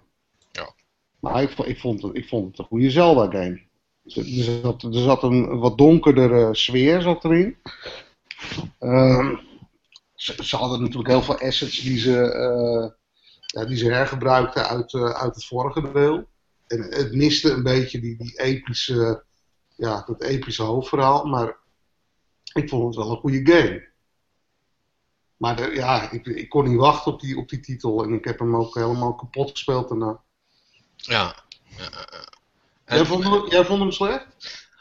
Maar 1.21 1.43
ik, 1.43 1.51
vo- 1.51 1.65
ik, 1.65 1.81
vond 1.81 2.03
het, 2.03 2.17
ik 2.17 2.29
vond 2.29 2.47
het 2.47 2.59
een 2.59 2.65
goede 2.65 2.91
Zelda 2.91 3.31
game. 3.31 3.67
Er 4.15 4.43
zat, 4.43 4.83
er 4.83 4.93
zat 4.93 5.23
een 5.23 5.59
wat 5.59 5.79
donkerdere 5.79 6.55
sfeer 6.55 7.01
zat 7.01 7.25
erin. 7.25 7.57
Ehm, 8.79 9.37
ze, 10.15 10.57
hadden 10.57 10.81
natuurlijk 10.81 11.09
heel 11.09 11.23
veel 11.23 11.39
assets 11.39 11.81
die 11.81 11.99
ze, 11.99 12.33
eh, 12.33 12.91
ja, 13.47 13.65
die 13.65 13.77
ze 13.77 13.91
hergebruikten 13.91 14.69
uit, 14.69 14.95
eh, 14.95 15.11
uit 15.11 15.35
het 15.35 15.45
vorige 15.45 15.93
deel. 15.93 16.29
En 16.67 16.83
het 16.83 17.13
miste 17.13 17.51
een 17.51 17.63
beetje 17.63 18.01
die, 18.01 18.17
die 18.17 18.41
epische, 18.41 19.25
ja, 19.77 20.03
dat 20.07 20.23
epische 20.23 20.63
hoofdverhaal. 20.63 21.25
Maar 21.25 21.57
ik 22.53 22.69
vond 22.69 22.85
het 22.85 23.05
wel 23.05 23.11
een 23.11 23.21
goede 23.21 23.53
game. 23.53 23.87
Maar 25.37 25.75
ja, 25.75 26.11
ik, 26.11 26.27
ik 26.27 26.49
kon 26.49 26.69
niet 26.69 26.79
wachten 26.79 27.13
op 27.13 27.21
die, 27.21 27.37
op 27.37 27.49
die 27.49 27.61
titel. 27.61 28.03
En 28.05 28.13
ik 28.13 28.25
heb 28.25 28.39
hem 28.39 28.57
ook 28.57 28.75
helemaal 28.75 29.15
kapot 29.15 29.51
gespeeld 29.51 29.89
daarna. 29.89 30.23
Ja. 30.99 31.35
ja. 31.77 31.91
En- 32.85 32.97
Jij 32.97 33.05
vond, 33.07 33.25
hem, 33.25 33.51
jij 33.51 33.65
vond 33.65 33.81
hem 33.81 33.93
slecht? 33.93 34.25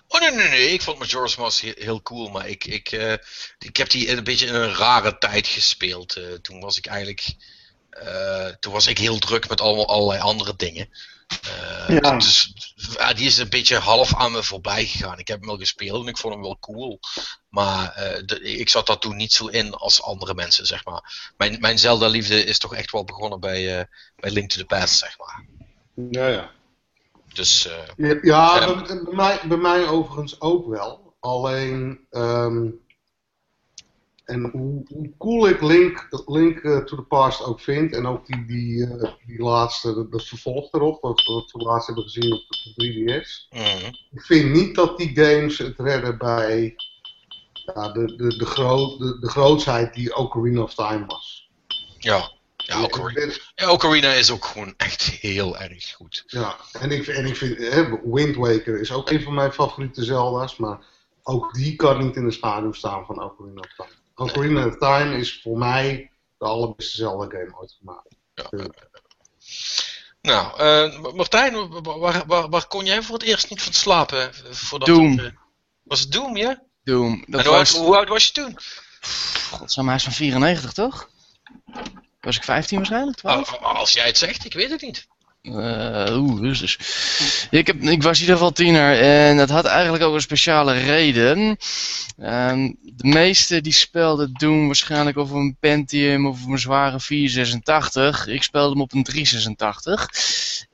Oh 0.08 0.20
nee, 0.22 0.32
nee, 0.32 0.48
nee. 0.50 0.70
Ik 0.72 0.82
vond 0.82 1.00
Majora's 1.00 1.36
Mask 1.36 1.62
heel, 1.62 1.74
heel 1.78 2.02
cool. 2.02 2.30
Maar 2.30 2.48
ik, 2.48 2.66
ik, 2.66 2.92
eh, 2.92 3.14
ik 3.60 3.78
heb 3.78 3.90
die 3.90 4.12
een 4.12 4.24
beetje 4.24 4.46
in 4.46 4.54
een 4.56 4.74
rare 4.76 5.18
tijd 5.18 5.48
gespeeld. 5.48 6.16
Eh, 6.16 6.24
toen 6.34 6.60
was 6.60 6.78
ik 6.78 6.86
eigenlijk. 6.86 7.36
eh, 7.90 8.46
toen 8.60 8.74
was 8.74 8.88
ik 8.88 8.98
heel 8.98 9.20
druk 9.20 9.50
met 9.50 9.62
allemaal, 9.62 9.88
allerlei 9.88 10.20
andere 10.22 10.56
dingen. 10.56 10.90
Ja. 11.88 12.18
Dus 12.18 12.54
ja, 12.98 13.14
die 13.14 13.26
is 13.26 13.38
een 13.38 13.50
beetje 13.50 13.78
half 13.78 14.16
aan 14.16 14.32
me 14.32 14.44
voorbij 14.44 14.86
gegaan. 14.86 15.20
Ik 15.20 15.28
heb 15.28 15.38
hem 15.40 15.48
wel 15.48 15.58
gespeeld 15.58 16.02
en 16.02 16.08
ik 16.08 16.18
vond 16.18 16.34
hem 16.34 16.44
wel 16.44 16.58
cool. 16.60 17.00
Maar 17.50 17.94
de- 18.26 18.42
ik 18.42 18.70
zat 18.70 18.88
daar 18.88 18.98
toen 19.00 19.16
niet 19.16 19.34
zo 19.34 19.48
in 19.48 19.74
als 19.74 20.02
andere 20.02 20.34
mensen, 20.34 20.66
zeg 20.66 20.86
maar. 20.86 21.32
Mijn, 21.38 21.58
mijn 21.60 21.80
Zelda-liefde 21.80 22.44
is 22.44 22.58
toch 22.60 22.76
echt 22.76 22.92
wel 22.92 23.04
begonnen 23.04 23.40
bij, 23.40 23.88
bij 24.16 24.32
Link 24.32 24.50
to 24.50 24.58
the 24.58 24.66
Past, 24.66 24.98
zeg 24.98 25.18
maar. 25.18 25.46
Ja, 26.12 26.28
ja. 26.28 26.52
Dus. 27.34 27.68
eh, 27.68 27.88
Ja, 27.98 28.20
ja 28.22 28.76
bij, 28.84 29.04
bij 29.04 29.14
mij, 29.14 29.40
bij 29.48 29.58
mij 29.58 29.88
overigens 29.88 30.42
ook 30.42 30.68
wel. 30.68 31.16
Alleen, 31.20 32.06
ehm, 32.10 32.70
en 34.26 34.50
hoe, 34.52 34.84
hoe 34.88 35.14
cool 35.18 35.48
ik 35.48 35.62
Link, 35.62 36.24
Link 36.26 36.60
eh, 36.60 36.78
to 36.78 36.96
the 36.96 37.02
Past 37.02 37.44
ook 37.44 37.60
vind, 37.60 37.94
en 37.94 38.06
ook 38.06 38.26
die, 38.26 38.46
die, 38.46 38.86
eh, 38.86 39.12
die 39.26 39.40
laatste, 39.40 40.08
dat, 40.10 40.24
vervolg 40.24 40.74
erop, 40.74 41.02
wat, 41.02 41.24
wat 41.26 41.52
we 41.52 41.60
laatst 41.60 41.88
hebben 41.88 42.04
gezien 42.04 42.34
op 42.34 42.46
de 42.50 42.74
3DS. 42.76 43.48
mhm. 43.50 43.92
Ik 44.12 44.22
vind 44.22 44.54
niet 44.54 44.76
dat 44.76 44.98
die 44.98 45.16
games 45.16 45.58
het 45.58 45.80
redden 45.80 46.18
bij 46.18 46.76
ja, 47.52 47.92
de, 47.92 48.16
de, 48.16 48.38
de, 48.38 48.46
groot, 48.46 49.00
de, 49.00 49.20
de 49.20 49.30
grootsheid 49.30 49.94
die 49.94 50.16
Ocarina 50.16 50.62
of 50.62 50.74
Time 50.74 51.06
was. 51.06 51.50
Ja. 51.98 52.32
Ja, 52.68 52.84
Ocarina, 52.84 53.26
ben- 53.26 53.38
ja, 53.56 53.72
Ocarina 53.72 54.12
is 54.14 54.32
ook 54.32 54.46
gewoon 54.46 54.74
echt 54.78 55.02
heel 55.04 55.58
erg 55.58 55.94
goed. 55.94 56.24
Ja, 56.28 56.56
en 56.80 56.92
ik, 56.92 57.08
en 57.08 57.26
ik 57.26 57.36
vind, 57.36 57.58
hè, 57.58 58.00
Wind 58.04 58.36
Waker 58.36 58.80
is 58.80 58.92
ook 58.92 59.10
een 59.10 59.24
van 59.24 59.34
mijn 59.34 59.54
favoriete 59.54 60.04
Zelda's, 60.04 60.56
maar 60.58 60.80
ook 61.24 61.54
die 61.54 61.76
kan 61.76 62.06
niet 62.06 62.16
in 62.16 62.26
de 62.26 62.32
schaduw 62.32 62.72
staan 62.72 63.06
van 63.06 63.24
Ocarina 63.24 63.60
of 63.62 63.74
Time. 63.76 63.90
Ocarina 64.16 64.66
of 64.68 64.78
Time 64.78 65.18
is 65.18 65.42
voor 65.42 65.58
mij 65.58 66.12
de 66.38 66.46
allerbeste 66.46 66.96
Zelda-game 66.98 67.56
ooit 67.60 67.78
gemaakt. 67.80 68.16
Nou, 70.22 70.60
eh, 70.60 71.14
Martijn, 71.14 71.82
waar, 71.84 72.24
waar, 72.28 72.50
waar, 72.50 72.68
kon 72.68 72.86
jij 72.86 73.02
voor 73.02 73.16
het 73.18 73.28
eerst 73.28 73.50
niet 73.50 73.62
van 73.62 73.74
slapen? 73.74 74.34
eh, 74.34 74.52
Voordat 74.52 74.88
Doom. 74.88 75.18
het, 75.18 75.26
eh, 75.26 75.32
was 75.84 76.00
het 76.00 76.12
Doom, 76.12 76.38
ja? 76.38 76.64
Doom. 76.84 77.24
Dat 77.28 77.40
en 77.40 77.48
hoe, 77.48 77.56
was, 77.56 77.76
hoe 77.76 77.98
oud 77.98 78.08
was 78.10 78.26
je 78.26 78.32
toen? 78.32 78.58
Hij 79.86 79.96
is 79.96 80.04
van 80.04 80.14
94, 80.14 80.74
toch? 80.74 81.10
Was 82.28 82.38
ik 82.38 82.44
15 82.44 82.78
waarschijnlijk? 82.78 83.18
12? 83.18 83.54
Oh, 83.54 83.76
als 83.76 83.92
jij 83.92 84.06
het 84.06 84.18
zegt, 84.18 84.46
ik 84.46 84.54
weet 84.54 84.70
het 84.70 84.82
niet. 84.82 85.08
Eh, 85.42 86.18
Oeh, 86.18 86.42
dus, 86.42 86.60
dus. 86.60 86.78
Ik, 87.52 87.68
heb, 87.68 87.82
ik 87.82 88.04
was 88.04 88.16
in 88.16 88.22
ieder 88.22 88.36
geval 88.36 88.52
tiener 88.52 89.00
en 89.00 89.38
dat 89.38 89.50
had 89.50 89.66
eigenlijk 89.66 90.04
ook 90.04 90.14
een 90.14 90.22
speciale 90.22 90.74
reden. 90.74 91.58
Ehm, 92.18 92.74
de 92.82 93.08
meesten 93.08 93.64
die 93.64 93.74
speelden 93.74 94.34
Doom 94.34 94.66
waarschijnlijk 94.66 95.18
op 95.18 95.32
een 95.32 95.58
Pentium 95.60 96.28
of 96.28 96.46
een 96.46 96.60
zware 96.60 97.00
486. 97.00 98.28
Ik 98.28 98.44
speelde 98.44 98.70
hem 98.72 98.82
op 98.82 98.94
een 98.94 99.04
386. 99.04 100.08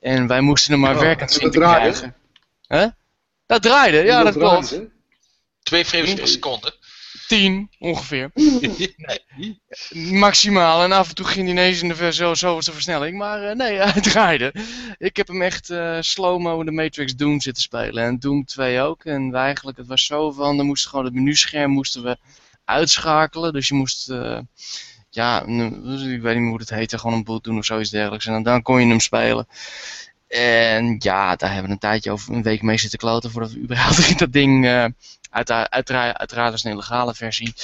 En 0.00 0.26
wij 0.26 0.40
moesten 0.40 0.72
hem 0.72 0.80
maar 0.80 0.94
Oh, 0.94 1.00
werkend 1.00 1.28
en 1.30 1.34
zien 1.34 1.44
dat 1.44 1.52
te 1.52 1.58
draaide? 1.58 1.90
krijgen. 1.90 2.14
Hè? 2.66 2.86
Dat 3.46 3.62
draaide, 3.62 4.02
ja 4.02 4.22
dat 4.22 4.34
klopt. 4.34 4.80
Twee 5.62 5.84
frames 5.84 6.14
per 6.14 6.28
seconde. 6.28 6.74
10 7.26 7.70
ongeveer. 7.78 8.30
nee. 8.34 9.60
Maximaal. 10.18 10.82
En 10.82 10.92
af 10.92 11.08
en 11.08 11.14
toe 11.14 11.26
ging 11.26 11.42
hij 11.42 11.50
ineens 11.52 11.82
in 11.82 11.88
de 11.88 12.12
zo, 12.12 12.34
zo 12.34 12.54
was 12.54 12.64
de 12.64 12.72
versnelling. 12.72 13.18
Maar 13.18 13.42
eh, 13.42 13.56
nee, 13.56 13.78
hij 13.92 14.00
draaide. 14.00 14.54
Ik 14.98 15.16
heb 15.16 15.28
hem 15.28 15.42
echt 15.42 15.70
eh 15.70 15.96
slow-mo 16.00 16.60
in 16.60 16.66
de 16.66 16.72
Matrix 16.72 17.16
Doom 17.16 17.40
zitten 17.40 17.62
spelen. 17.62 18.04
En 18.04 18.18
Doom 18.18 18.44
2 18.44 18.80
ook. 18.80 19.04
En 19.04 19.30
wij 19.30 19.42
eigenlijk, 19.42 19.76
het 19.76 19.86
was 19.86 20.06
zo 20.06 20.30
van, 20.30 20.56
dan 20.56 20.66
moesten 20.66 20.90
gewoon 20.90 21.04
het 21.04 21.14
menuscherm 21.14 21.70
moesten 21.70 22.02
we 22.02 22.16
uitschakelen. 22.64 23.52
Dus 23.52 23.68
je 23.68 23.74
moest, 23.74 24.10
eh, 24.10 24.38
ja, 25.10 25.40
ik 25.40 25.46
weet 25.46 26.08
niet 26.08 26.22
meer 26.22 26.48
hoe 26.48 26.58
het 26.58 26.70
heette, 26.70 26.98
gewoon 26.98 27.16
een 27.16 27.24
boot 27.24 27.44
doen 27.44 27.58
of 27.58 27.64
zoiets 27.64 27.90
dergelijks. 27.90 28.26
En 28.26 28.32
dan, 28.32 28.42
dan 28.42 28.62
kon 28.62 28.80
je 28.80 28.86
hem 28.86 29.00
spelen. 29.00 29.46
En 30.28 30.96
ja, 30.98 31.36
daar 31.36 31.48
hebben 31.48 31.66
we 31.66 31.72
een 31.72 31.78
tijdje 31.78 32.10
over 32.10 32.34
een 32.34 32.42
week 32.42 32.62
mee 32.62 32.76
zitten 32.76 32.98
kloten 32.98 33.30
voordat 33.30 33.52
we 33.52 33.58
überhaupt 33.58 34.18
dat 34.18 34.32
ding, 34.32 34.66
uiteraard, 35.34 35.70
uiteraard, 35.70 36.16
uiteraard 36.18 36.50
was 36.50 36.64
een 36.64 36.70
illegale 36.72 37.14
versie. 37.14 37.54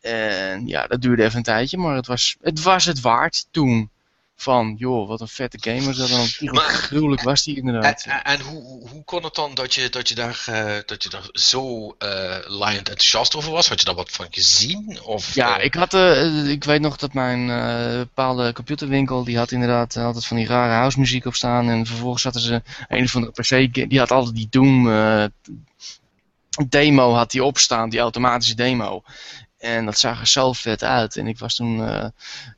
En 0.00 0.66
ja, 0.66 0.86
dat 0.86 1.02
duurde 1.02 1.24
even 1.24 1.36
een 1.36 1.42
tijdje, 1.42 1.78
maar 1.78 1.96
het 1.96 2.06
was 2.06 2.36
het, 2.42 2.62
was 2.62 2.84
het 2.84 3.00
waard 3.00 3.46
toen. 3.50 3.90
Van, 4.36 4.74
joh, 4.78 5.08
wat 5.08 5.20
een 5.20 5.28
vette 5.28 5.58
game 5.60 5.82
was 5.84 5.96
dat. 5.96 6.40
Maar- 6.52 6.62
gruwelijk 6.64 7.22
was 7.22 7.42
die 7.42 7.56
inderdaad. 7.56 8.04
en, 8.08 8.22
en 8.24 8.40
hoe, 8.40 8.62
hoe- 8.62 8.88
hoe 8.88 9.04
kon 9.04 9.24
het 9.24 9.34
dan 9.34 9.54
dat 9.54 9.74
je, 9.74 9.88
dat 9.88 10.08
je, 10.08 10.14
daar, 10.14 10.42
eh, 10.46 10.76
dat 10.86 11.02
je 11.02 11.08
daar 11.08 11.28
zo 11.32 11.94
eh 11.98 12.36
liend 12.46 12.76
enthousiast 12.88 13.34
over 13.36 13.52
was? 13.52 13.68
Had 13.68 13.78
je 13.80 13.84
daar 13.86 13.94
wat 13.94 14.10
van 14.10 14.26
gezien? 14.30 14.98
Of, 15.02 15.34
Ja, 15.34 15.58
eh, 15.58 15.64
ik, 15.64 15.74
had, 15.74 15.94
eh, 15.94 16.48
ik 16.48 16.64
weet 16.64 16.80
nog 16.80 16.96
dat 16.96 17.12
mijn 17.12 17.50
eh, 17.50 17.98
bepaalde 17.98 18.52
computerwinkel, 18.52 19.24
die 19.24 19.36
had 19.38 19.50
inderdaad 19.50 19.96
eh, 19.96 20.04
altijd 20.04 20.26
van 20.26 20.36
die 20.36 20.46
rare 20.46 20.72
house 20.72 20.98
muziek 20.98 21.24
op 21.26 21.34
staan. 21.34 21.68
En 21.68 21.86
vervolgens 21.86 22.22
hadden 22.22 22.42
ze 22.42 22.62
een 22.88 23.04
of 23.04 23.16
andere 23.16 23.32
PC, 23.32 23.88
die 23.90 23.98
had 23.98 24.10
altijd 24.10 24.34
die 24.36 24.48
Doom 24.50 24.90
eh, 24.90 25.24
demo 26.68 27.12
had 27.12 27.30
die 27.30 27.44
opstaan, 27.44 27.88
die 27.88 28.00
automatische 28.00 28.54
demo. 28.54 29.02
En 29.58 29.84
dat 29.84 29.98
zag 29.98 30.20
er 30.20 30.26
zo 30.26 30.52
vet 30.52 30.84
uit. 30.84 31.16
En 31.16 31.26
ik 31.26 31.38
was 31.38 31.54
toen, 31.54 31.88
eh, 31.88 32.08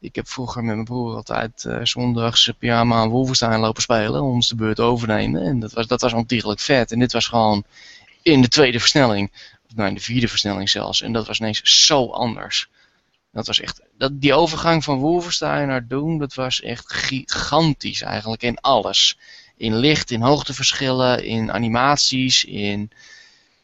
ik 0.01 0.14
heb 0.14 0.28
vroeger 0.28 0.64
met 0.64 0.74
mijn 0.74 0.86
broer 0.86 1.14
altijd 1.14 1.64
eh 1.64 1.78
zondags 1.82 2.53
pyjama 2.59 2.97
aan 2.97 3.09
Wolfenstein 3.09 3.61
lopen 3.61 3.82
spelen, 3.82 4.22
om 4.22 4.32
ons 4.32 4.49
de 4.49 4.55
beurt 4.55 4.80
overnemen. 4.80 5.42
En 5.42 5.61
dat 5.61 5.72
was, 5.72 5.86
dat 5.86 6.01
was 6.01 6.12
ontiegelijk 6.12 6.61
vet. 6.61 6.92
En 6.92 6.99
dit 6.99 7.12
was 7.12 7.26
gewoon 7.26 7.64
in 8.22 8.40
de 8.40 8.49
tweede 8.49 8.80
versnelling 8.80 9.30
nou, 9.74 9.88
in 9.88 9.95
de 9.95 10.01
vierde 10.01 10.28
versnelling 10.28 10.70
zelfs. 10.70 11.03
En 11.03 11.12
dat 11.12 11.26
was 11.26 11.38
ineens 11.38 11.86
zo 11.86 12.07
anders. 12.07 12.68
Dat 13.32 13.47
was 13.47 13.61
echt, 13.61 13.80
dat, 13.99 14.20
die 14.20 14.34
overgang 14.34 14.84
van 14.84 14.99
Wolfenstein 14.99 15.68
naar 15.68 15.86
Doom, 15.86 16.18
dat 16.18 16.34
was 16.34 16.61
echt 16.61 16.92
gigantisch 16.92 18.03
eigenlijk 18.03 18.42
in 18.42 18.61
alles. 18.61 19.18
In 19.57 19.76
licht, 19.76 20.11
in 20.11 20.22
hoogteverschillen, 20.22 21.24
in 21.24 21.53
animaties, 21.53 22.45
in, 22.45 22.90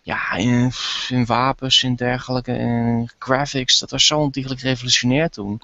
ja, 0.02 0.32
in, 0.32 0.70
in 1.08 1.26
wapens, 1.26 1.82
in 1.82 1.94
dergelijke, 1.94 2.52
in 2.52 3.10
graphics. 3.18 3.78
Dat 3.78 3.90
was 3.90 4.06
zo 4.06 4.18
ontiegelijk 4.18 4.60
revolutionair 4.60 5.30
toen. 5.30 5.62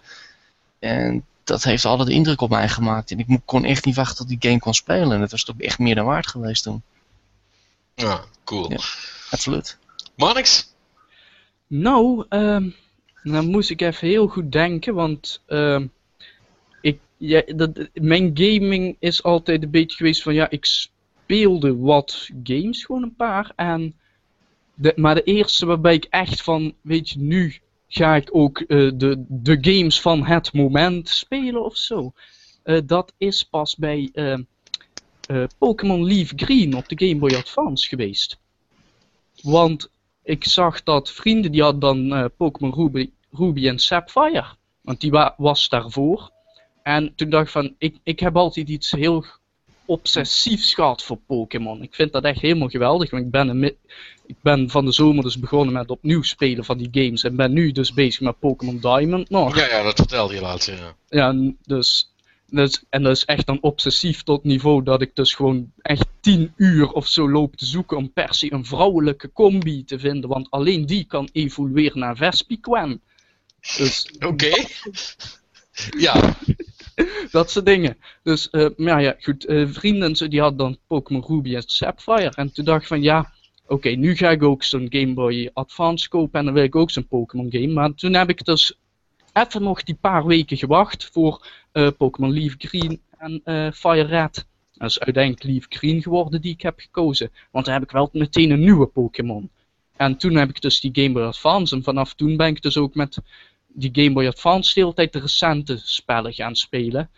En 0.78 1.24
dat 1.45 1.62
heeft 1.62 1.84
altijd 1.84 2.09
indruk 2.09 2.41
op 2.41 2.51
mij 2.51 2.68
gemaakt. 2.68 3.11
En 3.11 3.18
ik 3.18 3.41
kon 3.45 3.64
echt 3.64 3.84
niet 3.84 3.97
wachten 3.97 4.16
tot 4.16 4.28
die 4.28 4.51
game 4.51 4.59
kon 4.59 4.74
spelen. 4.74 5.12
En 5.12 5.20
dat 5.20 5.30
was 5.30 5.45
toch 5.45 5.59
echt 5.59 5.78
meer 5.78 5.95
dan 5.95 6.05
waard 6.05 6.26
geweest 6.26 6.62
toen. 6.62 6.82
Ja, 7.95 8.24
cool. 8.45 8.70
Ja. 8.70 8.78
Absoluut. 9.30 9.78
Marnix? 10.14 10.74
Nou, 11.66 12.26
ehm 12.28 12.70
dan 13.22 13.47
moest 13.47 13.70
ik 13.70 13.80
even 13.80 14.09
heel 14.09 14.26
goed 14.26 14.53
denken, 14.53 14.95
want 14.95 15.43
ehm 15.47 15.87
ik, 16.80 16.99
ja, 17.16 17.43
dat, 17.47 17.89
mijn 17.95 18.30
gaming 18.34 18.97
is 18.99 19.22
altijd 19.22 19.62
een 19.62 19.70
beetje 19.70 19.97
geweest 19.97 20.22
van 20.22 20.34
ja, 20.34 20.51
ik 20.51 20.64
speelde 20.64 21.76
wat 21.76 22.28
games, 22.43 22.84
gewoon 22.84 23.03
een 23.03 23.14
paar. 23.14 23.53
En 23.57 23.95
maar 24.97 25.14
de 25.14 25.22
eerste 25.22 25.66
waarbij 25.66 25.95
ik 25.95 26.05
echt 26.11 26.43
van, 26.43 26.74
weet 26.81 27.09
je, 27.11 27.18
nu 27.18 27.55
ga 27.89 28.16
ik 28.16 28.29
ook 28.33 28.61
eh, 28.61 28.91
de, 28.95 29.24
de 29.29 29.59
games 29.61 30.01
van 30.01 30.24
het 30.27 30.53
moment 30.53 31.09
spelen 31.09 31.64
of 31.64 31.77
zo. 31.77 32.12
Eh, 32.62 32.81
dat 32.85 33.12
is 33.18 33.43
pas 33.43 33.77
bij 33.77 34.11
eh, 34.12 34.39
Pokémon 35.59 36.05
Leaf 36.07 36.33
Green 36.37 36.74
op 36.74 36.89
de 36.89 37.07
Game 37.07 37.20
Boy 37.20 37.35
Advance 37.35 37.89
geweest. 37.89 38.39
Want 39.43 39.91
ik 40.22 40.45
zag 40.45 40.83
dat 40.83 41.11
vrienden 41.11 41.53
die 41.53 41.62
hadden 41.62 42.09
dan 42.09 42.31
Pokémon 42.37 42.74
Ruby, 42.74 43.11
Ruby 43.31 43.68
en 43.68 43.79
Sapphire. 43.79 44.45
Want 44.81 45.01
die 45.01 45.11
wa- 45.11 45.35
was 45.37 45.68
daarvoor. 45.68 46.31
En 46.83 47.14
toen 47.14 47.31
dacht 47.31 47.45
ik 47.47 47.53
van, 47.53 47.74
ik, 47.79 47.97
ik 48.03 48.20
heb 48.20 48.37
altijd 48.37 48.68
iets 48.68 48.91
heel 48.91 49.24
obsessiefs 49.85 50.74
gehad 50.74 51.03
voor 51.03 51.18
Pokémon. 51.27 51.83
Ik 51.83 51.95
vind 51.95 52.12
dat 52.12 52.24
echt 52.24 52.41
helemaal 52.41 52.68
geweldig. 52.68 53.11
Want 53.11 53.24
ik 53.24 53.31
ben, 53.31 53.49
een 53.49 53.77
ik 54.27 54.37
ben 54.43 54.70
van 54.70 54.85
de 54.85 54.93
zomer 54.93 55.24
dus 55.24 55.39
begonnen 55.39 55.74
met 55.74 55.91
opnieuw 55.91 56.22
spelen 56.22 56.64
van 56.64 56.79
die 56.79 56.89
games. 56.91 57.24
En 57.24 57.37
ben 57.37 57.53
nu 57.53 57.72
dus 57.72 57.93
bezig 57.93 58.20
met 58.20 58.39
Pokémon 58.39 58.79
Diamond 58.81 59.31
nog. 59.31 59.57
Ja, 59.57 59.68
ja, 59.68 59.83
dat 59.83 59.97
vertelde 59.97 60.35
je 60.35 60.41
laatst. 60.41 60.68
Ja. 60.68 60.95
Ja, 61.09 61.29
en 61.29 61.59
dus, 61.62 62.12
dus, 62.47 62.83
en 62.91 63.03
dat 63.03 63.16
is 63.16 63.24
echt 63.24 63.47
dan 63.47 63.59
obsessief 63.61 64.22
tot 64.22 64.45
niveau 64.45 64.83
dat 64.83 65.03
ik 65.03 65.11
dus 65.14 65.35
gewoon 65.35 65.72
echt 65.83 66.07
tien 66.20 66.53
uur 66.57 66.91
of 66.93 67.09
zo 67.09 67.31
loop 67.31 67.57
te 67.57 67.66
zoeken 67.66 67.97
om 67.97 68.12
per 68.12 68.35
se 68.35 68.53
een 68.53 68.64
vrouwelijke 68.64 69.33
combi 69.33 69.85
te 69.85 69.99
vinden. 69.99 70.31
Want 70.31 70.51
alleen 70.51 70.87
die 70.87 71.05
kan 71.05 71.29
evolueren 71.33 71.99
naar 71.99 72.16
Vespiquen. 72.16 73.01
Dus 73.77 74.11
Oké. 74.27 74.53
Ja, 75.99 76.37
dat 77.31 77.51
soort 77.51 77.66
dingen. 77.66 77.97
Dus, 78.22 78.51
eh, 78.51 78.66
maar 78.77 79.03
ja, 79.03 79.16
goed. 79.20 79.45
eh, 79.45 79.66
vrienden 79.68 80.31
die 80.31 80.41
hadden 80.41 80.59
dan 80.59 80.79
Pokémon 80.87 81.24
Ruby 81.27 81.55
en 81.55 81.62
Sapphire. 81.66 82.33
En 82.35 82.53
toen 82.53 82.64
dacht 82.64 82.81
ik 82.83 82.87
van, 82.87 83.03
ja, 83.03 83.33
oké, 83.67 83.89
nu 83.89 84.17
ga 84.17 84.31
ik 84.31 84.43
ook 84.43 84.62
zo'n 84.62 84.87
Game 84.91 85.14
Boy 85.14 85.51
Advance 85.53 86.09
kopen. 86.09 86.39
En 86.39 86.45
dan 86.45 86.55
wil 86.55 86.62
ik 86.62 86.77
ook 86.77 86.91
zo'n 86.91 87.07
Pokémon 87.07 87.51
game. 87.51 87.73
Maar 87.73 87.95
toen 87.95 88.14
heb 88.14 88.29
ik 88.29 88.45
dus 88.45 88.79
even 89.33 89.62
nog 89.62 89.83
die 89.83 89.99
paar 90.01 90.27
weken 90.27 90.57
gewacht 90.57 91.11
voor 91.12 91.47
eh, 91.73 91.89
Pokémon 91.99 92.33
Leaf 92.33 92.55
Green 92.59 93.01
en 93.19 93.41
eh, 93.45 93.73
Fire 93.73 94.03
Red. 94.03 94.47
Dat 94.73 94.91
is 94.91 95.01
uiteindelijk 95.01 95.45
Leaf 95.45 95.67
Green 95.69 96.03
geworden 96.03 96.41
die 96.41 96.53
ik 96.53 96.62
heb 96.62 96.81
gekozen. 96.81 97.31
Want 97.51 97.64
dan 97.64 97.75
heb 97.75 97.83
ik 97.83 97.91
wel 97.91 98.09
meteen 98.12 98.51
een 98.51 98.61
nieuwe 98.61 98.87
Pokémon. 98.87 99.51
En 99.97 100.17
toen 100.17 100.35
heb 100.35 100.49
ik 100.49 100.61
dus 100.61 100.81
die 100.81 100.91
Game 100.93 101.12
Boy 101.12 101.23
Advance. 101.23 101.75
En 101.75 101.83
vanaf 101.83 102.14
toen 102.14 102.37
ben 102.37 102.47
ik 102.47 102.62
dus 102.62 102.77
ook 102.77 102.95
met 102.95 103.19
die 103.67 103.91
Game 103.93 104.12
Boy 104.12 104.27
Advance 104.27 104.75
de 104.75 104.81
hele 104.81 104.95
tijd 104.95 105.12
de 105.12 105.19
recente 105.19 105.81
spellen 105.85 106.33
gaan 106.33 106.57
spelen. 106.57 107.11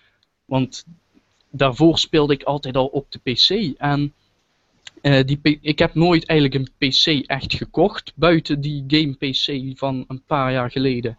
Want 0.44 0.86
daarvoor 1.51 1.99
speelde 1.99 2.34
ik 2.34 2.42
altijd 2.42 2.76
al 2.76 2.86
op 2.86 3.07
de 3.12 3.18
PC. 3.18 3.74
En 3.78 4.14
eh, 5.03 5.24
die, 5.26 5.59
ik 5.61 5.78
heb 5.78 5.94
nooit 5.94 6.26
eigenlijk 6.26 6.61
een 6.78 6.90
PC 6.90 7.26
echt 7.26 7.55
gekocht. 7.55 8.12
Buiten 8.14 8.61
die 8.61 8.84
game 8.86 9.14
PC 9.14 9.78
van 9.78 10.05
een 10.09 10.22
paar 10.26 10.53
jaar 10.53 10.70
geleden. 10.70 11.18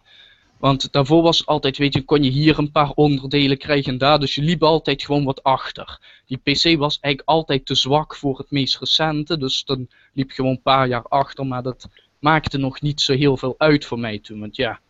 Want 0.58 0.92
daarvoor 0.92 1.22
was 1.22 1.46
altijd, 1.46 1.78
weet 1.78 1.94
je, 1.94 2.02
kon 2.02 2.22
je 2.22 2.30
hier 2.30 2.58
een 2.58 2.72
paar 2.72 2.90
onderdelen 2.90 3.58
krijgen 3.58 3.92
en 3.92 3.98
daar. 3.98 4.18
Dus 4.18 4.34
je 4.34 4.42
liep 4.42 4.62
altijd 4.62 5.02
gewoon 5.02 5.24
wat 5.24 5.42
achter. 5.42 5.98
Die 6.26 6.38
PC 6.38 6.78
was 6.78 6.98
eigenlijk 7.00 7.22
altijd 7.24 7.66
te 7.66 7.74
zwak 7.74 8.16
voor 8.16 8.38
het 8.38 8.50
meest 8.50 8.78
recente. 8.78 9.38
Dus 9.38 9.64
dan 9.64 9.88
liep 10.12 10.28
je 10.28 10.34
gewoon 10.34 10.50
een 10.50 10.62
paar 10.62 10.88
jaar 10.88 11.06
achter. 11.08 11.46
Maar 11.46 11.62
dat 11.62 11.88
maakte 12.18 12.58
nog 12.58 12.80
niet 12.80 13.00
zo 13.00 13.14
heel 13.14 13.36
veel 13.36 13.54
uit 13.58 13.84
voor 13.84 13.98
mij 13.98 14.18
toen. 14.18 14.40
Want 14.40 14.56
ja, 14.56 14.80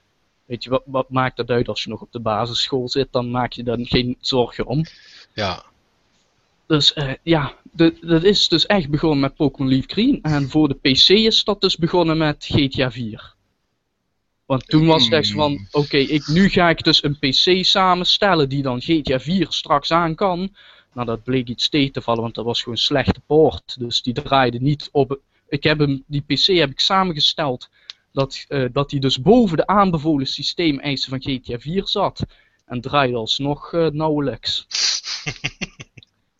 weet 0.45 0.65
je, 0.65 0.71
wat, 0.71 0.83
wat 0.87 1.11
maakt 1.11 1.37
dat 1.37 1.51
uit 1.51 1.69
als 1.69 1.83
je 1.83 1.89
nog 1.89 2.01
op 2.01 2.13
de 2.13 2.21
basisschool 2.21 2.89
zit? 2.89 3.09
Dan 3.11 3.31
maak 3.31 3.53
je 3.53 3.63
daar 3.63 3.79
geen 3.81 4.17
zorgen 4.21 4.67
om. 4.67 4.85
ja. 5.35 5.70
Dus 6.71 6.93
eh, 6.93 7.13
ja, 7.23 7.55
de- 7.73 7.99
dat 8.01 8.23
is 8.25 8.49
dus 8.49 8.67
echt 8.67 8.91
begonnen 8.91 9.21
met 9.21 9.35
Pokémon 9.35 9.71
Leaf 9.73 9.85
Green. 9.87 10.19
En 10.23 10.49
voor 10.49 10.69
de 10.69 10.75
PC 10.75 11.09
is 11.09 11.45
dat 11.45 11.61
dus 11.61 11.77
begonnen 11.77 12.19
met 12.19 12.47
GTA 12.51 12.91
4. 12.91 13.35
Want 14.47 14.69
toen 14.69 14.87
was 14.87 15.05
het 15.05 15.13
echt 15.13 15.31
van, 15.31 15.67
oké, 15.71 15.97
ik 15.97 16.27
nu 16.27 16.49
ga 16.49 16.69
ik 16.69 16.83
dus 16.85 17.03
een 17.03 17.19
PC 17.19 17.65
samenstellen 17.65 18.49
die 18.49 18.63
dan 18.63 18.81
GTA 18.81 19.21
4 19.21 19.47
straks 19.51 19.93
aan 19.93 20.15
kan. 20.15 20.55
Nou, 20.95 21.07
dat 21.07 21.23
bleek 21.23 21.49
iets 21.49 21.69
tegen 21.69 21.93
te 21.93 22.01
vallen, 22.01 22.23
want 22.23 22.35
dat 22.35 22.45
was 22.45 22.59
gewoon 22.59 22.75
een 22.75 22.81
slechte 22.85 23.21
poort. 23.27 23.79
Dus 23.79 24.03
die 24.03 24.15
draaide 24.15 24.59
niet 24.61 24.89
op... 24.93 25.21
Ik 25.49 25.63
heb 25.63 25.79
hem, 25.79 26.05
die 26.07 26.23
PC 26.27 26.47
heb 26.47 26.71
ik 26.71 26.81
samengesteld 26.81 27.69
dat, 28.13 28.45
eh, 28.49 28.65
dat 28.73 28.91
die 28.91 29.01
dus 29.01 29.21
boven 29.21 29.57
de 29.57 29.67
aanbevolen 29.67 30.27
systeemeisen 30.27 31.11
van 31.11 31.21
GTA 31.21 31.59
4 31.59 31.89
zat. 31.89 32.23
En 32.67 32.81
draaide 32.81 33.17
alsnog 33.17 33.73
eh, 33.73 33.87
nauwelijks. 33.87 34.67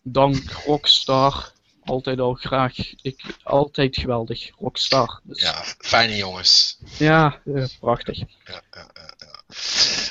Dank 0.03 0.51
Rockstar. 0.65 1.51
Altijd 1.83 2.19
al 2.19 2.33
graag. 2.33 2.73
Ik, 3.01 3.21
altijd 3.43 3.97
geweldig. 3.97 4.49
Rockstar. 4.59 5.19
Dus, 5.23 5.41
ja, 5.41 5.63
fijne 5.77 6.15
jongens. 6.15 6.77
ja 6.97 7.39
eh, 7.55 7.65
prachtig. 7.79 8.17
Ja, 8.19 8.25
ja, 8.45 8.61
ja, 8.93 9.13
ja. 9.17 9.39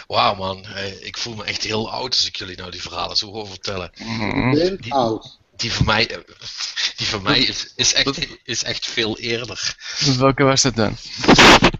Wauw 0.06 0.34
man, 0.34 0.66
ik 1.00 1.16
voel 1.18 1.34
me 1.34 1.44
echt 1.44 1.62
heel 1.62 1.90
oud 1.90 2.14
als 2.14 2.26
ik 2.26 2.36
jullie 2.36 2.56
nou 2.56 2.70
die 2.70 2.82
verhalen 2.82 3.16
zo 3.16 3.26
hoor 3.30 3.48
vertellen. 3.48 3.90
Mhm. 3.98 4.50
bent 4.54 4.82
Die- 4.82 4.94
oud. 4.94 5.38
Die 5.56 5.72
voor 5.72 5.86
mij, 5.86 6.06
die 6.96 7.06
voor 7.06 7.22
mij 7.22 7.40
is, 7.40 7.72
is, 7.76 7.92
echt, 7.92 8.26
is 8.44 8.62
echt 8.62 8.86
veel 8.86 9.18
eerder. 9.18 9.76
Welke 10.18 10.42
was 10.42 10.62
dat 10.62 10.76
dan? 10.76 10.96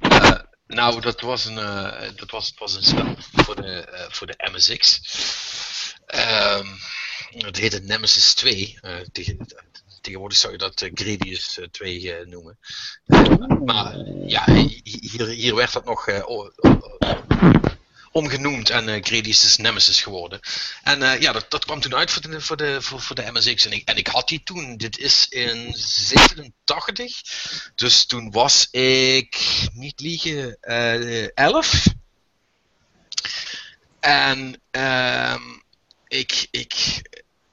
Eh, 0.01 0.33
nou, 0.67 1.01
dat 1.01 1.21
was 1.21 1.45
een, 1.45 1.59
eh, 1.59 2.09
dat 2.17 2.31
was, 2.31 2.47
het 2.47 2.59
was 2.59 2.75
een 2.75 2.83
spel 2.83 3.15
voor 3.33 3.57
de, 3.57 3.81
eh, 3.81 4.05
voor 4.11 4.27
de 4.27 4.51
MSX. 4.53 5.01
Ehm 6.07 6.67
het 7.29 7.57
heette 7.57 7.81
Nemesis 7.81 8.35
2. 8.35 8.79
Eh, 8.81 8.97
tegen, 9.13 9.47
tegenwoordig 10.01 10.39
zou 10.39 10.53
je 10.53 10.59
dat 10.59 10.83
eh, 10.83 10.91
Gradius 10.95 11.59
eh, 11.59 11.67
2 11.71 12.15
eh, 12.15 12.27
noemen. 12.27 12.59
Maar 13.65 13.97
ja, 14.27 14.45
hi- 14.53 14.81
hier, 14.83 15.27
hier 15.27 15.55
werd 15.55 15.73
dat 15.73 15.85
nog 15.85 16.07
omgenoemd 18.13 18.71
en 18.71 18.89
eh 18.89 19.03
Gradius 19.03 19.45
is 19.45 19.57
Nemesis 19.57 20.03
geworden. 20.03 20.41
En 20.83 21.21
ja, 21.21 21.33
dat, 21.33 21.51
dat 21.51 21.65
kwam 21.65 21.81
toen 21.81 21.95
uit 21.95 22.11
voor 22.11 22.23
de, 22.23 22.41
voor 22.41 22.57
de, 22.57 22.83
voor, 22.83 23.01
voor 23.01 23.17
de 23.17 23.31
MSX. 23.33 23.65
En 23.65 23.73
ik, 23.73 23.89
en 23.89 23.97
ik 23.97 24.07
had 24.07 24.29
die 24.29 24.43
toen, 24.43 24.77
dit 24.77 24.99
is 24.99 25.27
in 25.29 25.73
87. 25.77 27.23
Dus 27.75 28.05
toen 28.05 28.31
was 28.31 28.69
ik, 28.71 29.37
niet 29.73 30.01
liegen, 30.01 30.57
eh 30.61 31.37
11. 31.37 31.87
En 34.01 34.61
ehm, 34.71 35.43
ik, 36.11 36.47
ik, 36.51 37.03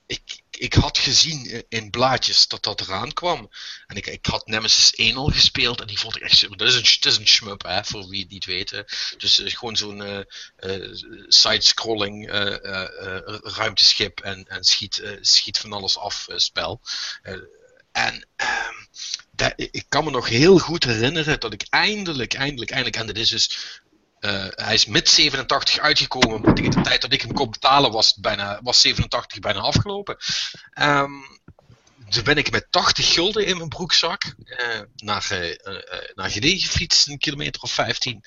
ik, 0.05 0.41
ik 0.51 0.73
had 0.73 0.97
gezien 0.97 1.65
in 1.69 1.89
blaadjes 1.89 2.47
dat 2.47 2.63
dat 2.63 2.81
eraan 2.81 3.13
kwam. 3.13 3.49
En 3.87 3.95
ik, 3.95 4.07
ik 4.07 4.25
had 4.25 4.47
Nemesis 4.47 4.95
1 4.95 5.15
al 5.15 5.27
gespeeld 5.27 5.81
en 5.81 5.87
die 5.87 5.99
vond 5.99 6.15
ik 6.15 6.21
echt... 6.21 6.57
Dat 6.57 6.67
is 6.67 6.75
een, 6.75 6.81
het 6.81 7.05
is 7.05 7.17
een 7.17 7.27
shmup, 7.27 7.63
hè, 7.63 7.83
voor 7.83 8.07
wie 8.07 8.21
het 8.21 8.29
niet 8.29 8.45
weet. 8.45 8.83
Dus 9.17 9.39
eh, 9.39 9.55
gewoon 9.55 9.77
zo'n 9.77 10.01
eh, 10.01 10.79
side-scrolling 11.27 12.29
ruimteschip 13.41 14.19
en, 14.19 14.47
en 14.47 14.63
schiet, 14.63 15.17
schiet 15.21 15.57
van 15.57 15.73
alles 15.73 15.97
af 15.97 16.27
spel. 16.35 16.81
En 17.91 18.27
ehm, 18.35 19.55
ik 19.55 19.85
kan 19.89 20.03
me 20.03 20.11
nog 20.11 20.27
heel 20.27 20.59
goed 20.59 20.83
herinneren 20.83 21.39
dat 21.39 21.53
ik 21.53 21.65
eindelijk, 21.69 22.33
eindelijk, 22.33 22.71
eindelijk... 22.71 22.95
En 22.95 23.07
dit 23.07 23.17
is 23.17 23.29
dus 23.29 23.79
eh, 24.19 24.45
hij 24.49 24.73
is 24.73 24.85
mid 24.85 25.09
87 25.09 25.79
uitgekomen, 25.79 26.55
de 26.55 26.81
tijd 26.81 27.01
dat 27.01 27.13
ik 27.13 27.21
hem 27.21 27.33
kon 27.33 27.51
betalen 27.51 27.91
was, 27.91 28.15
bijna, 28.15 28.59
was 28.63 28.81
87 28.81 29.39
bijna 29.39 29.59
afgelopen. 29.59 30.17
Ehm, 30.73 31.11
toen 32.09 32.23
ben 32.23 32.37
ik 32.37 32.51
met 32.51 32.67
80 32.69 33.13
gulden 33.13 33.45
in 33.45 33.57
mijn 33.57 33.69
broekzak 33.69 34.35
eh, 34.43 34.79
naar, 34.95 35.31
eh, 35.31 36.11
naar 36.13 36.29
Gede 36.29 37.01
een 37.05 37.17
kilometer 37.17 37.61
of 37.61 37.71
15. 37.71 38.23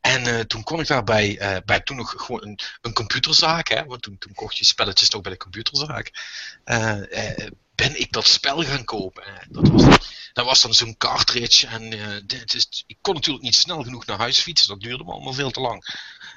En 0.00 0.46
toen 0.46 0.62
kon 0.62 0.80
ik 0.80 0.86
daar 0.86 1.04
bij, 1.04 1.62
bij 1.64 1.80
toen 1.80 1.96
nog 1.96 2.14
gewoon 2.16 2.42
een, 2.46 2.58
een 2.80 2.92
computerzaak, 2.92 3.68
hè, 3.68 3.84
want 3.84 4.02
toen, 4.02 4.18
toen 4.18 4.34
kocht 4.34 4.58
je 4.58 4.64
spelletjes 4.64 5.08
toch 5.08 5.20
bij 5.20 5.32
de 5.32 5.38
computerzaak, 5.38 6.10
ben 7.74 8.00
ik 8.00 8.12
dat 8.12 8.26
spel 8.26 8.62
gaan 8.62 8.84
kopen. 8.84 9.24
Dat 9.48 9.68
was 9.68 9.98
dat 10.32 10.44
was 10.44 10.62
dan 10.62 10.74
zo'n 10.74 10.96
cartridge. 10.96 11.66
En 11.66 11.92
eh, 11.92 12.20
dit 12.24 12.54
is, 12.54 12.84
ik 12.86 12.98
kon 13.00 13.14
natuurlijk 13.14 13.44
niet 13.44 13.54
snel 13.54 13.82
genoeg 13.82 14.06
naar 14.06 14.18
huis 14.18 14.38
fietsen. 14.38 14.68
Dat 14.68 14.80
duurde 14.80 15.04
me 15.04 15.12
allemaal 15.12 15.32
veel 15.32 15.50
te 15.50 15.60
lang. 15.60 15.84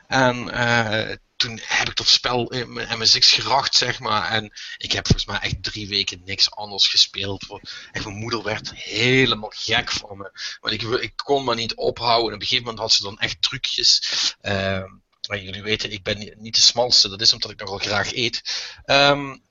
En 0.08 0.50
eh, 0.50 1.16
toen 1.36 1.60
heb 1.64 1.89
ik 1.89 1.96
dat 1.96 2.08
spel 2.08 2.52
in 2.52 2.74
mijn 2.74 3.00
MSX 3.00 3.32
geracht, 3.32 3.76
zeg 3.76 4.00
maar. 4.00 4.30
En 4.30 4.54
ik 4.78 4.91
heb 4.91 5.08
volgens 5.08 5.26
mij 5.26 5.39
echt 5.39 5.64
drie 5.64 5.88
weken 5.88 6.22
niks 6.26 6.52
anders 6.52 6.88
gespeeld. 6.88 7.60
En 7.91 8.04
mijn 8.04 8.16
moeder 8.16 8.43
werd 8.43 8.74
helemaal 8.74 9.52
gek 9.56 9.91
van 9.91 10.18
me. 10.18 10.32
Want 10.60 10.74
ik, 10.74 10.82
ik 10.82 11.14
kon 11.16 11.43
me 11.43 11.56
niet 11.56 11.76
ophouden. 11.76 12.30
En 12.30 12.36
op 12.36 12.41
een 12.41 12.48
gegeven 12.48 12.64
moment 12.64 12.84
had 12.84 12.91
ze 12.91 13.04
dan 13.04 13.20
echt 13.20 13.41
trucjes. 13.41 14.02
Ehm, 14.41 14.89
maar 15.28 15.39
jullie 15.41 15.64
weten, 15.64 15.91
ik 15.91 16.04
ben 16.04 16.34
niet 16.38 16.56
de 16.56 16.62
smalste. 16.62 17.10
Dat 17.10 17.22
is 17.22 17.34
omdat 17.34 17.52
ik 17.52 17.60
nogal 17.60 17.78
graag 17.78 18.14
eet. 18.14 18.41
Um, 18.86 19.43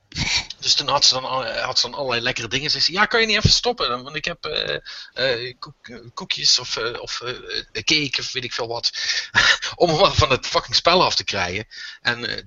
dus 0.58 0.74
toen 0.74 0.88
had 0.88 1.04
ze, 1.04 1.14
dan, 1.14 1.24
had 1.46 1.78
ze 1.78 1.90
dan 1.90 1.98
allerlei 1.98 2.22
lekkere 2.22 2.48
dingen. 2.48 2.70
Ze 2.70 2.80
zei, 2.80 2.96
ja, 2.96 3.06
kan 3.06 3.20
je 3.20 3.26
niet 3.26 3.36
even 3.36 3.50
stoppen? 3.50 4.02
Want 4.02 4.16
ik 4.16 4.24
heb 4.24 4.46
uh, 4.46 4.76
uh, 5.14 5.54
koekjes 6.14 6.58
of, 6.58 6.76
of 6.76 7.22
cake 7.72 8.16
of 8.18 8.32
weet 8.32 8.44
ik 8.44 8.52
veel 8.52 8.68
wat. 8.68 8.90
om 9.74 9.96
maar 9.96 10.14
van 10.14 10.30
het 10.30 10.46
fucking 10.46 10.74
spel 10.74 11.04
af 11.04 11.14
te 11.14 11.24
krijgen. 11.24 11.66
En 12.00 12.46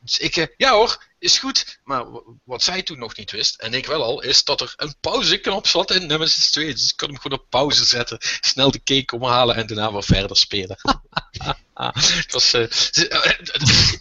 dus 0.00 0.18
ik, 0.18 0.54
ja 0.56 0.70
hoor, 0.70 1.09
is 1.20 1.38
goed. 1.38 1.78
Maar 1.84 2.04
wat 2.44 2.62
zij 2.62 2.82
toen 2.82 2.98
nog 2.98 3.16
niet 3.16 3.30
wist, 3.30 3.60
en 3.60 3.74
ik 3.74 3.86
wel 3.86 4.02
al, 4.02 4.22
is 4.22 4.44
dat 4.44 4.60
er 4.60 4.72
een 4.76 4.94
pauzeknop 5.00 5.66
zat 5.66 5.90
in 5.90 6.06
Nemesis 6.06 6.50
2. 6.50 6.72
Dus 6.72 6.90
ik 6.90 6.96
kon 6.96 7.08
hem 7.08 7.18
gewoon 7.18 7.38
op 7.38 7.50
pauze 7.50 7.84
zetten, 7.84 8.18
snel 8.40 8.70
de 8.70 8.82
cake 8.82 9.14
omhalen 9.14 9.56
en 9.56 9.66
daarna 9.66 9.92
weer 9.92 10.02
verder 10.02 10.36
spelen. 10.36 10.78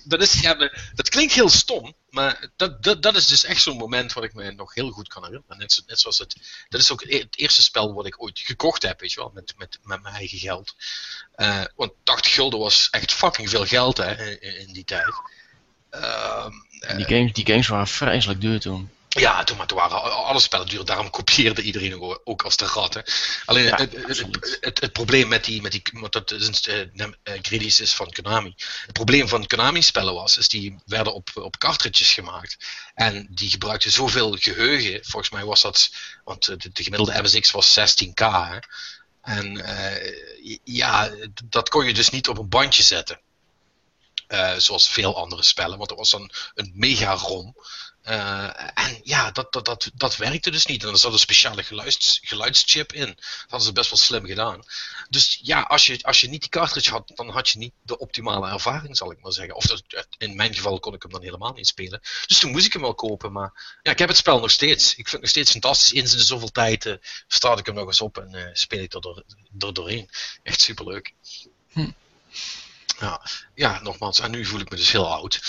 dat, 0.06 0.22
is, 0.22 0.40
ja, 0.42 0.70
dat 0.94 1.10
klinkt 1.10 1.34
heel 1.34 1.50
stom, 1.50 1.94
maar 2.10 2.50
dat, 2.56 2.84
dat, 2.84 3.02
dat 3.02 3.16
is 3.16 3.28
dus 3.28 3.44
echt 3.44 3.62
zo'n 3.62 3.78
moment 3.78 4.14
wat 4.14 4.24
ik 4.24 4.34
me 4.34 4.52
nog 4.52 4.74
heel 4.74 4.92
goed 4.92 5.08
kan 5.08 5.24
herinneren. 5.24 5.58
Net, 5.58 5.84
net 5.86 6.00
zoals 6.00 6.18
het, 6.18 6.36
dat 6.70 6.82
is 6.82 6.92
ook 6.92 7.04
het 7.04 7.38
eerste 7.38 7.62
spel 7.62 7.94
wat 7.94 8.06
ik 8.06 8.22
ooit 8.22 8.40
gekocht 8.40 8.82
heb, 8.82 9.00
weet 9.00 9.12
je 9.12 9.20
wel, 9.20 9.32
met, 9.34 9.54
met, 9.58 9.80
met 9.82 10.02
mijn 10.02 10.16
eigen 10.16 10.38
geld. 10.38 10.76
Want 11.76 11.94
80 12.04 12.34
gulden 12.34 12.60
was 12.60 12.88
echt 12.92 13.14
fucking 13.14 13.50
veel 13.50 13.66
geld 13.66 13.98
hè, 13.98 14.40
in, 14.40 14.74
die 14.74 14.86
tijd. 14.86 15.14
Uh, 15.92 16.48
die, 16.80 17.06
games, 17.06 17.34
die 17.34 17.46
games 17.46 17.68
waren 17.68 17.88
vreselijk 17.88 18.42
duur 18.42 18.60
toen. 18.60 18.90
Ja, 19.10 19.44
toen, 19.44 19.58
maar 19.58 19.68
toen 19.68 19.78
waren 19.78 20.26
alle 20.26 20.40
spellen 20.40 20.68
duur. 20.68 20.86
Daarom 20.86 21.10
kopieerde 21.10 21.62
iedereen 21.62 22.20
ook 22.24 22.42
als 22.42 22.58
de 22.58 22.66
ratten. 22.66 23.04
Alleen 23.46 23.74
het, 23.74 23.96
het, 24.60 24.80
het, 24.80 24.92
probleem 24.92 25.28
met 25.28 25.46
die, 25.46 25.62
met 25.62 25.72
die 25.72 25.82
want 25.92 26.14
dat 26.14 26.32
is 26.32 26.66
een 26.66 27.16
uh, 27.52 27.62
is 27.62 27.94
van 27.94 28.12
Konami. 28.12 28.54
Het 28.86 28.94
probleem 28.94 29.28
van 29.28 29.48
Konami 29.48 29.82
spellen 29.82 30.14
was, 30.14 30.38
is 30.38 30.48
die 30.48 30.76
werden 30.86 31.14
op, 31.14 31.30
op 31.34 31.58
cartridges 31.58 32.14
gemaakt. 32.14 32.58
En 32.94 33.28
die 33.30 33.50
gebruikten 33.50 33.92
zoveel 33.92 34.36
geheugen. 34.40 35.06
Volgens 35.06 35.32
mij 35.32 35.46
was 35.46 35.62
dat, 35.62 35.90
want 36.24 36.46
de, 36.46 36.70
de 36.74 36.84
gemiddelde 36.84 37.22
MSX 37.22 37.52
was 37.52 37.80
16k. 37.80 38.26
Hè? 38.26 38.58
En 39.22 39.58
uh, 39.58 40.58
ja, 40.64 41.12
dat 41.44 41.70
kon 41.70 41.86
je 41.86 41.94
dus 41.94 42.10
niet 42.10 42.28
op 42.28 42.38
een 42.38 42.50
bandje 42.50 42.84
zetten. 42.84 43.20
Uh, 44.30 44.58
zoals 44.58 44.90
veel 44.90 45.16
andere 45.16 45.44
spellen, 45.44 45.78
want 45.78 45.90
dat 45.90 45.98
was 45.98 46.10
dan 46.10 46.32
een 46.54 46.72
mega 46.76 47.14
rom. 47.14 47.56
Uh, 48.10 48.62
en 48.74 49.00
ja, 49.04 49.32
dat, 49.32 49.52
dat, 49.52 49.66
dat, 49.66 49.92
dat 49.94 50.16
werkte 50.18 50.52
dus 50.52 50.66
niet. 50.66 50.84
En 50.84 50.90
er 50.90 50.98
zat 50.98 51.14
een 51.14 51.20
speciale 51.20 51.64
geluids, 51.64 52.20
geluidschip 52.24 52.94
in. 52.94 53.06
Dat 53.06 53.26
hadden 53.42 53.68
ze 53.68 53.74
best 53.74 53.90
wel 53.90 54.00
slim 54.00 54.26
gedaan. 54.26 54.64
Dus 55.10 55.40
ja, 55.42 55.62
als 55.62 55.86
je, 55.86 56.00
als 56.02 56.22
je 56.22 56.30
niet 56.30 56.42
die 56.42 56.50
cartridge 56.50 56.90
had, 56.90 57.12
dan 57.16 57.30
had 57.30 57.50
je 57.50 57.58
niet 57.58 57.74
de 57.82 57.98
optimale 57.98 58.50
ervaring, 58.50 58.98
zal 58.98 59.12
ik 59.12 59.22
maar 59.22 59.32
zeggen. 59.32 59.56
Of 59.56 59.66
in 60.18 60.36
mijn 60.36 60.54
geval 60.54 60.80
kon 60.80 60.94
ik 60.94 61.02
hem 61.02 61.12
dan 61.12 61.22
helemaal 61.22 61.54
niet 61.54 61.68
spelen. 61.68 62.00
Dus 62.28 62.40
toen 62.40 62.52
moest 62.52 62.66
ik 62.66 62.74
hem 62.74 62.82
wel 62.82 62.96
kopen. 62.96 63.32
Maar 63.32 63.80
ja, 63.84 63.92
ik 63.92 64.00
heb 64.00 64.08
het 64.08 64.18
spel 64.18 64.40
nog 64.40 64.52
steeds. 64.52 64.90
Ik 64.90 64.96
vind 64.96 65.12
het 65.12 65.22
nog 65.22 65.30
steeds 65.30 65.52
fantastisch. 65.52 65.94
Eens 65.94 66.14
in 66.14 66.20
zoveel 66.20 66.52
tijd 66.52 66.86
uh, 66.86 66.94
start 67.28 67.60
ik 67.60 67.66
hem 67.66 67.76
nog 67.76 67.88
eens 67.88 68.02
op 68.02 68.18
en 68.18 68.36
uh, 68.36 68.50
speel 68.54 68.82
ik 68.82 68.94
er, 68.94 69.02
door, 69.02 69.24
er 69.60 69.74
doorheen. 69.74 70.10
Echt 70.44 70.62
superleuk. 70.62 71.14
Hm. 71.72 71.92
Ja, 73.00 73.22
ja, 73.56 73.82
nogmaals, 73.82 74.20
en 74.20 74.32
nu 74.32 74.46
voel 74.46 74.60
ik 74.60 74.70
me 74.70 74.76
dus 74.76 74.92
heel 74.92 75.14
oud. 75.14 75.40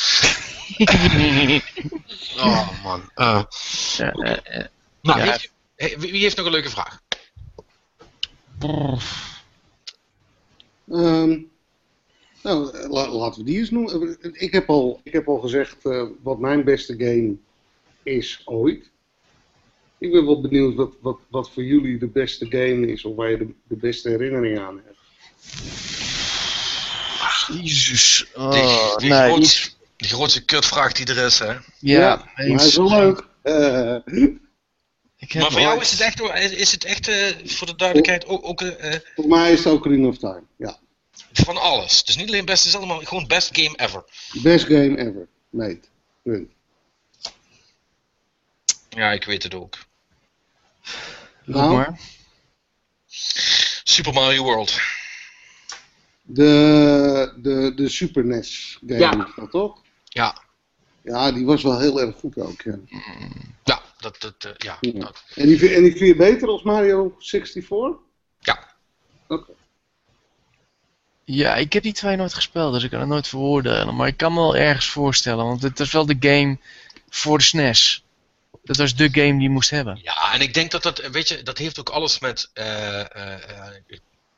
oh 2.37 2.85
man. 2.85 3.11
Uh, 3.17 3.43
ja, 3.97 4.15
uh, 4.15 4.37
uh, 4.59 4.65
nou, 5.01 5.25
ja. 5.25 5.39
wie, 5.77 5.97
wie, 5.97 6.21
heeft 6.21 6.37
nog 6.37 6.47
een 6.47 6.53
leuke 6.53 6.71
vraag? 6.71 7.03
Um, 10.89 11.51
nou, 12.43 12.89
la, 12.89 13.09
laten 13.09 13.41
we 13.41 13.47
die 13.47 13.59
eens 13.59 13.71
noemen. 13.71 14.17
Ik 14.33 14.53
heb 14.53 14.69
al, 14.69 15.01
ik 15.05 15.13
heb 15.13 15.29
al 15.29 15.39
gezegd 15.39 15.77
wat 16.23 16.39
mijn 16.39 16.65
beste 16.65 16.95
game 16.99 17.37
is 18.03 18.43
ooit. 18.45 18.91
Ik 19.99 20.13
ben 20.13 20.25
wel 20.25 20.41
benieuwd 20.41 20.75
wat, 20.75 20.95
wat, 21.01 21.19
wat 21.29 21.51
voor 21.51 21.65
jullie 21.65 21.99
de 21.99 22.09
beste 22.09 22.47
game 22.47 22.87
is, 22.87 23.05
of 23.05 23.17
waar 23.17 23.31
je 23.31 23.39
de, 23.39 23.55
de 23.69 23.77
beste 23.77 24.09
herinnering 24.09 24.59
aan 24.59 24.81
hebt. 24.85 24.99
Jezus. 27.53 28.27
Oh, 28.35 28.51
die, 28.51 28.99
die, 28.99 29.09
nee, 29.09 29.31
grootste, 29.31 29.71
die 29.97 30.09
grootste 30.09 30.45
kutvraag 30.45 30.93
die 30.93 31.07
er 31.07 31.25
is, 31.25 31.39
hè? 31.39 31.47
Ja, 31.47 31.61
ja 31.79 32.17
maar 32.17 32.33
hij 32.35 32.51
is 32.51 32.77
wel 32.77 32.89
leuk. 32.89 33.29
Uh, 33.43 33.97
maar 35.41 35.51
voor 35.51 35.61
jou 35.61 35.81
is 35.81 35.91
het 35.91 36.01
echt, 36.01 36.21
is 36.53 36.73
het 36.73 36.85
echt 36.85 37.09
uh, 37.09 37.27
voor 37.45 37.67
de 37.67 37.77
duidelijkheid 37.77 38.27
ook... 38.27 38.45
ook 38.45 38.61
uh, 38.61 38.95
voor 39.15 39.29
mij 39.29 39.53
is 39.53 39.59
het 39.59 39.73
ook 39.73 39.87
Ring 39.87 40.07
of 40.07 40.19
Time, 40.19 40.43
ja. 40.57 40.79
Van 41.33 41.57
alles. 41.57 42.05
Dus 42.05 42.17
niet 42.17 42.29
alleen 42.29 42.45
beste 42.45 42.69
zelf, 42.69 42.85
maar 42.85 43.07
gewoon 43.07 43.27
best 43.27 43.49
game 43.53 43.77
ever. 43.77 44.05
Best 44.43 44.65
game 44.65 44.99
ever, 44.99 45.29
mate. 45.51 45.81
Punt. 46.23 46.51
Ja, 48.89 49.13
ik 49.13 49.25
weet 49.25 49.43
het 49.43 49.55
ook. 49.55 49.79
Nou. 51.45 51.97
Super 53.83 54.13
Mario 54.13 54.43
World. 54.43 54.81
De, 56.33 57.33
de, 57.37 57.73
de 57.75 57.89
Super 57.89 58.25
NES 58.25 58.79
game, 58.87 58.99
ja. 58.99 59.29
dat 59.37 59.51
toch? 59.51 59.83
Ja. 60.05 60.43
Ja, 61.03 61.33
die 61.33 61.45
was 61.45 61.63
wel 61.63 61.79
heel 61.79 62.01
erg 62.01 62.17
goed 62.17 62.39
ook. 62.39 62.63
Ja, 62.63 62.79
ja 63.65 63.83
dat, 63.99 64.17
dat, 64.21 64.35
uh, 64.47 64.53
ja. 64.57 64.77
ja. 64.81 65.01
Dat. 65.01 65.23
En, 65.35 65.47
die, 65.47 65.75
en 65.75 65.83
die 65.83 65.97
vind 65.97 66.07
je 66.07 66.17
beter 66.17 66.49
als 66.49 66.63
Mario 66.63 67.15
64? 67.19 67.91
Ja. 68.39 68.75
Oké. 69.29 69.43
Okay. 69.43 69.55
Ja, 71.25 71.55
ik 71.55 71.73
heb 71.73 71.83
die 71.83 71.93
twee 71.93 72.17
nooit 72.17 72.35
gespeeld, 72.35 72.73
dus 72.73 72.85
ik 72.85 72.91
kan 72.91 73.01
het 73.01 73.09
nooit 73.09 73.29
verwoorden. 73.29 73.95
Maar 73.97 74.07
ik 74.07 74.17
kan 74.17 74.33
me 74.33 74.41
wel 74.41 74.57
ergens 74.57 74.89
voorstellen, 74.89 75.45
want 75.45 75.63
het 75.63 75.81
is 75.81 75.93
wel 75.93 76.07
de 76.07 76.17
game 76.21 76.59
voor 77.09 77.39
de 77.39 77.45
SNES. 77.45 78.05
Dat 78.63 78.77
was 78.77 78.95
de 78.95 79.09
game 79.13 79.33
die 79.33 79.43
je 79.43 79.51
moest 79.51 79.71
hebben. 79.71 79.99
Ja, 80.03 80.33
en 80.33 80.41
ik 80.41 80.55
denk 80.55 80.71
dat 80.71 80.83
dat, 80.83 81.09
weet 81.11 81.29
je, 81.29 81.43
dat 81.43 81.59
heeft 81.59 81.81
ook 81.81 81.89
alles 81.89 82.19
met 82.19 82.51
uh, 82.55 82.65
uh, 83.17 83.35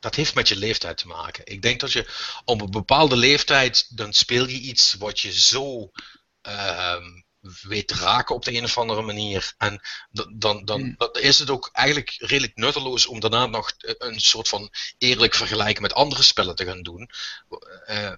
dat 0.03 0.15
heeft 0.15 0.35
met 0.35 0.47
je 0.47 0.55
leeftijd 0.55 0.97
te 0.97 1.07
maken. 1.07 1.45
Ik 1.45 1.61
denk 1.61 1.79
dat 1.79 1.91
je 1.91 2.07
op 2.45 2.61
een 2.61 2.71
bepaalde 2.71 3.15
leeftijd, 3.15 3.97
dan 3.97 4.13
speel 4.13 4.47
je 4.47 4.59
iets 4.59 4.93
wat 4.93 5.19
je 5.19 5.31
zo 5.33 5.91
uh, 6.47 6.95
weet 7.61 7.91
raken 7.91 8.35
op 8.35 8.45
de 8.45 8.53
een 8.53 8.63
of 8.63 8.77
andere 8.77 9.01
manier. 9.01 9.53
En 9.57 9.81
dan, 10.11 10.65
dan, 10.65 10.79
hmm. 10.79 10.95
dan 10.97 11.11
is 11.11 11.39
het 11.39 11.49
ook 11.49 11.69
eigenlijk 11.71 12.15
redelijk 12.17 12.55
nutteloos 12.55 13.05
om 13.05 13.19
daarna 13.19 13.45
nog 13.45 13.73
een 13.77 14.19
soort 14.19 14.47
van 14.47 14.71
eerlijk 14.97 15.35
vergelijken 15.35 15.81
met 15.81 15.93
andere 15.93 16.23
spellen 16.23 16.55
te 16.55 16.65
gaan 16.65 16.81
doen. 16.81 17.09
Uh, 17.87 18.11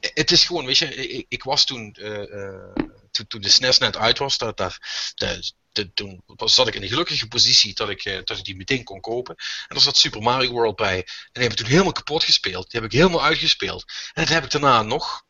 het 0.00 0.30
is 0.30 0.44
gewoon, 0.44 0.66
weet 0.66 0.78
je, 0.78 0.94
ik, 0.94 1.26
ik 1.28 1.42
was 1.42 1.64
toen, 1.64 1.96
uh, 1.98 2.72
toen, 3.10 3.26
toen 3.26 3.40
de 3.40 3.48
SNES 3.48 3.78
net 3.78 3.96
uit 3.96 4.18
was, 4.18 4.38
dat 4.38 4.56
daar, 4.56 4.78
de, 5.14 5.52
de, 5.72 5.90
toen 5.94 6.22
zat 6.44 6.68
ik 6.68 6.74
in 6.74 6.80
de 6.80 6.88
gelukkige 6.88 7.28
positie 7.28 7.74
dat 7.74 7.88
ik, 7.88 8.22
dat 8.24 8.38
ik 8.38 8.44
die 8.44 8.56
meteen 8.56 8.84
kon 8.84 9.00
kopen. 9.00 9.34
En 9.68 9.76
er 9.76 9.82
zat 9.82 9.96
Super 9.96 10.22
Mario 10.22 10.50
World 10.50 10.76
bij. 10.76 10.96
En 10.96 11.06
die 11.32 11.42
heb 11.42 11.52
ik 11.52 11.58
toen 11.58 11.66
helemaal 11.66 11.92
kapot 11.92 12.24
gespeeld. 12.24 12.70
Die 12.70 12.80
heb 12.80 12.90
ik 12.90 12.98
helemaal 12.98 13.24
uitgespeeld. 13.24 13.84
En 14.12 14.22
dat 14.24 14.28
heb 14.28 14.44
ik 14.44 14.50
daarna 14.50 14.82
nog 14.82 15.24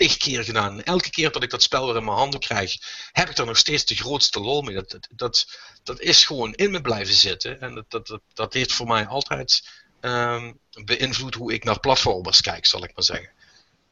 tig 0.00 0.16
keer 0.16 0.44
gedaan. 0.44 0.78
En 0.78 0.84
elke 0.84 1.10
keer 1.10 1.32
dat 1.32 1.42
ik 1.42 1.50
dat 1.50 1.62
spel 1.62 1.86
weer 1.86 1.96
in 1.96 2.04
mijn 2.04 2.16
handen 2.16 2.40
krijg, 2.40 2.76
heb 3.12 3.30
ik 3.30 3.38
er 3.38 3.46
nog 3.46 3.56
steeds 3.56 3.84
de 3.84 3.94
grootste 3.94 4.40
lol 4.40 4.62
mee. 4.62 4.74
Dat, 4.74 4.98
dat, 5.10 5.58
dat, 5.82 6.00
is 6.00 6.24
gewoon 6.24 6.54
in 6.54 6.70
me 6.70 6.80
blijven 6.80 7.14
zitten. 7.14 7.60
En 7.60 7.74
dat, 7.74 7.90
dat, 7.90 8.06
dat, 8.06 8.20
dat 8.34 8.52
heeft 8.52 8.72
voor 8.72 8.86
mij 8.86 9.06
altijd 9.06 9.68
um, 10.00 10.58
beïnvloed 10.84 11.34
hoe 11.34 11.52
ik 11.52 11.64
naar 11.64 11.80
platformers 11.80 12.40
kijk, 12.40 12.66
zal 12.66 12.84
ik 12.84 12.94
maar 12.94 13.04
zeggen. 13.04 13.30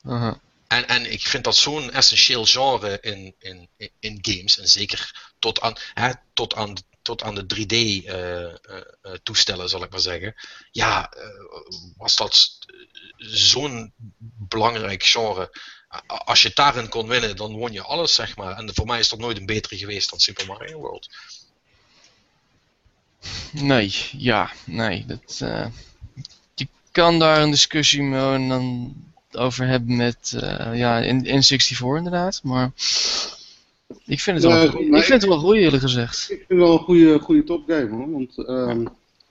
Uh 0.03 0.21
-huh. 0.21 0.35
En, 0.69 0.89
en 0.89 1.13
ik 1.13 1.27
vind 1.27 1.45
dat 1.45 1.57
zo'n 1.57 1.91
essentieel 1.91 2.45
genre 2.45 2.99
in, 3.01 3.35
in, 3.39 3.69
in 3.99 4.19
games. 4.21 4.59
En 4.59 4.69
zeker 4.69 5.31
tot 5.39 5.61
aan, 5.61 5.75
hè, 5.95 6.13
tot 6.33 6.55
aan, 6.55 6.75
tot 7.03 7.23
aan 7.23 7.35
de 7.35 7.47
3D-toestellen, 7.55 9.59
uh, 9.59 9.65
uh, 9.65 9.71
zal 9.71 9.83
ik 9.83 9.91
maar 9.91 10.01
zeggen. 10.01 10.35
Ja, 10.71 11.13
uh, 11.17 11.25
was 11.97 12.17
dat 12.17 12.59
zo'n 13.17 13.93
belangrijk 14.49 15.03
genre. 15.03 15.51
Als 16.07 16.43
je 16.43 16.51
daarin 16.55 16.89
kon 16.89 17.09
winnen, 17.09 17.37
dan 17.37 17.53
won 17.53 17.73
je 17.73 17.83
alles, 17.83 18.15
zeg 18.15 18.37
maar. 18.37 18.57
En 18.57 18.75
voor 18.75 18.87
mij 18.87 18.99
is 18.99 19.09
dat 19.09 19.19
nooit 19.19 19.37
een 19.37 19.47
betere 19.47 19.77
geweest 19.77 20.11
dan 20.11 20.19
Super 20.19 20.47
Mario 20.47 20.79
World. 20.79 21.09
Nee, 23.53 23.95
ja, 24.13 24.51
nee. 24.65 25.05
Dat, 25.07 25.41
uh, 25.43 25.67
je 26.55 26.69
kan 26.91 27.19
daar 27.19 27.43
een 27.43 27.51
discussie 27.51 28.03
mee 28.03 28.33
en 28.33 28.49
dan 28.49 28.95
over 29.33 29.67
hebben 29.67 29.97
met 29.97 30.33
uh, 30.35 30.79
ja, 30.79 30.99
in, 30.99 31.25
in 31.25 31.43
64 31.43 31.97
inderdaad. 31.97 32.41
Maar 32.43 32.71
ik 34.05 34.21
vind 34.21 34.43
het 34.43 34.47
wel, 34.47 34.63
ik 34.81 35.05
vind 35.05 35.23
het 35.23 35.25
wel 35.25 35.39
goed 35.39 35.57
eerlijk 35.57 35.83
gezegd. 35.83 36.31
Ik 36.31 36.37
vind 36.37 36.49
het 36.49 36.59
wel 36.59 36.73
een 36.73 36.85
goede, 36.85 37.19
goede 37.19 37.45
topgame 37.45 37.91
hoor. 37.91 38.11
Want 38.11 38.39
um, 38.49 38.89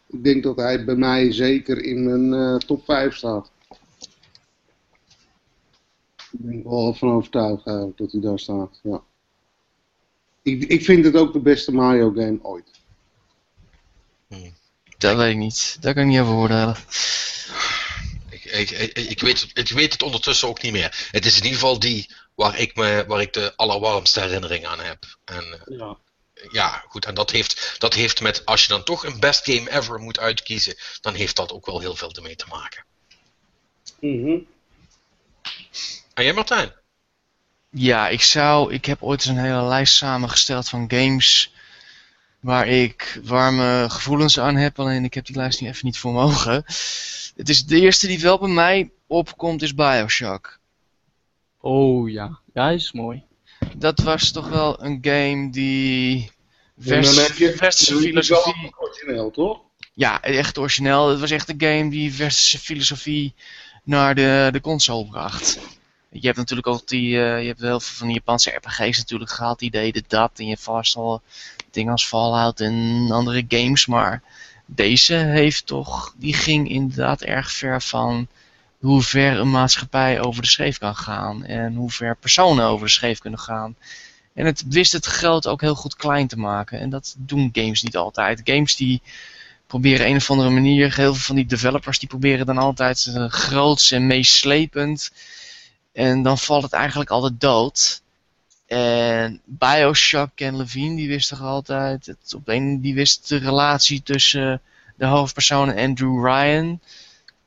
Ik 0.08 0.24
denk 0.24 0.44
dat 0.44 0.56
hij 0.56 0.86
bij 0.86 0.96
mij 0.96 1.32
zeker 1.32 1.84
in 1.84 2.04
mijn 2.04 2.34
eh, 2.34 2.58
top 2.58 2.86
5 2.86 3.16
staat. 3.16 3.52
Ik 6.32 6.40
ben 6.40 6.58
er 6.64 6.70
wel 6.70 6.94
van 6.94 7.10
overtuigd 7.12 7.66
eigenlijk 7.68 7.98
dat 7.98 8.12
hij 8.12 8.22
daar 8.22 8.40
staat. 8.40 8.80
Ja. 8.84 9.02
Ik, 10.42 10.64
ik 10.64 10.84
vind 10.86 11.06
het 11.06 11.16
ook 11.16 11.34
de 11.34 11.40
beste 11.40 11.72
Mario 11.72 12.12
game 12.12 12.40
ooit. 12.42 12.72
Dat 14.98 15.16
weet 15.18 15.32
ik 15.32 15.38
niet. 15.38 15.78
Daar 15.82 15.94
kan 15.94 16.04
ik 16.04 16.10
niet 16.10 16.20
over 16.20 16.34
oordelen. 16.34 16.76
Ik, 18.30 18.46
ik, 18.46 18.70
ik, 18.72 18.98
ik 18.98 19.20
weet, 19.22 19.42
het- 19.42 19.58
ik 19.58 19.70
weet 19.70 19.92
het 19.92 20.02
ondertussen 20.02 20.48
ook 20.48 20.62
niet 20.62 20.72
meer. 20.72 21.08
Het 21.12 21.26
is 21.26 21.38
in 21.38 21.44
ieder 21.44 21.60
geval 21.60 21.80
die 21.80 22.10
waar 22.36 22.60
ik, 22.60 22.76
me, 22.76 23.04
waar 23.08 23.22
ik 23.22 23.34
de 23.34 23.54
allerwarmste 23.56 24.20
herinnering 24.20 24.66
aan 24.66 24.80
heb. 24.80 25.18
En 25.26 25.44
eh, 25.44 25.78
Ja. 25.78 25.98
ja, 26.52 26.84
goed, 26.88 27.06
en 27.06 27.14
dat 27.14 27.32
heeft, 27.32 27.76
dat 27.78 27.94
heeft 27.94 28.22
met, 28.22 28.46
als 28.46 28.62
je 28.62 28.68
dan 28.68 28.84
toch 28.84 29.06
een 29.06 29.20
best 29.20 29.46
game 29.52 29.72
ever 29.72 30.00
moet 30.00 30.20
uitkiezen, 30.20 30.76
dan 31.02 31.14
heeft 31.14 31.36
dat 31.36 31.52
ook 31.52 31.66
wel 31.66 31.80
heel 31.80 31.96
veel 31.96 32.12
ermee 32.12 32.36
te 32.36 32.46
maken. 32.50 32.86
Mhm. 34.00 34.38
En 36.18 36.24
jij 36.24 36.34
Martijn? 36.34 36.72
Ja, 37.70 38.08
ik 38.08 38.22
zou. 38.22 38.74
Ik 38.74 38.86
heb 38.86 39.04
ooit 39.04 39.20
eens 39.20 39.30
een 39.38 39.44
hele 39.44 39.64
lijst 39.64 39.96
samengesteld 39.96 40.70
van 40.70 40.92
games. 40.92 41.54
Waar 42.40 42.68
ik 42.68 43.20
warme 43.24 43.86
gevoelens 43.90 44.40
aan 44.40 44.56
heb. 44.56 44.80
Alleen 44.80 45.04
ik 45.04 45.14
heb 45.14 45.26
die 45.26 45.36
lijst 45.36 45.62
nu 45.62 45.68
even 45.68 45.86
niet 45.86 45.98
voor 45.98 46.12
mogen. 46.14 46.64
Het 47.36 47.50
is 47.50 47.66
de 47.66 47.80
eerste 47.80 48.08
die 48.08 48.20
wel 48.20 48.40
bij 48.40 48.50
mij 48.50 48.92
opkomt, 49.08 49.62
is 49.62 49.74
Bioshock. 49.74 50.60
Oh 51.62 52.10
ja, 52.10 52.40
ja, 52.54 52.70
is 52.70 52.92
mooi. 52.92 53.24
Dat 53.76 54.00
was 54.00 54.32
toch 54.32 54.50
wel 54.50 54.84
een 54.84 54.98
game 55.02 55.50
die. 55.50 56.32
Dan 56.76 57.04
Vers, 57.04 57.28
heb 57.28 57.38
je 57.38 57.56
verse 57.56 57.94
dan 57.94 58.04
heb 58.04 58.12
je 58.12 58.30
wel 58.30 58.42
filosofie. 58.42 58.76
origineel, 58.78 59.32
toch? 59.32 59.62
Ja, 59.94 60.22
echt 60.22 60.58
origineel. 60.58 61.10
Het 61.10 61.20
was 61.20 61.32
echt 61.32 61.50
een 61.50 61.62
game 61.62 61.90
die 61.90 62.14
verse 62.14 62.60
filosofie 62.60 63.36
naar 63.84 64.16
de, 64.16 64.50
de 64.52 64.62
console 64.62 65.06
bracht. 65.06 65.60
Je 66.20 66.26
hebt 66.26 66.38
natuurlijk 66.38 66.68
ook 66.68 66.88
die, 66.88 67.24
eh, 67.24 67.42
je 67.42 67.48
hebt 67.48 67.60
heel 67.60 67.80
veel 67.80 67.96
van 67.98 68.08
die 68.08 68.16
Japanse 68.16 68.52
RPG's 68.52 68.98
natuurlijk 68.98 69.32
gehad, 69.32 69.60
die 69.60 69.72
deden 69.72 70.04
dat. 70.08 70.32
En 70.36 70.48
je 70.48 70.58
vast 70.58 70.96
al 70.96 71.22
dingen 71.72 71.92
als 71.92 72.06
Fallout 72.06 72.60
en 72.60 73.08
andere 73.12 73.46
games, 73.48 73.86
maar 73.86 74.22
deze 74.66 75.14
heeft 75.14 75.66
toch, 75.66 76.14
die 76.18 76.34
ging 76.34 76.70
inderdaad 76.70 77.22
erg 77.22 77.52
ver 77.52 77.82
van 77.82 78.28
hoe 78.80 79.02
ver 79.02 79.40
een 79.40 79.52
maatschappij 79.52 80.22
over 80.22 80.42
de 80.42 80.48
schreef 80.48 80.78
kan 80.78 80.96
gaan. 80.96 81.46
En 81.46 81.76
hoe 81.76 81.92
ver 81.92 82.16
personen 82.16 82.66
over 82.66 82.86
de 82.86 82.92
schreef 82.92 83.20
kunnen 83.20 83.40
gaan. 83.40 83.76
En 84.34 84.46
het 84.46 84.64
wist 84.68 84.92
het 84.92 85.06
groot 85.06 85.48
ook 85.48 85.62
heel 85.62 85.76
goed 85.76 85.96
klein 85.96 86.28
te 86.28 86.38
maken. 86.38 86.80
En 86.80 86.90
dat 86.90 87.16
doen 87.18 87.50
games 87.52 87.84
niet 87.84 87.98
altijd. 87.98 88.42
Games 88.44 88.76
die 88.76 89.02
proberen 89.68 90.08
een 90.08 90.16
of 90.16 90.30
andere 90.32 90.50
manier, 90.50 90.96
heel 90.96 91.14
veel 91.14 91.24
van 91.24 91.36
die 91.36 91.46
developers 91.46 92.00
die 92.00 92.10
proberen 92.10 92.46
dan 92.46 92.58
altijd 92.58 93.06
uh, 93.52 93.92
en 93.92 94.08
meeslepend. 94.08 95.12
En 95.98 96.22
dan 96.24 96.38
valt 96.38 96.64
het 96.64 96.74
eigenlijk 96.74 97.10
altijd 97.10 97.42
dood. 97.42 98.02
En 98.68 99.42
Bioshock 99.46 100.40
en 100.40 100.58
Levine, 100.58 100.96
die 100.96 101.08
wisten 101.08 101.38
toch 101.38 101.46
altijd, 101.46 102.16
op 102.36 102.48
een, 102.48 102.82
die 102.82 102.94
wist 102.94 103.30
de 103.30 103.38
relatie 103.38 104.04
tussen 104.04 104.62
de 104.96 105.06
hoofdpersoon 105.06 105.72
en 105.72 105.90
Andrew 105.90 106.26
Ryan. 106.26 106.80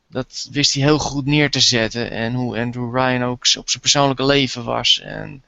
Dat 0.07 0.49
wist 0.53 0.75
hij 0.75 0.83
heel 0.83 0.99
goed 0.99 1.27
neer 1.27 1.51
te 1.51 1.61
zetten. 1.61 2.11
En 2.11 2.35
hoe 2.35 2.59
Andrew 2.59 2.97
Ryan 2.97 3.23
ook 3.23 3.47
op 3.59 3.69
zijn 3.69 3.81
persoonlijke 3.81 4.27
leven 4.27 4.65
was. 4.65 5.01
En 5.01 5.43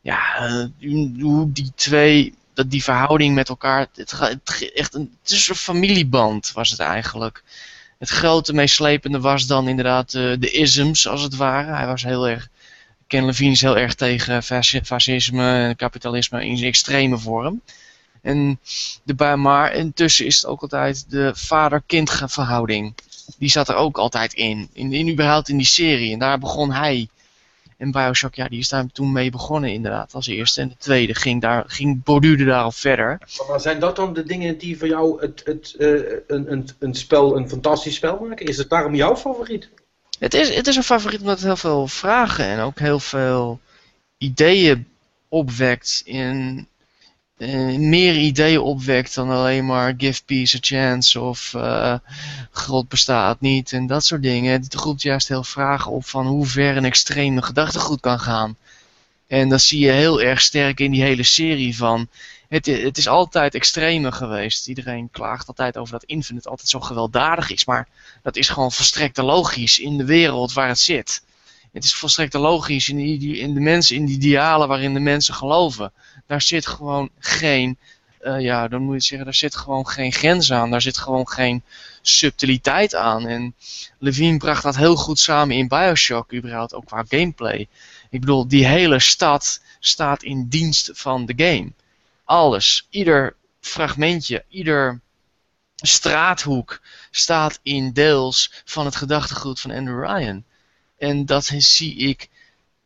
ja, 0.00 0.48
uh, 0.78 1.22
hoe 1.22 1.52
die 1.52 1.72
twee 1.74 2.34
dat 2.54 2.70
die 2.70 2.82
verhouding 2.82 3.34
met 3.34 3.48
elkaar. 3.48 3.86
Het, 3.94 4.10
het, 4.10 4.72
echt 4.74 4.94
een, 4.94 5.16
het 5.22 5.30
is 5.30 5.48
een 5.48 5.54
familieband, 5.54 6.52
was 6.52 6.70
het 6.70 6.80
eigenlijk. 6.80 7.42
Het 7.98 8.08
grote 8.08 8.52
meeslepende 8.52 9.20
was 9.20 9.46
dan 9.46 9.68
inderdaad 9.68 10.14
uh, 10.14 10.34
de 10.38 10.50
isms, 10.50 11.08
als 11.08 11.22
het 11.22 11.36
ware. 11.36 11.72
Hij 11.72 11.86
was 11.86 12.02
heel 12.02 12.28
erg. 12.28 12.48
Ken 13.06 13.24
Levine 13.24 13.50
is 13.50 13.60
heel 13.60 13.78
erg 13.78 13.94
tegen 13.94 14.42
fascisme 14.84 15.52
en 15.52 15.76
kapitalisme 15.76 16.46
in 16.46 16.56
zijn 16.56 16.68
extreme 16.68 17.18
vorm. 17.18 17.62
En 18.22 18.60
de, 19.02 19.36
maar 19.36 19.72
intussen 19.72 20.26
is 20.26 20.36
het 20.36 20.46
ook 20.46 20.62
altijd 20.62 21.10
de 21.10 21.30
vader-kind 21.34 22.10
verhouding. 22.24 22.94
Die 23.38 23.50
zat 23.50 23.68
er 23.68 23.74
ook 23.74 23.98
altijd 23.98 24.32
in. 24.32 24.68
in. 24.72 24.92
In 24.92 25.08
überhaupt 25.08 25.48
in 25.48 25.56
die 25.56 25.66
serie. 25.66 26.12
En 26.12 26.18
daar 26.18 26.38
begon 26.38 26.72
hij. 26.72 27.08
En 27.78 27.90
Bioshock, 27.90 28.34
ja, 28.34 28.48
die 28.48 28.58
is 28.58 28.68
daar 28.68 28.86
toen 28.92 29.12
mee 29.12 29.30
begonnen 29.30 29.72
inderdaad 29.72 30.14
als 30.14 30.26
eerste. 30.26 30.60
En 30.60 30.68
de 30.68 30.76
tweede 30.78 31.14
ging, 31.14 31.40
daar, 31.40 31.64
ging 31.66 32.02
borduurde 32.04 32.44
daarop 32.44 32.74
verder. 32.74 33.18
Maar 33.48 33.60
zijn 33.60 33.80
dat 33.80 33.96
dan 33.96 34.14
de 34.14 34.22
dingen 34.22 34.58
die 34.58 34.78
voor 34.78 34.88
jou 34.88 35.20
het, 35.20 35.42
het, 35.44 35.74
uh, 35.78 35.88
een, 36.26 36.52
een, 36.52 36.68
een 36.78 36.94
spel 36.94 37.36
een 37.36 37.48
fantastisch 37.48 37.94
spel 37.94 38.18
maken? 38.28 38.46
Is 38.46 38.56
het 38.56 38.68
daarom 38.70 38.94
jouw 38.94 39.16
favoriet? 39.16 39.68
Het 40.18 40.34
is, 40.34 40.54
het 40.54 40.66
is 40.66 40.76
een 40.76 40.82
favoriet 40.82 41.20
omdat 41.20 41.36
het 41.36 41.46
heel 41.46 41.56
veel 41.56 41.86
vragen 41.86 42.44
en 42.44 42.60
ook 42.60 42.78
heel 42.78 43.00
veel 43.00 43.60
ideeën 44.18 44.86
opwekt. 45.28 46.02
In, 46.04 46.68
uh, 47.38 47.78
meer 47.78 48.16
ideeën 48.16 48.60
opwekt 48.60 49.14
dan 49.14 49.30
alleen 49.30 49.66
maar 49.66 49.94
give 49.96 50.24
peace 50.24 50.56
a 50.56 50.58
chance 50.60 51.20
of 51.20 51.52
uh, 51.56 51.94
God 52.50 52.88
bestaat 52.88 53.40
niet 53.40 53.72
en 53.72 53.86
dat 53.86 54.04
soort 54.04 54.22
dingen. 54.22 54.52
Het 54.52 54.74
roept 54.74 55.02
juist 55.02 55.28
heel 55.28 55.44
vragen 55.44 55.90
op 55.90 56.06
van 56.06 56.26
hoe 56.26 56.46
ver 56.46 56.76
een 56.76 56.84
extreme 56.84 57.42
gedachtegoed 57.42 58.00
kan 58.00 58.20
gaan. 58.20 58.56
En 59.26 59.48
dat 59.48 59.60
zie 59.60 59.80
je 59.80 59.90
heel 59.90 60.22
erg 60.22 60.40
sterk 60.40 60.80
in 60.80 60.90
die 60.90 61.02
hele 61.02 61.22
serie 61.22 61.76
van. 61.76 62.08
Het, 62.48 62.66
het 62.66 62.98
is 62.98 63.08
altijd 63.08 63.54
extremer 63.54 64.12
geweest. 64.12 64.68
Iedereen 64.68 65.10
klaagt 65.10 65.48
altijd 65.48 65.76
over 65.76 65.92
dat 65.92 66.04
Infinite 66.04 66.48
altijd 66.48 66.68
zo 66.68 66.80
gewelddadig 66.80 67.50
is. 67.50 67.64
Maar 67.64 67.88
dat 68.22 68.36
is 68.36 68.48
gewoon 68.48 68.72
volstrekt 68.72 69.16
logisch 69.16 69.78
in 69.78 69.96
de 69.96 70.04
wereld 70.04 70.52
waar 70.52 70.68
het 70.68 70.78
zit. 70.78 71.22
Het 71.78 71.86
is 71.86 71.94
volstrekt 71.94 72.34
logisch 72.34 72.88
in, 72.88 72.96
die, 72.96 73.36
in 73.36 73.54
de 73.54 73.60
mensen, 73.60 73.96
in 73.96 74.04
die 74.04 74.16
idealen 74.16 74.68
waarin 74.68 74.94
de 74.94 75.00
mensen 75.00 75.34
geloven. 75.34 75.92
Daar 76.26 76.42
zit 76.42 76.66
gewoon 76.66 77.10
geen, 77.18 77.78
uh, 78.22 78.40
ja, 78.40 78.68
dan 78.68 78.82
moet 78.82 78.94
je 78.94 79.00
zeggen, 79.00 79.24
daar 79.24 79.34
zit 79.34 79.56
gewoon 79.56 79.88
geen 79.88 80.12
grens 80.12 80.52
aan. 80.52 80.70
Daar 80.70 80.82
zit 80.82 80.98
gewoon 80.98 81.28
geen 81.28 81.62
subtiliteit 82.02 82.94
aan. 82.94 83.26
En 83.26 83.54
Levine 83.98 84.36
bracht 84.36 84.62
dat 84.62 84.76
heel 84.76 84.96
goed 84.96 85.18
samen 85.18 85.56
in 85.56 85.68
Bioshock, 85.68 86.32
überhaupt 86.32 86.74
ook 86.74 86.86
qua 86.86 87.04
gameplay. 87.08 87.68
Ik 88.10 88.20
bedoel, 88.20 88.48
die 88.48 88.66
hele 88.66 88.98
stad 88.98 89.60
staat 89.80 90.22
in 90.22 90.48
dienst 90.48 90.90
van 90.92 91.26
de 91.26 91.34
game. 91.36 91.72
Alles, 92.24 92.86
ieder 92.90 93.36
fragmentje, 93.60 94.44
ieder 94.48 95.00
straathoek 95.76 96.80
staat 97.10 97.58
in 97.62 97.92
deels 97.92 98.62
van 98.64 98.84
het 98.84 98.96
gedachtegoed 98.96 99.60
van 99.60 99.70
Andrew 99.70 100.04
Ryan. 100.04 100.44
En 100.98 101.26
dat 101.26 101.44
zie 101.56 101.96
ik, 101.96 102.28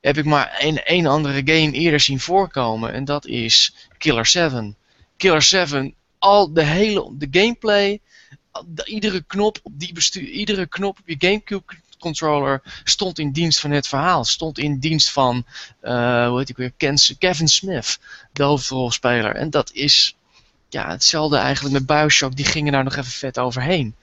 heb 0.01 0.17
ik 0.17 0.25
maar 0.25 0.63
in 0.65 0.83
één 0.83 1.07
andere 1.07 1.43
game 1.45 1.73
eerder 1.73 2.01
zien 2.01 2.21
voorkomen. 2.21 2.93
En 2.93 3.05
dat 3.05 3.27
is 3.27 3.75
Killer 3.99 4.27
7. 4.27 4.77
Killer 5.17 5.43
7, 5.43 5.95
al 6.19 6.53
de 6.53 6.65
hele, 6.65 7.11
de 7.13 7.29
gameplay, 7.31 8.01
de, 8.67 8.85
iedere 8.85 9.23
knop 9.23 9.59
op 9.63 9.73
die 9.79 10.31
iedere 10.31 10.67
knop 10.67 10.99
op 10.99 11.09
je 11.09 11.17
Gamecube 11.19 11.75
controller 11.99 12.63
stond 12.85 13.19
in 13.19 13.33
dienst 13.33 13.61
van 13.61 13.71
het 13.71 13.89
verhaal. 13.89 14.25
Stond 14.25 14.59
in 14.59 14.79
dienst 14.79 15.11
van, 15.11 15.45
uh, 15.83 16.29
hoe 16.29 16.39
heet 16.39 16.49
ik 16.49 16.57
weer, 16.57 16.73
Kevin 17.19 17.49
Smith, 17.49 17.99
de 18.33 18.43
hoofdrolspeler. 18.43 19.35
En 19.35 19.51
dat 19.51 19.73
is 19.73 20.17
ja, 20.69 20.91
hetzelfde 20.91 21.37
eigenlijk 21.37 21.75
met 21.75 21.87
Bioshock, 21.87 22.37
die 22.37 22.45
gingen 22.45 22.73
daar 22.73 22.85
nog 22.85 22.97
even 22.97 23.13
vet 23.13 23.39
overheen. 23.39 23.95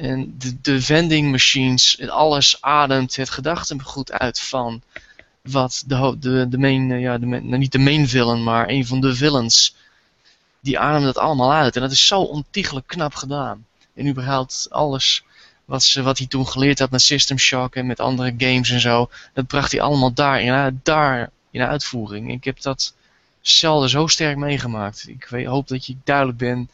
En 0.00 0.38
de, 0.62 0.82
vending 0.82 1.30
machines, 1.30 2.08
alles 2.08 2.62
ademt 2.62 3.16
het 3.16 3.30
gedachtegoed 3.30 4.12
uit 4.12 4.40
van 4.40 4.82
wat 5.42 5.84
de, 5.86 6.16
de, 6.18 6.46
de 6.48 6.58
main, 6.58 7.00
ja, 7.00 7.18
de, 7.18 7.26
nou 7.26 7.58
niet 7.58 7.72
de 7.72 7.78
main 7.78 8.08
villain, 8.08 8.42
maar 8.42 8.68
een 8.68 8.86
van 8.86 9.00
de 9.00 9.14
villains, 9.14 9.74
die 10.60 10.78
ademt 10.78 11.04
dat 11.04 11.18
allemaal 11.18 11.52
uit. 11.52 11.76
En 11.76 11.82
dat 11.82 11.90
is 11.90 12.06
zo 12.06 12.20
ontiegelijk 12.20 12.86
knap 12.86 13.14
gedaan. 13.14 13.66
En 13.94 14.08
überhaupt 14.08 14.66
alles 14.70 15.24
wat, 15.64 15.82
ze, 15.82 16.02
wat 16.02 16.18
hij 16.18 16.26
toen 16.26 16.46
geleerd 16.46 16.78
had 16.78 16.90
met 16.90 17.02
System 17.02 17.38
Shock 17.38 17.74
en 17.74 17.86
met 17.86 18.00
andere 18.00 18.34
games 18.38 18.70
en 18.70 18.80
zo, 18.80 19.10
dat 19.32 19.46
bracht 19.46 19.72
hij 19.72 19.80
allemaal 19.80 20.12
daar 20.12 20.40
in, 20.40 20.80
daar 20.82 21.30
in 21.50 21.62
uitvoering. 21.62 22.30
Ik 22.30 22.44
heb 22.44 22.60
dat 22.60 22.94
zelden 23.40 23.88
zo 23.88 24.06
sterk 24.06 24.36
meegemaakt. 24.36 25.08
Ik 25.08 25.44
hoop 25.44 25.68
dat 25.68 25.86
je 25.86 25.96
duidelijk 26.04 26.38
bent 26.38 26.70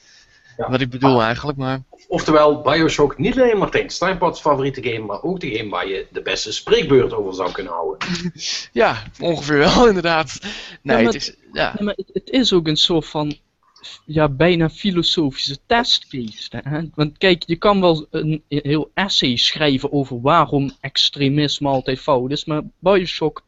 ja. 0.57 0.71
wat 0.71 0.81
ik 0.81 0.91
bedoel 0.91 1.23
eigenlijk, 1.23 1.59
maar... 1.59 1.83
Oftewel, 2.09 2.61
Bioshock 2.61 3.19
niet 3.19 3.41
alleen 3.41 3.59
Martijn 3.59 3.91
Steinpad's 3.91 4.41
favoriete 4.41 4.83
game, 4.83 5.07
maar 5.07 5.23
ook 5.23 5.41
de 5.41 5.57
game 5.57 5.71
waar 5.71 5.89
je 5.89 6.07
de 6.11 6.23
beste 6.23 6.53
spreekbeurt 6.53 7.13
over 7.13 7.35
zou 7.35 7.53
kunnen 7.53 7.73
houden. 7.73 8.09
ja, 8.73 9.03
ongeveer 9.21 9.59
wel 9.59 9.89
inderdaad. 9.89 10.39
Nee, 10.83 10.97
ja, 10.97 11.03
maar, 11.03 11.13
het 11.13 11.15
is... 11.15 11.37
Ja. 11.53 11.73
Nee, 11.75 11.85
maar 11.85 11.95
het, 11.97 12.11
het, 12.13 12.31
is 12.31 12.53
ook 12.53 12.67
een 12.67 12.77
soort 12.77 13.07
van... 13.07 13.37
Ja, 14.05 14.29
bijna 14.29 14.71
filosofische 14.71 15.59
testcase. 15.67 16.49
Hè? 16.51 16.81
Want 16.95 17.19
kijk, 17.19 17.43
je 17.47 17.57
kan 17.57 17.81
wel 17.81 18.07
een 18.11 18.43
heel 18.49 18.91
essay 18.95 19.37
schrijven 19.37 19.93
over 19.93 20.21
waarom 20.21 20.73
extremisme 20.81 21.69
altijd 21.69 22.01
fout 22.01 22.31
is, 22.31 22.45
maar 22.45 22.63
Bioshock 22.79 23.43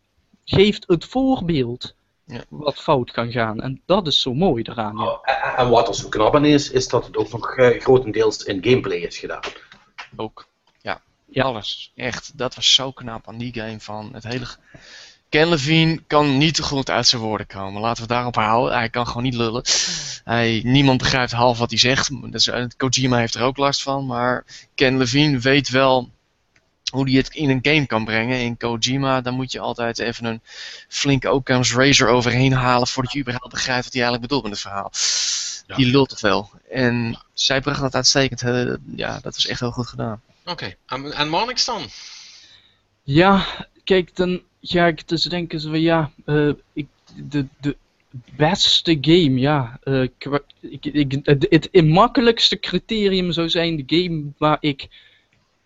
geeft 0.44 0.84
het 0.86 1.04
voorbeeld. 1.04 1.94
Ja. 2.28 2.40
wat 2.48 2.80
fout 2.80 3.10
kan 3.10 3.30
gaan. 3.32 3.60
En 3.60 3.80
dat 3.86 4.06
is 4.06 4.20
zo 4.20 4.34
mooi 4.34 4.62
eraan. 4.62 4.96
Ja. 4.96 5.04
Oh, 5.04 5.18
en- 5.22 5.56
En 5.56 5.68
wat 5.68 5.88
er 5.88 5.94
zo 5.94 6.08
knap 6.08 6.34
aan 6.34 6.44
is, 6.44 6.70
is 6.70 6.88
dat 6.88 7.06
het 7.06 7.16
ook 7.16 7.30
nog 7.32 7.56
eh, 7.56 7.80
grotendeels 7.80 8.42
in 8.42 8.64
gameplay 8.64 8.96
is 8.98 9.18
gedaan. 9.18 9.40
Ook. 10.16 10.48
Ja, 10.80 11.00
Ja. 11.30 11.42
alles. 11.44 11.92
Echt, 11.94 12.38
dat 12.38 12.54
was 12.54 12.74
zo 12.74 12.92
knap 12.92 13.28
aan 13.28 13.38
die 13.38 13.52
game 13.54 13.80
van 13.80 14.10
het 14.12 14.24
hele... 14.24 14.46
Ken 15.28 15.48
Levine 15.48 16.02
kan 16.06 16.38
niet 16.38 16.54
te 16.54 16.62
goed 16.62 16.90
uit 16.90 17.06
zijn 17.06 17.22
woorden 17.22 17.46
komen. 17.46 17.80
Laten 17.80 18.02
we 18.02 18.08
daarop 18.08 18.34
houden. 18.34 18.76
Hij 18.78 18.88
kan 18.88 19.06
gewoon 19.06 19.22
niet 19.22 19.34
lullen. 19.34 19.62
Hij, 20.24 20.60
niemand 20.64 20.98
begrijpt 20.98 21.32
half 21.32 21.58
wat 21.58 21.70
hij 21.70 21.78
zegt. 21.78 22.32
Dus, 22.32 22.46
eh, 22.48 22.64
Kojima 22.76 23.16
heeft 23.18 23.34
er 23.34 23.42
ook 23.42 23.56
last 23.56 23.82
van. 23.82 24.06
Maar 24.06 24.44
Ken 24.74 24.98
Levine 24.98 25.38
weet 25.38 25.68
wel 25.68 26.08
hoe 26.90 27.08
hij 27.08 27.18
het 27.18 27.34
in 27.34 27.50
een 27.50 27.58
game 27.62 27.86
kan 27.86 28.04
brengen. 28.04 28.40
In 28.40 28.56
Kojima, 28.56 29.20
dan 29.20 29.34
moet 29.34 29.52
je 29.52 29.60
altijd 29.60 29.98
even 29.98 30.24
een 30.24 30.40
flinke 30.88 31.32
Occam's 31.32 31.74
Razor 31.74 32.08
overheen 32.08 32.52
halen 32.52 32.86
voordat 32.86 33.12
je 33.12 33.20
überhaupt 33.20 33.50
begrijpt 33.50 33.84
wat 33.84 33.92
hij 33.92 34.02
eigenlijk 34.02 34.30
bedoelt 34.30 34.42
met 34.42 34.52
het 34.52 34.60
verhaal. 34.60 34.90
Ja. 35.66 35.76
Die 35.76 35.86
lult 35.86 36.08
te 36.08 36.16
veel. 36.16 36.50
En 36.70 37.18
zij 37.32 37.60
bracht 37.60 37.80
dat 37.80 37.94
uitstekend. 37.94 38.42
eh, 38.42 38.74
ja, 38.96 39.12
dat 39.20 39.34
was 39.34 39.46
echt 39.46 39.60
heel 39.60 39.70
goed 39.70 39.86
gedaan. 39.86 40.22
Oké, 40.44 40.74
en, 40.86 41.12
en 41.12 41.28
Marnix 41.28 41.64
dan? 41.64 41.86
Ja, 43.02 43.46
kijk, 43.84 44.16
dan 44.16 44.42
ga 44.60 44.86
ik 44.86 45.08
dus 45.08 45.22
denken 45.22 45.60
zo 45.60 45.68
van 45.68 45.80
ja, 45.80 46.10
eh, 46.24 46.50
ik, 46.72 46.86
de, 47.14 47.46
de 47.60 47.76
beste 48.36 48.98
game, 49.00 49.38
ja. 49.38 49.78
eh, 49.82 50.02
ik, 50.60 50.84
ik, 50.84 51.18
het, 51.22 51.68
het 51.70 51.86
makkelijkste 51.86 52.60
criterium 52.60 53.32
zou 53.32 53.48
zijn 53.48 53.76
de 53.76 53.96
game 53.96 54.24
waar 54.38 54.56
ik 54.60 54.88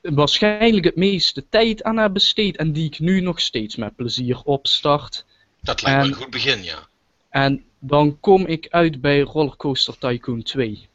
waarschijnlijk 0.03 0.85
het 0.85 0.97
meeste 0.97 1.45
tijd 1.49 1.83
aan 1.83 1.97
heb 1.97 2.13
besteed 2.13 2.57
en 2.57 2.73
die 2.73 2.87
ik 2.87 2.99
nu 2.99 3.21
nog 3.21 3.41
steeds 3.41 3.77
met 3.77 3.97
plezier 3.97 4.41
opstart. 4.45 5.25
Dat 5.61 5.83
lijkt 5.83 5.99
me 5.99 6.05
En- 6.05 6.11
een 6.11 6.17
goed 6.23 6.31
begin, 6.31 6.63
ja. 6.63 6.87
En 7.29 7.65
dan 7.79 8.21
kom 8.21 8.47
ik 8.47 8.67
uit 8.71 9.01
bij 9.01 9.21
Rollercoaster 9.21 9.99
Tycoon 9.99 10.43
2. 10.43 10.89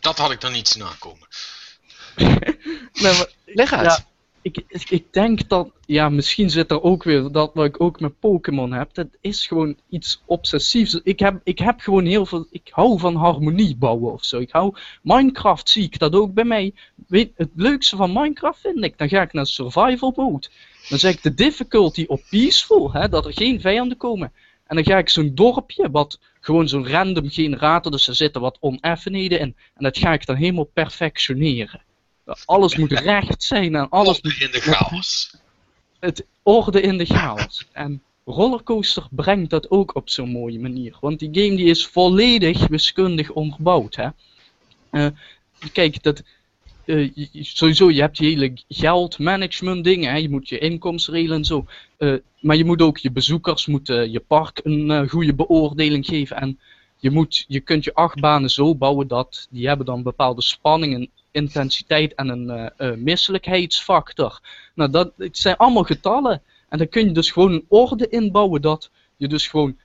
Dat 0.00 0.18
had 0.18 0.30
ik 0.30 0.40
dan 0.40 0.52
niet 0.52 0.68
zien 0.68 0.82
aankomen. 0.82 1.26
Nou, 2.92 3.16
maar 3.16 3.30
Leg 3.44 3.72
uit. 3.72 3.86
Ja, 3.86 4.04
ik, 4.46 4.64
ik, 4.88 5.12
denk 5.12 5.48
dat, 5.48 5.70
ja, 5.86 6.08
misschien 6.08 6.50
zit 6.50 6.70
er 6.70 6.82
ook 6.82 7.02
weer 7.02 7.32
dat 7.32 7.50
wat 7.54 7.64
ik 7.64 7.80
ook 7.80 8.00
met 8.00 8.18
Pokémon 8.20 8.72
heb. 8.72 8.94
Dat 8.94 9.06
is 9.20 9.46
gewoon 9.46 9.76
iets 9.88 10.22
obsessiefs. 10.24 11.00
Ik 11.02 11.18
heb, 11.18 11.40
ik 11.44 11.58
heb 11.58 11.80
gewoon 11.80 12.04
heel 12.04 12.26
veel, 12.26 12.46
ik 12.50 12.68
hou 12.70 12.98
van 12.98 13.14
harmonie 13.14 13.76
bouwen 13.76 14.12
of 14.12 14.24
zo. 14.24 14.38
Ik 14.38 14.50
hou, 14.50 14.74
Minecraft 15.02 15.68
zie 15.68 15.84
ik 15.84 15.98
dat 15.98 16.14
ook 16.14 16.34
bij 16.34 16.44
mij. 16.44 16.74
Weet, 17.06 17.32
het 17.36 17.50
leukste 17.54 17.96
van 17.96 18.12
Minecraft 18.12 18.60
vind 18.60 18.84
ik, 18.84 18.98
dan 18.98 19.08
ga 19.08 19.22
ik 19.22 19.32
naar 19.32 19.46
survival 19.46 20.12
mode. 20.16 20.48
Dan 20.88 20.98
zet 20.98 21.14
ik 21.14 21.22
de 21.22 21.34
difficulty 21.34 22.04
op 22.08 22.22
peaceful, 22.30 22.92
hè, 22.92 23.08
dat 23.08 23.26
er 23.26 23.32
geen 23.32 23.60
vijanden 23.60 23.96
komen. 23.96 24.32
En 24.66 24.76
dan 24.76 24.84
ga 24.84 24.98
ik 24.98 25.08
zo'n 25.08 25.34
dorpje, 25.34 25.90
wat 25.90 26.20
gewoon 26.40 26.68
zo'n 26.68 26.88
random 26.88 27.30
generator, 27.30 27.92
dus 27.92 28.08
er 28.08 28.14
zitten 28.14 28.40
wat 28.40 28.58
oneffenheden 28.60 29.40
in. 29.40 29.56
En 29.74 29.84
dat 29.84 29.98
ga 29.98 30.12
ik 30.12 30.26
dan 30.26 30.36
helemaal 30.36 30.70
perfectioneren. 30.72 31.80
Alles 32.44 32.76
moet 32.76 32.92
recht 32.92 33.42
zijn 33.42 33.74
en 33.74 33.88
alles 33.88 34.16
Orde 34.20 34.36
in 34.38 34.50
de 34.50 34.60
chaos. 34.60 35.34
het 36.00 36.26
orde 36.42 36.80
in 36.80 36.98
de 36.98 37.04
chaos. 37.04 37.66
En 37.72 38.02
Rollercoaster 38.24 39.06
brengt 39.10 39.50
dat 39.50 39.70
ook 39.70 39.94
op 39.94 40.10
zo'n 40.10 40.28
mooie 40.30 40.58
manier. 40.60 40.96
Want 41.00 41.18
die 41.18 41.28
game 41.32 41.56
die 41.56 41.66
is 41.66 41.86
volledig 41.86 42.66
wiskundig 42.66 43.30
onderbouwd. 43.30 43.94
Hè? 43.96 44.08
Eh, 44.90 45.06
kijk, 45.72 46.02
dat, 46.02 46.22
eh, 46.84 47.14
je- 47.14 47.28
je- 47.32 47.44
sowieso, 47.44 47.90
je 47.90 48.00
hebt 48.00 48.18
die 48.18 48.28
hele 48.28 48.52
geldmanagement 48.68 49.84
dingen. 49.84 50.10
Hè? 50.10 50.16
Je 50.16 50.30
moet 50.30 50.48
je 50.48 50.58
inkomsten 50.58 51.12
regelen 51.12 51.36
en 51.36 51.44
zo. 51.44 51.66
Eh, 51.96 52.14
maar 52.40 52.56
je 52.56 52.64
moet 52.64 52.82
ook 52.82 52.98
je 52.98 53.10
bezoekers, 53.10 53.66
moet, 53.66 53.86
je 53.86 54.22
park 54.26 54.60
een 54.62 55.08
goede 55.08 55.34
beoordeling 55.34 56.06
geven. 56.06 56.36
En 56.36 56.58
je, 56.98 57.10
moet, 57.10 57.44
je 57.48 57.60
kunt 57.60 57.84
je 57.84 57.94
achtbanen 57.94 58.50
zo 58.50 58.74
bouwen 58.74 59.08
dat 59.08 59.46
die 59.50 59.66
hebben 59.66 59.86
dan 59.86 60.02
bepaalde 60.02 60.42
spanning 60.42 60.94
en 60.94 61.10
intensiteit 61.36 62.14
en 62.14 62.28
een 62.28 62.50
eh, 62.50 62.66
eh, 62.76 62.96
misselijkheidsfactor. 62.96 64.40
Nou, 64.74 64.90
dat, 64.90 65.12
het 65.16 65.38
zijn 65.38 65.56
allemaal 65.56 65.82
getallen. 65.82 66.42
En 66.68 66.78
dan 66.78 66.88
kun 66.88 67.04
je 67.04 67.12
dus 67.12 67.30
gewoon 67.30 67.52
een 67.52 67.64
orde 67.68 68.08
inbouwen 68.08 68.62
dat 68.62 68.90
je 69.16 69.28
dus 69.28 69.46
gewoon 69.48 69.78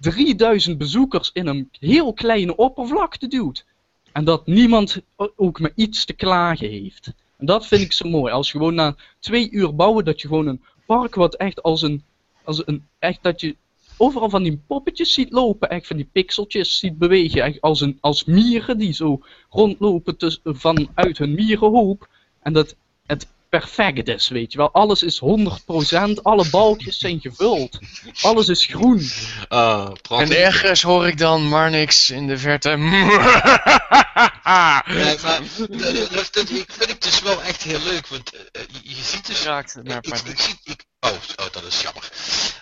3000 0.00 0.78
bezoekers 0.78 1.30
in 1.32 1.46
een 1.46 1.68
heel 1.80 2.12
kleine 2.12 2.56
oppervlakte 2.56 3.26
duwt. 3.26 3.64
En 4.12 4.24
dat 4.24 4.46
niemand 4.46 5.00
ook 5.36 5.60
maar 5.60 5.72
iets 5.74 6.04
te 6.04 6.12
klagen 6.12 6.68
heeft. 6.68 7.12
En 7.36 7.46
dat 7.46 7.66
vind 7.66 7.82
ik 7.82 7.92
zo 7.92 8.08
mooi. 8.08 8.32
Als 8.32 8.52
je 8.52 8.58
gewoon 8.58 8.74
na 8.74 8.96
twee 9.18 9.50
uur 9.50 9.74
bouwen, 9.74 10.04
dat 10.04 10.20
je 10.20 10.28
gewoon 10.28 10.46
een 10.46 10.62
park 10.86 11.14
wat 11.14 11.34
echt 11.34 11.62
als 11.62 11.82
een, 11.82 12.04
als 12.44 12.66
een 12.66 12.86
echt 12.98 13.18
dat 13.22 13.40
je 13.40 13.56
overal 13.96 14.30
van 14.30 14.42
die 14.42 14.62
poppetjes 14.66 15.12
ziet 15.12 15.32
lopen, 15.32 15.68
echt 15.68 15.86
van 15.86 15.96
die 15.96 16.08
pixeltjes 16.12 16.78
ziet 16.78 16.98
bewegen, 16.98 17.42
echt 17.42 17.60
als, 17.60 17.80
een, 17.80 17.98
als 18.00 18.24
mieren 18.24 18.78
die 18.78 18.92
zo 18.92 19.20
rondlopen 19.50 20.16
vanuit 20.44 21.18
hun 21.18 21.34
mierenhoop. 21.34 22.08
En 22.42 22.52
dat 22.52 22.76
het 23.06 23.26
perfect 23.48 24.08
is, 24.08 24.28
weet 24.28 24.52
je 24.52 24.58
wel. 24.58 24.70
Alles 24.70 25.02
is 25.02 25.20
100%, 25.20 26.22
alle 26.22 26.48
balkjes 26.50 26.98
zijn 26.98 27.20
gevuld. 27.20 27.78
Alles 28.22 28.48
is 28.48 28.66
groen. 28.66 29.08
Ah. 29.48 29.90
En 30.08 30.36
ergens 30.36 30.82
hoor 30.82 31.06
ik 31.06 31.18
dan 31.18 31.48
maar 31.48 31.70
niks 31.70 32.10
in 32.10 32.26
de 32.26 32.38
verte. 32.38 32.76
Nee, 34.46 35.18
maar 35.22 35.40
dat, 35.58 36.10
dat, 36.10 36.28
dat 36.32 36.50
ik 36.50 36.72
vind 36.72 36.90
ik 36.90 37.02
dus 37.02 37.20
wel 37.20 37.42
echt 37.42 37.62
heel 37.62 37.80
leuk, 37.80 38.06
want 38.06 38.32
eh, 38.32 38.62
eh, 38.62 38.68
je, 38.82 39.02
ziet 39.02 39.26
dus... 39.26 39.42
Raakt 39.42 39.74
het 39.74 39.84
naar 39.84 40.04
ik, 40.04 40.40
zie, 40.40 40.58
ik, 40.64 40.84
oh, 41.00 41.10
oh, 41.10 41.52
dat 41.52 41.62
is 41.62 41.82
jammer. 41.82 42.10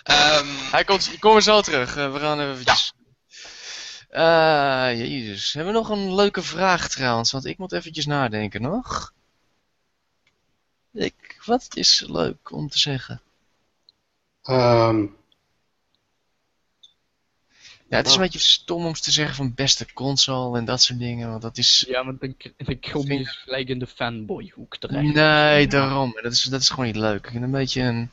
Ehm, 0.03 0.47
Hij 0.71 0.83
komt, 0.83 1.13
ik 1.13 1.19
kom 1.19 1.35
er 1.35 1.41
zo 1.41 1.61
terug. 1.61 1.97
Eh, 1.97 2.13
we 2.13 2.19
gaan 2.19 2.39
even. 2.39 2.63
Ja. 4.09 4.91
jezus. 4.91 5.53
Hebben 5.53 5.73
we 5.73 5.79
nog 5.79 5.89
een 5.89 6.15
leuke 6.15 6.41
vraag 6.41 6.89
trouwens? 6.89 7.31
Want 7.31 7.45
ik 7.45 7.57
moet 7.57 7.71
eventjes 7.71 8.05
nadenken 8.05 8.61
nog. 8.61 9.13
Ik, 10.93 11.41
wat 11.45 11.67
is 11.73 12.03
leuk 12.07 12.51
om 12.51 12.69
te 12.69 12.79
zeggen? 12.79 13.21
Ehm, 14.43 15.05
Ja, 17.89 17.97
het 17.97 18.05
is 18.05 18.11
Oh. 18.11 18.17
een 18.17 18.23
beetje 18.23 18.39
stom 18.39 18.85
om 18.85 18.93
te 18.93 19.11
zeggen 19.11 19.35
van 19.35 19.53
beste 19.55 19.93
console 19.93 20.57
en 20.57 20.65
dat 20.65 20.81
soort 20.81 20.99
dingen. 20.99 21.29
Want 21.29 21.41
dat 21.41 21.57
is. 21.57 21.85
Ja, 21.87 22.05
want 22.05 22.19
dan, 22.21 22.35
dan 22.57 22.79
kom 22.91 23.11
je 23.11 23.25
gelijk 23.25 23.69
in 23.69 23.79
de 23.79 23.87
fanboyhoek 23.87 24.77
terecht. 24.77 25.13
Nee, 25.13 25.67
daarom. 25.67 26.19
Dat 26.21 26.31
is, 26.31 26.43
dat 26.43 26.61
is 26.61 26.69
gewoon 26.69 26.85
niet 26.85 26.95
leuk. 26.95 27.31
En 27.33 27.43
een 27.43 27.51
beetje 27.51 27.81
een. 27.81 28.09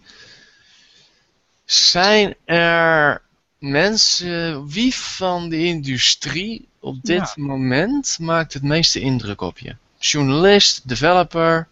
Zijn 1.65 2.35
er 2.45 3.23
mensen, 3.59 4.67
wie 4.69 4.95
van 4.95 5.49
de 5.49 5.65
industrie 5.65 6.69
op 6.81 7.03
dit 7.03 7.37
moment 7.37 8.19
maakt 8.21 8.53
het 8.53 8.63
meeste 8.63 9.01
indruk 9.01 9.41
op 9.41 9.59
je? 9.59 9.77
Journalist, 9.99 10.89
developer, 10.89 11.69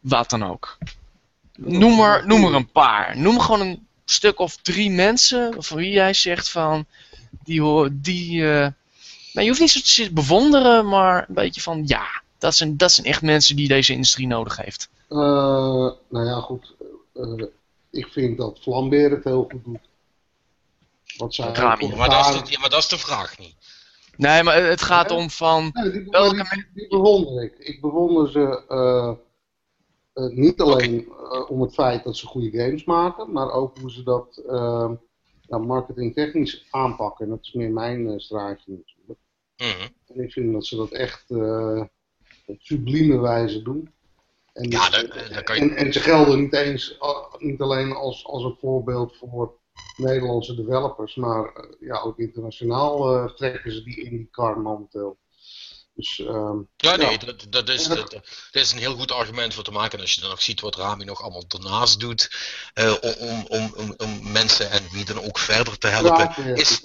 wat 0.00 0.30
dan 0.30 0.42
ook. 0.42 0.78
Noem 1.56 2.00
er, 2.00 2.26
noem 2.26 2.44
er 2.44 2.54
een 2.54 2.70
paar. 2.70 3.18
Noem 3.18 3.40
gewoon 3.40 3.60
een 3.60 3.85
stuk 4.06 4.38
of 4.38 4.56
drie 4.56 4.90
mensen 4.90 5.54
van 5.62 5.76
wie 5.76 5.90
jij 5.90 6.14
zegt 6.14 6.48
van. 6.48 6.86
Die 7.44 7.60
hoor, 7.60 7.88
die. 7.92 8.42
eh, 8.42 8.58
nou, 9.32 9.44
je 9.44 9.48
hoeft 9.48 9.60
niet 9.60 9.70
zo 9.70 10.04
te 10.04 10.12
bewonderen, 10.12 10.88
maar 10.88 11.24
een 11.28 11.34
beetje 11.34 11.60
van 11.60 11.82
ja, 11.86 12.22
dat 12.38 12.54
zijn, 12.54 12.76
dat 12.76 12.92
zijn 12.92 13.06
echt 13.06 13.22
mensen 13.22 13.56
die 13.56 13.68
deze 13.68 13.92
industrie 13.92 14.26
nodig 14.26 14.56
heeft. 14.56 14.88
eh, 15.08 15.16
nou 16.08 16.26
ja, 16.26 16.40
goed. 16.40 16.74
eh, 17.14 17.44
ik 17.90 18.06
vind 18.06 18.36
dat 18.38 18.58
Flambeer 18.62 19.10
het 19.10 19.24
heel 19.24 19.48
goed 19.50 19.64
doet. 19.64 19.78
Wat 21.16 21.34
zij 21.34 21.52
Rami, 21.52 21.88
voor 21.88 21.96
maar, 21.98 22.08
dat 22.08 22.34
is 22.34 22.42
de, 22.42 22.50
ja, 22.50 22.58
maar 22.60 22.70
dat 22.70 22.82
is 22.82 22.88
de 22.88 22.98
vraag 22.98 23.38
niet. 23.38 23.54
Nee, 24.16 24.42
maar 24.42 24.64
het 24.64 24.82
gaat 24.82 25.10
om 25.10 25.30
van. 25.30 25.70
Nee, 25.72 25.90
die, 25.90 26.04
Welke 26.10 26.34
die, 26.54 26.66
die 26.74 26.88
bewonder 26.88 27.42
ik. 27.42 27.54
Ik 27.58 27.80
bewonder 27.80 28.30
ze 28.30 29.24
eh, 30.16 30.26
niet 30.28 30.60
alleen 30.60 31.06
eh, 31.08 31.50
om 31.50 31.60
het 31.60 31.74
feit 31.74 32.04
dat 32.04 32.16
ze 32.16 32.26
goede 32.26 32.50
games 32.58 32.84
maken, 32.84 33.32
maar 33.32 33.50
ook 33.52 33.78
hoe 33.78 33.90
ze 33.90 34.02
dat 34.02 34.42
uh, 34.46 34.90
ja, 35.40 35.58
marketingtechnisch 35.58 36.66
aanpakken. 36.70 37.24
En 37.24 37.30
dat 37.30 37.40
is 37.42 37.52
meer 37.52 37.70
mijn 37.70 38.08
eh 38.08 38.18
straatje 38.18 38.72
natuurlijk. 38.72 39.18
Mhm. 39.56 39.88
En 40.06 40.24
ik 40.24 40.32
vind 40.32 40.52
dat 40.52 40.66
ze 40.66 40.76
dat 40.76 40.90
echt 40.92 41.30
op 42.46 42.60
sublieme 42.60 43.18
wijze 43.20 43.62
doen. 43.62 43.92
En, 44.52 44.70
Ja, 44.70 44.90
dat- 44.90 45.12
dat 45.34 45.42
kan 45.42 45.56
je- 45.56 45.62
en, 45.62 45.70
en 45.76 45.92
ze 45.92 46.00
gelden 46.00 46.40
niet 46.40 46.52
eens 46.52 46.98
niet 47.38 47.60
alleen 47.60 47.92
als, 47.92 48.26
als 48.26 48.44
een 48.44 48.56
voorbeeld 48.60 49.16
voor 49.16 49.54
Nederlandse 49.96 50.54
developers, 50.54 51.14
maar 51.14 51.66
ja, 51.80 52.00
ook 52.00 52.18
internationaal 52.18 53.26
trekken 53.34 53.72
ze 53.72 53.82
die 53.82 53.96
in 54.02 54.16
die 54.16 54.28
kar 54.30 54.60
momenteel. 54.60 55.18
Dus 55.96 56.18
ehm, 56.18 56.58
Ja, 56.76 56.96
nee, 56.96 57.10
Ja. 57.10 57.16
Dat, 57.16 57.46
dat, 57.50 57.68
is, 57.68 57.86
dat, 57.86 58.10
dat 58.10 58.24
is 58.50 58.72
een 58.72 58.78
heel 58.78 58.94
goed 58.96 59.12
argument 59.12 59.54
voor 59.54 59.64
te 59.64 59.70
maken. 59.70 59.98
En 59.98 60.04
als 60.04 60.14
je 60.14 60.20
dan 60.20 60.30
nog 60.30 60.42
ziet 60.42 60.60
wat 60.60 60.76
Rami 60.76 61.04
nog 61.04 61.22
allemaal 61.22 61.44
ernaast 61.48 62.00
doet, 62.00 62.30
eh, 62.74 62.94
om, 63.00 63.44
om, 63.48 63.72
om, 63.76 63.94
om 63.96 64.32
mensen 64.32 64.70
en 64.70 64.82
wie 64.92 65.04
dan 65.04 65.20
ook 65.22 65.38
verder 65.38 65.78
te 65.78 65.86
helpen. 65.86 66.56
is-. 66.56 66.84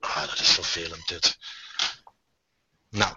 Ah, 0.00 0.28
dat 0.28 0.40
is 0.40 0.48
vervelend 0.48 1.08
dit. 1.08 1.38
Nou, 2.90 3.14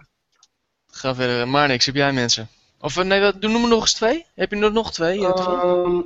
Ga 0.86 1.14
verder, 1.14 1.48
maar 1.48 1.68
niks. 1.68 1.86
Heb 1.86 1.94
jij 1.94 2.12
mensen? 2.12 2.48
Of 2.80 2.96
eh, 2.96 3.04
nee, 3.04 3.20
wat- 3.20 3.40
doe 3.40 3.50
noem 3.50 3.62
er 3.62 3.68
nog 3.68 3.80
eens 3.80 3.92
twee. 3.92 4.26
Heb 4.34 4.50
je 4.50 4.56
er 4.56 4.72
nog 4.72 4.92
twee? 4.92 5.26
Ehm, 5.26 6.00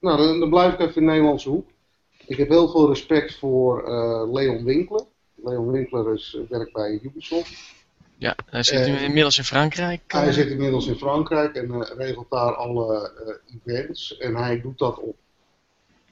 Nou, 0.00 0.16
dan, 0.16 0.40
dan 0.40 0.50
blijf 0.50 0.72
ik 0.72 0.80
even 0.80 0.94
in 0.94 1.04
Nederlandse 1.04 1.48
hoek. 1.48 1.70
Ik 2.26 2.36
heb 2.36 2.48
heel 2.48 2.68
veel 2.68 2.88
respect 2.88 3.38
voor 3.38 3.84
eh, 3.88 4.32
Leon 4.32 4.64
Winkler. 4.64 5.04
Leon 5.44 5.70
Winkler 5.70 6.14
is, 6.14 6.36
eh, 6.36 6.48
werkt 6.48 6.72
bij 6.72 7.00
Ubisoft. 7.02 7.74
Ja, 8.16 8.36
hij 8.46 8.62
zit 8.62 8.86
nu 8.86 8.96
inmiddels 8.96 9.38
in 9.38 9.44
Frankrijk. 9.44 10.00
Hij 10.06 10.26
eh. 10.26 10.32
zit 10.32 10.48
inmiddels 10.48 10.86
in 10.86 10.96
Frankrijk 10.96 11.54
en 11.54 11.72
eh, 11.72 11.96
regelt 11.96 12.30
daar 12.30 12.54
alle 12.54 13.12
events. 13.64 14.16
En 14.16 14.36
hij 14.36 14.60
doet 14.60 14.78
dat 14.78 14.98
op 14.98 15.16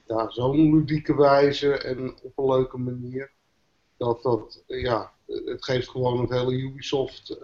ja, 0.07 0.31
zo'n 0.31 0.75
ludieke 0.75 1.17
wijze 1.17 1.79
en 1.79 2.15
op 2.23 2.39
een 2.39 2.47
leuke 2.47 2.79
manier. 2.79 3.31
Dat 3.97 4.23
dat, 4.23 4.63
ja, 4.67 5.11
het 5.27 5.65
geeft 5.65 5.89
gewoon 5.89 6.21
het 6.21 6.31
hele 6.31 6.53
Ubisoft 6.53 7.39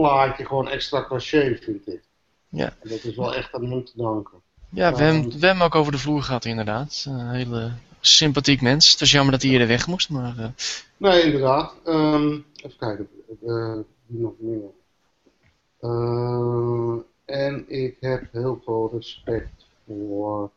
plaatje 0.00 0.44
gewoon 0.46 0.68
extra 0.68 1.04
cachet, 1.08 1.64
vind 1.64 1.88
ik. 1.88 2.02
Ja. 2.48 2.74
En 2.80 2.88
dat 2.88 3.04
is 3.04 3.16
wel 3.16 3.34
echt 3.34 3.54
aan 3.54 3.70
hem 3.70 3.84
te 3.84 3.92
danken. 3.96 4.38
Ja, 4.70 4.94
we 4.94 5.02
hebben, 5.02 5.40
we 5.40 5.46
hebben 5.46 5.64
ook 5.64 5.74
over 5.74 5.92
de 5.92 5.98
vloer 5.98 6.22
gehad 6.22 6.44
inderdaad. 6.44 7.04
Een 7.08 7.30
hele 7.30 7.72
sympathiek 8.00 8.60
mens. 8.60 8.90
Het 8.92 9.00
is 9.00 9.10
jammer 9.10 9.32
dat 9.32 9.42
hij 9.42 9.50
eerder 9.50 9.66
weg 9.68 9.86
moest, 9.86 10.10
maar... 10.10 10.38
eh, 10.38 10.48
Nee, 10.96 11.22
inderdaad. 11.22 11.74
Ehm, 11.84 12.38
even 12.56 12.78
kijken. 12.78 13.08
wie 14.06 14.20
nog 14.20 14.32
meer? 14.38 14.70
Eh, 15.80 16.96
en 17.24 17.64
ik 17.68 17.96
heb 18.00 18.32
heel 18.32 18.60
veel 18.64 18.90
respect 18.92 19.66
voor. 19.86 20.50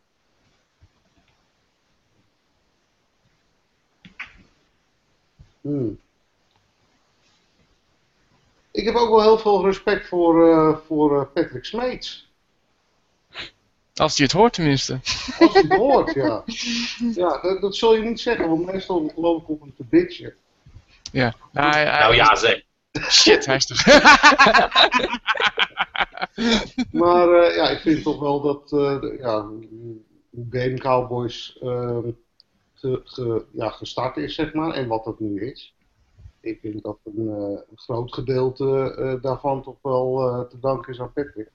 Hmm. 5.60 5.98
Ik 8.70 8.84
heb 8.84 8.94
ook 8.94 9.08
wel 9.10 9.22
heel 9.22 9.38
veel 9.38 9.64
respect 9.64 10.06
voor, 10.08 10.82
voor 10.86 11.26
Patrick 11.26 11.64
Smeets. 11.64 12.32
Als 13.94 14.16
hij 14.16 14.26
het 14.26 14.34
hoort 14.34 14.52
tenminste. 14.52 15.00
Als 15.38 15.52
hij 15.52 15.62
het 15.62 15.72
hoort, 15.74 16.14
ja. 16.14 16.44
Ja, 17.14 17.40
dat, 17.42 17.60
dat 17.60 17.76
zul 17.76 17.94
je 17.94 18.02
niet 18.02 18.20
zeggen, 18.20 18.48
want 18.48 18.64
meestal 18.64 19.10
geloof 19.14 19.42
ik 19.42 19.48
op 19.48 19.60
hem 19.60 19.74
te 19.76 19.84
bitchen. 19.84 20.34
Ja. 21.12 21.34
Nou, 21.52 21.70
hij- 21.70 21.86
hij- 21.86 22.00
Nou 22.00 22.14
ja, 22.14 22.36
zeg. 22.36 22.62
Shit, 23.10 23.46
hij 23.46 23.56
is 23.56 23.66
toch... 23.66 23.84
Maar 26.92 27.28
eh, 27.32 27.56
ja, 27.56 27.68
ik 27.68 27.78
vind 27.80 28.02
toch 28.02 28.20
wel 28.20 28.40
dat 28.40 28.62
eh, 28.72 29.00
de- 29.00 29.16
ja, 29.20 29.46
Game 30.50 30.78
Cowboys 30.78 31.58
ehm, 31.62 32.10
ge, 32.74 33.00
ge- 33.04 33.44
ja, 33.52 33.68
gestart 33.68 34.16
is, 34.16 34.34
zeg 34.34 34.52
maar, 34.52 34.70
en 34.74 34.86
wat 34.88 35.04
dat 35.04 35.20
nu 35.20 35.50
is. 35.50 35.74
Ik 36.40 36.58
vind 36.60 36.82
dat 36.82 36.98
een, 37.04 37.28
eh, 37.28 37.58
een 37.70 37.76
groot 37.78 38.14
gedeelte 38.14 38.94
eh, 38.98 39.22
daarvan 39.22 39.62
toch 39.62 39.76
wel 39.82 40.20
eh, 40.28 40.40
te 40.40 40.58
danken 40.60 40.92
is 40.92 41.00
aan 41.00 41.12
Patrick. 41.12 41.48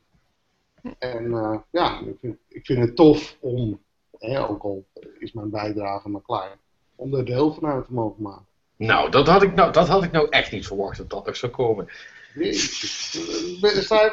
En 1.00 1.34
eh, 1.34 1.58
ja, 1.72 2.00
ik 2.00 2.18
vind, 2.22 2.38
ik 2.48 2.66
vind 2.66 2.80
het 2.80 2.96
tof 2.96 3.38
om, 3.40 3.80
hè, 4.18 4.48
ook 4.48 4.64
al 4.64 4.86
is 5.20 5.32
mijn 5.32 5.50
bijdrage 5.50 6.10
maar 6.10 6.22
klein, 6.22 6.58
om 6.96 7.16
er 7.16 7.26
deel 7.26 7.54
van 7.54 7.66
uit 7.66 7.86
te 7.86 7.94
mogen 7.94 8.24
maken. 8.24 8.46
Nou, 8.76 9.12
dat 9.12 9.28
had 9.28 9.44
ik 9.44 9.54
nou, 9.54 9.72
dat 9.72 9.88
had 9.88 10.04
ik 10.04 10.12
nou 10.12 10.28
echt 10.30 10.52
niet 10.52 10.68
verwacht 10.68 10.98
dat 10.98 11.10
dat 11.10 11.28
nog 11.28 11.36
zou 11.36 11.52
komen. 11.52 11.88
Ben- 13.62 13.84
sta 13.84 14.04
je 14.04 14.12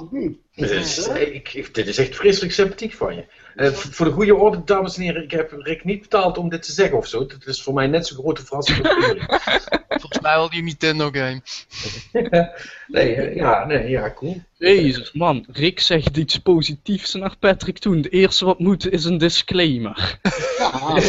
of 0.00 0.10
niet? 0.10 0.38
Dit 0.54 0.70
is, 0.70 1.08
ik, 1.08 1.52
ik- 1.54 1.74
dit 1.74 1.86
is 1.86 1.98
echt 1.98 2.16
vreselijk 2.16 2.52
sympathiek 2.52 2.92
van 2.92 3.14
je. 3.14 3.24
Eh, 3.54 3.70
voor 3.72 4.06
de 4.06 4.12
goede 4.12 4.34
orde, 4.34 4.62
dames 4.64 4.96
en 4.96 5.02
heren, 5.02 5.22
ik 5.22 5.30
heb 5.30 5.52
Rick 5.58 5.84
niet 5.84 6.00
betaald 6.00 6.38
om 6.38 6.48
dit 6.48 6.62
te 6.62 6.72
zeggen 6.72 6.96
of 6.98 7.06
zo. 7.06 7.20
Het 7.20 7.46
is 7.46 7.62
voor 7.62 7.74
mij 7.74 7.86
net 7.86 8.06
zo'n 8.06 8.18
grote 8.18 8.44
verrassing 8.44 8.78
als 8.86 8.94
voor 8.94 9.06
jullie. 9.06 9.22
Volgens 10.04 10.20
mij 10.20 10.34
wel 10.36 10.50
die 10.50 10.62
Nintendo 10.62 11.10
game. 11.12 11.40
nee, 12.86 13.14
eh, 13.14 13.36
ja, 13.36 13.64
nee, 13.66 13.88
ja, 13.88 14.12
cool. 14.14 14.42
Jezus, 14.58 15.12
man. 15.12 15.46
Rick 15.52 15.80
zegt 15.80 16.16
iets 16.16 16.38
positiefs 16.38 17.14
naar 17.14 17.36
Patrick 17.38 17.78
toen. 17.78 17.96
Het 17.96 18.12
eerste 18.12 18.44
wat 18.44 18.58
moet 18.58 18.90
is 18.92 19.04
een 19.04 19.18
disclaimer. 19.18 20.18
Ja, 20.58 20.70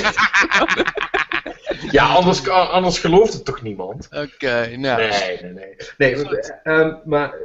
Ja, 1.91 2.05
anders, 2.13 2.47
anders 2.49 2.99
gelooft 2.99 3.33
het 3.33 3.45
toch 3.45 3.61
niemand? 3.61 4.07
Oké, 4.11 4.77
nou. 4.77 5.01
Nee, 5.01 5.37
nee, 5.41 5.51
nee. 5.51 5.75
nee 5.97 6.15
maar, 6.23 6.59
ehm, 6.63 6.93
maar 7.05 7.29
eh, 7.33 7.39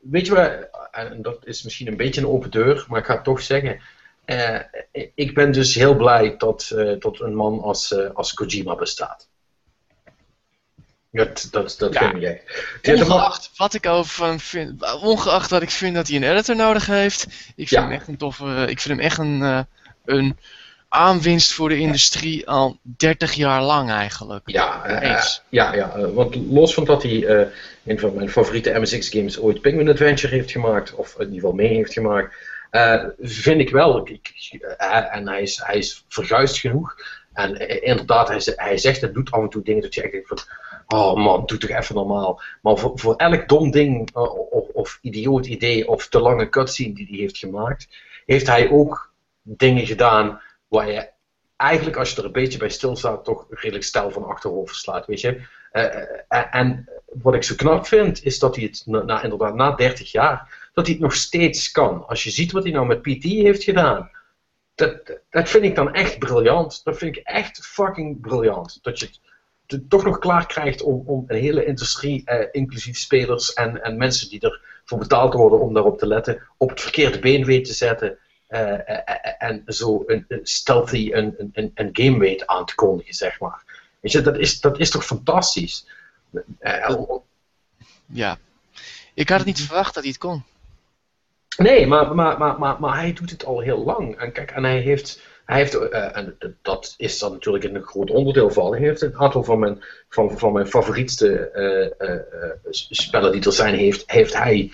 weet 0.00 0.26
je 0.26 0.34
wat, 0.34 0.68
en 0.90 1.22
dat 1.22 1.46
is 1.46 1.62
misschien 1.62 1.86
een 1.86 1.96
beetje 1.96 2.20
een 2.20 2.26
open 2.26 2.50
deur, 2.50 2.84
maar 2.88 2.98
ik 3.00 3.06
ga 3.06 3.14
het 3.14 3.24
toch 3.24 3.40
zeggen. 3.42 3.80
Eh, 4.24 4.58
ik 5.14 5.34
ben 5.34 5.52
dus 5.52 5.74
heel 5.74 5.96
blij 5.96 6.34
dat, 6.36 6.70
eh, 6.76 6.92
dat 6.98 7.20
een 7.20 7.34
man 7.34 7.60
als, 7.60 7.92
eh, 7.92 8.10
als 8.14 8.34
Kojima 8.34 8.74
bestaat. 8.74 9.28
Dat, 11.12 11.48
dat, 11.50 11.74
dat 11.78 11.92
Ja. 11.94 12.08
vind 12.10 12.22
jij. 12.22 12.42
Man- 12.82 13.02
Ongeacht 13.02 13.50
wat 13.56 13.74
ik 13.74 13.86
over 13.86 14.10
van 14.12 14.40
vind, 14.40 15.00
ongeacht 15.02 15.50
wat 15.50 15.62
ik 15.62 15.70
vind 15.70 15.94
dat 15.94 16.06
hij 16.08 16.16
een 16.16 16.22
editor 16.30 16.56
nodig 16.56 16.86
heeft, 16.86 17.22
ik 17.56 17.68
vind 17.68 17.70
Ja. 17.70 17.82
hem 17.82 17.90
echt 17.90 18.08
een 18.08 18.16
toffe, 18.16 18.66
ik 18.68 18.80
vind 18.80 18.96
hem 18.98 19.06
echt 19.06 19.18
een, 19.18 19.42
eh, 19.42 19.60
een 20.04 20.38
aanwinst 20.92 21.52
voor 21.52 21.68
de 21.68 21.78
industrie 21.78 22.48
al 22.48 22.78
30 22.82 23.32
jaar 23.32 23.62
lang 23.62 23.90
eigenlijk. 23.90 24.42
Ja, 24.44 24.84
eh, 24.84 25.22
ja, 25.48 25.74
ja 25.74 25.94
eh, 25.94 26.10
want 26.12 26.36
los 26.36 26.74
van 26.74 26.84
dat 26.84 27.02
hij 27.02 27.26
eh, 27.26 27.46
een 27.84 27.98
van 27.98 28.14
mijn 28.14 28.30
favoriete 28.30 28.78
MSX-games 28.78 29.38
ooit 29.38 29.60
Penguin 29.60 29.88
Adventure 29.88 30.34
heeft 30.34 30.50
gemaakt, 30.50 30.94
of 30.94 31.14
in 31.14 31.24
ieder 31.24 31.34
geval 31.34 31.52
mee 31.52 31.74
heeft 31.74 31.92
gemaakt, 31.92 32.34
vind 33.20 33.60
ik 33.60 33.70
wel, 33.70 34.08
ik, 34.08 34.32
en 35.10 35.28
hij 35.28 35.42
is, 35.42 35.60
hij 35.64 35.78
is 35.78 36.04
verguisd 36.08 36.58
genoeg, 36.58 36.96
en 37.32 37.82
inderdaad, 37.82 38.28
hij, 38.28 38.40
hij 38.56 38.78
zegt 38.78 39.02
en 39.02 39.12
doet 39.12 39.30
af 39.30 39.42
en 39.42 39.48
toe 39.48 39.62
dingen 39.62 39.82
dat 39.82 39.94
je 39.94 40.02
echt 40.02 40.12
denkt 40.12 40.28
van, 40.28 40.38
oh 40.86 41.24
man, 41.24 41.46
doe 41.46 41.58
toch 41.58 41.70
even 41.70 41.94
normaal. 41.94 42.42
Maar 42.62 42.76
voor, 42.76 42.98
voor 42.98 43.16
elk 43.16 43.48
dom 43.48 43.70
ding, 43.70 44.14
of, 44.50 44.68
of 44.72 44.98
idioot 45.02 45.46
idee, 45.46 45.88
of 45.88 46.08
te 46.08 46.20
lange 46.20 46.48
cutscene 46.48 46.94
die 46.94 47.06
hij 47.10 47.18
heeft 47.18 47.38
gemaakt, 47.38 47.88
heeft 48.26 48.46
hij 48.46 48.70
ook 48.70 49.12
dingen 49.42 49.86
gedaan 49.86 50.40
waar 50.70 50.90
je 50.90 51.08
eigenlijk 51.56 51.96
als 51.96 52.10
je 52.10 52.16
er 52.16 52.24
een 52.24 52.32
beetje 52.32 52.58
bij 52.58 52.68
stilstaat, 52.68 53.24
toch 53.24 53.46
redelijk 53.50 53.84
stijl 53.84 54.10
van 54.10 54.24
achterover 54.24 54.74
slaat, 54.74 55.06
weet 55.06 55.20
je. 55.20 55.42
Eh, 55.72 55.84
eh, 56.28 56.54
en 56.54 56.88
wat 57.06 57.34
ik 57.34 57.42
zo 57.42 57.54
knap 57.54 57.86
vind, 57.86 58.24
is 58.24 58.38
dat 58.38 58.56
hij 58.56 58.64
het 58.64 58.82
na, 58.86 59.22
inderdaad 59.22 59.54
na 59.54 59.70
30 59.74 60.12
jaar, 60.12 60.70
dat 60.74 60.84
hij 60.84 60.94
het 60.94 61.02
nog 61.02 61.14
steeds 61.14 61.70
kan. 61.70 62.06
Als 62.06 62.24
je 62.24 62.30
ziet 62.30 62.52
wat 62.52 62.62
hij 62.62 62.72
nou 62.72 62.86
met 62.86 63.02
PT 63.02 63.22
heeft 63.22 63.64
gedaan, 63.64 64.10
dat, 64.74 65.20
dat 65.30 65.48
vind 65.48 65.64
ik 65.64 65.74
dan 65.74 65.94
echt 65.94 66.18
briljant. 66.18 66.84
Dat 66.84 66.98
vind 66.98 67.16
ik 67.16 67.22
echt 67.24 67.66
fucking 67.66 68.20
briljant. 68.20 68.78
Dat 68.82 68.98
je 68.98 69.06
het 69.06 69.20
het 69.70 69.90
toch 69.90 70.04
nog 70.04 70.18
klaar 70.18 70.46
krijgt 70.46 70.82
om, 70.82 71.02
om 71.06 71.24
een 71.26 71.40
hele 71.40 71.64
industrie, 71.64 72.22
eh, 72.24 72.48
inclusief 72.52 72.98
spelers 72.98 73.52
en, 73.52 73.82
en 73.82 73.96
mensen 73.96 74.28
die 74.28 74.40
ervoor 74.40 74.98
betaald 74.98 75.34
worden 75.34 75.60
om 75.60 75.74
daarop 75.74 75.98
te 75.98 76.06
letten, 76.06 76.42
op 76.56 76.70
het 76.70 76.80
verkeerde 76.80 77.18
been 77.18 77.44
weet 77.44 77.64
te 77.64 77.72
zetten. 77.72 78.18
Eh, 78.50 78.72
eh, 78.72 79.00
eh, 79.04 79.32
en 79.38 79.62
zo 79.66 80.02
een, 80.06 80.24
een 80.28 80.40
stealthy 80.42 81.12
een, 81.12 81.50
een, 81.52 81.70
een 81.74 81.90
game 81.92 82.18
weet 82.18 82.46
aan 82.46 82.66
te 82.66 82.74
kondigen, 82.74 83.14
zeg 83.14 83.40
maar. 83.40 83.62
Weet 84.00 84.12
je, 84.12 84.20
dat 84.20 84.38
is, 84.38 84.60
dat 84.60 84.78
is 84.78 84.90
toch 84.90 85.04
fantastisch? 85.04 85.86
Ja. 88.06 88.38
Ik 89.14 89.28
had 89.28 89.38
het 89.38 89.46
niet 89.46 89.60
verwacht 89.60 89.94
dat 89.94 90.02
hij 90.02 90.12
het 90.12 90.20
kon. 90.20 90.42
Nee, 91.56 91.86
maar, 91.86 92.14
maar, 92.14 92.38
maar, 92.38 92.58
maar, 92.58 92.80
maar 92.80 92.98
hij 92.98 93.12
doet 93.12 93.30
het 93.30 93.44
al 93.44 93.60
heel 93.60 93.84
lang. 93.84 94.16
En 94.16 94.32
kijk, 94.32 94.50
en 94.50 94.64
hij 94.64 94.80
heeft, 94.80 95.22
hij 95.44 95.58
heeft 95.58 95.88
en 95.88 96.36
dat 96.62 96.94
is 96.96 97.18
dan 97.18 97.32
natuurlijk 97.32 97.64
een 97.64 97.82
groot 97.82 98.10
onderdeel 98.10 98.50
van, 98.50 98.72
hij 98.72 98.80
heeft 98.80 99.00
een 99.00 99.18
aantal 99.18 99.44
van 99.44 99.58
mijn, 99.58 99.84
van, 100.08 100.38
van 100.38 100.52
mijn 100.52 100.66
favorietste 100.66 101.50
spellen 102.70 103.32
die 103.32 103.44
er 103.44 103.52
zijn, 103.52 103.74
heeft, 103.74 104.10
heeft 104.10 104.36
hij 104.36 104.72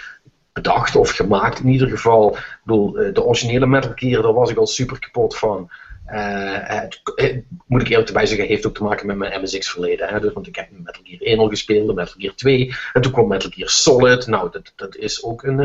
bedacht 0.57 0.97
of 0.97 1.11
gemaakt 1.11 1.59
in 1.59 1.69
ieder 1.69 1.89
geval. 1.89 2.37
Ik 2.37 2.61
bedoel, 2.65 2.99
eh, 2.99 3.15
de 3.15 3.24
originele 3.24 3.66
Metal 3.66 3.93
Gear, 3.95 4.23
daar 4.23 4.33
was 4.33 4.51
ik 4.51 4.57
al 4.57 4.66
super 4.66 4.99
kapot 4.99 5.37
van. 5.37 5.70
Eh, 6.07 6.59
het, 6.61 7.01
moet 7.66 7.81
ik 7.81 7.89
eerlijk 7.89 8.09
erbij 8.09 8.27
zeggen, 8.27 8.47
heeft 8.47 8.66
ook 8.66 8.74
te 8.74 8.83
maken 8.83 9.07
met 9.07 9.16
mijn 9.16 9.43
MSX 9.43 9.70
verleden. 9.70 10.09
Hè? 10.09 10.20
Dus, 10.20 10.33
want 10.33 10.47
ik 10.47 10.57
heb 10.57 10.69
Metal 10.70 11.03
Gear 11.05 11.20
1 11.20 11.39
al 11.39 11.49
gespeeld, 11.49 11.95
Metal 11.95 12.15
Gear 12.19 12.35
2. 12.35 12.74
En 12.93 13.03
toen 13.03 13.12
kwam 13.12 13.28
Metal 13.28 13.51
Gear 13.51 13.69
Solid. 13.69 14.27
Nou, 14.27 14.51
dat, 14.51 14.73
dat 14.77 14.97
is 14.97 15.24
ook 15.24 15.43
een, 15.43 15.59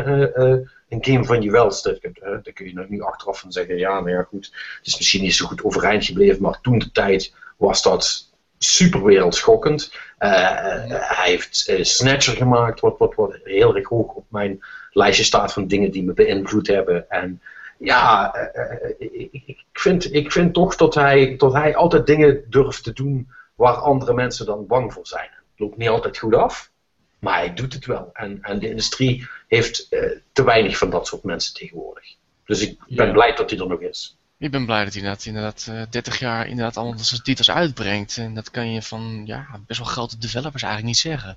een 0.88 1.04
game 1.04 1.24
van 1.24 1.42
juwels. 1.42 1.82
Dat, 1.82 1.98
uh, 2.02 2.12
daar 2.22 2.52
kun 2.54 2.66
je 2.66 2.86
nu 2.88 3.02
achteraf 3.02 3.40
van 3.40 3.52
zeggen, 3.52 3.78
ja, 3.78 4.00
nou 4.00 4.10
ja, 4.10 4.22
goed. 4.22 4.44
Het 4.76 4.86
is 4.86 4.96
misschien 4.96 5.22
niet 5.22 5.34
zo 5.34 5.46
goed 5.46 5.64
overeind 5.64 6.04
gebleven, 6.04 6.42
maar 6.42 6.60
toen 6.60 6.78
de 6.78 6.90
tijd 6.92 7.34
was 7.56 7.82
dat 7.82 8.32
super 8.58 9.04
wereldschokkend. 9.04 9.92
Hij 10.18 11.28
heeft 11.30 11.72
Snatcher 11.80 12.36
gemaakt, 12.36 12.80
wat, 12.80 12.98
wat, 12.98 13.14
wat 13.14 13.38
heel 13.44 13.76
erg 13.76 13.88
hoog 13.88 14.12
op 14.12 14.24
mijn 14.28 14.60
lijstje 14.92 15.24
staat 15.24 15.52
van 15.52 15.66
dingen 15.66 15.90
die 15.90 16.02
me 16.02 16.12
beïnvloed 16.12 16.66
hebben. 16.66 17.10
En 17.10 17.40
ja, 17.78 18.32
eh, 18.34 18.72
eh, 18.72 19.28
ik, 19.46 19.64
vind, 19.72 20.14
ik 20.14 20.32
vind 20.32 20.54
toch 20.54 20.76
dat 20.76 20.94
hij, 20.94 21.36
dat 21.36 21.52
hij 21.52 21.76
altijd 21.76 22.06
dingen 22.06 22.44
durft 22.48 22.84
te 22.84 22.92
doen 22.92 23.28
waar 23.54 23.74
andere 23.74 24.14
mensen 24.14 24.46
dan 24.46 24.66
bang 24.66 24.92
voor 24.92 25.06
zijn. 25.06 25.28
Het 25.32 25.60
loopt 25.60 25.76
niet 25.76 25.88
altijd 25.88 26.18
goed 26.18 26.34
af, 26.34 26.70
maar 27.18 27.38
hij 27.38 27.54
doet 27.54 27.72
het 27.72 27.86
wel. 27.86 28.10
En, 28.12 28.38
en 28.42 28.58
de 28.58 28.68
industrie 28.68 29.28
heeft 29.48 29.86
eh, 29.90 30.10
te 30.32 30.44
weinig 30.44 30.78
van 30.78 30.90
dat 30.90 31.06
soort 31.06 31.22
mensen 31.22 31.54
tegenwoordig. 31.54 32.14
Dus 32.46 32.60
ik 32.60 32.78
ben 32.88 33.06
Ja. 33.06 33.12
blij 33.12 33.34
dat 33.34 33.50
hij 33.50 33.58
er 33.58 33.66
nog 33.66 33.80
is. 33.80 34.16
Ik 34.38 34.50
ben 34.50 34.64
blij 34.64 34.84
dat 34.84 34.92
hij 34.94 35.02
inderdaad, 35.02 35.24
inderdaad 35.24 35.66
eh, 35.70 35.82
30 35.90 36.18
jaar 36.18 36.46
inderdaad 36.46 36.76
allemaal 36.76 36.98
zijn 36.98 37.22
titels 37.22 37.50
uitbrengt. 37.50 38.16
En 38.16 38.34
dat 38.34 38.50
kan 38.50 38.72
je 38.72 38.82
van 38.82 39.22
ja, 39.24 39.46
best 39.66 39.80
wel 39.80 39.88
grote 39.88 40.18
developers 40.18 40.62
eigenlijk 40.62 40.94
niet 40.94 41.02
zeggen. 41.02 41.36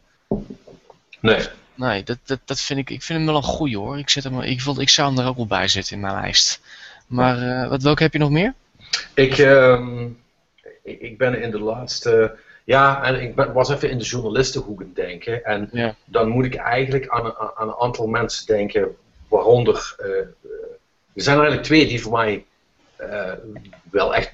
Nee. 1.19 1.47
Nee, 1.75 2.03
dat, 2.03 2.17
dat, 2.25 2.39
dat 2.45 2.59
vind 2.59 2.79
ik, 2.79 2.89
ik 2.89 3.03
vind 3.03 3.17
hem 3.19 3.27
wel 3.27 3.35
een 3.37 3.43
goeie 3.43 3.77
hoor. 3.77 3.97
Ik, 3.99 4.09
zet 4.09 4.23
hem, 4.23 4.39
ik, 4.41 4.61
wil, 4.61 4.81
ik 4.81 4.89
zou 4.89 5.09
hem 5.13 5.19
er 5.23 5.27
ook 5.29 5.35
wel 5.35 5.45
bij 5.47 5.67
zetten 5.67 5.95
in 5.95 6.01
mijn 6.01 6.13
lijst. 6.21 6.61
Maar 7.07 7.61
eh, 7.63 7.69
wat, 7.69 7.83
welke 7.83 8.03
heb 8.03 8.13
je 8.13 8.19
nog 8.19 8.29
meer? 8.29 8.53
Ik, 9.13 9.37
ehm, 9.37 10.03
ik, 10.83 10.99
ik 11.01 11.17
ben 11.17 11.41
in 11.41 11.51
de 11.51 11.59
laatste. 11.59 12.37
Ja, 12.63 13.03
en 13.03 13.21
ik 13.21 13.35
ben, 13.35 13.53
was 13.53 13.69
even 13.69 13.89
in 13.89 13.97
de 13.97 14.03
journalistenhoek 14.03 14.79
aan 14.81 14.85
het 14.87 14.95
denken. 14.95 15.43
En 15.43 15.69
Ja. 15.71 15.95
dan 16.05 16.29
moet 16.29 16.45
ik 16.45 16.55
eigenlijk 16.55 17.07
aan, 17.07 17.25
een- 17.25 17.35
aan 17.55 17.67
een 17.67 17.75
aantal 17.79 18.07
mensen 18.07 18.45
denken, 18.45 18.95
waaronder. 19.27 19.95
eh, 19.97 20.07
eh, 20.09 20.15
er 21.13 21.21
zijn 21.21 21.35
er 21.37 21.41
eigenlijk 21.43 21.63
twee 21.63 21.87
die 21.87 22.01
voor 22.01 22.11
mij 22.11 22.45
eh, 22.95 23.31
wel 23.91 24.15
echt 24.15 24.31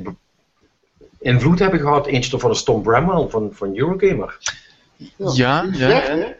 invloed 1.19 1.59
hebben 1.59 1.79
gehad. 1.79 2.07
Eentje 2.07 2.39
van 2.39 2.51
de 2.51 2.63
Tom 2.63 2.81
Bramwell 2.83 3.27
van, 3.29 3.49
van 3.53 3.77
Eurogamer. 3.77 4.37
Ja, 5.33 5.65
ja. 5.73 6.33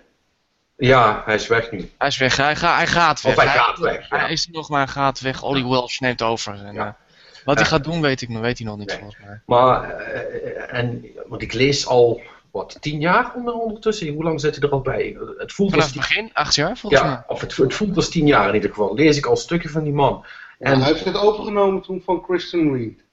Ja, 0.88 1.22
hij 1.26 1.36
is 1.36 1.48
weg 1.48 1.72
nu. 1.72 1.90
Hij 1.98 2.08
is 2.08 2.18
weg, 2.18 2.38
hij, 2.38 2.56
ga, 2.56 2.76
hij 2.76 2.88
gaat 2.88 3.22
weg. 3.22 3.38
Of 3.38 3.44
hij 3.44 3.53
gaat 3.53 3.78
weg, 3.80 4.10
ja. 4.10 4.18
Hij 4.18 4.32
is 4.32 4.45
er 4.45 4.52
nog 4.52 4.70
maar, 4.70 4.84
hij 4.84 4.94
gaat 4.94 5.20
weg. 5.20 5.44
Ollie 5.44 5.68
Welsh 5.68 5.99
neemt 5.99 6.22
over. 6.22 6.53
En, 6.66 6.74
Ja. 6.74 6.86
eh, 6.88 7.44
wat 7.45 7.56
hij 7.58 7.66
gaat 7.66 7.84
doen, 7.84 8.02
weet 8.02 8.22
ik 8.22 8.30
nog, 8.30 8.41
weet 8.41 8.58
hij 8.58 8.68
nog 8.68 8.78
niet 8.78 8.88
nee. 8.88 8.98
volgens 8.98 9.24
mij. 9.26 9.41
Maar, 9.45 9.90
eh, 9.90 10.78
en, 10.80 11.06
want 11.28 11.41
ik 11.41 11.53
lees 11.53 11.88
al, 11.88 12.22
wat, 12.52 12.78
tien 12.80 12.99
jaar 12.99 13.34
onder, 13.36 13.53
ondertussen? 13.53 14.14
Hoe 14.14 14.24
lang 14.24 14.41
zit 14.41 14.56
hij 14.56 14.64
er 14.64 14.74
al 14.74 14.82
bij? 14.82 15.18
Het 15.38 15.52
voelt 15.53 15.70
Vanaf 15.70 15.86
als 15.86 15.94
het 15.95 16.08
begin, 16.08 16.30
acht 16.34 16.56
jaar 16.56 16.78
volgens 16.78 17.02
mij. 17.02 17.12
Ja, 17.12 17.26
of 17.28 17.41
het, 17.41 17.56
het 17.58 17.74
voelt 17.74 17.95
als 17.95 18.10
tien 18.10 18.28
jaar 18.28 18.48
in 18.48 18.53
ieder 18.56 18.70
geval. 18.70 18.94
Lees 18.95 19.18
ik 19.18 19.26
al 19.26 19.36
stukken 19.38 19.70
van 19.70 19.84
die 19.84 19.94
man. 19.94 20.26
En 20.60 20.80
hij 20.80 20.91
heeft 20.91 21.06
het 21.06 21.18
overgenomen 21.18 21.82
toen 21.82 22.02
van 22.06 22.22
Kristen 22.22 22.74
Reed. 22.74 23.03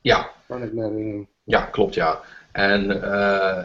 ja, 0.00 0.30
Kan 0.46 0.62
ik 0.62 0.72
me 0.72 0.82
herinneren. 0.82 1.28
ja 1.44 1.60
klopt 1.60 1.94
ja. 1.94 2.20
En 2.52 3.02
eh, 3.02 3.64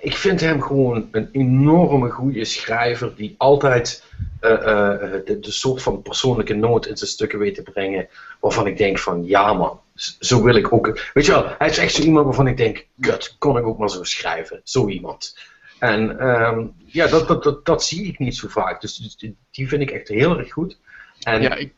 ik 0.00 0.16
vind 0.16 0.40
hem 0.40 0.62
gewoon 0.62 1.08
een 1.12 1.28
enorme 1.32 2.10
goede 2.10 2.44
schrijver 2.44 3.16
die 3.16 3.34
altijd 3.38 4.04
eh, 4.40 4.52
eh, 4.52 5.00
de, 5.24 5.38
de 5.40 5.50
soort 5.50 5.82
van 5.82 6.02
persoonlijke 6.02 6.54
noot 6.54 6.86
in 6.86 6.96
zijn 6.96 7.10
stukken 7.10 7.38
weet 7.38 7.54
te 7.54 7.62
brengen. 7.62 8.08
Waarvan 8.40 8.66
ik 8.66 8.76
denk 8.76 8.98
van 8.98 9.24
ja 9.24 9.52
man, 9.52 9.80
zo 10.18 10.42
wil 10.42 10.54
ik 10.54 10.72
ook. 10.72 11.10
Weet 11.14 11.26
je 11.26 11.32
wel, 11.32 11.54
hij 11.58 11.68
is 11.68 11.78
echt 11.78 11.94
zo 11.94 12.02
iemand 12.02 12.24
waarvan 12.24 12.46
ik 12.46 12.56
denk, 12.56 12.86
gut, 13.00 13.36
kon 13.38 13.58
ik 13.58 13.64
ook 13.66 13.78
maar 13.78 13.90
zo 13.90 14.04
schrijven. 14.04 14.60
Zo 14.64 14.88
iemand. 14.88 15.38
En 15.78 16.18
ehm, 16.18 16.66
ja, 16.86 17.06
dat, 17.06 17.42
dat, 17.42 17.66
dat, 17.66 17.84
zie 17.84 18.06
ik 18.06 18.18
niet 18.18 18.36
zo 18.36 18.48
vaak. 18.48 18.80
Dus 18.80 18.96
die- 19.16 19.36
die, 19.50 19.68
vind 19.68 19.82
ik 19.82 19.90
echt 19.90 20.08
heel 20.08 20.38
erg 20.38 20.52
goed. 20.52 20.78
En 21.20 21.42
Ja, 21.42 21.54
ik 21.54 21.72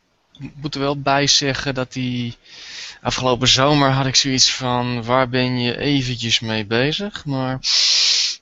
moet 0.55 0.75
er 0.75 0.81
wel 0.81 1.01
bij 1.01 1.27
zeggen 1.27 1.73
dat 1.73 1.93
die 1.93 2.35
afgelopen 3.03 3.47
zomer 3.47 3.89
had 3.89 4.05
ik 4.05 4.15
zoiets 4.15 4.53
van 4.55 5.03
waar 5.03 5.29
ben 5.29 5.59
je 5.59 5.77
eventjes 5.77 6.39
mee 6.39 6.65
bezig, 6.65 7.25
maar 7.25 7.57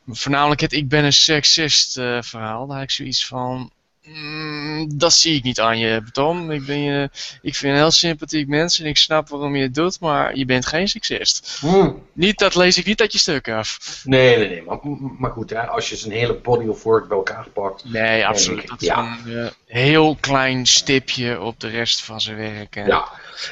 voornamelijk 0.07 0.61
het 0.61 0.73
ik 0.73 0.89
ben 0.89 1.03
een 1.03 1.13
seksist 1.13 1.97
eh, 1.97 2.21
verhaal, 2.21 2.67
daar 2.67 2.75
had 2.75 2.83
ik 2.85 2.91
zoiets 2.91 3.25
van 3.25 3.71
mm, 4.03 4.97
dat 4.97 5.13
zie 5.13 5.35
ik 5.35 5.43
niet 5.43 5.59
aan 5.59 5.79
je, 5.79 6.01
Tom. 6.11 6.51
Ik, 6.51 6.65
ben 6.65 6.79
je, 6.81 7.09
ik 7.41 7.55
vind 7.55 7.57
je 7.61 7.67
een 7.67 7.75
heel 7.75 7.91
sympathiek 7.91 8.47
mens 8.47 8.79
en 8.79 8.85
ik 8.85 8.97
snap 8.97 9.29
waarom 9.29 9.55
je 9.55 9.63
het 9.63 9.75
doet, 9.75 9.99
maar 9.99 10.35
je 10.37 10.45
bent 10.45 10.65
geen 10.65 10.87
seksist. 10.87 11.57
Hmm. 11.59 12.03
Niet, 12.13 12.37
dat 12.39 12.55
lees 12.55 12.77
ik 12.77 12.85
niet 12.85 13.01
uit 13.01 13.11
je 13.11 13.17
stuk 13.19 13.49
af. 13.49 14.01
Nee, 14.03 14.37
nee, 14.37 14.49
nee. 14.49 14.61
Maar, 14.63 14.77
maar 15.17 15.31
goed, 15.31 15.49
hè, 15.49 15.67
als 15.67 15.89
je 15.89 15.95
zijn 15.95 16.11
hele 16.11 16.33
body 16.33 16.67
of 16.67 16.83
work 16.83 17.07
bij 17.07 17.17
elkaar 17.17 17.47
pakt. 17.53 17.83
Nee, 17.85 18.27
absoluut. 18.27 18.67
Dat 18.67 18.81
is 18.81 18.87
Ja. 18.87 19.17
een 19.25 19.37
eh, 19.37 19.47
heel 19.65 20.17
klein 20.19 20.65
stipje 20.65 21.39
op 21.41 21.59
de 21.59 21.67
rest 21.69 22.01
van 22.01 22.21
zijn 22.21 22.37
werk. 22.37 22.75
En, 22.75 22.85
Ja. 22.87 23.07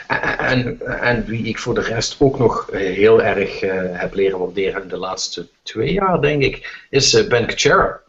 En, 0.07 0.37
en, 0.39 0.81
en 1.01 1.25
wie 1.25 1.43
ik 1.43 1.59
voor 1.59 1.73
de 1.73 1.81
rest 1.81 2.15
ook 2.19 2.39
nog 2.39 2.69
eh, 2.69 2.79
heel 2.79 3.21
erg 3.23 3.61
eh, 3.61 3.71
heb 3.99 4.13
leren 4.13 4.39
waarderen 4.39 4.81
in 4.81 4.87
de 4.87 4.97
laatste 4.97 5.47
twee 5.63 5.93
jaar, 5.93 6.21
denk 6.21 6.43
ik, 6.43 6.85
is 6.89 7.27
Ben 7.27 7.45
Kuchera. 7.45 7.99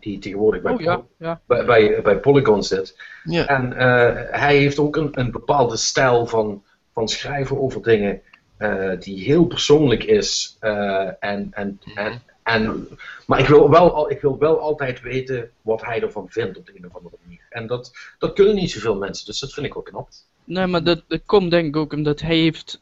Die 0.00 0.18
tegenwoordig 0.18 0.62
bij, 0.62 0.72
Oh 0.72 0.80
ja, 0.80 1.02
ja. 1.18 1.40
bij, 1.46 1.64
bij, 1.64 2.02
bij 2.02 2.18
Polygon 2.18 2.62
zit. 2.62 2.96
Ja. 3.24 3.46
En 3.46 3.72
eh, 3.72 4.40
hij 4.40 4.56
heeft 4.56 4.78
ook 4.78 4.96
een, 4.96 5.08
een 5.12 5.30
bepaalde 5.30 5.76
stijl 5.76 6.26
van, 6.26 6.62
van 6.92 7.08
schrijven 7.08 7.60
over 7.60 7.82
dingen 7.82 8.20
eh, 8.56 8.90
die 9.00 9.24
heel 9.24 9.44
persoonlijk 9.46 10.04
is. 10.04 10.56
eh, 10.60 11.08
en, 11.20 11.48
en, 11.50 11.80
en, 11.94 12.22
en, 12.42 12.88
maar 13.26 13.38
ik 13.40 13.46
wil, 13.46 13.70
wel, 13.70 13.94
al- 13.94 14.10
ik 14.10 14.20
wil 14.20 14.38
wel 14.38 14.60
altijd 14.60 15.00
weten 15.00 15.50
wat 15.62 15.84
hij 15.84 16.02
ervan 16.02 16.26
vindt 16.28 16.58
op 16.58 16.66
de 16.66 16.72
een 16.76 16.86
of 16.86 16.96
andere 16.96 17.16
manier. 17.24 17.40
En 17.50 17.66
dat, 17.66 17.92
dat 18.18 18.32
kunnen 18.32 18.54
niet 18.54 18.70
zoveel 18.70 18.96
mensen, 18.96 19.26
dus 19.26 19.40
dat 19.40 19.52
vind 19.52 19.66
ik 19.66 19.74
wel 19.74 19.82
knap. 19.82 20.08
Nee, 20.44 20.66
maar 20.66 20.84
dat, 20.84 21.02
dat 21.08 21.20
komt 21.26 21.50
denk 21.50 21.66
ik 21.66 21.76
ook 21.76 21.92
omdat 21.92 22.20
hij 22.20 22.36
heeft 22.36 22.78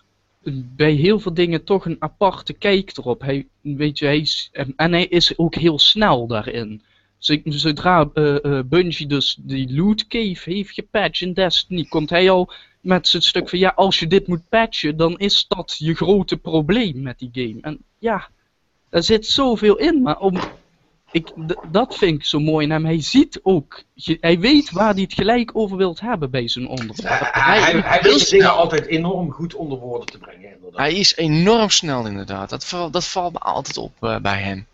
bij 0.77 0.91
heel 0.93 1.19
veel 1.21 1.35
dingen 1.35 1.65
toch 1.65 1.87
een 1.87 1.97
aparte 1.99 2.53
kijk 2.53 2.97
erop. 2.97 3.21
Hij, 3.21 3.47
weet 3.61 3.99
je, 3.99 4.05
hij 4.05 4.19
is, 4.19 4.49
en, 4.53 4.73
en 4.77 4.93
hij 4.93 5.07
is 5.07 5.39
ook 5.39 5.55
heel 5.55 5.79
snel 5.79 6.27
daarin. 6.27 6.83
Zo- 7.25 7.41
Zodra 7.45 8.11
eh 8.15 8.45
eh, 8.45 8.65
Bungie 8.65 9.07
dus 9.07 9.37
die 9.41 9.75
loot 9.75 10.07
cave 10.07 10.51
heeft 10.51 10.75
gepatcht 10.75 11.21
in 11.21 11.33
Destiny, 11.33 11.85
komt 11.85 12.11
hij 12.11 12.31
al 12.31 12.53
met 12.81 13.09
zijn 13.09 13.23
stuk 13.23 13.49
van 13.49 13.59
ja, 13.59 13.73
als 13.77 13.99
je 13.99 14.07
dit 14.07 14.27
moet 14.27 14.49
patchen, 14.49 14.97
dan 14.97 15.19
is 15.19 15.45
dat 15.49 15.75
je 15.79 15.95
grote 15.95 16.37
probleem 16.37 17.03
met 17.03 17.19
die 17.19 17.31
game. 17.33 17.59
En 17.61 17.79
ja, 17.99 18.29
er 18.91 19.03
zit 19.03 19.27
zoveel 19.27 19.77
in, 19.77 20.03
maar 20.03 20.19
om, 20.19 20.39
ik, 21.11 21.33
dat 21.71 21.97
vind 21.97 22.19
ik 22.19 22.25
zo 22.25 22.39
mooi 22.41 22.65
in 22.65 22.71
hem. 22.73 22.85
Hij 22.85 23.01
ziet 23.01 23.41
ook, 23.43 23.83
hij 24.21 24.39
weet 24.39 24.71
waar 24.71 24.93
hij 24.93 25.03
het 25.03 25.15
gelijk 25.15 25.51
over 25.57 25.77
wilt 25.77 26.01
hebben 26.01 26.31
bij 26.31 26.49
zijn 26.49 26.69
onderwerp. 26.69 27.29
Hij, 27.33 27.61
hij, 27.61 27.81
hij, 27.81 28.03
weet 28.03 28.31
dingen 28.31 28.55
altijd 28.55 28.87
enorm 28.87 29.31
goed 29.31 29.55
onder 29.55 29.79
woorden 29.79 30.07
te 30.07 30.19
brengen. 30.19 30.55
Inderdaad. 30.55 30.81
Hij 30.81 30.95
is 30.95 31.17
enorm 31.17 31.71
snel 31.71 32.07
inderdaad. 32.07 32.51
Dat, 32.51 32.93
dat 32.93 33.07
valt 33.07 33.33
me 33.33 33.39
altijd 33.39 33.77
op 33.77 33.93
eh, 34.01 34.19
bij 34.19 34.43
hem. 34.43 34.67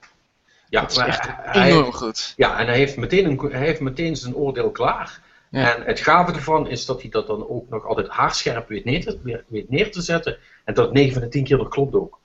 Ja, 0.71 0.81
Dat 0.81 0.91
is 0.91 0.97
maar 0.97 1.07
echt 1.09 1.29
hij- 1.31 1.71
enorm 1.71 1.93
goed. 1.93 2.33
ja, 2.37 2.59
en 2.59 2.67
hij 2.67 2.77
heeft, 2.77 2.97
meteen 2.97 3.25
een, 3.25 3.51
hij 3.53 3.67
heeft 3.67 3.81
meteen 3.81 4.17
zijn 4.17 4.35
oordeel 4.35 4.71
klaar. 4.71 5.21
Ja. 5.51 5.77
En 5.77 5.83
het 5.83 6.01
gave 6.01 6.33
ervan 6.33 6.69
is 6.69 6.87
dat 6.87 7.01
hij 7.01 7.11
dat 7.11 7.27
dan 7.27 7.49
ook 7.49 7.69
nog 7.69 7.87
altijd 7.87 8.09
haarscherp 8.09 8.69
weet 8.69 8.85
neer 8.85 9.05
te, 9.05 9.43
weet 9.49 9.71
neer 9.71 9.93
te 9.93 10.01
zetten. 10.03 10.39
En 10.65 10.75
dat 10.75 10.93
9 10.93 11.13
van 11.13 11.23
de 11.23 11.29
10 11.29 11.45
keer 11.45 11.57
dat 11.57 11.69
klopt 11.69 11.95
ook. 11.95 12.19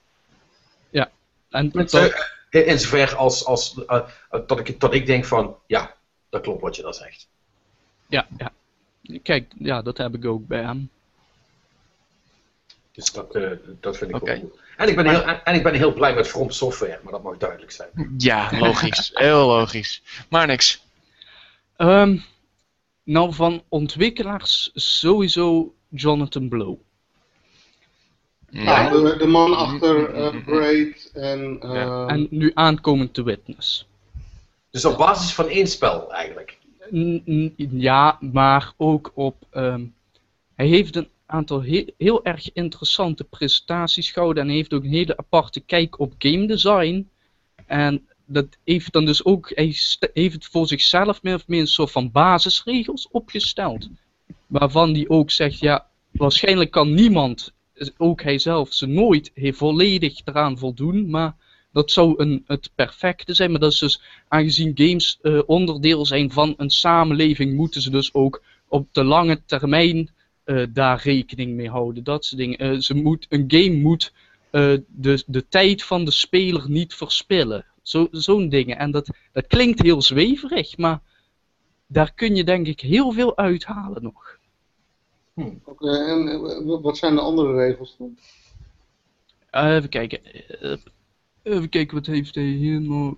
En 1.49 1.69
dat, 1.69 1.93
Eh, 2.49 2.67
In 2.67 2.79
zover 2.79 3.15
als, 3.15 3.45
als 3.45 3.83
eh, 3.87 4.01
dat, 4.47 4.59
ik, 4.59 4.79
dat 4.79 4.93
ik 4.93 5.05
denk 5.05 5.25
van, 5.25 5.55
ja, 5.67 5.95
dat 6.29 6.41
klopt 6.41 6.61
wat 6.61 6.75
je 6.75 6.81
dan 6.81 6.93
zegt. 6.93 7.27
ja, 8.07 8.27
ja. 8.37 8.51
Kijk, 9.23 9.51
ja, 9.57 9.81
dat 9.81 9.97
heb 9.97 10.15
ik 10.15 10.25
ook 10.25 10.47
bij 10.47 10.61
hem. 10.61 10.89
Dus 12.95 13.11
dat, 13.11 13.35
eh, 13.35 13.51
dat 13.79 13.97
vind 13.97 14.09
ik 14.09 14.15
Oké. 14.15 14.25
wel 14.25 14.39
goed. 14.39 14.59
En 14.77 14.87
ik, 14.89 14.95
ben 14.95 15.09
heel, 15.09 15.23
en, 15.23 15.43
en 15.43 15.55
ik 15.55 15.63
ben 15.63 15.73
heel 15.73 15.93
blij 15.93 16.13
met 16.13 16.27
From 16.27 16.49
Software, 16.49 16.99
maar 17.03 17.11
dat 17.11 17.23
mag 17.23 17.37
duidelijk 17.37 17.71
zijn. 17.71 17.89
Ja, 18.17 18.49
logisch. 18.59 19.11
Heel 19.13 19.47
logisch. 19.47 20.03
Maar 20.29 20.47
niks. 20.47 20.83
Ehm, 21.75 22.17
nou, 23.03 23.33
van 23.33 23.63
ontwikkelaars 23.69 24.71
sowieso 24.73 25.73
Jonathan 25.89 26.47
Blow. 26.47 26.75
Ja, 28.49 28.89
de, 28.89 29.15
de 29.17 29.27
man 29.27 29.53
achter 29.53 30.11
mhm. 30.11 30.43
Braid 30.43 31.09
en... 31.13 31.57
Ja. 31.61 32.07
En 32.07 32.27
nu 32.29 32.51
aankomend 32.53 33.13
te 33.13 33.23
Witness. 33.23 33.87
Dus 34.69 34.85
op 34.85 34.97
basis 34.97 35.33
van 35.33 35.47
één 35.47 35.67
spel 35.67 36.13
eigenlijk. 36.13 36.57
N- 36.95 37.53
ja, 37.71 38.17
maar 38.21 38.73
ook 38.77 39.11
op. 39.13 39.35
ehm, 39.51 39.85
hij 40.55 40.67
heeft 40.67 40.95
een 40.95 41.09
aantal 41.25 41.61
heel, 41.97 42.23
erg 42.23 42.53
interessante 42.53 43.23
presentaties 43.23 44.11
gehouden. 44.11 44.43
En 44.43 44.49
heeft 44.49 44.73
ook 44.73 44.83
een 44.83 44.89
hele 44.89 45.17
aparte 45.17 45.59
kijk 45.59 45.99
op 45.99 46.13
game 46.17 46.47
design. 46.47 47.09
En 47.65 48.07
dat 48.25 48.47
heeft 48.63 48.93
dan 48.93 49.05
dus 49.05 49.25
ook. 49.25 49.51
Hij 49.55 49.75
heeft 50.13 50.47
voor 50.47 50.67
zichzelf 50.67 51.23
meer 51.23 51.35
of 51.35 51.47
meer 51.47 51.59
een 51.59 51.67
soort 51.67 51.91
van 51.91 52.11
basisregels 52.11 53.07
opgesteld. 53.11 53.89
Waarvan 54.47 54.93
hij 54.93 55.05
ook 55.07 55.31
zegt: 55.31 55.59
ja, 55.59 55.87
waarschijnlijk 56.11 56.71
kan 56.71 56.93
niemand, 56.93 57.53
ook 57.97 58.21
hij 58.23 58.37
zelf, 58.37 58.73
ze 58.73 58.85
nooit 58.85 59.31
volledig 59.35 60.21
eraan 60.25 60.57
voldoen. 60.57 61.09
Maar 61.09 61.35
dat 61.71 61.91
zou 61.91 62.13
een, 62.17 62.43
het 62.47 62.69
perfecte 62.75 63.33
zijn. 63.33 63.51
Maar 63.51 63.59
dat 63.59 63.71
is 63.71 63.79
dus 63.79 64.01
aangezien 64.27 64.71
games 64.75 65.19
eh, 65.21 65.41
onderdeel 65.45 66.05
zijn 66.05 66.31
van 66.31 66.53
een 66.57 66.69
samenleving, 66.69 67.55
moeten 67.55 67.81
ze 67.81 67.89
dus 67.89 68.13
ook 68.13 68.43
op 68.67 68.87
de 68.91 69.03
lange 69.03 69.41
termijn 69.45 70.09
eh, 70.45 70.65
daar 70.69 71.01
rekening 71.03 71.55
mee 71.55 71.69
houden. 71.69 72.03
Dat 72.03 72.25
soort 72.25 72.41
dingen. 72.41 72.57
Eh, 72.57 72.77
ze 72.77 72.93
moet, 72.95 73.25
een 73.29 73.43
game 73.47 73.75
moet 73.77 74.13
eh, 74.51 74.73
de, 74.87 75.23
de 75.27 75.47
tijd 75.47 75.83
van 75.83 76.05
de 76.05 76.11
speler 76.11 76.69
niet 76.69 76.93
verspillen. 76.93 77.65
Zo- 77.81 78.07
Zo'n 78.11 78.49
dingen. 78.49 78.77
En 78.77 78.91
dat, 78.91 79.09
dat 79.31 79.47
klinkt 79.47 79.81
heel 79.81 80.01
zweverig, 80.01 80.77
maar 80.77 81.01
daar 81.87 82.13
kun 82.13 82.35
je 82.35 82.43
denk 82.43 82.67
ik 82.67 82.79
heel 82.79 83.11
veel 83.11 83.37
uithalen 83.37 84.03
nog. 84.03 84.37
Oké, 85.63 85.89
en 85.89 86.81
wat 86.81 86.97
zijn 86.97 87.15
de 87.15 87.21
andere 87.21 87.53
regels 87.55 87.95
dan? 87.97 88.17
Even 89.51 89.89
kijken. 89.89 90.19
Even 91.43 91.69
kijken, 91.69 91.95
wat 91.95 92.05
heeft 92.05 92.35
hij 92.35 92.43
hier 92.43 92.81
nou? 92.81 93.17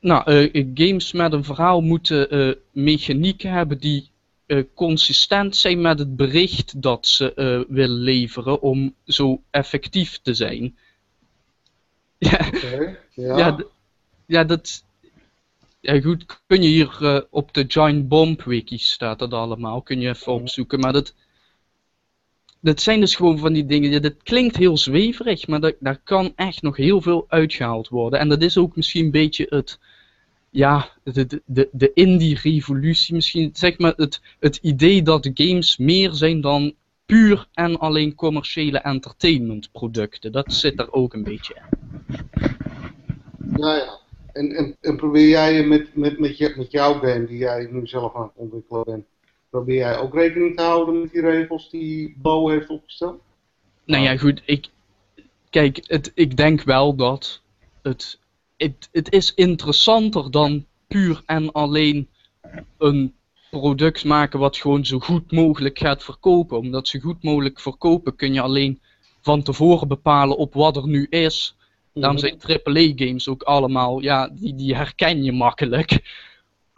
Eh. 0.00 0.08
Nou, 0.08 0.50
eh, 0.52 0.66
games 0.74 1.12
met 1.12 1.32
een 1.32 1.44
verhaal 1.44 1.80
moeten 1.80 2.30
eh, 2.30 2.52
mechanieken 2.72 3.50
hebben 3.50 3.78
die 3.78 4.10
eh, 4.46 4.62
consistent 4.74 5.56
zijn 5.56 5.80
met 5.80 5.98
het 5.98 6.16
bericht 6.16 6.82
dat 6.82 7.06
ze 7.06 7.34
eh, 7.34 7.60
willen 7.74 8.00
leveren 8.00 8.62
om 8.62 8.94
zo 9.04 9.42
effectief 9.50 10.18
te 10.22 10.34
zijn. 10.34 10.76
Ja, 12.18 12.50
ja. 13.14 13.58
Ja. 14.26 14.44
dat. 14.44 14.84
Ja, 15.80 16.00
goed, 16.00 16.40
kun 16.46 16.62
je 16.62 16.68
hier 16.68 16.96
eh, 17.00 17.20
op 17.30 17.54
de 17.54 17.64
Giant 17.68 18.08
Bomb 18.08 18.42
wiki 18.42 18.78
staat 18.78 19.18
dat 19.18 19.32
allemaal. 19.32 19.82
Kun 19.82 20.00
je 20.00 20.08
even 20.08 20.32
opzoeken. 20.32 20.80
Maar 20.80 20.92
dat. 20.92 21.14
Dat 22.66 22.80
zijn 22.80 23.00
dus 23.00 23.16
gewoon 23.16 23.38
van 23.38 23.52
die 23.52 23.66
dingen. 23.66 24.02
Dat 24.02 24.22
klinkt 24.22 24.56
heel 24.56 24.76
zweverig, 24.76 25.46
maar 25.46 25.60
dat, 25.60 25.74
daar 25.80 26.00
kan 26.04 26.32
echt 26.36 26.62
nog 26.62 26.76
heel 26.76 27.00
veel 27.00 27.24
uitgehaald 27.28 27.88
worden. 27.88 28.18
En 28.18 28.28
dat 28.28 28.42
is 28.42 28.58
ook 28.58 28.76
misschien 28.76 29.04
een 29.04 29.10
beetje 29.10 29.46
het. 29.48 29.78
Ja, 30.50 30.88
de, 31.02 31.42
de- 31.44 31.68
de, 31.72 31.90
indie-revolutie. 31.94 33.14
Misschien 33.14 33.50
zeg 33.52 33.78
maar 33.78 33.92
het, 33.96 34.20
het 34.40 34.56
idee 34.56 35.02
dat 35.02 35.30
games 35.34 35.76
meer 35.76 36.12
zijn 36.12 36.40
dan 36.40 36.74
puur 37.06 37.48
en 37.52 37.78
alleen 37.78 38.14
commerciële 38.14 38.78
entertainmentproducten. 38.78 40.32
Dat 40.32 40.52
zit 40.52 40.78
er 40.80 40.92
ook 40.92 41.14
een 41.14 41.24
beetje 41.24 41.54
in. 41.54 41.96
Ja, 43.56 43.74
ja. 43.76 43.98
En, 44.32 44.76
en, 44.80 44.96
probeer 44.96 45.28
jij 45.28 45.64
met, 45.64 45.96
met, 45.96 46.18
met, 46.18 46.56
met 46.56 46.70
jouw 46.70 46.92
game, 46.92 47.26
die 47.26 47.38
jij 47.38 47.68
nu 47.70 47.86
zelf 47.86 48.14
aan 48.14 48.22
het 48.22 48.32
ontwikkelen 48.34 48.84
bent, 48.84 49.04
probeer 49.50 49.76
jij 49.76 49.98
ook 49.98 50.14
rekening 50.14 50.56
te 50.56 50.62
houden 50.62 51.00
met 51.00 51.12
die 51.12 51.20
regels 51.20 51.70
die 51.70 52.16
Bo 52.18 52.48
heeft 52.48 52.68
opgesteld? 52.68 53.20
Nou 53.84 54.02
ja, 54.02 54.16
goed, 54.16 54.42
ik. 54.44 54.68
Kijk, 55.50 55.80
het, 55.86 56.12
ik 56.14 56.36
denk 56.36 56.62
wel 56.62 56.94
dat 56.94 57.42
het, 57.82 58.18
het. 58.56 58.88
Het 58.92 59.12
is 59.12 59.34
interessanter 59.34 60.30
dan 60.30 60.66
puur 60.88 61.22
en 61.26 61.52
alleen 61.52 62.08
een 62.78 63.14
product 63.50 64.04
maken 64.04 64.38
wat 64.38 64.56
gewoon 64.56 64.84
zo 64.84 64.98
goed 64.98 65.32
mogelijk 65.32 65.78
gaat 65.78 66.04
verkopen. 66.04 66.58
Omdat 66.58 66.88
zo 66.88 66.98
goed 66.98 67.22
mogelijk 67.22 67.60
verkopen 67.60 68.16
kun 68.16 68.32
je 68.32 68.40
alleen 68.40 68.80
van 69.20 69.42
tevoren 69.42 69.88
bepalen 69.88 70.36
op 70.36 70.54
wat 70.54 70.76
er 70.76 70.88
nu 70.88 71.06
is. 71.10 71.56
Daarom 71.92 72.18
zijn 72.18 72.40
AAA-games 72.42 73.28
ook 73.28 73.42
allemaal, 73.42 74.00
ja, 74.00 74.28
die, 74.28 74.54
die 74.54 74.74
herken 74.74 75.24
je 75.24 75.32
makkelijk. 75.32 76.00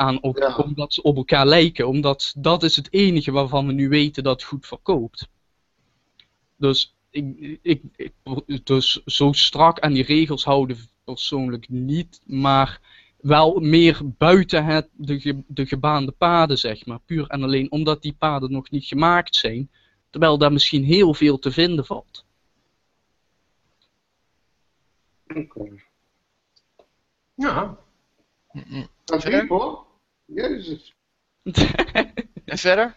Aan 0.01 0.23
ook, 0.23 0.39
Ja. 0.39 0.57
Omdat 0.57 0.95
ze 0.95 1.03
op 1.03 1.17
elkaar 1.17 1.47
lijken. 1.47 1.89
Omdat 1.89 2.35
dat 2.39 2.63
is 2.63 2.77
het 2.77 2.93
enige 2.93 3.31
waarvan 3.31 3.67
we 3.67 3.73
nu 3.73 3.89
weten 3.89 4.23
dat 4.23 4.33
het 4.41 4.43
goed 4.49 4.67
verkoopt. 4.67 5.29
Dus, 6.57 6.95
ik, 7.11 7.59
ik, 7.63 7.83
ik, 7.97 8.67
dus 8.67 9.03
zo 9.05 9.33
strak 9.33 9.81
aan 9.81 9.93
die 9.93 10.05
regels 10.05 10.45
houden 10.45 10.77
persoonlijk 11.05 11.69
niet. 11.69 12.21
Maar 12.25 12.81
wel 13.21 13.61
meer 13.61 14.01
buiten 14.05 14.65
het, 14.65 14.89
de, 14.93 15.21
ge- 15.21 15.43
de 15.47 15.67
gebaande 15.67 16.13
paden, 16.13 16.59
zeg 16.59 16.87
maar. 16.87 17.01
Puur 17.01 17.27
en 17.27 17.43
alleen 17.43 17.71
omdat 17.71 18.03
die 18.03 18.15
paden 18.19 18.53
nog 18.53 18.71
niet 18.71 18.85
gemaakt 18.85 19.35
zijn. 19.35 19.71
Terwijl 20.11 20.39
daar 20.39 20.53
misschien 20.53 20.85
heel 20.85 21.15
veel 21.15 21.39
te 21.39 21.51
vinden 21.51 21.87
valt. 21.87 22.25
Oké. 25.35 25.71
Ja. 27.35 27.79
Dat 29.05 29.25
is 29.25 29.49
hoor. 29.49 29.87
Jezus. 30.35 30.95
En 32.45 32.59
verder? 32.59 32.97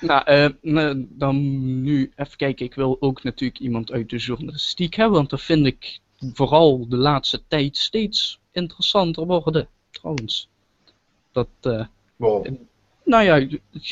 Nou, 0.00 0.24
eh, 0.24 0.48
nou, 0.60 1.06
dan 1.08 1.36
nu 1.82 2.12
even 2.16 2.36
kijken. 2.36 2.66
Ik 2.66 2.74
wil 2.74 2.96
ook 3.00 3.22
natuurlijk 3.22 3.58
iemand 3.58 3.92
uit 3.92 4.10
de 4.10 4.16
journalistiek 4.16 4.94
hebben, 4.94 5.16
want 5.16 5.30
dat 5.30 5.42
vind 5.42 5.66
ik 5.66 5.98
vooral 6.32 6.88
de 6.88 6.96
laatste 6.96 7.42
tijd 7.48 7.76
steeds 7.76 8.40
interessanter 8.50 9.26
worden. 9.26 9.68
Trouwens. 9.90 10.48
Dat, 11.32 11.48
eh, 11.60 11.84
Waarom? 12.16 12.68
nou 13.04 13.24
ja, 13.24 13.36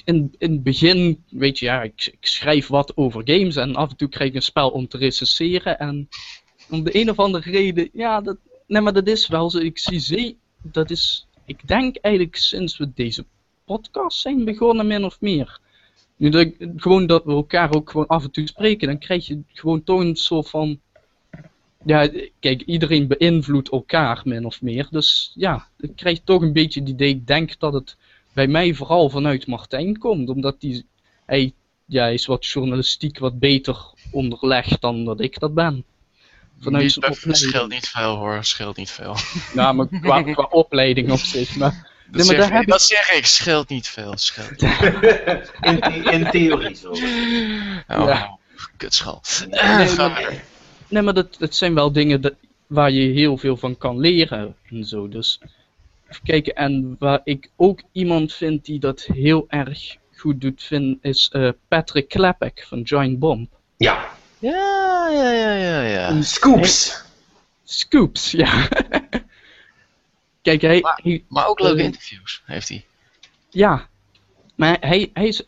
in, 0.04 0.34
in 0.38 0.52
het 0.52 0.62
begin, 0.62 1.24
weet 1.28 1.58
je, 1.58 1.64
ja, 1.64 1.82
ik, 1.82 2.06
ik 2.20 2.26
schrijf 2.26 2.66
wat 2.66 2.96
over 2.96 3.22
games 3.24 3.56
en 3.56 3.74
af 3.74 3.90
en 3.90 3.96
toe 3.96 4.08
krijg 4.08 4.30
ik 4.30 4.36
een 4.36 4.42
spel 4.42 4.70
om 4.70 4.88
te 4.88 4.98
recenseren. 4.98 5.78
En 5.78 6.08
om 6.70 6.84
de 6.84 7.00
een 7.00 7.10
of 7.10 7.18
andere 7.18 7.50
reden, 7.50 7.90
ja, 7.92 8.20
dat, 8.20 8.36
nee, 8.66 8.82
maar 8.82 8.92
dat 8.92 9.06
is 9.06 9.28
wel 9.28 9.50
zo. 9.50 9.58
Ik 9.58 9.78
zie 9.78 10.38
dat 10.62 10.90
is, 10.90 11.26
ik 11.50 11.68
denk 11.68 11.96
eigenlijk 11.96 12.36
sinds 12.36 12.76
we 12.76 12.92
deze 12.94 13.24
podcast 13.64 14.20
zijn 14.20 14.44
begonnen, 14.44 14.86
min 14.86 15.04
of 15.04 15.20
meer. 15.20 15.60
Nu 16.16 16.28
dat 16.28 16.48
gewoon 16.76 17.06
dat 17.06 17.24
we 17.24 17.32
elkaar 17.32 17.74
ook 17.74 17.90
gewoon 17.90 18.06
af 18.06 18.24
en 18.24 18.30
toe 18.30 18.46
spreken, 18.46 18.88
dan 18.88 18.98
krijg 18.98 19.26
je 19.26 19.42
gewoon 19.52 19.84
toch 19.84 20.00
een 20.00 20.16
soort 20.16 20.48
van. 20.48 20.80
Ja, 21.84 22.10
kijk, 22.40 22.62
iedereen 22.62 23.06
beïnvloedt 23.06 23.70
elkaar 23.70 24.22
min 24.24 24.44
of 24.44 24.62
meer. 24.62 24.88
Dus 24.90 25.32
ja, 25.34 25.68
ik 25.78 25.96
krijg 25.96 26.20
toch 26.24 26.42
een 26.42 26.52
beetje 26.52 26.80
het 26.80 26.88
idee, 26.88 27.08
ik 27.08 27.26
denk 27.26 27.58
dat 27.58 27.72
het 27.72 27.96
bij 28.32 28.46
mij 28.46 28.74
vooral 28.74 29.10
vanuit 29.10 29.46
Martijn 29.46 29.98
komt. 29.98 30.28
Omdat 30.28 30.60
die, 30.60 30.86
hij, 31.26 31.52
ja, 31.86 32.06
is 32.06 32.26
wat 32.26 32.46
journalistiek 32.46 33.18
wat 33.18 33.38
beter 33.38 33.92
onderlegd 34.10 34.80
dan 34.80 35.04
dat 35.04 35.20
ik 35.20 35.38
dat 35.38 35.54
ben. 35.54 35.84
Vanuit 36.60 36.84
Niet, 36.84 36.94
dat 36.94 37.10
opleiding. 37.10 37.36
scheelt 37.50 37.70
niet 37.70 37.88
veel 37.88 38.16
hoor, 38.16 38.44
scheelt 38.44 38.76
niet 38.76 38.90
veel. 38.90 39.16
Nou, 39.54 39.74
maar 39.74 39.86
qua, 40.00 40.22
qua 40.22 40.42
opleiding 40.62 41.10
op 41.10 41.18
zich. 41.18 41.56
Maar, 41.56 41.70
Dat, 41.70 41.80
nee, 42.10 42.24
maar 42.24 42.24
zeg, 42.24 42.36
daar 42.36 42.46
ik, 42.46 42.52
heb 42.52 42.62
ik, 42.62 42.68
dat 42.68 42.82
zeg 42.82 43.12
ik, 43.12 43.26
scheelt 43.26 43.68
niet 43.68 43.88
veel. 43.88 44.12
Scheelt. 44.16 44.62
In, 45.60 45.80
the- 45.80 46.10
in 46.12 46.30
theorie 46.30 46.74
zo. 46.76 46.90
Oh, 46.90 46.96
Ja. 47.86 48.38
kutschool. 48.76 49.20
nee, 49.48 49.58
maar- 49.60 49.86
verder. 49.88 50.42
nee, 50.88 51.02
maar 51.02 51.14
dat, 51.14 51.36
dat 51.38 51.54
zijn 51.54 51.74
wel 51.74 51.92
dingen 51.92 52.20
dat, 52.20 52.32
waar 52.66 52.90
je 52.90 53.12
heel 53.12 53.36
veel 53.36 53.56
van 53.56 53.78
kan 53.78 53.98
leren 54.00 54.54
en 54.70 54.84
zo. 54.84 55.08
Dus 55.08 55.40
even 56.08 56.22
kijken. 56.24 56.54
En 56.54 56.96
waar 56.98 57.20
ik 57.24 57.50
ook 57.56 57.82
iemand 57.92 58.32
vind 58.32 58.64
die 58.64 58.78
dat 58.80 59.02
heel 59.12 59.44
erg 59.48 59.96
goed 60.16 60.40
doet, 60.40 60.62
vind, 60.62 60.98
is 61.02 61.28
eh, 61.32 61.48
Patrick 61.68 62.08
Klepek 62.08 62.64
van 62.68 62.80
Giant 62.86 63.18
Bomb. 63.18 63.48
Ja. 63.76 64.08
Ja, 64.40 65.08
ja, 65.10 65.32
ja, 65.32 65.52
ja, 65.52 65.82
ja. 65.82 66.22
Scoops. 66.22 67.02
Scoops, 67.64 68.30
ja. 68.30 68.68
Kijk, 70.42 70.60
hij, 70.60 70.80
Maar- 70.80 71.00
hij- 71.02 71.24
Maar 71.28 71.46
ook 71.46 71.60
leuke 71.60 71.78
Eh, 71.78 71.84
interviews 71.84 72.42
heeft 72.46 72.68
hij. 72.68 72.84
Ja, 73.50 73.88
maar 74.54 74.76
hij, 74.80 75.10
hij 75.14 75.28
is 75.28 75.42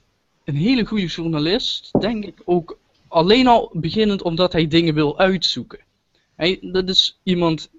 een 0.44 0.56
hele 0.56 0.84
goede 0.84 1.06
journalist, 1.06 1.90
denk 2.00 2.24
ik 2.24 2.40
ook 2.44 2.78
alleen 3.08 3.46
al 3.46 3.70
beginnend 3.72 4.22
omdat 4.22 4.52
hij 4.52 4.68
dingen 4.68 4.94
wil 4.94 5.18
uitzoeken. 5.18 5.78
Hij, 6.36 6.58
dat 6.62 6.88
is 6.88 7.20
iemand, 7.22 7.70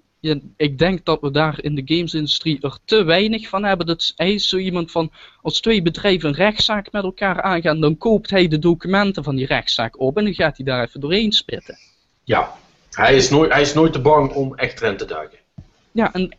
ik 0.56 0.78
denk 0.78 1.04
dat 1.04 1.20
we 1.20 1.30
daar 1.30 1.58
in 1.62 1.74
de 1.74 1.82
gamesindustrie 1.84 2.58
er 2.60 2.78
te 2.84 3.02
weinig 3.02 3.48
van 3.48 3.64
hebben. 3.64 3.86
Dat 3.86 4.00
is, 4.00 4.12
hij 4.16 4.32
is 4.32 4.48
zo 4.48 4.56
iemand 4.56 4.90
van, 4.90 5.12
als 5.42 5.60
twee 5.60 5.82
bedrijven 5.82 6.28
een 6.28 6.34
rechtszaak 6.34 6.92
met 6.92 7.02
elkaar 7.02 7.42
aangaan, 7.42 7.80
dan 7.80 7.98
koopt 7.98 8.30
hij 8.30 8.48
de 8.48 8.58
documenten 8.58 9.24
van 9.24 9.36
die 9.36 9.46
rechtszaak 9.46 10.00
op 10.00 10.16
en 10.16 10.24
dan 10.24 10.34
gaat 10.34 10.56
hij 10.56 10.66
daar 10.66 10.84
even 10.84 11.00
doorheen 11.00 11.32
spitten. 11.32 11.78
Ja. 12.24 12.54
Hij 12.90 13.16
is, 13.16 13.30
nooit, 13.30 13.52
hij 13.52 13.60
is 13.60 13.74
nooit 13.74 13.92
te 13.92 14.00
bang 14.00 14.32
om 14.32 14.54
echt 14.54 14.80
erin 14.80 14.96
te 14.96 15.04
duiken. 15.04 15.38
Ja, 15.92 16.12
en 16.12 16.36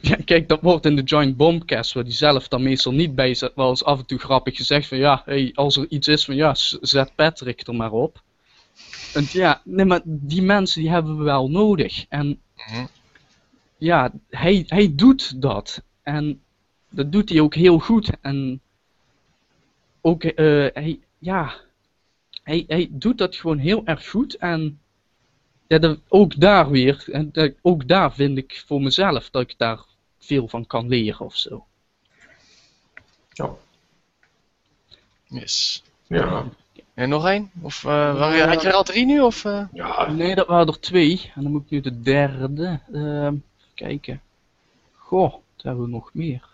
ja, 0.00 0.16
kijk, 0.24 0.48
dat 0.48 0.60
wordt 0.60 0.86
in 0.86 0.96
de 0.96 1.02
Joint 1.02 1.36
Bombcast, 1.36 1.92
waar 1.92 2.04
die 2.04 2.12
zelf 2.12 2.48
dan 2.48 2.62
meestal 2.62 2.92
niet 2.92 3.14
bij 3.14 3.34
zit, 3.34 3.52
wel 3.54 3.68
eens 3.68 3.84
af 3.84 3.98
en 3.98 4.06
toe 4.06 4.18
grappig 4.18 4.56
gezegd 4.56 4.88
van 4.88 4.98
ja, 4.98 5.22
hey, 5.24 5.52
als 5.54 5.76
er 5.76 5.86
iets 5.88 6.08
is 6.08 6.24
van 6.24 6.34
ja, 6.34 6.54
zet 6.80 7.14
Patrick 7.14 7.66
er 7.66 7.74
maar 7.74 7.92
op. 7.92 8.22
En 9.14 9.26
ja, 9.32 9.60
nee, 9.64 9.84
maar 9.84 10.00
die 10.04 10.42
mensen 10.42 10.80
die 10.80 10.90
hebben 10.90 11.18
we 11.18 11.24
wel 11.24 11.50
nodig. 11.50 12.04
En 12.08 12.40
Mhm. 12.56 12.86
ja, 13.78 14.12
hij, 14.30 14.64
hij 14.66 14.94
doet 14.94 15.42
dat. 15.42 15.82
En 16.02 16.42
dat 16.90 17.12
doet 17.12 17.28
hij 17.28 17.40
ook 17.40 17.54
heel 17.54 17.78
goed. 17.78 18.10
En 18.20 18.60
ook, 20.00 20.24
eh, 20.24 20.66
hij, 20.72 21.00
ja, 21.18 21.54
hij, 22.42 22.64
hij 22.66 22.88
doet 22.90 23.18
dat 23.18 23.36
gewoon 23.36 23.58
heel 23.58 23.84
erg 23.84 24.08
goed. 24.08 24.36
En 24.36 24.80
ja, 25.66 25.78
dat, 25.78 25.98
ook 26.08 26.40
daar 26.40 26.70
weer, 26.70 27.04
en 27.12 27.32
dat, 27.32 27.52
ook 27.62 27.88
daar 27.88 28.14
vind 28.14 28.38
ik 28.38 28.62
voor 28.66 28.82
mezelf 28.82 29.30
dat 29.30 29.42
ik 29.42 29.54
daar 29.58 29.84
veel 30.18 30.48
van 30.48 30.66
kan 30.66 30.88
leren 30.88 31.26
of 31.26 31.36
zo. 31.36 31.66
Ja. 33.32 33.54
Yes. 35.24 35.82
Ja. 36.06 36.48
En 36.96 37.08
nog 37.08 37.26
één? 37.26 37.50
Of 37.62 37.84
eh, 37.84 37.90
waren- 37.90 38.48
had 38.48 38.62
je 38.62 38.68
er 38.68 38.74
al 38.74 38.82
drie 38.84 39.06
nu? 39.06 39.20
Of, 39.20 39.44
eh? 39.44 39.64
Ja. 39.72 40.10
Nee, 40.10 40.34
dat 40.34 40.46
waren 40.46 40.66
er 40.66 40.80
twee. 40.80 41.32
En 41.34 41.42
dan 41.42 41.52
moet 41.52 41.62
ik 41.64 41.70
nu 41.70 41.80
de 41.80 42.00
derde. 42.00 42.80
ehm, 42.92 43.26
even 43.34 43.42
kijken. 43.74 44.22
Goh, 44.94 45.32
wat 45.32 45.62
hebben 45.64 45.84
we 45.84 45.90
nog 45.90 46.10
meer? 46.12 46.48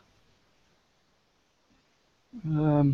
Ehm, 2.44 2.90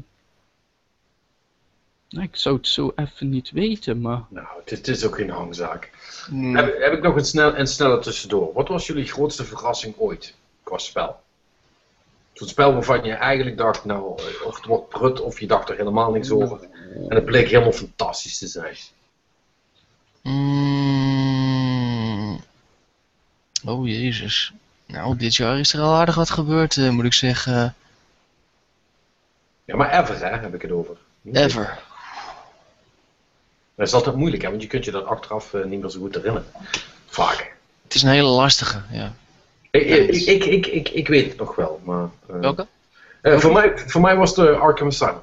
nou, 2.09 2.25
ik 2.25 2.37
zou 2.37 2.57
het 2.57 2.67
zo 2.69 2.93
even 2.97 3.29
niet 3.29 3.51
weten, 3.51 4.01
maar. 4.01 4.23
Nou, 4.29 4.47
het 4.65 4.89
is, 4.89 5.07
ook 5.07 5.15
geen 5.17 5.31
hangzaak. 5.31 5.91
Hmm. 6.29 6.57
Heb, 6.57 6.79
heb 6.81 6.93
ik 6.93 7.03
nog 7.03 7.17
een, 7.17 7.25
snel, 7.25 7.57
een 7.57 7.67
snelle 7.67 7.99
tussendoor. 7.99 8.53
Wat 8.53 8.69
was 8.69 8.87
jullie 8.87 9.05
grootste 9.07 9.45
verrassing 9.45 9.95
ooit 9.97 10.35
qua 10.63 10.79
spel? 10.79 11.21
Zo'n 12.39 12.49
spel 12.49 12.73
waarvan 12.73 13.05
je 13.05 13.13
eigenlijk 13.13 13.57
dacht, 13.57 13.85
nou, 13.85 14.15
of 14.45 14.57
het 14.57 14.65
wordt 14.65 14.89
prut, 14.89 15.21
of 15.21 15.41
je 15.41 15.47
dacht 15.47 15.69
er 15.69 15.77
helemaal 15.77 16.11
niks 16.11 16.31
over. 16.31 16.61
En 17.09 17.15
het 17.15 17.25
bleek 17.25 17.49
helemaal 17.49 17.73
fantastisch 17.73 18.39
te 18.39 18.47
zijn. 18.47 18.77
Mm. 20.23 20.69
Oh 23.65 23.87
jezus. 23.87 24.53
Nou, 24.87 25.17
dit 25.17 25.37
jaar 25.37 25.59
is 25.59 25.73
er 25.73 25.81
al 25.81 25.95
aardig 25.95 26.15
wat 26.15 26.31
gebeurd, 26.31 26.77
eh, 26.77 26.89
moet 26.89 27.05
ik 27.05 27.13
zeggen. 27.13 27.75
Ja, 29.65 29.77
maar 29.77 30.03
ever, 30.03 30.19
hè, 30.19 30.37
heb 30.37 30.55
ik 30.55 30.63
het 30.63 30.71
over. 30.71 30.97
Ever. 31.33 31.79
Dat 33.75 33.87
is 33.87 33.93
altijd 33.93 34.17
moeilijk, 34.17 34.43
hè, 34.43 34.49
want 34.49 34.63
je 34.63 34.69
kunt 34.69 34.85
je 34.85 34.91
dat 34.91 35.05
achteraf 35.05 35.55
eh, 35.55 35.65
niet 35.65 35.81
meer 35.81 35.91
zo 35.91 36.01
goed 36.01 36.15
herinneren. 36.15 36.47
Vaak. 37.07 37.57
Het 37.83 37.95
is 37.95 38.03
een 38.03 38.11
hele 38.11 38.29
lastige, 38.29 38.83
ja. 38.91 39.13
Ik, 39.81 40.11
ik, 40.27 40.45
ik, 40.45 40.67
ik, 40.67 40.89
ik, 40.89 41.09
weet 41.09 41.29
het 41.29 41.39
nog 41.39 41.55
wel, 41.55 41.81
maar... 41.85 42.09
eh, 42.29 42.41
Welke? 42.41 42.67
eh, 43.23 43.39
voor, 43.39 43.53
mij, 43.53 43.79
voor 43.79 44.01
mij 44.01 44.17
was 44.17 44.35
de 44.35 44.57
Arkham 44.57 44.87
Asylum. 44.87 45.21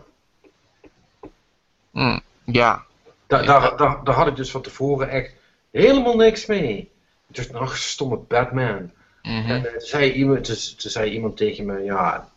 Hm, 1.92 2.20
ja. 2.46 2.84
Da, 3.28 3.42
daar, 3.42 3.78
daar, 3.78 4.04
daar 4.04 4.16
had 4.16 4.28
ik 4.28 4.36
dus 4.36 4.52
van 4.52 4.62
tevoren 4.62 5.10
echt 5.10 5.34
helemaal 5.72 6.16
niks 6.16 6.46
mee. 6.46 6.90
Dus 7.28 7.50
nog 7.50 7.78
stomme 7.78 8.18
Batman. 8.18 8.92
Mhm. 9.22 9.50
En 9.50 9.66
eh, 9.66 9.72
toen, 9.72 9.82
zei 9.82 10.12
iemand, 10.12 10.44
toen, 10.44 10.56
toen 10.56 10.92
zei 10.92 11.12
iemand 11.12 11.38
tegen 11.38 11.66
me, 11.66 11.84
ja, 11.84 12.30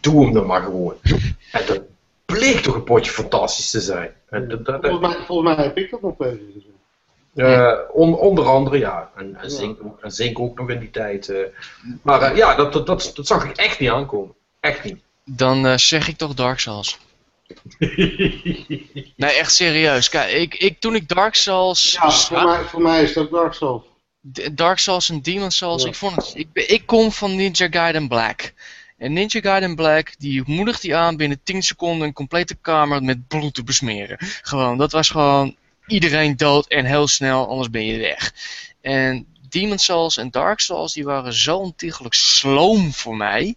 doe 0.00 0.24
hem 0.24 0.32
dan 0.32 0.46
maar 0.46 0.62
gewoon. 0.62 0.94
En 1.52 1.66
dat 1.66 1.80
bleek 2.24 2.56
toch 2.60 2.74
een 2.74 2.84
potje 2.84 3.10
fantastisch 3.12 3.70
te 3.70 3.80
zijn. 3.80 4.10
En 4.28 4.48
dat, 4.48 4.64
dat, 4.64 4.86
Volgens 4.86 5.14
mij, 5.14 5.24
volgens 5.26 5.56
mij 5.56 5.64
heb 5.64 5.76
ik 5.76 5.90
dat 5.90 6.02
nog 6.02 6.14
tegen 6.18 6.73
eh, 7.34 7.72
on- 7.92 8.16
onder 8.18 8.44
andere, 8.46 8.78
ja. 8.78 9.10
En, 9.16 9.36
en, 9.40 9.50
Zink, 9.50 9.78
ook- 9.84 10.00
en 10.00 10.10
Zink 10.10 10.38
ook 10.38 10.58
nog 10.58 10.70
in 10.70 10.78
die 10.78 10.90
tijd. 10.90 11.28
eh. 11.28 11.38
Maar 12.02 12.22
eh, 12.22 12.36
ja, 12.36 12.54
dat, 12.54 12.72
dat, 12.72 12.86
dat, 12.86 13.12
dat 13.14 13.26
zag 13.26 13.44
ik 13.44 13.56
echt 13.56 13.80
niet 13.80 13.90
aankomen. 13.90 14.34
Echt 14.60 14.84
niet. 14.84 15.02
Dan 15.24 15.66
eh, 15.66 15.76
zeg 15.76 16.08
ik 16.08 16.16
toch 16.16 16.34
Dark 16.34 16.58
Souls. 16.60 16.98
Nee, 19.16 19.32
echt 19.32 19.54
serieus. 19.54 20.08
Kijk, 20.08 20.32
ik, 20.32 20.54
ik, 20.54 20.80
toen 20.80 20.94
ik 20.94 21.08
Dark 21.08 21.34
Souls... 21.34 21.92
Ja, 21.92 22.10
voor 22.10 22.44
mij, 22.44 22.62
voor 22.64 22.82
mij 22.82 23.02
is 23.02 23.12
dat 23.12 23.30
Dark 23.30 23.52
Souls. 23.54 23.82
Dark 24.52 24.78
Souls 24.78 25.10
en 25.10 25.20
Demon 25.22 25.50
Souls, 25.50 25.82
Ja. 25.82 25.88
ik 25.88 25.94
vond 25.94 26.16
het... 26.16 26.32
Ik, 26.34 26.48
ik 26.52 26.86
kom 26.86 27.12
van 27.12 27.36
Ninja 27.36 27.66
Gaiden 27.70 28.08
Black. 28.08 28.52
En 28.98 29.12
Ninja 29.12 29.40
Gaiden 29.40 29.74
Black, 29.74 30.14
die 30.18 30.42
moedigt 30.46 30.82
die 30.82 30.96
aan 30.96 31.16
binnen 31.16 31.40
10 31.44 31.62
seconden 31.62 32.06
een 32.06 32.12
complete 32.12 32.54
kamer 32.54 33.02
met 33.02 33.28
bloed 33.28 33.54
te 33.54 33.64
besmeren. 33.64 34.16
Gewoon, 34.42 34.78
dat 34.78 34.92
was 34.92 35.10
gewoon 35.10 35.56
iedereen 35.86 36.36
dood 36.36 36.66
en 36.66 36.84
heel 36.84 37.06
snel, 37.06 37.48
anders 37.48 37.70
ben 37.70 37.84
je 37.84 37.98
weg. 37.98 38.32
En 38.80 39.26
Demon 39.48 39.78
Souls 39.78 40.16
en 40.16 40.30
Dark 40.30 40.60
Souls, 40.60 40.92
die 40.92 41.04
waren 41.04 41.32
zo 41.32 41.56
ontiegelijk 41.56 42.14
sloom 42.14 42.92
voor 42.92 43.16
mij, 43.16 43.54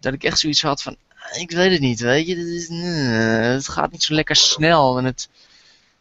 dat 0.00 0.12
ik 0.12 0.24
echt 0.24 0.38
zoiets 0.38 0.62
had 0.62 0.82
van, 0.82 0.96
"Ah, 1.08 1.40
ik 1.40 1.50
weet 1.50 1.70
het 1.70 1.80
niet, 1.80 2.00
weet 2.00 2.26
je, 2.26 2.34
dit 2.34 2.46
is, 2.46 2.68
het 3.54 3.68
gaat 3.68 3.92
niet 3.92 4.02
zo 4.02 4.14
lekker 4.14 4.36
snel 4.36 4.98
en 4.98 5.04
het... 5.04 5.28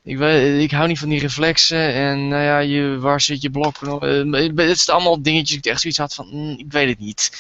Ik, 0.04 0.18
weet, 0.18 0.62
ik 0.62 0.72
hou 0.72 0.88
niet 0.88 1.00
van 1.00 1.10
die 1.10 1.20
reflexen 1.20 1.94
en 1.94 2.28
nou 2.28 2.44
ja, 2.44 2.60
je, 2.60 2.98
waar 3.00 3.22
zit 3.22 3.42
je 3.42 3.50
blok? 3.50 3.82
Eh, 3.82 4.32
het 4.56 4.78
is 4.78 4.90
allemaal 4.90 5.22
dingetjes 5.22 5.58
ik 5.58 5.66
echt 5.66 5.82
zoiets 5.82 6.00
had 6.00 6.14
van, 6.14 6.28
mm, 6.32 6.56
ik 6.58 6.72
weet 6.72 6.90
het 6.90 7.00
niet. 7.00 7.32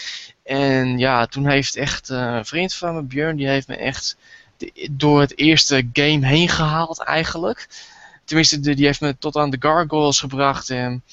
En 0.43 0.97
ja, 0.97 1.25
toen 1.25 1.49
heeft 1.49 1.75
echt 1.75 2.09
eh, 2.09 2.17
een 2.17 2.45
vriend 2.45 2.73
van 2.73 2.95
me, 2.95 3.01
Björn, 3.01 3.35
die 3.35 3.47
heeft 3.47 3.67
me 3.67 3.75
echt 3.75 4.17
door 4.91 5.19
het 5.19 5.37
eerste 5.37 5.89
game 5.93 6.27
heen 6.27 6.49
gehaald 6.49 6.99
eigenlijk. 6.99 7.67
Tenminste, 8.25 8.59
die 8.59 8.85
heeft 8.85 9.01
me 9.01 9.17
tot 9.17 9.35
aan 9.35 9.49
de 9.49 9.57
gargoyles 9.59 10.19
gebracht 10.19 10.69
en 10.69 11.03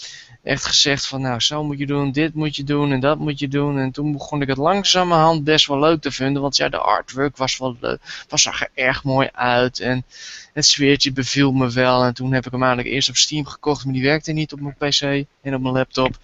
echt 0.43 0.65
gezegd 0.65 1.07
van, 1.07 1.21
nou, 1.21 1.41
zo 1.41 1.65
moet 1.65 1.79
je 1.79 1.87
doen, 1.87 2.13
dit 2.13 2.35
moet 2.35 2.57
je 2.57 2.65
doen 2.65 2.93
en 2.93 3.01
dat 3.01 3.19
moet 3.19 3.39
je 3.39 3.49
doen. 3.49 3.79
En 3.79 3.91
toen 3.91 4.13
begon 4.13 4.43
ik 4.43 4.49
het 4.49 4.57
langzamerhand 4.59 5.45
best 5.45 5.67
wel 5.67 5.79
leuk 5.79 6.01
te 6.01 6.11
vinden, 6.11 6.43
want 6.43 6.57
ja, 6.57 6.69
de 6.69 6.79
artwork 6.79 7.37
was 7.37 7.59
wel 7.59 7.77
leuk, 7.81 8.25
was 8.29 8.43
zag 8.43 8.61
er 8.61 8.69
erg 8.75 9.05
mooi 9.05 9.29
uit 9.33 9.81
en 9.81 10.05
het 10.53 10.65
sfeertje 10.65 11.13
beviel 11.13 11.53
me 11.53 11.71
wel. 11.71 12.05
En 12.05 12.15
toen 12.15 12.33
heb 12.33 12.47
ik 12.47 12.53
hem 12.53 12.63
eigenlijk 12.63 12.95
eerst 12.95 13.09
op 13.09 13.17
Steam 13.17 13.47
gekocht, 13.47 13.85
maar 13.85 13.95
die 13.95 14.03
werkte 14.03 14.33
niet 14.33 14.53
op 14.53 14.61
mijn 14.61 14.77
PC 14.79 15.01
en 15.43 15.55
op 15.55 15.61
mijn 15.61 15.75
laptop. 15.75 16.19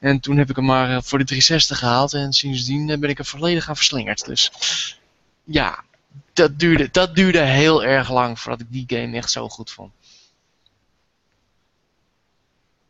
En 0.00 0.20
toen 0.20 0.36
heb 0.36 0.50
ik 0.50 0.56
hem 0.56 0.64
maar 0.64 0.90
eh, 0.90 1.02
voor 1.02 1.18
de 1.18 1.24
360 1.24 1.78
gehaald 1.78 2.12
en 2.12 2.32
sindsdien 2.32 3.00
ben 3.00 3.10
ik 3.10 3.18
er 3.18 3.24
volledig 3.24 3.68
aan 3.68 3.76
verslingerd. 3.76 4.24
Dus 4.24 4.50
ja, 5.44 5.84
dat 6.32 6.58
duurde, 6.58 6.88
dat 6.92 7.14
duurde 7.14 7.40
heel 7.40 7.84
erg 7.84 8.10
lang 8.10 8.40
voordat 8.40 8.60
ik 8.60 8.66
die 8.70 8.84
game 8.86 9.16
echt 9.16 9.30
zo 9.30 9.48
goed 9.48 9.70
vond. 9.70 9.92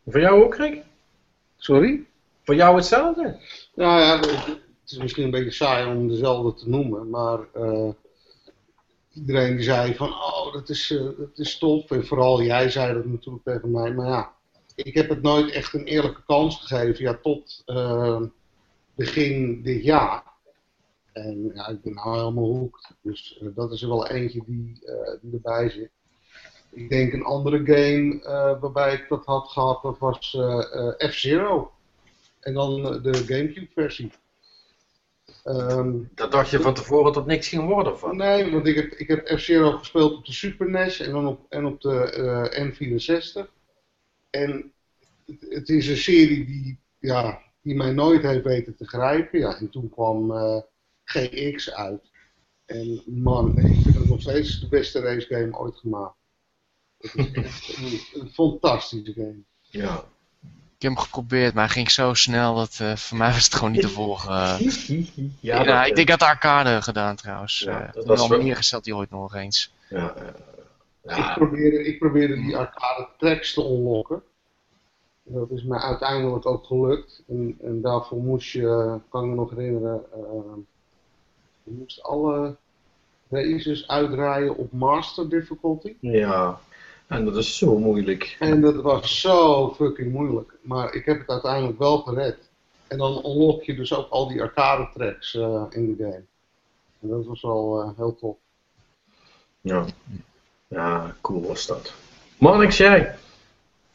Voor 0.07 0.21
jou 0.21 0.45
ook, 0.45 0.57
Rick? 0.57 0.83
Sorry? 1.57 2.07
Voor 2.43 2.55
jou 2.55 2.77
hetzelfde? 2.77 3.41
Nou 3.75 4.01
ja, 4.01 4.19
het 4.19 4.91
is 4.91 4.99
misschien 4.99 5.25
een 5.25 5.31
beetje 5.31 5.51
saai 5.51 5.97
om 5.97 6.09
dezelfde 6.09 6.55
te 6.55 6.69
noemen, 6.69 7.11
maar 7.11 7.39
eh, 7.53 7.89
iedereen 9.15 9.57
die 9.57 9.65
zei 9.65 9.95
van, 9.95 10.09
oh, 10.09 10.53
dat 10.53 10.69
is, 10.69 10.91
eh, 10.91 11.05
dat 11.19 11.39
is 11.39 11.59
tof. 11.59 11.91
En 11.91 12.07
vooral 12.07 12.43
jij 12.43 12.71
zei 12.71 12.95
dat 12.95 13.05
natuurlijk 13.05 13.45
tegen 13.45 13.71
mij, 13.71 13.93
maar 13.93 14.09
ja, 14.09 14.33
ik 14.75 14.95
heb 14.95 15.09
het 15.09 15.23
nooit 15.23 15.51
echt 15.51 15.75
een 15.75 15.85
eerlijke 15.85 16.25
kans 16.27 16.57
gegeven, 16.57 17.05
ja, 17.05 17.19
tot 17.23 17.63
eh, 17.67 18.23
begin 18.95 19.63
dit 19.63 19.85
jaar. 19.85 20.23
En 21.13 21.51
ja, 21.55 21.69
ik 21.69 21.83
ben 21.83 21.95
nou 21.95 22.17
helemaal 22.19 22.45
hoekt. 22.45 22.95
Dus 23.01 23.41
dat 23.55 23.73
is 23.73 23.83
er 23.83 23.89
wel 23.89 24.09
eentje 24.09 24.43
die, 24.47 24.79
die 25.21 25.33
erbij 25.33 25.71
zit. 25.71 25.91
Ik 26.75 26.89
denk 26.89 27.13
een 27.13 27.25
andere 27.25 27.59
game 27.65 28.23
eh, 28.23 28.61
waarbij 28.61 28.95
ik 28.95 29.09
dat 29.09 29.25
had 29.25 29.49
gehad, 29.49 29.83
dat 29.83 29.99
was 29.99 30.35
eh, 30.35 30.99
eh, 30.99 31.11
F-Zero. 31.11 31.73
En 32.41 32.55
dan 32.55 32.83
de 33.03 33.15
Gamecube 33.15 33.69
versie. 33.75 34.13
Ehm, 35.45 35.99
Dat 36.15 36.33
dacht 36.33 36.51
je 36.51 36.61
van 36.61 36.75
tevoren 36.75 37.13
dat 37.13 37.27
niks 37.27 37.49
ging 37.49 37.67
worden 37.67 37.99
van. 37.99 38.17
nee, 38.17 38.51
want 38.51 38.67
ik 38.67 38.75
heb, 38.75 38.93
ik 38.93 39.09
heb 39.09 39.29
F-Zero 39.29 39.71
gespeeld 39.71 40.13
op 40.13 40.25
de 40.25 40.33
Super 40.33 40.71
NES 40.71 41.01
en 41.01 41.11
dan 41.11 41.27
op, 41.27 41.47
en 41.49 41.65
op 41.65 41.81
de 41.81 42.11
eh, 42.53 42.67
N64. 42.67 43.51
En 44.31 44.73
het, 45.27 45.47
het 45.49 45.69
is 45.69 45.89
een 45.89 45.97
serie 45.97 46.45
die, 46.45 46.79
ja, 46.99 47.43
die 47.63 47.75
mij 47.75 47.93
nooit 47.93 48.23
heeft 48.23 48.45
weten 48.45 48.77
te 48.77 48.89
grijpen. 48.89 49.39
Ja, 49.39 49.57
en 49.57 49.71
toen 49.71 49.91
kwam 49.91 50.33
eh, 50.33 50.61
GX 51.05 51.73
uit. 51.73 52.11
En 52.67 53.03
man, 53.07 53.59
ik 53.59 53.83
vind 53.83 53.95
het 53.95 54.09
nog 54.09 54.21
steeds 54.21 54.61
de 54.61 54.69
beste 54.69 55.01
racegame 55.01 55.59
ooit 55.59 55.77
gemaakt. 55.77 56.17
Het 57.13 57.27
is 57.27 57.33
echt 57.45 57.77
een, 57.77 58.21
een 58.21 58.31
fantastische 58.33 59.13
game. 59.13 59.39
Ja. 59.71 60.05
Ik 60.77 60.91
heb 60.91 60.93
hem 60.93 60.99
geprobeerd, 60.99 61.55
maar 61.55 61.65
hij 61.65 61.73
ging 61.75 61.91
zo 61.91 62.15
snel 62.15 62.55
dat 62.55 62.79
eh, 62.81 62.97
voor 62.97 63.19
mij 63.19 63.31
was 63.33 63.45
het 63.45 63.55
gewoon 63.55 63.73
niet 63.73 63.81
te 63.81 63.89
volgen. 63.89 64.33
eh. 64.35 64.59
ja, 65.41 65.63
Ja, 65.65 65.65
dat- 65.65 65.87
ik 65.87 65.95
denk 65.97 66.09
dat 66.09 66.19
de 66.19 66.25
arcade 66.27 66.83
gedaan 66.83 67.17
trouwens. 67.17 67.59
Ja, 67.59 67.79
Ja, 67.79 67.91
dat 67.95 68.05
was 68.05 68.21
al 68.21 68.29
wel- 68.29 68.43
neergezet 68.43 68.85
die 68.85 68.97
ooit 68.97 69.11
nog 69.11 69.35
eens. 69.35 69.73
ja, 69.89 70.15
ja. 71.05 71.17
Ik, 71.31 71.35
probeerde, 71.35 71.85
ik 71.85 71.99
probeerde 71.99 72.35
die 72.35 72.57
arcade 72.57 73.09
tracks 73.19 73.55
te 73.55 73.61
unlocken. 73.65 74.23
Dat 75.23 75.51
is 75.51 75.63
mij 75.65 75.79
uiteindelijk 75.79 76.47
ook 76.47 76.65
gelukt. 76.67 77.23
En, 77.29 77.59
en 77.63 77.81
daarvoor 77.81 78.19
moest 78.19 78.51
je, 78.53 78.99
kan 79.09 79.23
ik 79.25 79.29
me 79.31 79.35
nog 79.35 79.51
herinneren, 79.51 80.05
eh, 80.13 80.19
je 81.63 81.71
moest 81.79 82.03
alle 82.03 82.57
races 83.31 83.89
uitdraaien 83.89 84.57
op 84.57 84.73
master 84.73 85.29
difficulty. 85.29 85.95
ja. 86.01 86.61
En 87.15 87.25
dat 87.25 87.37
is 87.37 87.59
zo 87.59 87.79
moeilijk. 87.79 88.37
En 88.39 88.61
dat 88.61 88.75
was 88.75 89.21
zo 89.21 89.73
fucking 89.75 90.13
moeilijk. 90.13 90.53
Maar 90.63 90.95
ik 90.95 91.05
heb 91.05 91.19
het 91.19 91.29
uiteindelijk 91.29 91.79
wel 91.79 91.99
gered. 91.99 92.51
En 92.87 92.99
dan 92.99 93.23
unlock 93.25 93.63
je 93.63 93.75
dus 93.75 93.95
ook 93.95 94.11
al 94.11 94.29
die 94.29 94.43
arcade 94.43 94.89
tracks 94.95 95.35
eh, 95.35 95.65
in 95.71 95.87
de 95.87 96.03
game. 96.03 96.25
En 97.01 97.09
dat 97.09 97.27
was 97.27 97.43
wel 97.43 97.83
eh, 97.83 97.89
heel 97.97 98.17
tof. 98.17 98.37
Ja. 99.61 99.85
Ja, 100.69 101.17
cool 101.21 101.47
was 101.47 101.67
dat. 101.67 101.95
Marnix, 102.39 102.77
jij? 102.77 103.15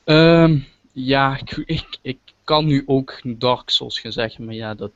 Ehm, 0.03 0.57
ja, 0.91 1.37
ik, 1.37 1.63
ik, 1.65 1.97
ik 2.01 2.17
kan 2.43 2.65
nu 2.65 2.83
ook 2.85 3.21
Dark 3.23 3.69
Souls 3.69 3.99
gaan 3.99 4.11
zeggen, 4.11 4.45
maar 4.45 4.53
ja, 4.53 4.73
dat 4.73 4.91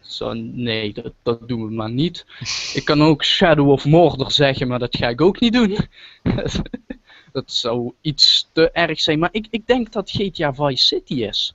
zou, 0.00 0.38
nee, 0.38 0.92
dat, 0.92 1.12
dat 1.22 1.48
doen 1.48 1.66
we 1.66 1.72
maar 1.72 1.90
niet. 1.90 2.26
Ik 2.74 2.82
kan 2.84 3.02
ook 3.02 3.24
Shadow 3.24 3.70
of 3.70 3.84
Mordor 3.84 4.30
zeggen, 4.30 4.68
maar 4.68 4.78
dat 4.78 4.96
ga 4.96 5.08
ik 5.08 5.20
ook 5.20 5.40
niet 5.40 5.52
doen. 5.52 5.76
dat 7.36 7.52
zou 7.52 7.92
iets 8.00 8.48
te 8.52 8.70
erg 8.70 9.00
zijn, 9.00 9.18
maar 9.18 9.28
ik, 9.32 9.46
ik 9.50 9.66
denk 9.66 9.92
dat 9.92 10.10
GTA 10.10 10.54
Vice 10.54 10.86
City 10.86 11.14
is. 11.14 11.54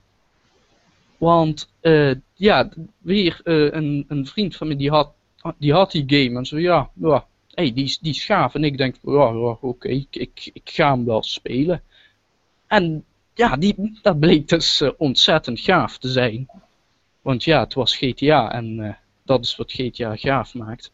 Want, 1.18 1.68
eh, 1.80 2.14
ja, 2.34 2.68
weer 2.98 3.40
eh, 3.44 3.72
een, 3.72 4.04
een 4.08 4.26
vriend 4.26 4.56
van 4.56 4.68
me 4.68 4.76
die 4.76 4.90
had, 4.90 5.12
die 5.58 5.72
had 5.72 5.90
die 5.90 6.04
game 6.06 6.38
en 6.38 6.46
zo, 6.46 6.58
ja, 6.58 6.90
ja 6.94 7.26
hey, 7.54 7.72
die, 7.72 7.98
die 8.00 8.12
is 8.12 8.24
gaaf. 8.24 8.54
En 8.54 8.64
ik 8.64 8.76
denk, 8.76 8.96
ja, 9.02 9.56
oké, 9.60 9.88
ik, 9.88 10.16
ik, 10.52 10.60
ga 10.64 10.90
hem 10.90 11.04
wel 11.04 11.22
spelen. 11.22 11.82
En 12.66 13.04
ja, 13.34 13.56
die, 13.56 13.98
dat 14.02 14.20
bleek 14.20 14.48
dus 14.48 14.80
eh, 14.80 14.90
ontzettend 14.96 15.60
gaaf 15.60 15.98
te 15.98 16.08
zijn. 16.08 16.48
Want 17.22 17.44
ja, 17.44 17.60
het 17.60 17.74
was 17.74 17.96
GTA 17.96 18.52
en 18.52 18.98
dat 19.24 19.44
is 19.44 19.56
wat 19.56 19.72
GTA 19.72 20.16
gaaf 20.16 20.54
maakt. 20.54 20.90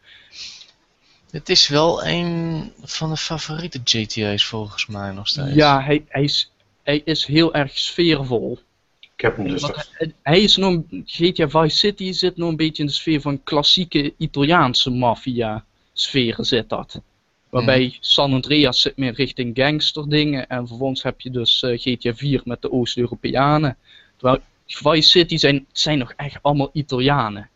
Het 1.31 1.49
is 1.49 1.67
wel 1.67 2.05
een 2.05 2.71
van 2.81 3.09
de 3.09 3.17
favoriete 3.17 3.81
GTA's 3.83 4.45
volgens 4.45 4.85
mij 4.85 5.11
nog 5.11 5.27
steeds. 5.27 5.53
Ja, 5.53 5.81
hij, 5.81 6.05
hij, 6.07 6.23
is, 6.23 6.51
hij 6.83 7.01
is 7.05 7.25
heel 7.25 7.53
erg 7.53 7.77
sfeervol. 7.77 8.59
Ik 8.99 9.21
heb 9.21 9.37
hem 9.37 9.47
dus 9.47 9.61
hij, 9.61 10.13
hij 10.21 10.41
is 10.41 10.55
nog, 10.57 10.81
GTA 11.05 11.49
Vice 11.49 11.77
City 11.77 12.11
zit 12.11 12.37
nog 12.37 12.49
een 12.49 12.55
beetje 12.55 12.83
in 12.83 12.87
de 12.87 12.95
sfeer 12.95 13.21
van 13.21 13.43
klassieke 13.43 14.13
Italiaanse 14.17 14.89
maffia 14.89 15.65
sferen 15.93 16.45
zit 16.45 16.69
dat. 16.69 17.01
Waarbij 17.49 17.97
San 17.99 18.33
Andreas 18.33 18.81
zit 18.81 18.97
meer 18.97 19.13
richting 19.13 19.57
gangsterdingen 19.57 20.47
en 20.47 20.67
vervolgens 20.67 21.03
heb 21.03 21.21
je 21.21 21.29
dus 21.29 21.63
eh, 21.63 21.79
GTA 21.79 22.13
4 22.13 22.41
met 22.43 22.61
de 22.61 22.71
Oost-Europeanen. 22.71 23.77
Terwijl 24.17 24.39
Vice 24.65 25.09
City 25.09 25.37
zijn, 25.37 25.65
zijn 25.71 25.97
nog 25.97 26.13
echt 26.15 26.37
allemaal 26.41 26.69
Italianen. 26.73 27.49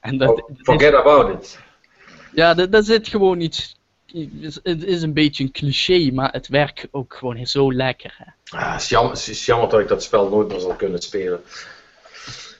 En 0.00 0.18
dat, 0.18 0.42
Oh, 0.42 0.56
forget 0.62 0.94
about 0.94 1.42
it. 1.42 1.58
Ja, 2.34 2.54
daar 2.54 2.70
daar 2.70 2.82
zit 2.82 3.08
gewoon 3.08 3.40
iets. 3.40 3.76
het 4.62 4.84
is 4.84 5.02
een 5.02 5.12
beetje 5.12 5.44
een 5.44 5.50
cliché, 5.52 6.10
maar 6.12 6.32
het 6.32 6.48
werkt 6.48 6.86
ook 6.90 7.14
gewoon 7.14 7.46
zo 7.46 7.72
lekker. 7.72 8.14
Hè? 8.16 8.58
Ah, 8.58 8.72
het, 8.72 8.80
is 8.82 8.88
jammer, 8.88 9.12
het 9.12 9.26
is 9.28 9.46
jammer 9.46 9.68
dat 9.68 9.80
ik 9.80 9.88
dat 9.88 10.02
spel 10.02 10.28
nooit 10.28 10.48
meer 10.48 10.60
zal 10.60 10.74
kunnen 10.74 11.02
spelen. 11.02 11.40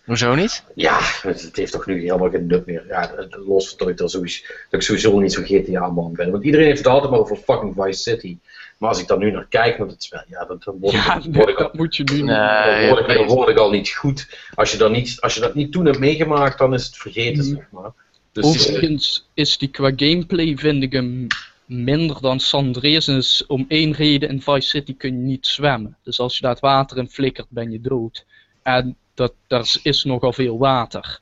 Hoezo 0.05 0.35
niet? 0.35 0.65
Ja, 0.75 0.99
het, 1.23 1.43
het 1.43 1.57
heeft 1.57 1.73
toch 1.73 1.87
nu 1.87 2.01
helemaal 2.01 2.31
geen 2.31 2.47
nut 2.47 2.67
meer. 2.67 2.85
Ja, 2.89 3.13
het- 3.17 3.35
los 3.47 3.69
van 3.69 3.79
dat 3.79 3.89
ik, 3.89 4.09
sowieso, 4.11 4.43
dat 4.71 4.81
ik 4.81 4.83
sowieso 4.87 5.19
niet 5.21 5.33
zo 5.33 5.43
GTA-man 5.45 6.13
ben. 6.13 6.31
Want 6.31 6.45
iedereen 6.45 6.67
heeft 6.67 6.79
het 6.79 6.87
altijd 6.87 7.11
maar 7.11 7.21
over 7.21 7.37
fucking 7.37 7.75
Vice 7.77 8.01
City. 8.03 8.39
Maar 8.79 8.89
als 8.89 9.01
ik 9.01 9.07
daar 9.07 9.19
nu 9.19 9.31
naar 9.31 9.47
kijk 9.49 9.79
met 9.79 9.91
het 9.91 10.03
spel, 10.03 10.23
ja, 10.29 10.45
dan, 10.45 10.61
dan 10.65 10.79
word, 10.81 10.95
ik, 10.95 11.05
dan 11.05 11.33
word 11.33 11.49
ik 11.49 11.57
al 11.57 11.63
dat 11.63 11.75
moet 11.75 11.97
je 11.97 12.03
nu 12.03 12.15
niet. 12.15 12.25
Nee. 12.25 12.89
word, 12.89 13.09
ik, 13.09 13.15
dan 13.17 13.27
word 13.27 13.49
ik 13.49 13.57
al 13.59 13.71
niet 13.71 13.91
goed. 13.91 14.29
Als 14.55 14.73
je, 14.73 14.79
dan 14.79 14.93
niet, 14.93 15.21
als 15.21 15.35
je 15.35 15.41
dat 15.41 15.55
niet 15.55 15.73
toen 15.73 15.85
hebt 15.87 15.99
meegemaakt, 15.99 16.59
dan 16.59 16.75
is 16.75 16.87
het 16.87 16.97
vergeten, 16.97 17.45
Mhm. 17.45 17.55
zeg 17.55 17.67
maar. 17.71 17.91
Dus, 18.32 18.44
Overigens 18.44 19.28
is 19.35 19.59
die 19.59 19.69
qua 19.69 19.93
gameplay 19.97 20.57
vind 20.57 20.82
ik 20.82 20.93
hem 20.93 21.27
minder 21.65 22.20
dan 22.20 22.40
San 22.40 22.65
Andreas. 22.66 23.47
Om 23.47 23.65
één 23.69 23.93
reden 23.93 24.28
in 24.28 24.43
Vice 24.43 24.69
City 24.69 24.97
kun 24.97 25.11
je 25.12 25.19
niet 25.23 25.47
zwemmen. 25.47 25.97
Dus 26.02 26.20
als 26.20 26.35
je 26.36 26.43
daar 26.43 26.51
het 26.51 26.61
water 26.61 26.97
in 26.98 27.09
flikkert 27.09 27.47
ben 27.51 27.70
je 27.70 27.81
dood. 27.81 28.24
En 28.62 28.97
dat, 29.15 29.32
daar 29.47 29.77
is- 29.82 30.05
nogal 30.05 30.32
veel 30.32 30.59
water. 30.59 31.20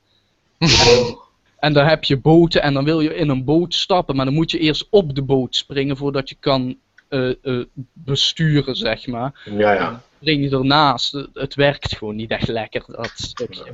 En, 0.57 0.69
en 1.59 1.73
dan 1.73 1.85
heb 1.85 2.03
je 2.03 2.17
boten 2.17 2.61
en 2.61 2.73
dan 2.73 2.83
wil 2.83 3.01
je 3.01 3.15
in 3.15 3.29
een 3.29 3.43
boot 3.43 3.73
stappen. 3.73 4.15
Maar 4.15 4.25
dan 4.25 4.33
moet 4.33 4.51
je 4.51 4.59
eerst 4.59 4.87
op 4.89 5.15
de 5.15 5.21
boot 5.21 5.55
springen 5.55 5.97
voordat 5.97 6.29
je 6.29 6.35
kan 6.39 6.77
eh, 7.07 7.29
eh, 7.41 7.65
besturen 7.93 8.75
zeg 8.75 9.07
maar. 9.07 9.41
ja, 9.57 9.73
ja. 9.73 10.01
Spring 10.21 10.43
je 10.43 10.49
ernaast. 10.57 11.11
Het- 11.11 11.29
Het 11.33 11.55
werkt 11.55 11.97
gewoon 11.97 12.15
niet 12.15 12.31
echt 12.31 12.47
lekker 12.47 12.83
dat 12.87 13.11
stukje. 13.15 13.63
Ja, 13.65 13.71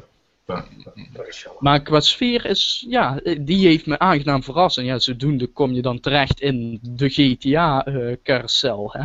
Maar 1.59 1.81
qua 1.81 1.99
sfeer 1.99 2.45
is, 2.45 2.85
ja, 2.89 3.19
eh, 3.19 3.37
die 3.41 3.67
heeft 3.67 3.85
me 3.85 3.99
aangenaam 3.99 4.43
verrast. 4.43 4.77
En 4.77 4.85
ja, 4.85 4.99
zodoende 4.99 5.47
kom 5.47 5.71
je 5.73 5.81
dan 5.81 5.99
terecht 5.99 6.41
in 6.41 6.79
de 6.81 7.09
GTA-carousel, 7.09 8.89
hè. 8.91 8.99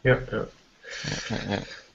Ja, 0.00 0.18
ja. 0.30 0.46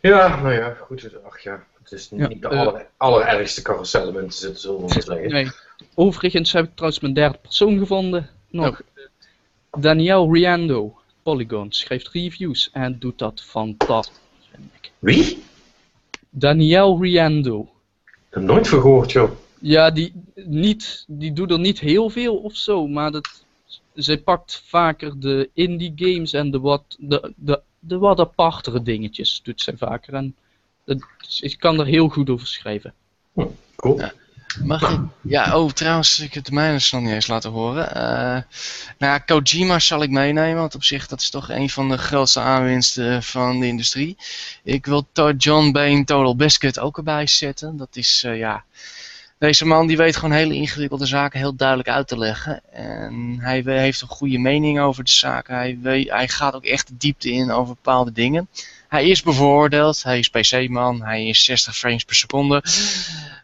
Ja, 0.02 0.42
nou 0.42 0.54
ja, 0.54 0.74
goed. 0.82 1.02
het- 1.02 1.24
Ach 1.24 1.40
ja, 1.40 1.64
het 1.84 1.92
is 1.92 2.12
niet 2.12 2.20
Ja, 2.22 2.28
de 2.28 2.48
eh, 2.48 2.60
aller, 2.60 2.88
allerergste 2.98 3.62
carousel 3.62 4.12
te 4.14 4.26
zitten, 4.30 4.60
zullen 4.60 4.78
we 4.78 4.82
maar 4.88 5.02
zeggen. 5.04 5.30
Nee. 5.32 5.48
Overigens 5.96 6.52
heb 6.52 6.64
ik 6.66 6.72
trouwens 6.74 7.02
mijn 7.02 7.14
derde 7.14 7.38
persoon 7.38 7.78
gevonden. 7.78 8.30
Nog. 8.50 8.82
Daniel 9.78 10.34
Riando, 10.34 11.00
Polygon, 11.24 11.72
schrijft 11.72 12.08
reviews 12.10 12.70
en 12.74 13.00
doet 13.00 13.18
dat 13.18 13.42
fantastisch, 13.42 14.18
vind 14.52 14.64
ik. 14.82 14.92
Wie? 15.00 15.44
Daniel 16.30 17.02
Riando. 17.02 17.70
Ik 18.30 18.36
heb 18.36 18.44
nooit 18.44 18.68
van 18.68 18.82
gehoord, 18.82 19.12
joh. 19.12 19.32
Ja, 19.60 19.92
die, 19.92 20.14
niet, 20.36 21.06
die 21.08 21.34
doet 21.34 21.52
er 21.52 21.60
niet 21.60 21.80
heel 21.80 22.10
veel 22.10 22.38
of 22.38 22.56
zo, 22.56 22.88
maar 22.88 23.12
dat, 23.12 23.44
zij 23.94 24.18
pakt 24.18 24.62
vaker 24.66 25.20
de 25.20 25.50
indie 25.54 25.94
games 25.96 26.34
en 26.34 26.52
de 26.52 26.60
wat, 26.60 26.84
de, 27.00 27.34
de, 27.36 27.62
de 27.80 27.98
wat 27.98 28.20
apartere 28.20 28.82
dingetjes 28.82 29.40
doet 29.44 29.62
zij 29.62 29.78
vaker. 29.78 30.14
En 30.14 30.36
dat, 30.84 30.98
ik 31.40 31.56
kan 31.60 31.80
er 31.80 31.86
heel 31.86 32.10
goed 32.10 32.30
over 32.30 32.48
schrijven. 32.48 32.94
Cool. 33.76 33.98
Ja. 33.98 34.14
Mag 34.64 34.92
ik? 34.92 35.00
Ja, 35.22 35.58
oh, 35.58 35.72
trouwens, 35.72 36.20
ik 36.20 36.34
heb 36.34 36.44
de 36.44 36.52
mijne 36.52 36.80
nog 36.92 37.02
niet 37.02 37.12
eens 37.12 37.28
laten 37.28 37.52
horen. 37.52 37.96
Eh 37.96 38.42
nou 38.98 39.20
Kojima 39.26 39.80
zal 39.80 40.04
ik 40.04 40.10
meenemen, 40.10 40.60
want 40.60 40.76
op 40.76 40.84
zich 40.84 41.08
dat 41.08 41.22
is 41.22 41.30
toch 41.30 41.50
een 41.50 41.70
van 41.70 41.90
de 41.90 41.98
grootste 41.98 42.40
aanwinsten 42.40 43.24
van 43.24 43.60
de 43.60 43.68
industrie. 43.68 44.18
Ik 44.64 44.86
wil 44.86 45.08
John 45.38 45.72
Bain 45.72 46.06
Total 46.06 46.36
Biscuit 46.36 46.80
ook 46.80 46.98
erbij 46.98 47.28
zetten. 47.28 47.78
Dat 47.78 47.96
is, 47.96 48.24
eh, 48.26 48.38
ja... 48.38 48.64
Deze 49.40 49.66
man 49.66 49.88
die 49.88 49.98
weet 49.98 50.16
gewoon 50.16 50.36
hele 50.36 50.54
ingewikkelde 50.54 51.06
zaken 51.06 51.40
heel 51.40 51.56
duidelijk 51.56 51.90
uit 51.90 52.08
te 52.08 52.18
leggen. 52.18 52.62
En 52.72 53.38
hij 53.40 53.62
heeft 53.66 54.02
een 54.02 54.08
goede 54.08 54.38
mening 54.38 54.80
over 54.80 55.04
de 55.04 55.12
zaken. 55.12 55.56
Hij, 55.56 55.78
weet, 55.82 56.10
hij 56.10 56.28
gaat 56.28 56.54
ook 56.54 56.66
echt 56.66 56.88
de 56.88 56.98
diepte 56.98 57.32
in 57.32 57.52
over 57.52 57.74
bepaalde 57.74 58.12
dingen. 58.12 58.48
Hij 58.88 59.08
is 59.08 59.22
bevoordeeld, 59.22 60.04
hij 60.04 60.20
is 60.20 60.30
PC-man, 60.30 61.04
hij 61.04 61.26
is 61.26 61.44
60 61.44 61.78
frames 61.78 62.04
per 62.04 62.16
seconde. 62.16 62.64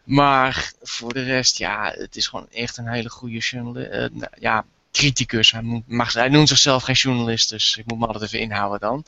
Maar 0.06 0.72
voor 0.82 1.12
de 1.12 1.22
rest, 1.22 1.58
ja, 1.58 1.92
het 1.96 2.16
is 2.16 2.26
gewoon 2.26 2.46
echt 2.52 2.76
een 2.76 2.88
hele 2.88 3.08
goede 3.08 3.38
journalist. 3.38 4.10
ja, 4.38 4.64
criticus. 4.92 5.50
Hij, 5.50 5.62
moet, 5.62 5.82
mag, 5.86 6.12
hij 6.12 6.28
noemt 6.28 6.48
zichzelf 6.48 6.82
geen 6.82 6.94
journalist, 6.94 7.50
dus 7.50 7.76
ik 7.76 7.86
moet 7.86 7.98
me 7.98 8.06
altijd 8.06 8.24
even 8.24 8.40
inhouden 8.40 8.80
dan. 8.80 9.04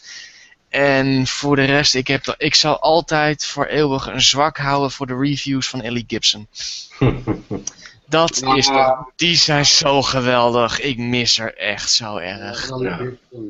En 0.68 1.26
voor 1.26 1.56
de 1.56 1.64
rest, 1.64 1.94
ik, 1.94 2.06
heb, 2.06 2.34
ik 2.38 2.54
zal 2.54 2.78
altijd 2.80 3.44
voor 3.46 3.66
eeuwig 3.66 4.06
een 4.06 4.22
zwak 4.22 4.56
houden 4.56 4.90
voor 4.90 5.06
de 5.06 5.16
reviews 5.16 5.68
van 5.68 5.82
Ellie 5.82 6.04
Gibson. 6.06 6.46
Dat 8.08 8.42
is 8.56 8.66
toch, 8.66 9.04
die 9.16 9.36
zijn 9.36 9.66
zo 9.66 10.02
geweldig. 10.02 10.80
Ik 10.80 10.98
mis 10.98 11.38
er 11.38 11.56
echt 11.56 11.92
zo 11.92 12.16
erg. 12.16 12.68
Ja. 12.68 12.76
Ja. 12.80 12.98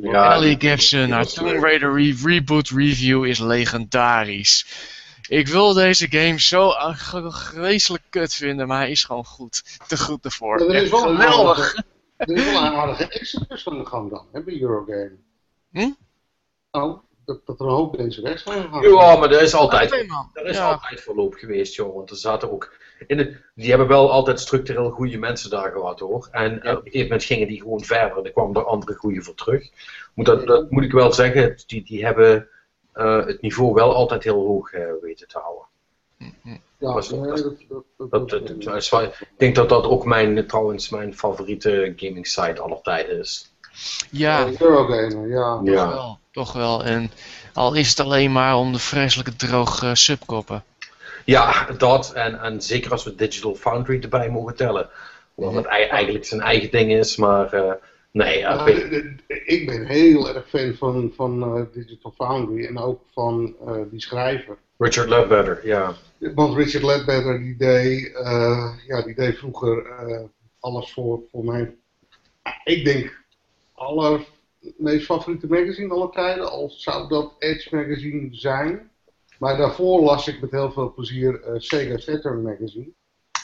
Ja. 0.03 0.35
Ellie 0.35 0.57
Gibson, 0.59 1.11
haar 1.11 1.27
Tomb 1.27 1.63
Raider 1.63 1.95
re- 1.95 2.17
reboot 2.25 2.69
review 2.69 3.25
is 3.25 3.39
legendarisch. 3.39 4.67
Ik 5.29 5.49
wil 5.49 5.73
deze 5.73 6.07
game 6.11 6.41
zo 6.41 6.73
vreselijk 7.31 8.03
kut 8.11 8.35
vinden, 8.35 8.67
maar 8.67 8.79
hij 8.79 8.91
is 8.91 9.05
gewoon 9.05 9.25
goed. 9.25 9.79
Te 9.87 9.99
goed 9.99 10.25
ervoor. 10.25 10.61
Ja, 10.61 10.67
er 10.75 10.83
is 10.83 10.91
wel 10.91 11.09
een 11.11 11.17
geweldig. 11.17 11.59
aardige- 11.59 11.85
Er 12.17 12.37
is 12.37 12.45
wel 12.45 12.65
een 12.65 12.73
aardige 12.73 13.09
exodus 13.09 13.69
aan 13.69 13.79
de 13.79 13.87
gang 13.87 14.11
dan, 14.11 14.27
hè, 14.33 14.43
bij 14.43 14.61
Eurogame. 14.61 15.17
Hm? 15.73 15.91
Nou, 16.73 16.99
dat, 17.25 17.47
dat 17.47 17.61
er 17.61 17.67
een 17.67 17.73
hoop 17.73 17.97
mensen 17.97 18.23
weg 18.23 18.39
zijn 18.39 18.63
gegaan. 18.63 18.83
Ja, 18.83 19.17
maar 19.17 19.31
er 19.31 19.43
is 19.43 19.55
altijd, 19.55 19.93
er 20.33 20.45
is 20.47 20.57
Ja. 20.57 20.71
altijd 20.73 21.01
verloop 21.01 21.35
geweest, 21.35 21.75
joh. 21.75 21.95
Want 21.95 22.11
er 22.11 22.17
zaten 22.17 22.51
ook. 22.53 22.77
In 23.07 23.37
die 23.55 23.69
hebben 23.71 23.89
wel 23.89 24.11
altijd 24.11 24.41
structureel 24.41 24.91
goede 24.91 25.19
mensen 25.19 25.51
daar 25.51 25.73
gehad 25.73 26.01
hoor. 26.01 26.29
En 26.31 26.63
eh, 26.63 26.71
op 26.71 26.77
een 26.77 26.83
gegeven 26.85 27.01
moment 27.09 27.25
gingen 27.25 27.49
die 27.49 27.61
gewoon 27.61 27.85
verder. 27.85 28.19
En 28.19 28.25
er 28.25 28.33
kwamen 28.33 28.55
er 28.57 28.65
andere 28.65 28.95
goede 28.95 29.23
voor 29.23 29.35
terug. 29.35 29.69
Moet 30.15 30.27
dat, 30.27 30.47
dat 30.47 30.71
moet 30.71 30.85
ik 30.85 30.93
wel 30.93 31.13
zeggen. 31.13 31.59
Die, 31.67 31.83
die 31.85 32.05
hebben 32.05 32.49
het 33.05 33.41
niveau 33.43 33.73
wel 33.75 33.95
altijd 33.95 34.25
heel 34.25 34.47
hoog 34.47 34.73
eh, 34.73 34.83
weten 35.03 35.29
te 35.29 35.39
houden. 35.39 35.67
Ja, 36.79 36.93
was- 36.93 37.11
nee, 37.11 37.21
dat- 37.21 37.37
dat, 37.37 37.55
dat, 37.69 37.85
dat, 38.11 38.11
Dat, 38.11 38.29
dat, 38.47 38.63
dat 38.63 38.77
is 38.77 38.91
wel- 38.91 39.03
ik 39.03 39.29
denk 39.37 39.55
dat 39.55 39.69
dat 39.69 39.85
ook 39.85 40.05
mijn, 40.05 40.47
trouwens 40.47 40.89
mijn 40.89 41.15
favoriete 41.17 41.93
gaming 41.97 42.27
site 42.27 42.61
aller 42.61 42.81
tijden 42.83 43.19
is. 43.19 43.53
Ja, 44.11 44.47
Eh, 44.47 44.61
Eurogame, 44.61 45.29
ja. 45.29 45.57
toch 45.57 45.67
Ja. 45.75 45.89
wel. 45.89 46.19
Toch 46.33 46.53
wel. 46.53 46.85
En 46.85 47.11
al 47.55 47.75
is 47.75 47.89
het 47.89 48.01
alleen 48.01 48.33
maar 48.33 48.57
om 48.57 48.73
de 48.73 48.79
vreselijke 48.79 49.37
droge 49.37 49.95
subkoppen. 49.95 50.65
Ja, 51.25 51.67
dat. 51.79 52.13
En, 52.13 52.41
en 52.41 52.63
zeker 52.63 52.91
als 52.91 53.05
we 53.05 53.15
Digital 53.15 53.55
Foundry 53.55 54.03
erbij 54.03 54.31
mogen 54.31 54.57
tellen. 54.57 54.89
Omdat 55.35 55.55
het 55.55 55.65
ei- 55.67 55.85
eigenlijk 55.89 56.25
zijn 56.25 56.41
eigen 56.41 56.71
ding 56.71 56.93
is. 56.93 57.17
Maar 57.17 57.53
eh, 57.53 57.73
nee, 58.13 58.39
ja, 58.39 58.55
Ja, 58.55 58.67
ik 58.67 58.91
de- 58.91 59.45
ik 59.45 59.67
ben 59.67 59.87
heel 59.87 60.29
erg 60.35 60.49
fan 60.49 60.75
van, 60.75 61.13
van 61.15 61.43
eh, 61.43 61.63
Digital 61.73 62.11
Foundry 62.11 62.65
en 62.65 62.79
ook 62.79 63.03
van 63.13 63.57
eh, 63.67 63.81
die 63.91 64.01
schrijver. 64.01 64.57
Richard 64.79 65.09
Ledbetter, 65.09 65.67
ja. 65.67 65.95
Want 66.35 66.57
Richard 66.57 66.85
Ledbetter 66.85 67.39
die 67.39 67.57
deed, 67.57 68.13
eh, 68.15 68.75
ja, 68.87 69.03
die 69.03 69.15
deed 69.15 69.39
vroeger 69.39 69.87
eh, 69.87 70.21
alles 70.61 70.93
voor, 70.93 71.21
voor 71.31 71.45
mijn, 71.45 71.77
ik 72.65 72.85
denk, 72.85 73.23
aller 73.75 74.27
meest 74.77 75.05
favoriete 75.05 75.47
magazine 75.47 75.95
aller 75.95 76.11
tijden. 76.11 76.51
Al 76.51 76.71
zou 76.71 77.09
dat 77.09 77.33
Edge 77.39 77.77
magazine 77.77 78.29
zijn. 78.31 78.91
Maar 79.39 79.57
daarvoor 79.57 80.01
las 80.03 80.29
ik 80.29 80.41
met 80.41 80.51
heel 80.51 80.73
veel 80.73 80.93
plezier 80.93 81.43
eh, 81.43 81.53
Sega 81.57 81.97
Saturn 81.99 82.43
magazine. 82.43 82.89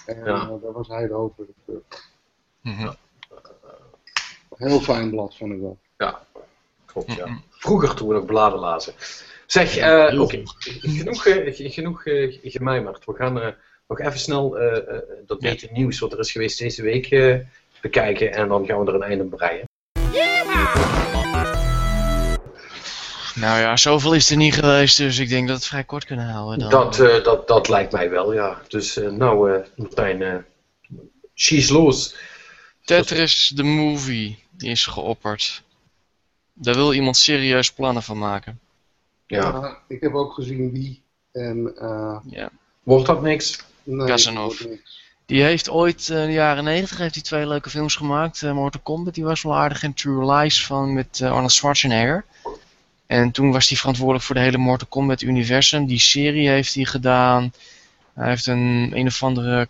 En 0.06 0.16
Ja. 0.24 0.46
daar 0.62 0.72
was 0.72 0.88
hij 0.88 1.06
de 1.06 1.12
hoofdredacteur. 1.14 1.82
Mhm. 2.60 2.92
Heel 4.56 4.80
fijn 4.80 5.10
blad 5.10 5.36
vond 5.36 5.52
ik 5.52 5.60
wel. 5.60 5.78
Klopt, 6.86 7.12
ja. 7.14 7.38
Vroeger 7.50 7.94
toen 7.94 8.08
we 8.08 8.14
nog 8.14 8.24
bladen 8.24 8.58
lazen. 8.58 8.92
Zeg, 9.46 9.76
eh, 9.76 10.08
Heel 10.08 10.22
oké. 10.22 10.42
Genoeg, 10.98 11.26
eh, 11.26 11.72
genoeg 11.72 12.04
eh, 12.06 12.36
gemijmerd. 12.42 13.04
We 13.04 13.14
gaan 13.14 13.40
eh, 13.40 13.48
nog 13.88 14.00
even 14.00 14.18
snel 14.18 14.58
eh, 14.58 14.76
eh, 14.76 15.02
dat 15.26 15.42
Ja. 15.42 15.50
beter 15.50 15.68
nieuws 15.72 15.98
wat 15.98 16.12
er 16.12 16.18
is 16.18 16.32
geweest 16.32 16.58
deze 16.58 16.82
week 16.82 17.06
eh, 17.10 17.36
bekijken. 17.80 18.32
En 18.32 18.48
dan 18.48 18.66
gaan 18.66 18.80
we 18.80 18.86
er 18.88 18.94
een 18.94 19.02
einde 19.02 19.22
aan 19.24 19.28
breien. 19.30 19.64
Nou 23.34 23.60
ja, 23.60 23.76
zoveel 23.76 24.14
is 24.14 24.30
er 24.30 24.36
niet 24.36 24.54
geweest, 24.54 24.96
dus 24.96 25.18
ik 25.18 25.28
denk 25.28 25.40
dat 25.48 25.56
we 25.56 25.62
het 25.62 25.70
vrij 25.70 25.84
kort 25.84 26.04
kunnen 26.04 26.26
houden. 26.28 26.58
Dan. 26.58 26.70
Dat, 26.70 26.98
eh, 27.00 27.24
dat, 27.24 27.48
dat 27.48 27.68
lijkt 27.68 27.92
mij 27.92 28.10
wel, 28.10 28.32
ja. 28.32 28.60
Dus 28.68 28.96
eh, 28.96 29.10
nou, 29.10 29.52
eh 29.52 29.60
Martijn, 29.76 30.22
eh 30.22 30.34
she's 31.34 31.68
los. 31.68 32.16
Tetris 32.84 33.52
the 33.56 33.62
Movie, 33.62 34.43
die 34.56 34.70
is 34.70 34.86
geopperd. 34.86 35.62
Daar 36.52 36.74
wil 36.74 36.92
iemand 36.92 37.16
serieus 37.16 37.72
plannen 37.72 38.02
van 38.02 38.18
maken. 38.18 38.60
Ja. 39.26 39.78
Ik 39.88 40.00
heb 40.00 40.14
ook 40.14 40.32
gezien 40.32 40.72
wie. 40.72 41.02
En 41.32 41.76
eh 41.76 42.18
Ja. 42.24 42.50
Wordt 42.82 43.06
dat 43.06 43.22
niks? 43.22 43.64
nee, 43.82 44.06
Casanova. 44.06 44.64
Die 45.26 45.42
heeft 45.42 45.70
ooit 45.70 46.08
eh, 46.08 46.20
in 46.20 46.26
de 46.26 46.32
jaren 46.32 46.64
90 46.64 46.98
heeft 46.98 47.14
hij 47.14 47.22
twee 47.22 47.46
leuke 47.46 47.70
films 47.70 47.96
gemaakt. 47.96 48.42
Eh, 48.42 48.52
Mortal 48.52 48.80
Kombat, 48.80 49.14
die 49.14 49.24
was 49.24 49.42
wel 49.42 49.54
aardig. 49.54 49.82
En 49.82 49.94
True 49.94 50.32
Lies 50.32 50.66
van, 50.66 50.92
met 50.92 51.20
eh, 51.20 51.32
Arnold 51.32 51.52
Schwarzenegger. 51.52 52.24
En 53.06 53.30
toen 53.30 53.52
was 53.52 53.68
hij 53.68 53.78
verantwoordelijk 53.78 54.24
voor 54.24 54.34
de 54.34 54.40
hele 54.40 54.58
Mortal 54.58 54.88
Kombat 54.88 55.22
universum. 55.22 55.86
Die 55.86 55.98
serie 55.98 56.48
heeft 56.48 56.74
hij 56.74 56.84
gedaan. 56.84 57.52
Hij 58.14 58.28
heeft 58.28 58.46
een 58.46 58.90
een 58.94 59.06
of 59.06 59.22
andere 59.22 59.68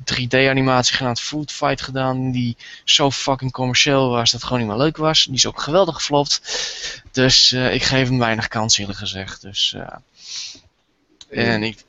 3D-animatie 0.00 0.96
gedaan, 0.96 1.16
Food 1.16 1.52
Fight 1.52 1.82
gedaan, 1.82 2.30
die 2.30 2.56
zo 2.84 3.10
fucking 3.10 3.52
commercieel 3.52 4.08
was 4.08 4.30
dat 4.30 4.40
het 4.40 4.42
gewoon 4.50 4.58
niet 4.58 4.68
meer 4.68 4.84
leuk 4.84 4.96
was. 4.96 5.24
Die 5.24 5.34
is 5.34 5.46
ook 5.46 5.60
geweldig 5.62 5.94
geflopt. 5.94 6.40
Dus 7.12 7.52
eh, 7.52 7.74
ik 7.74 7.82
geef 7.82 8.08
hem 8.08 8.18
weinig 8.18 8.48
kans 8.48 8.78
eerlijk 8.78 8.98
gezegd. 8.98 9.42
Dus, 9.42 9.74
eh, 9.74 11.52
en 11.52 11.62
ik, 11.62 11.84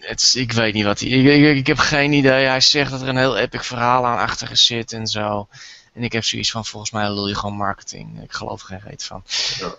het, 0.00 0.34
ik 0.36 0.52
weet 0.52 0.74
niet 0.74 0.84
wat 0.84 1.00
hij. 1.00 1.08
Ik, 1.08 1.26
ik, 1.26 1.56
ik 1.56 1.66
heb 1.66 1.78
geen 1.78 2.12
idee. 2.12 2.46
Hij 2.46 2.60
zegt 2.60 2.90
dat 2.90 3.02
er 3.02 3.08
een 3.08 3.16
heel 3.16 3.36
epic 3.36 3.62
verhaal 3.62 4.06
aan 4.06 4.18
achter 4.18 4.56
zit 4.56 4.92
en 4.92 5.06
zo. 5.06 5.48
En 5.92 6.02
ik 6.02 6.12
heb 6.12 6.24
zoiets 6.24 6.50
van: 6.50 6.64
volgens 6.64 6.90
mij 6.90 7.10
lul 7.10 7.28
je 7.28 7.34
gewoon 7.34 7.56
marketing. 7.56 8.22
Ik 8.22 8.32
geloof 8.32 8.60
er 8.60 8.66
geen 8.66 8.80
reet 8.84 9.04
van. 9.04 9.22
Ja. 9.58 9.74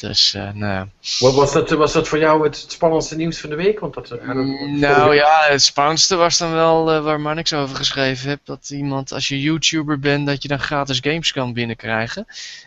Dus, 0.00 0.34
eh 0.34 0.50
nou. 0.52 0.88
Wat 1.18 1.34
was 1.34 1.52
dat, 1.52 1.70
was 1.70 1.92
dat 1.92 2.08
voor 2.08 2.18
jou 2.18 2.44
het 2.44 2.64
spannendste 2.68 3.16
nieuws 3.16 3.38
van 3.40 3.50
de 3.50 3.56
week? 3.56 3.80
Want 3.80 3.94
dat, 3.94 4.10
eh, 4.10 4.26
dat- 4.26 4.36
Nou 4.66 5.14
ja, 5.14 5.46
het 5.48 5.62
spannendste 5.62 6.16
was 6.16 6.38
dan 6.38 6.52
wel 6.52 6.90
eh, 6.92 7.02
waar 7.02 7.20
Marnix 7.20 7.52
over 7.52 7.76
geschreven 7.76 8.28
heeft. 8.28 8.40
Dat 8.44 8.70
iemand, 8.70 9.12
als 9.12 9.28
je 9.28 9.40
YouTuber 9.40 9.98
bent, 9.98 10.26
dat 10.26 10.42
je 10.42 10.48
dan 10.48 10.60
gratis 10.60 10.98
games 11.00 11.32
kan 11.32 11.52
binnenkrijgen. 11.52 12.26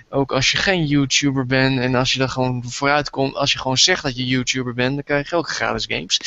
Ook 0.09 0.31
als 0.31 0.51
je 0.51 0.57
geen 0.57 0.85
YouTuber 0.85 1.45
bent 1.45 1.79
en 1.79 1.95
als 1.95 2.13
je 2.13 2.19
dan 2.19 2.29
gewoon 2.29 2.63
vooruit 2.67 3.09
komt, 3.09 3.35
als 3.35 3.51
je 3.51 3.57
gewoon 3.59 3.77
zegt 3.77 4.03
dat 4.03 4.17
je 4.17 4.25
YouTuber 4.27 4.73
bent, 4.73 4.93
dan 4.93 5.03
krijg 5.03 5.29
je 5.29 5.35
ook 5.35 5.49
gratis 5.49 5.85
games. 5.87 6.19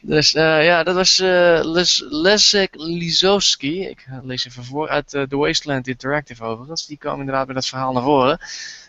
Dus 0.00 0.34
eh, 0.34 0.64
ja, 0.64 0.82
dat 0.82 0.94
was 0.94 1.18
eh 1.18 1.60
Les, 1.62 2.04
Leszek 2.08 2.74
Lizowski. 2.76 3.86
Ik 3.88 4.06
lees 4.22 4.46
even 4.46 4.64
voor 4.64 4.88
uit 4.88 5.08
The 5.08 5.26
Wasteland 5.36 5.88
Interactive 5.88 6.44
overigens. 6.44 6.86
Die 6.86 6.96
kwam 6.98 7.18
inderdaad 7.20 7.46
met 7.46 7.54
dat 7.56 7.66
verhaal 7.66 7.92
naar 7.92 8.02
voren. 8.02 8.38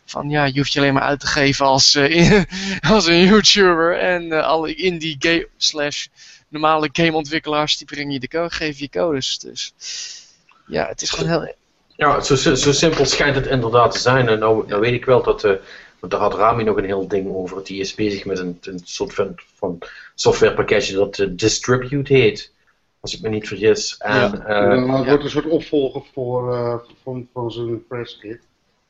Van 0.10 0.30
ja, 0.30 0.46
je 0.46 0.58
hoeft 0.58 0.74
je 0.74 0.80
alleen 0.80 0.94
maar 0.94 1.04
uit 1.04 1.20
te 1.20 1.28
geven 1.28 1.66
als, 1.66 1.96
eh, 1.96 2.44
als 2.94 3.08
een 3.08 3.26
YouTuber. 3.26 3.98
En 3.98 4.32
eh, 4.32 4.44
alle 4.44 4.76
indie 4.76 5.16
game 5.20 5.48
slash 5.58 6.08
normale 6.48 6.90
gameontwikkelaars 6.92 7.78
die 7.78 7.88
brengen 7.88 8.12
je 8.12 8.20
de 8.20 8.28
code, 8.28 8.50
geven 8.50 8.82
je 8.82 8.90
codes. 8.90 9.40
Dus 9.40 9.74
ja, 10.68 10.88
het 10.88 11.02
is 11.02 11.10
gewoon 11.10 11.30
heel. 11.30 11.54
Ja, 11.96 12.22
zo, 12.22 12.36
zo, 12.36 12.56
zo 12.56 12.72
simpel 12.72 13.06
schijnt 13.06 13.36
het 13.36 13.48
inderdaad 13.48 13.92
te 13.92 14.00
zijn. 14.00 14.28
En 14.28 14.40
nou, 14.40 14.68
nou 14.68 14.82
weet 14.82 14.94
ik 14.94 15.06
wel 15.06 15.24
dat, 15.24 15.44
eh, 15.44 15.54
want 16.00 16.12
daar 16.12 16.22
had 16.22 16.34
Rami 16.34 16.64
nog 16.64 16.78
een 16.78 16.86
heel 16.86 17.08
ding 17.08 17.36
over. 17.36 17.64
Die 17.64 17.80
is 17.80 17.96
bezig 17.96 18.26
met 18.26 18.40
een, 18.40 18.58
een 18.62 18.82
soort 18.84 19.14
van, 19.14 19.36
van 19.56 19.78
softwarepakketje 20.16 20.94
dat 20.94 21.20
eh, 21.20 21.28
Distribute 21.32 22.14
heet. 22.14 22.54
Als 23.00 23.16
ik 23.16 23.22
me 23.22 23.30
niet 23.30 23.48
vergis. 23.48 23.98
En, 23.98 24.44
ja. 24.48 25.04
wordt 25.06 25.24
een 25.24 25.30
soort 25.30 25.46
opvolger 25.46 26.02
voor, 26.14 26.54
eh, 26.54 26.76
van, 27.04 27.28
van 27.34 27.52
zijn 27.52 27.88
presskit. 27.88 28.40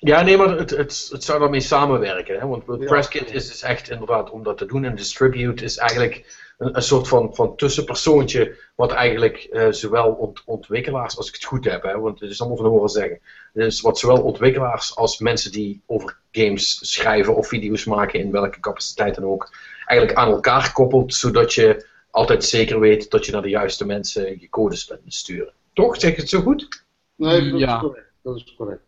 Ja, 0.02 0.22
nee, 0.22 0.38
maar 0.38 0.58
het, 0.58 0.70
het, 0.70 1.08
het 1.12 1.24
zou 1.24 1.40
daarmee 1.40 1.60
samenwerken. 1.60 2.40
Hè? 2.40 2.48
Want 2.48 2.64
Ja. 2.68 2.86
PressKit 2.86 3.34
is 3.34 3.48
dus 3.48 3.62
echt 3.62 3.90
inderdaad 3.90 4.30
om 4.30 4.44
dat 4.44 4.58
te 4.58 4.66
doen. 4.66 4.84
En 4.84 4.96
Distribute 4.96 5.64
is 5.64 5.78
eigenlijk 5.78 6.38
een, 6.58 6.76
een 6.76 6.82
soort 6.82 7.08
van, 7.08 7.36
van 7.36 7.56
tussenpersoontje. 7.56 8.56
Wat 8.76 8.92
eigenlijk 8.92 9.38
eh, 9.38 9.68
zowel 9.72 10.12
ont- 10.12 10.42
ontwikkelaars, 10.46 11.18
als 11.18 11.28
ik 11.28 11.34
het 11.34 11.44
goed 11.44 11.66
heb, 11.66 11.84
hè, 11.84 12.00
want 12.00 12.20
het 12.20 12.30
is 12.30 12.40
allemaal 12.40 12.58
van 12.58 12.70
horen 12.70 12.90
zeggen. 12.90 13.20
Dus 13.54 13.82
wat 13.82 14.00
zowel 14.00 14.22
ontwikkelaars 14.22 14.96
als 14.96 15.20
mensen 15.20 15.52
die 15.52 15.82
over 15.86 16.18
games 16.32 16.92
schrijven 16.94 17.36
of 17.36 17.48
video's 17.48 17.86
maken, 17.86 18.20
in 18.20 18.32
welke 18.32 18.60
capaciteit 18.60 19.16
dan 19.16 19.24
ook, 19.26 19.54
eigenlijk 19.86 20.20
aan 20.20 20.30
elkaar 20.32 20.74
koppelt. 20.74 21.14
Zodat 21.14 21.54
je 21.54 21.86
altijd 22.12 22.44
zeker 22.46 22.80
weet 22.80 23.12
dat 23.12 23.26
je 23.26 23.32
naar 23.32 23.42
de 23.42 23.50
juiste 23.50 23.86
mensen 23.86 24.40
je 24.40 24.50
codes 24.50 24.86
bent 24.86 25.02
sturen. 25.08 25.54
Toch? 25.74 26.00
Zeg 26.00 26.12
ik 26.12 26.18
het 26.18 26.30
zo 26.30 26.42
goed? 26.42 26.84
Nee, 27.16 27.52
dat 27.52 27.60
Ja. 27.60 27.76
is 27.76 27.82
correct. 27.82 28.12
Dat 28.24 28.36
is 28.36 28.56
correct. 28.58 28.82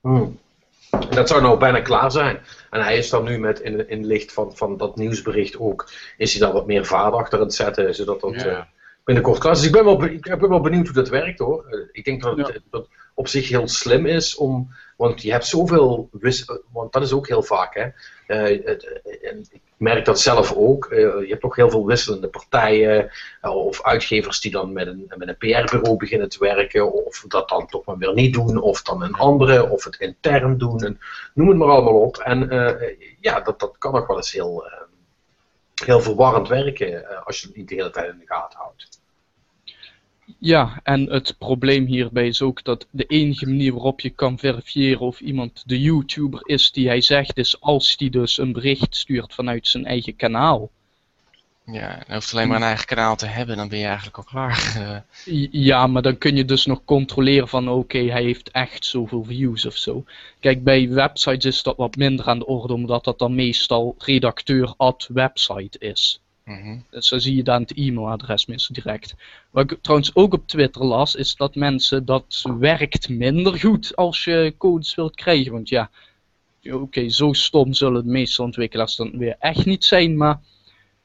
Hmm. 0.00 0.38
En 0.90 1.10
dat 1.16 1.28
zou 1.28 1.42
nou 1.42 1.58
bijna 1.58 1.80
klaar 1.80 2.10
zijn. 2.10 2.40
En 2.70 2.82
hij 2.82 2.96
is 2.98 3.10
dan 3.10 3.24
nu 3.24 3.38
met 3.38 3.60
in, 3.60 3.88
in 3.88 4.06
licht 4.06 4.32
van, 4.32 4.56
van 4.56 4.76
dat 4.76 4.96
nieuwsbericht 4.96 5.58
ook, 5.58 5.90
is 6.16 6.32
hij 6.32 6.40
daar 6.40 6.52
wat 6.52 6.66
meer 6.66 6.86
vaart 6.86 7.14
achter 7.14 7.38
aan 7.38 7.44
het 7.44 7.54
zetten, 7.54 7.94
zodat 7.94 8.20
dat 8.20 8.34
Ja. 8.34 8.46
eh, 8.46 8.62
binnenkort 9.04 9.38
klaar 9.38 9.52
is. 9.52 9.58
Dus 9.58 9.66
ik 9.66 9.72
ben 9.74 9.84
wel, 9.84 10.04
ik 10.04 10.20
ben 10.38 10.48
wel 10.48 10.60
benieuwd 10.60 10.86
hoe 10.86 10.94
dat 10.94 11.08
werkt 11.08 11.38
hoor. 11.38 11.64
Eh, 11.70 11.78
ik 11.92 12.04
denk 12.04 12.22
dat 12.22 12.36
het 12.36 12.46
Ja. 12.48 12.54
dat 12.70 12.88
op 13.20 13.28
zich 13.28 13.48
heel 13.48 13.68
slim 13.68 14.06
is 14.06 14.36
om, 14.36 14.74
want 14.96 15.22
je 15.22 15.30
hebt 15.30 15.46
zoveel, 15.46 16.08
want 16.72 16.92
dat 16.92 17.02
is 17.02 17.12
ook 17.12 17.28
heel 17.28 17.42
vaak 17.42 17.74
hè. 17.74 17.88
Eh, 18.26 18.50
ik 19.50 19.62
merk 19.76 20.04
dat 20.04 20.20
zelf 20.20 20.52
ook. 20.54 20.84
Eh, 20.84 20.98
je 20.98 21.26
hebt 21.28 21.42
ook 21.42 21.56
heel 21.56 21.70
veel 21.70 21.86
wisselende 21.86 22.28
partijen 22.28 23.10
eh, 23.40 23.56
of 23.56 23.82
uitgevers 23.82 24.40
die 24.40 24.50
dan 24.50 24.72
met 24.72 24.86
een, 24.86 25.12
met 25.16 25.28
een 25.28 25.36
PR-bureau 25.36 25.96
beginnen 25.96 26.28
te 26.28 26.38
werken, 26.38 26.92
of 26.92 27.24
dat 27.28 27.48
dan 27.48 27.66
toch 27.66 27.84
maar 27.84 27.98
weer 27.98 28.14
niet 28.14 28.34
doen, 28.34 28.60
of 28.60 28.82
dan 28.82 29.02
een 29.02 29.14
andere, 29.14 29.70
of 29.70 29.84
het 29.84 29.96
intern 29.96 30.58
doen. 30.58 30.84
En 30.84 31.00
noem 31.34 31.48
het 31.48 31.56
maar 31.56 31.68
allemaal 31.68 32.00
op. 32.00 32.16
En 32.16 32.38
ja, 33.20 33.40
dat, 33.40 33.60
dat 33.60 33.78
kan 33.78 33.94
ook 33.94 34.06
wel 34.06 34.16
eens 34.16 34.32
heel, 34.32 34.64
heel 35.84 36.00
verwarrend 36.00 36.48
werken 36.48 37.24
als 37.24 37.40
je 37.40 37.46
het 37.46 37.56
niet 37.56 37.68
de 37.68 37.74
hele 37.74 37.90
tijd 37.90 38.12
in 38.12 38.18
de 38.18 38.26
gaten 38.26 38.58
houdt. 38.58 38.99
Ja, 40.38 40.80
en 40.82 41.10
het 41.10 41.34
probleem 41.38 41.86
hierbij 41.86 42.26
is 42.26 42.42
ook 42.42 42.64
dat 42.64 42.86
de 42.90 43.04
enige 43.04 43.46
manier 43.46 43.72
waarop 43.72 44.00
je 44.00 44.10
kan 44.10 44.38
verifiëren 44.38 45.00
of 45.00 45.20
iemand 45.20 45.62
de 45.66 45.80
YouTuber 45.80 46.40
is 46.42 46.72
die 46.72 46.88
hij 46.88 47.00
zegt, 47.00 47.36
is 47.36 47.60
als 47.60 47.96
die 47.96 48.10
dus 48.10 48.38
een 48.38 48.52
bericht 48.52 48.96
stuurt 48.96 49.34
vanuit 49.34 49.66
zijn 49.66 49.86
eigen 49.86 50.16
kanaal. 50.16 50.70
Ja, 51.72 52.02
je 52.06 52.14
hoeft 52.14 52.32
alleen 52.32 52.48
maar 52.48 52.56
een 52.56 52.62
eigen 52.62 52.86
kanaal 52.86 53.16
te 53.16 53.26
hebben, 53.26 53.56
dan 53.56 53.68
ben 53.68 53.78
je 53.78 53.84
eigenlijk 53.84 54.16
al 54.16 54.24
klaar. 54.24 55.04
Ja, 55.50 55.86
maar 55.86 56.02
dan 56.02 56.18
kun 56.18 56.36
je 56.36 56.44
dus 56.44 56.66
nog 56.66 56.84
controleren 56.84 57.48
van 57.48 57.68
oké, 57.68 57.98
hij 57.98 58.22
heeft 58.22 58.50
echt 58.50 58.84
zoveel 58.84 59.24
views 59.24 59.66
of 59.66 59.76
zo. 59.76 60.04
Kijk, 60.40 60.64
bij 60.64 60.88
websites 60.88 61.44
is 61.44 61.62
dat 61.62 61.76
wat 61.76 61.96
minder 61.96 62.26
aan 62.26 62.38
de 62.38 62.46
orde, 62.46 62.72
omdat 62.72 63.04
dat 63.04 63.18
dan 63.18 63.34
meestal 63.34 63.94
redacteur 63.98 64.74
at 64.76 65.08
website 65.12 65.78
is. 65.78 66.20
Mhm. 66.50 66.78
Dus 66.90 67.08
dan 67.08 67.20
zie 67.20 67.36
je 67.36 67.42
dan 67.42 67.60
het 67.60 67.72
e-mailadres 67.76 68.46
meestal 68.46 68.74
direct. 68.74 69.14
Wat 69.50 69.70
ik 69.70 69.78
trouwens 69.80 70.14
ook 70.14 70.32
op 70.32 70.46
Twitter 70.46 70.84
las, 70.84 71.14
is 71.14 71.36
dat 71.36 71.54
mensen 71.54 72.04
dat 72.04 72.44
werkt 72.58 73.08
minder 73.08 73.58
goed 73.58 73.96
als 73.96 74.24
je 74.24 74.54
codes 74.58 74.94
wilt 74.94 75.14
krijgen. 75.14 75.52
Want 75.52 75.68
ja, 75.68 75.90
oké, 76.70 77.08
zo 77.08 77.32
stom 77.32 77.72
zullen 77.72 78.04
de 78.04 78.10
meeste 78.10 78.42
ontwikkelaars 78.42 78.96
dan 78.96 79.18
weer 79.18 79.36
echt 79.38 79.66
niet 79.66 79.84
zijn. 79.84 80.16
Maar 80.16 80.40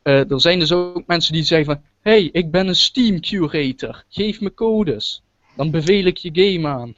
eh, 0.01 0.31
er 0.31 0.41
zijn 0.41 0.59
dus 0.59 0.71
ook 0.71 1.03
mensen 1.07 1.33
die 1.33 1.43
zeggen 1.43 1.65
van, 1.65 1.83
hey, 2.01 2.29
ik 2.31 2.51
ben 2.51 2.67
een 2.67 2.75
Steam 2.75 3.19
curator, 3.19 4.03
geef 4.09 4.41
me 4.41 4.53
codes. 4.53 5.21
Dan 5.55 5.71
beveel 5.71 6.05
ik 6.05 6.17
je 6.17 6.29
game 6.33 6.67
aan. 6.67 6.95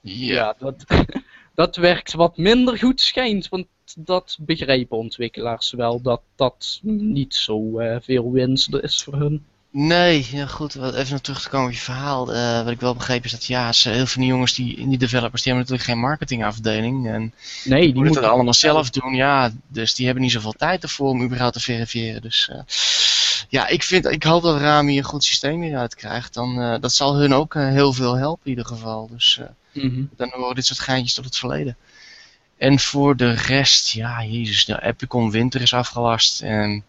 Ja, 0.00 0.54
dat, 0.58 0.84
dat 1.54 1.76
werkt 1.76 2.12
wat 2.12 2.36
minder 2.36 2.78
goed 2.78 3.00
schijnt, 3.00 3.48
want 3.48 3.66
dat 3.98 4.36
begrijpen 4.40 4.96
ontwikkelaars 4.98 5.70
wel, 5.72 6.00
dat 6.02 6.20
dat 6.36 6.78
niet 6.82 7.34
zo 7.34 7.78
eh, 7.78 7.96
veel 8.00 8.32
winst 8.32 8.74
is 8.74 9.02
voor 9.02 9.14
hun. 9.14 9.44
Nee, 9.70 10.26
ja 10.32 10.46
goed, 10.46 10.74
wat- 10.74 10.94
even 10.94 11.12
nog 11.12 11.20
terug 11.20 11.42
te 11.42 11.48
komen 11.48 11.66
op 11.66 11.72
je 11.72 11.78
verhaal. 11.78 12.32
Eh, 12.32 12.62
wat 12.62 12.72
ik 12.72 12.80
wel 12.80 12.94
begrepen 12.94 13.24
is 13.24 13.30
dat 13.30 13.44
ja, 13.44 13.72
ze, 13.72 13.88
heel 13.88 13.96
veel 13.98 14.06
van 14.06 14.20
die 14.22 14.30
jongens, 14.30 14.54
die, 14.54 14.88
die 14.88 14.98
developers, 14.98 15.42
die 15.42 15.52
hebben 15.52 15.70
natuurlijk 15.70 15.98
geen 15.98 16.08
marketingafdeling. 16.08 17.08
En 17.08 17.34
Nee, 17.64 17.80
die 17.82 17.92
die 17.92 18.02
moeten 18.02 18.22
het 18.22 18.30
allemaal 18.32 18.54
zelf 18.54 18.90
doen, 18.90 19.14
ja. 19.14 19.52
Dus 19.68 19.94
die 19.94 20.04
hebben 20.06 20.22
niet 20.24 20.32
zoveel 20.32 20.52
tijd 20.52 20.82
ervoor 20.82 21.08
om 21.08 21.22
überhaupt 21.22 21.54
te 21.54 21.60
verifiëren. 21.60 22.22
Dus 22.22 22.48
eh, 22.52 22.60
ja, 23.48 23.66
ik, 23.68 23.82
vind, 23.82 24.06
ik 24.06 24.22
hoop 24.22 24.42
dat 24.42 24.60
Rami 24.60 24.98
een 24.98 25.04
goed 25.04 25.24
systeem 25.24 25.62
hieruit 25.62 25.94
krijgt. 25.94 26.34
Dan, 26.34 26.80
dat 26.80 26.92
zal 26.92 27.16
hun 27.16 27.34
ook 27.34 27.54
heel 27.54 27.92
veel 27.92 28.14
helpen 28.16 28.44
in 28.44 28.50
ieder 28.50 28.66
geval. 28.66 29.08
Dus 29.12 29.40
Mhm. 29.72 30.02
dan 30.16 30.30
horen 30.32 30.54
dit 30.54 30.66
soort 30.66 30.78
geintjes 30.78 31.14
tot 31.14 31.24
het 31.24 31.36
verleden. 31.36 31.76
En 32.58 32.78
voor 32.78 33.16
de 33.16 33.30
rest, 33.32 33.90
ja, 33.90 34.24
jezus, 34.24 34.64
de 34.64 34.82
Epicon 34.82 35.30
Winter 35.30 35.60
is 35.60 35.74
afgelast. 35.74 36.42
En 36.42 36.84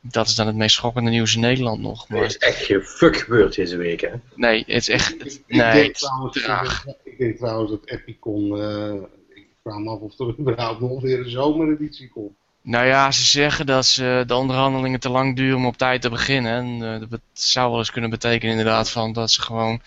dat 0.00 0.28
is 0.28 0.34
dan 0.34 0.46
het 0.46 0.56
meest 0.56 0.74
schokkende 0.74 1.10
nieuws 1.10 1.34
in 1.34 1.40
Nederland 1.40 1.80
nog. 1.80 2.08
Er 2.08 2.14
Maar 2.16 2.24
is 2.24 2.38
echt 2.38 2.64
geen 2.64 2.82
fuck 2.82 3.16
gebeurd 3.16 3.54
deze 3.54 3.76
week, 3.76 4.00
hè? 4.00 4.10
nee, 4.34 4.58
het 4.58 4.68
is 4.68 4.88
echt. 4.88 5.12
Ik, 5.12 5.22
ik 5.22 5.42
nee, 5.56 5.72
denk 5.72 5.86
het 5.86 5.94
is 5.96 6.02
trouwens, 6.02 6.42
traag. 6.42 6.84
ik 7.04 7.18
denk 7.18 7.36
trouwens 7.36 7.70
dat 7.70 7.80
Epicon. 7.84 8.60
eh, 8.60 8.94
ik 9.34 9.46
vraag 9.62 9.78
me 9.78 9.90
af 9.90 9.98
of 9.98 10.18
er 10.18 10.38
überhaupt 10.38 10.80
nog 10.80 11.00
weer 11.00 11.18
een 11.18 11.30
zomereditie 11.30 12.08
komt. 12.08 12.32
Nou 12.62 12.86
ja, 12.86 13.10
ze 13.10 13.22
zeggen 13.24 13.66
dat 13.66 13.86
ze 13.86 14.24
de 14.26 14.34
onderhandelingen 14.34 15.00
te 15.00 15.08
lang 15.10 15.36
duren 15.36 15.56
om 15.56 15.66
op 15.66 15.76
tijd 15.76 16.02
te 16.02 16.08
beginnen. 16.10 16.52
En 16.80 16.92
eh, 17.02 17.08
dat 17.10 17.20
zou 17.32 17.70
wel 17.70 17.78
eens 17.78 17.90
kunnen 17.90 18.10
betekenen 18.10 18.50
inderdaad 18.56 18.90
van 18.90 19.12
dat 19.12 19.30
ze 19.30 19.42
gewoon 19.42 19.80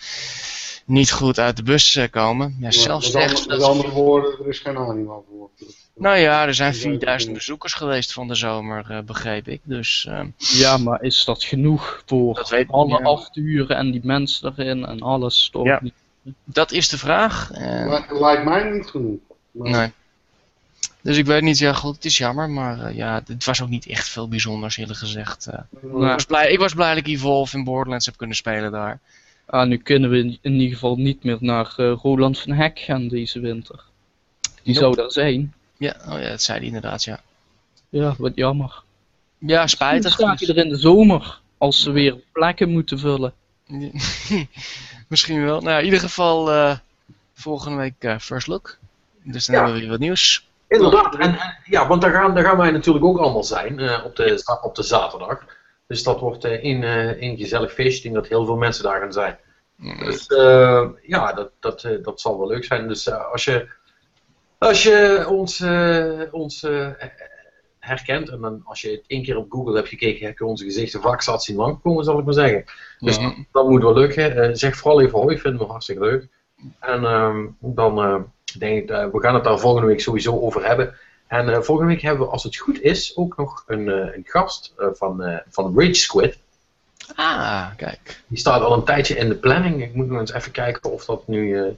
niet 0.84 1.12
goed 1.12 1.38
uit 1.38 1.56
de 1.56 1.62
bus 1.62 1.96
eh, 1.96 2.10
komen. 2.10 2.56
Ja, 2.60 2.70
zelfs 2.70 3.12
met, 3.12 3.46
met 3.46 3.62
andere 3.62 3.90
woorden, 3.90 4.38
er 4.40 4.48
is 4.48 4.58
geen 4.58 4.76
anima 4.76 5.12
voor. 5.30 5.48
Nou 5.94 6.16
ja, 6.18 6.46
er 6.46 6.54
zijn 6.54 6.72
Ja, 6.72 6.78
4000 6.78 7.30
ja. 7.30 7.36
bezoekers 7.36 7.72
geweest 7.74 8.12
van 8.12 8.28
de 8.28 8.34
zomer, 8.34 8.90
eh, 8.90 8.98
begreep 9.00 9.48
ik. 9.48 9.60
Dus 9.64 10.06
eh, 10.08 10.20
Ja, 10.36 10.76
maar 10.76 11.02
is 11.02 11.24
dat 11.24 11.44
genoeg 11.44 12.02
voor 12.06 12.34
Dat 12.34 12.48
weet 12.50 12.70
alle 12.70 12.86
niet, 12.86 12.98
ja. 12.98 13.04
afturen 13.04 13.76
en 13.76 13.90
die 13.90 14.00
mensen 14.04 14.52
erin 14.56 14.84
en 14.86 15.00
alles? 15.00 15.48
Toch 15.52 15.64
Ja. 15.66 15.80
dat 16.44 16.72
is 16.72 16.88
de 16.88 16.98
vraag. 16.98 17.50
Li- 17.54 18.18
Lijkt 18.20 18.44
mij 18.44 18.70
niet 18.70 18.86
genoeg. 18.86 19.18
Maar- 19.50 19.70
Nee. 19.70 19.92
Dus 21.00 21.16
ik 21.16 21.26
weet 21.26 21.42
niet, 21.42 21.58
ja 21.58 21.72
goed, 21.72 21.94
het 21.94 22.04
is 22.04 22.18
jammer, 22.18 22.50
maar 22.50 22.80
eh, 22.84 22.96
ja, 22.96 23.22
het 23.26 23.44
was 23.44 23.62
ook 23.62 23.68
niet 23.68 23.86
echt 23.86 24.08
veel 24.08 24.28
bijzonders 24.28 24.76
eerlijk 24.76 24.98
gezegd. 24.98 25.46
eh. 25.46 25.58
ik, 25.82 25.90
was 25.90 26.24
blij, 26.24 26.50
ik 26.52 26.58
was 26.58 26.74
blij 26.74 26.88
dat 26.94 26.98
ik 27.06 27.06
Evolve 27.06 27.56
in 27.56 27.64
Borderlands 27.64 28.06
heb 28.06 28.16
kunnen 28.16 28.36
spelen 28.36 28.72
daar. 28.72 29.00
Ah, 29.46 29.66
nu 29.68 29.76
kunnen 29.76 30.10
we 30.10 30.18
in, 30.18 30.38
in 30.40 30.52
ieder 30.52 30.72
geval 30.74 30.96
niet 30.96 31.24
meer 31.24 31.36
naar 31.40 31.72
eh, 31.76 31.92
Roland 32.02 32.38
van 32.38 32.52
Hek 32.52 32.78
gaan 32.78 33.08
deze 33.08 33.40
winter. 33.40 33.84
Die 34.62 34.74
Nope. 34.74 34.78
zou 34.78 34.94
daar 34.94 35.10
zijn. 35.10 35.54
Ja, 35.76 35.96
oh 36.08 36.20
ja, 36.20 36.28
dat 36.28 36.42
zei 36.42 36.58
hij 36.58 36.66
inderdaad, 36.66 37.04
ja. 37.04 37.20
Ja, 37.88 38.14
wat 38.18 38.32
jammer. 38.34 38.82
Ja, 39.38 39.58
Dan 39.58 39.68
spijtig. 39.68 40.12
staat 40.12 40.40
hij 40.40 40.48
er 40.48 40.56
in 40.64 40.68
de 40.68 40.76
zomer, 40.76 41.40
als 41.58 41.82
ze 41.82 41.90
weer 41.90 42.16
plekken 42.32 42.70
moeten 42.70 42.98
vullen. 42.98 43.32
Misschien 45.08 45.44
wel. 45.44 45.60
Nou, 45.60 45.70
ja, 45.70 45.78
in 45.78 45.84
ieder 45.84 46.00
geval 46.00 46.52
eh, 46.52 46.76
volgende 47.34 47.76
week 47.78 47.94
eh, 47.98 48.18
First 48.18 48.46
Look. 48.46 48.78
Dus 49.22 49.46
dan 49.46 49.54
Ja. 49.54 49.60
hebben 49.60 49.74
we 49.80 49.86
weer 49.86 49.96
wat 49.96 50.06
nieuws. 50.06 50.48
Inderdaad, 50.68 51.14
en, 51.14 51.20
en- 51.38 51.56
ja, 51.64 51.86
want 51.86 52.02
daar 52.02 52.12
gaan, 52.12 52.34
daar 52.34 52.44
gaan 52.44 52.56
wij 52.56 52.70
natuurlijk 52.70 53.04
ook 53.04 53.18
allemaal 53.18 53.44
zijn 53.44 53.78
eh, 53.78 54.04
op, 54.04 54.16
de, 54.16 54.58
op 54.62 54.74
de 54.74 54.82
zaterdag. 54.82 55.44
Dus 55.86 56.02
dat 56.02 56.20
wordt 56.20 56.44
eh 56.44 56.62
een, 56.64 56.82
eh, 56.82 57.20
een 57.22 57.36
gezellig 57.36 57.72
feestje. 57.72 57.96
Ik 57.96 58.02
denk 58.02 58.14
dat 58.14 58.26
heel 58.26 58.44
veel 58.44 58.56
mensen 58.56 58.84
daar 58.84 59.00
gaan 59.00 59.12
zijn. 59.12 59.38
Dus 59.98 60.26
eh, 60.26 60.88
ja, 61.02 61.32
dat, 61.32 61.50
dat, 61.60 61.84
eh, 61.84 62.02
dat 62.02 62.20
zal 62.20 62.38
wel 62.38 62.48
leuk 62.48 62.64
zijn. 62.64 62.88
Dus 62.88 63.06
eh, 63.06 63.30
als 63.32 63.44
je, 63.44 63.68
als 64.58 64.82
je 64.82 65.26
ons, 65.28 65.60
eh, 65.60 66.20
ons 66.30 66.62
eh, 66.62 66.88
herkent 67.78 68.28
en 68.28 68.40
dan 68.40 68.62
als 68.64 68.80
je 68.80 68.90
het 68.90 69.04
één 69.06 69.22
keer 69.22 69.36
op 69.36 69.52
Google 69.52 69.76
hebt 69.76 69.88
gekeken, 69.88 70.26
heb 70.26 70.38
je 70.38 70.44
onze 70.44 70.64
gezichten 70.64 71.00
vaak 71.00 71.22
zat 71.22 71.44
zien 71.44 71.56
langkomen, 71.56 72.04
zal 72.04 72.18
ik 72.18 72.24
maar 72.24 72.34
zeggen. 72.34 72.64
Dus 72.98 73.16
Ja. 73.16 73.34
dat 73.52 73.68
moet 73.68 73.82
wel 73.82 73.94
lukken. 73.94 74.36
Eh, 74.36 74.50
zeg 74.52 74.76
vooral 74.76 75.00
even 75.00 75.18
hoi, 75.18 75.38
vinden 75.38 75.60
we 75.60 75.66
hartstikke 75.66 76.02
leuk. 76.02 76.28
En 76.80 77.04
ehm, 77.04 77.46
dan 77.58 77.98
eh, 77.98 78.20
denk 78.58 78.82
ik, 78.82 78.90
eh, 78.90 79.06
we 79.12 79.20
gaan 79.20 79.34
het 79.34 79.44
daar 79.44 79.58
volgende 79.58 79.86
week 79.88 80.00
sowieso 80.00 80.40
over 80.40 80.66
hebben. 80.66 80.94
En 81.26 81.48
eh, 81.48 81.60
volgende 81.60 81.92
week 81.92 82.02
hebben 82.02 82.26
we, 82.26 82.32
als 82.32 82.42
het 82.42 82.56
goed 82.56 82.80
is, 82.80 83.16
ook 83.16 83.36
nog 83.36 83.64
een, 83.66 83.88
eh, 83.88 84.14
een 84.16 84.22
gast 84.26 84.72
eh, 84.76 84.86
van, 84.92 85.22
eh, 85.22 85.38
van 85.48 85.72
Rage 85.80 85.94
Squid. 85.94 86.38
Ah, 87.14 87.66
kijk. 87.76 88.22
Die 88.26 88.38
staat 88.38 88.60
al 88.62 88.72
een 88.72 88.84
tijdje 88.84 89.16
in 89.16 89.28
de 89.28 89.34
planning. 89.34 89.82
Ik 89.82 89.94
moet 89.94 90.08
nog 90.08 90.20
eens 90.20 90.32
even 90.32 90.52
kijken 90.52 90.92
of 90.92 91.04
dat 91.04 91.28
nu, 91.28 91.58
eh, 91.62 91.70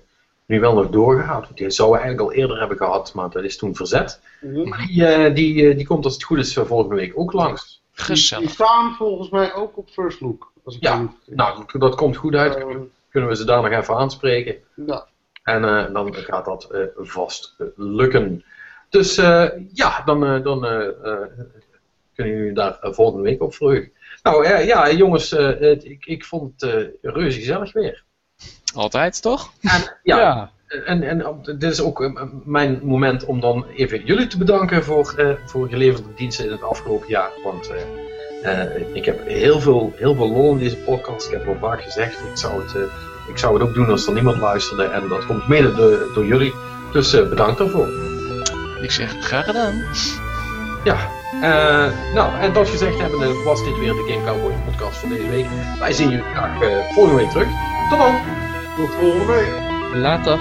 nu 0.46 0.60
wel 0.60 0.74
nog 0.74 0.90
doorgaat. 0.90 1.44
Want 1.44 1.56
die 1.56 1.70
zouden 1.70 1.98
we 1.98 2.04
eigenlijk 2.04 2.34
al 2.34 2.40
eerder 2.42 2.58
hebben 2.58 2.76
gehad, 2.76 3.14
maar 3.14 3.30
dat 3.30 3.44
is 3.44 3.56
toen 3.56 3.74
verzet. 3.76 4.20
Mhm. 4.40 4.68
Maar 4.68 4.86
die, 4.86 5.06
eh, 5.06 5.34
die, 5.34 5.68
eh, 5.70 5.76
die 5.76 5.86
komt 5.86 6.04
als 6.04 6.14
het 6.14 6.22
goed 6.22 6.38
is 6.38 6.52
volgende 6.54 6.94
week 6.94 7.12
ook 7.18 7.32
langs. 7.32 7.62
Die, 7.68 7.80
die 7.96 8.04
Gezellig. 8.04 8.50
staan 8.50 8.94
volgens 8.94 9.30
mij 9.30 9.54
ook 9.54 9.76
op 9.76 9.88
First 9.90 10.20
Look. 10.20 10.52
Als 10.64 10.74
ik 10.76 10.82
Ja. 10.82 11.12
Nou, 11.26 11.64
dat 11.72 11.94
komt 11.94 12.16
goed 12.16 12.34
uit. 12.34 12.54
Eh, 12.56 12.66
Kunnen 13.10 13.30
we 13.30 13.36
ze 13.36 13.44
daar 13.44 13.62
nog 13.62 13.80
even 13.80 13.96
aanspreken. 13.96 14.56
ja. 14.86 15.06
En 15.42 15.64
eh, 15.64 15.92
dan 15.92 16.14
gaat 16.14 16.44
dat 16.44 16.64
eh, 16.64 16.80
vast 16.96 17.54
lukken. 17.76 18.44
Dus 18.88 19.16
eh, 19.16 19.44
ja, 19.72 20.02
dan, 20.04 20.24
eh, 20.26 20.42
dan 20.42 20.64
eh, 20.66 20.86
eh, 20.88 21.18
kunnen 22.14 22.36
jullie 22.36 22.52
daar 22.54 22.78
volgende 22.80 23.22
week 23.22 23.42
op 23.42 23.54
verheugen. 23.54 23.90
Nou 24.22 24.48
ja, 24.64 24.90
jongens, 24.90 25.32
eh, 25.32 25.46
het- 25.60 25.84
ik, 25.84 26.06
ik 26.06 26.24
vond 26.24 26.60
het 26.60 26.70
eh, 27.02 27.12
reuze 27.12 27.38
gezellig 27.38 27.72
weer. 27.72 28.04
Altijd, 28.74 29.22
toch? 29.22 29.52
En, 29.62 29.96
ja, 30.02 30.50
En, 30.84 31.02
en 31.02 31.40
dit 31.44 31.62
is 31.72 31.80
ook 31.80 32.10
mijn 32.44 32.80
moment 32.82 33.24
om 33.24 33.40
dan 33.40 33.66
even 33.76 34.04
jullie 34.04 34.26
te 34.26 34.38
bedanken 34.38 34.84
voor, 34.84 35.14
eh, 35.16 35.30
voor 35.44 35.68
geleverde 35.68 36.08
diensten 36.16 36.44
in 36.44 36.50
het 36.52 36.62
afgelopen 36.62 37.08
jaar. 37.08 37.30
Want 37.44 37.70
eh, 38.42 38.62
eh, 38.62 38.94
ik 38.94 39.04
heb 39.04 39.26
heel 39.26 39.60
veel, 39.60 39.92
heel 39.96 40.14
veel 40.14 40.28
lol 40.30 40.50
in 40.52 40.58
deze 40.58 40.76
podcast. 40.76 41.26
Ik 41.26 41.32
heb 41.32 41.40
het 41.46 41.48
al 41.62 41.68
vaak 41.68 41.82
gezegd. 41.82 42.18
Ik 42.18 42.36
zou 42.36 42.62
het, 42.62 42.90
ik 43.28 43.38
zou 43.38 43.58
het 43.58 43.68
ook 43.68 43.74
doen 43.74 43.90
als 43.90 44.06
er 44.06 44.12
niemand 44.12 44.36
luisterde. 44.36 44.84
En 44.84 45.08
dat 45.08 45.26
komt 45.26 45.48
mede 45.48 45.74
door, 45.74 46.06
door 46.14 46.26
jullie. 46.26 46.54
Dus 46.92 47.12
eh, 47.12 47.28
bedankt 47.28 47.58
daarvoor. 47.58 47.88
Ik 48.80 48.90
zeg 48.90 49.14
graag 49.20 49.44
gedaan. 49.44 49.84
Ja, 50.84 50.96
eh, 51.42 52.14
nou, 52.14 52.40
en 52.40 52.52
dat 52.52 52.68
gezegd 52.68 52.98
hebben, 52.98 53.44
was 53.44 53.64
dit 53.64 53.78
weer 53.78 53.92
de 53.92 54.12
Game 54.12 54.24
Cowboy 54.24 54.52
podcast 54.64 54.98
voor 54.98 55.08
deze 55.08 55.28
week. 55.28 55.46
Wij 55.78 55.92
zien 55.92 56.08
jullie 56.08 56.24
graag 56.34 56.60
eh, 56.60 56.92
volgende 56.94 57.22
week 57.22 57.30
terug. 57.30 57.48
Tot 57.90 57.98
dan! 57.98 58.14
Tot 58.76 58.90
volgende 58.94 59.32
week. 59.32 59.52
Later. 59.94 60.38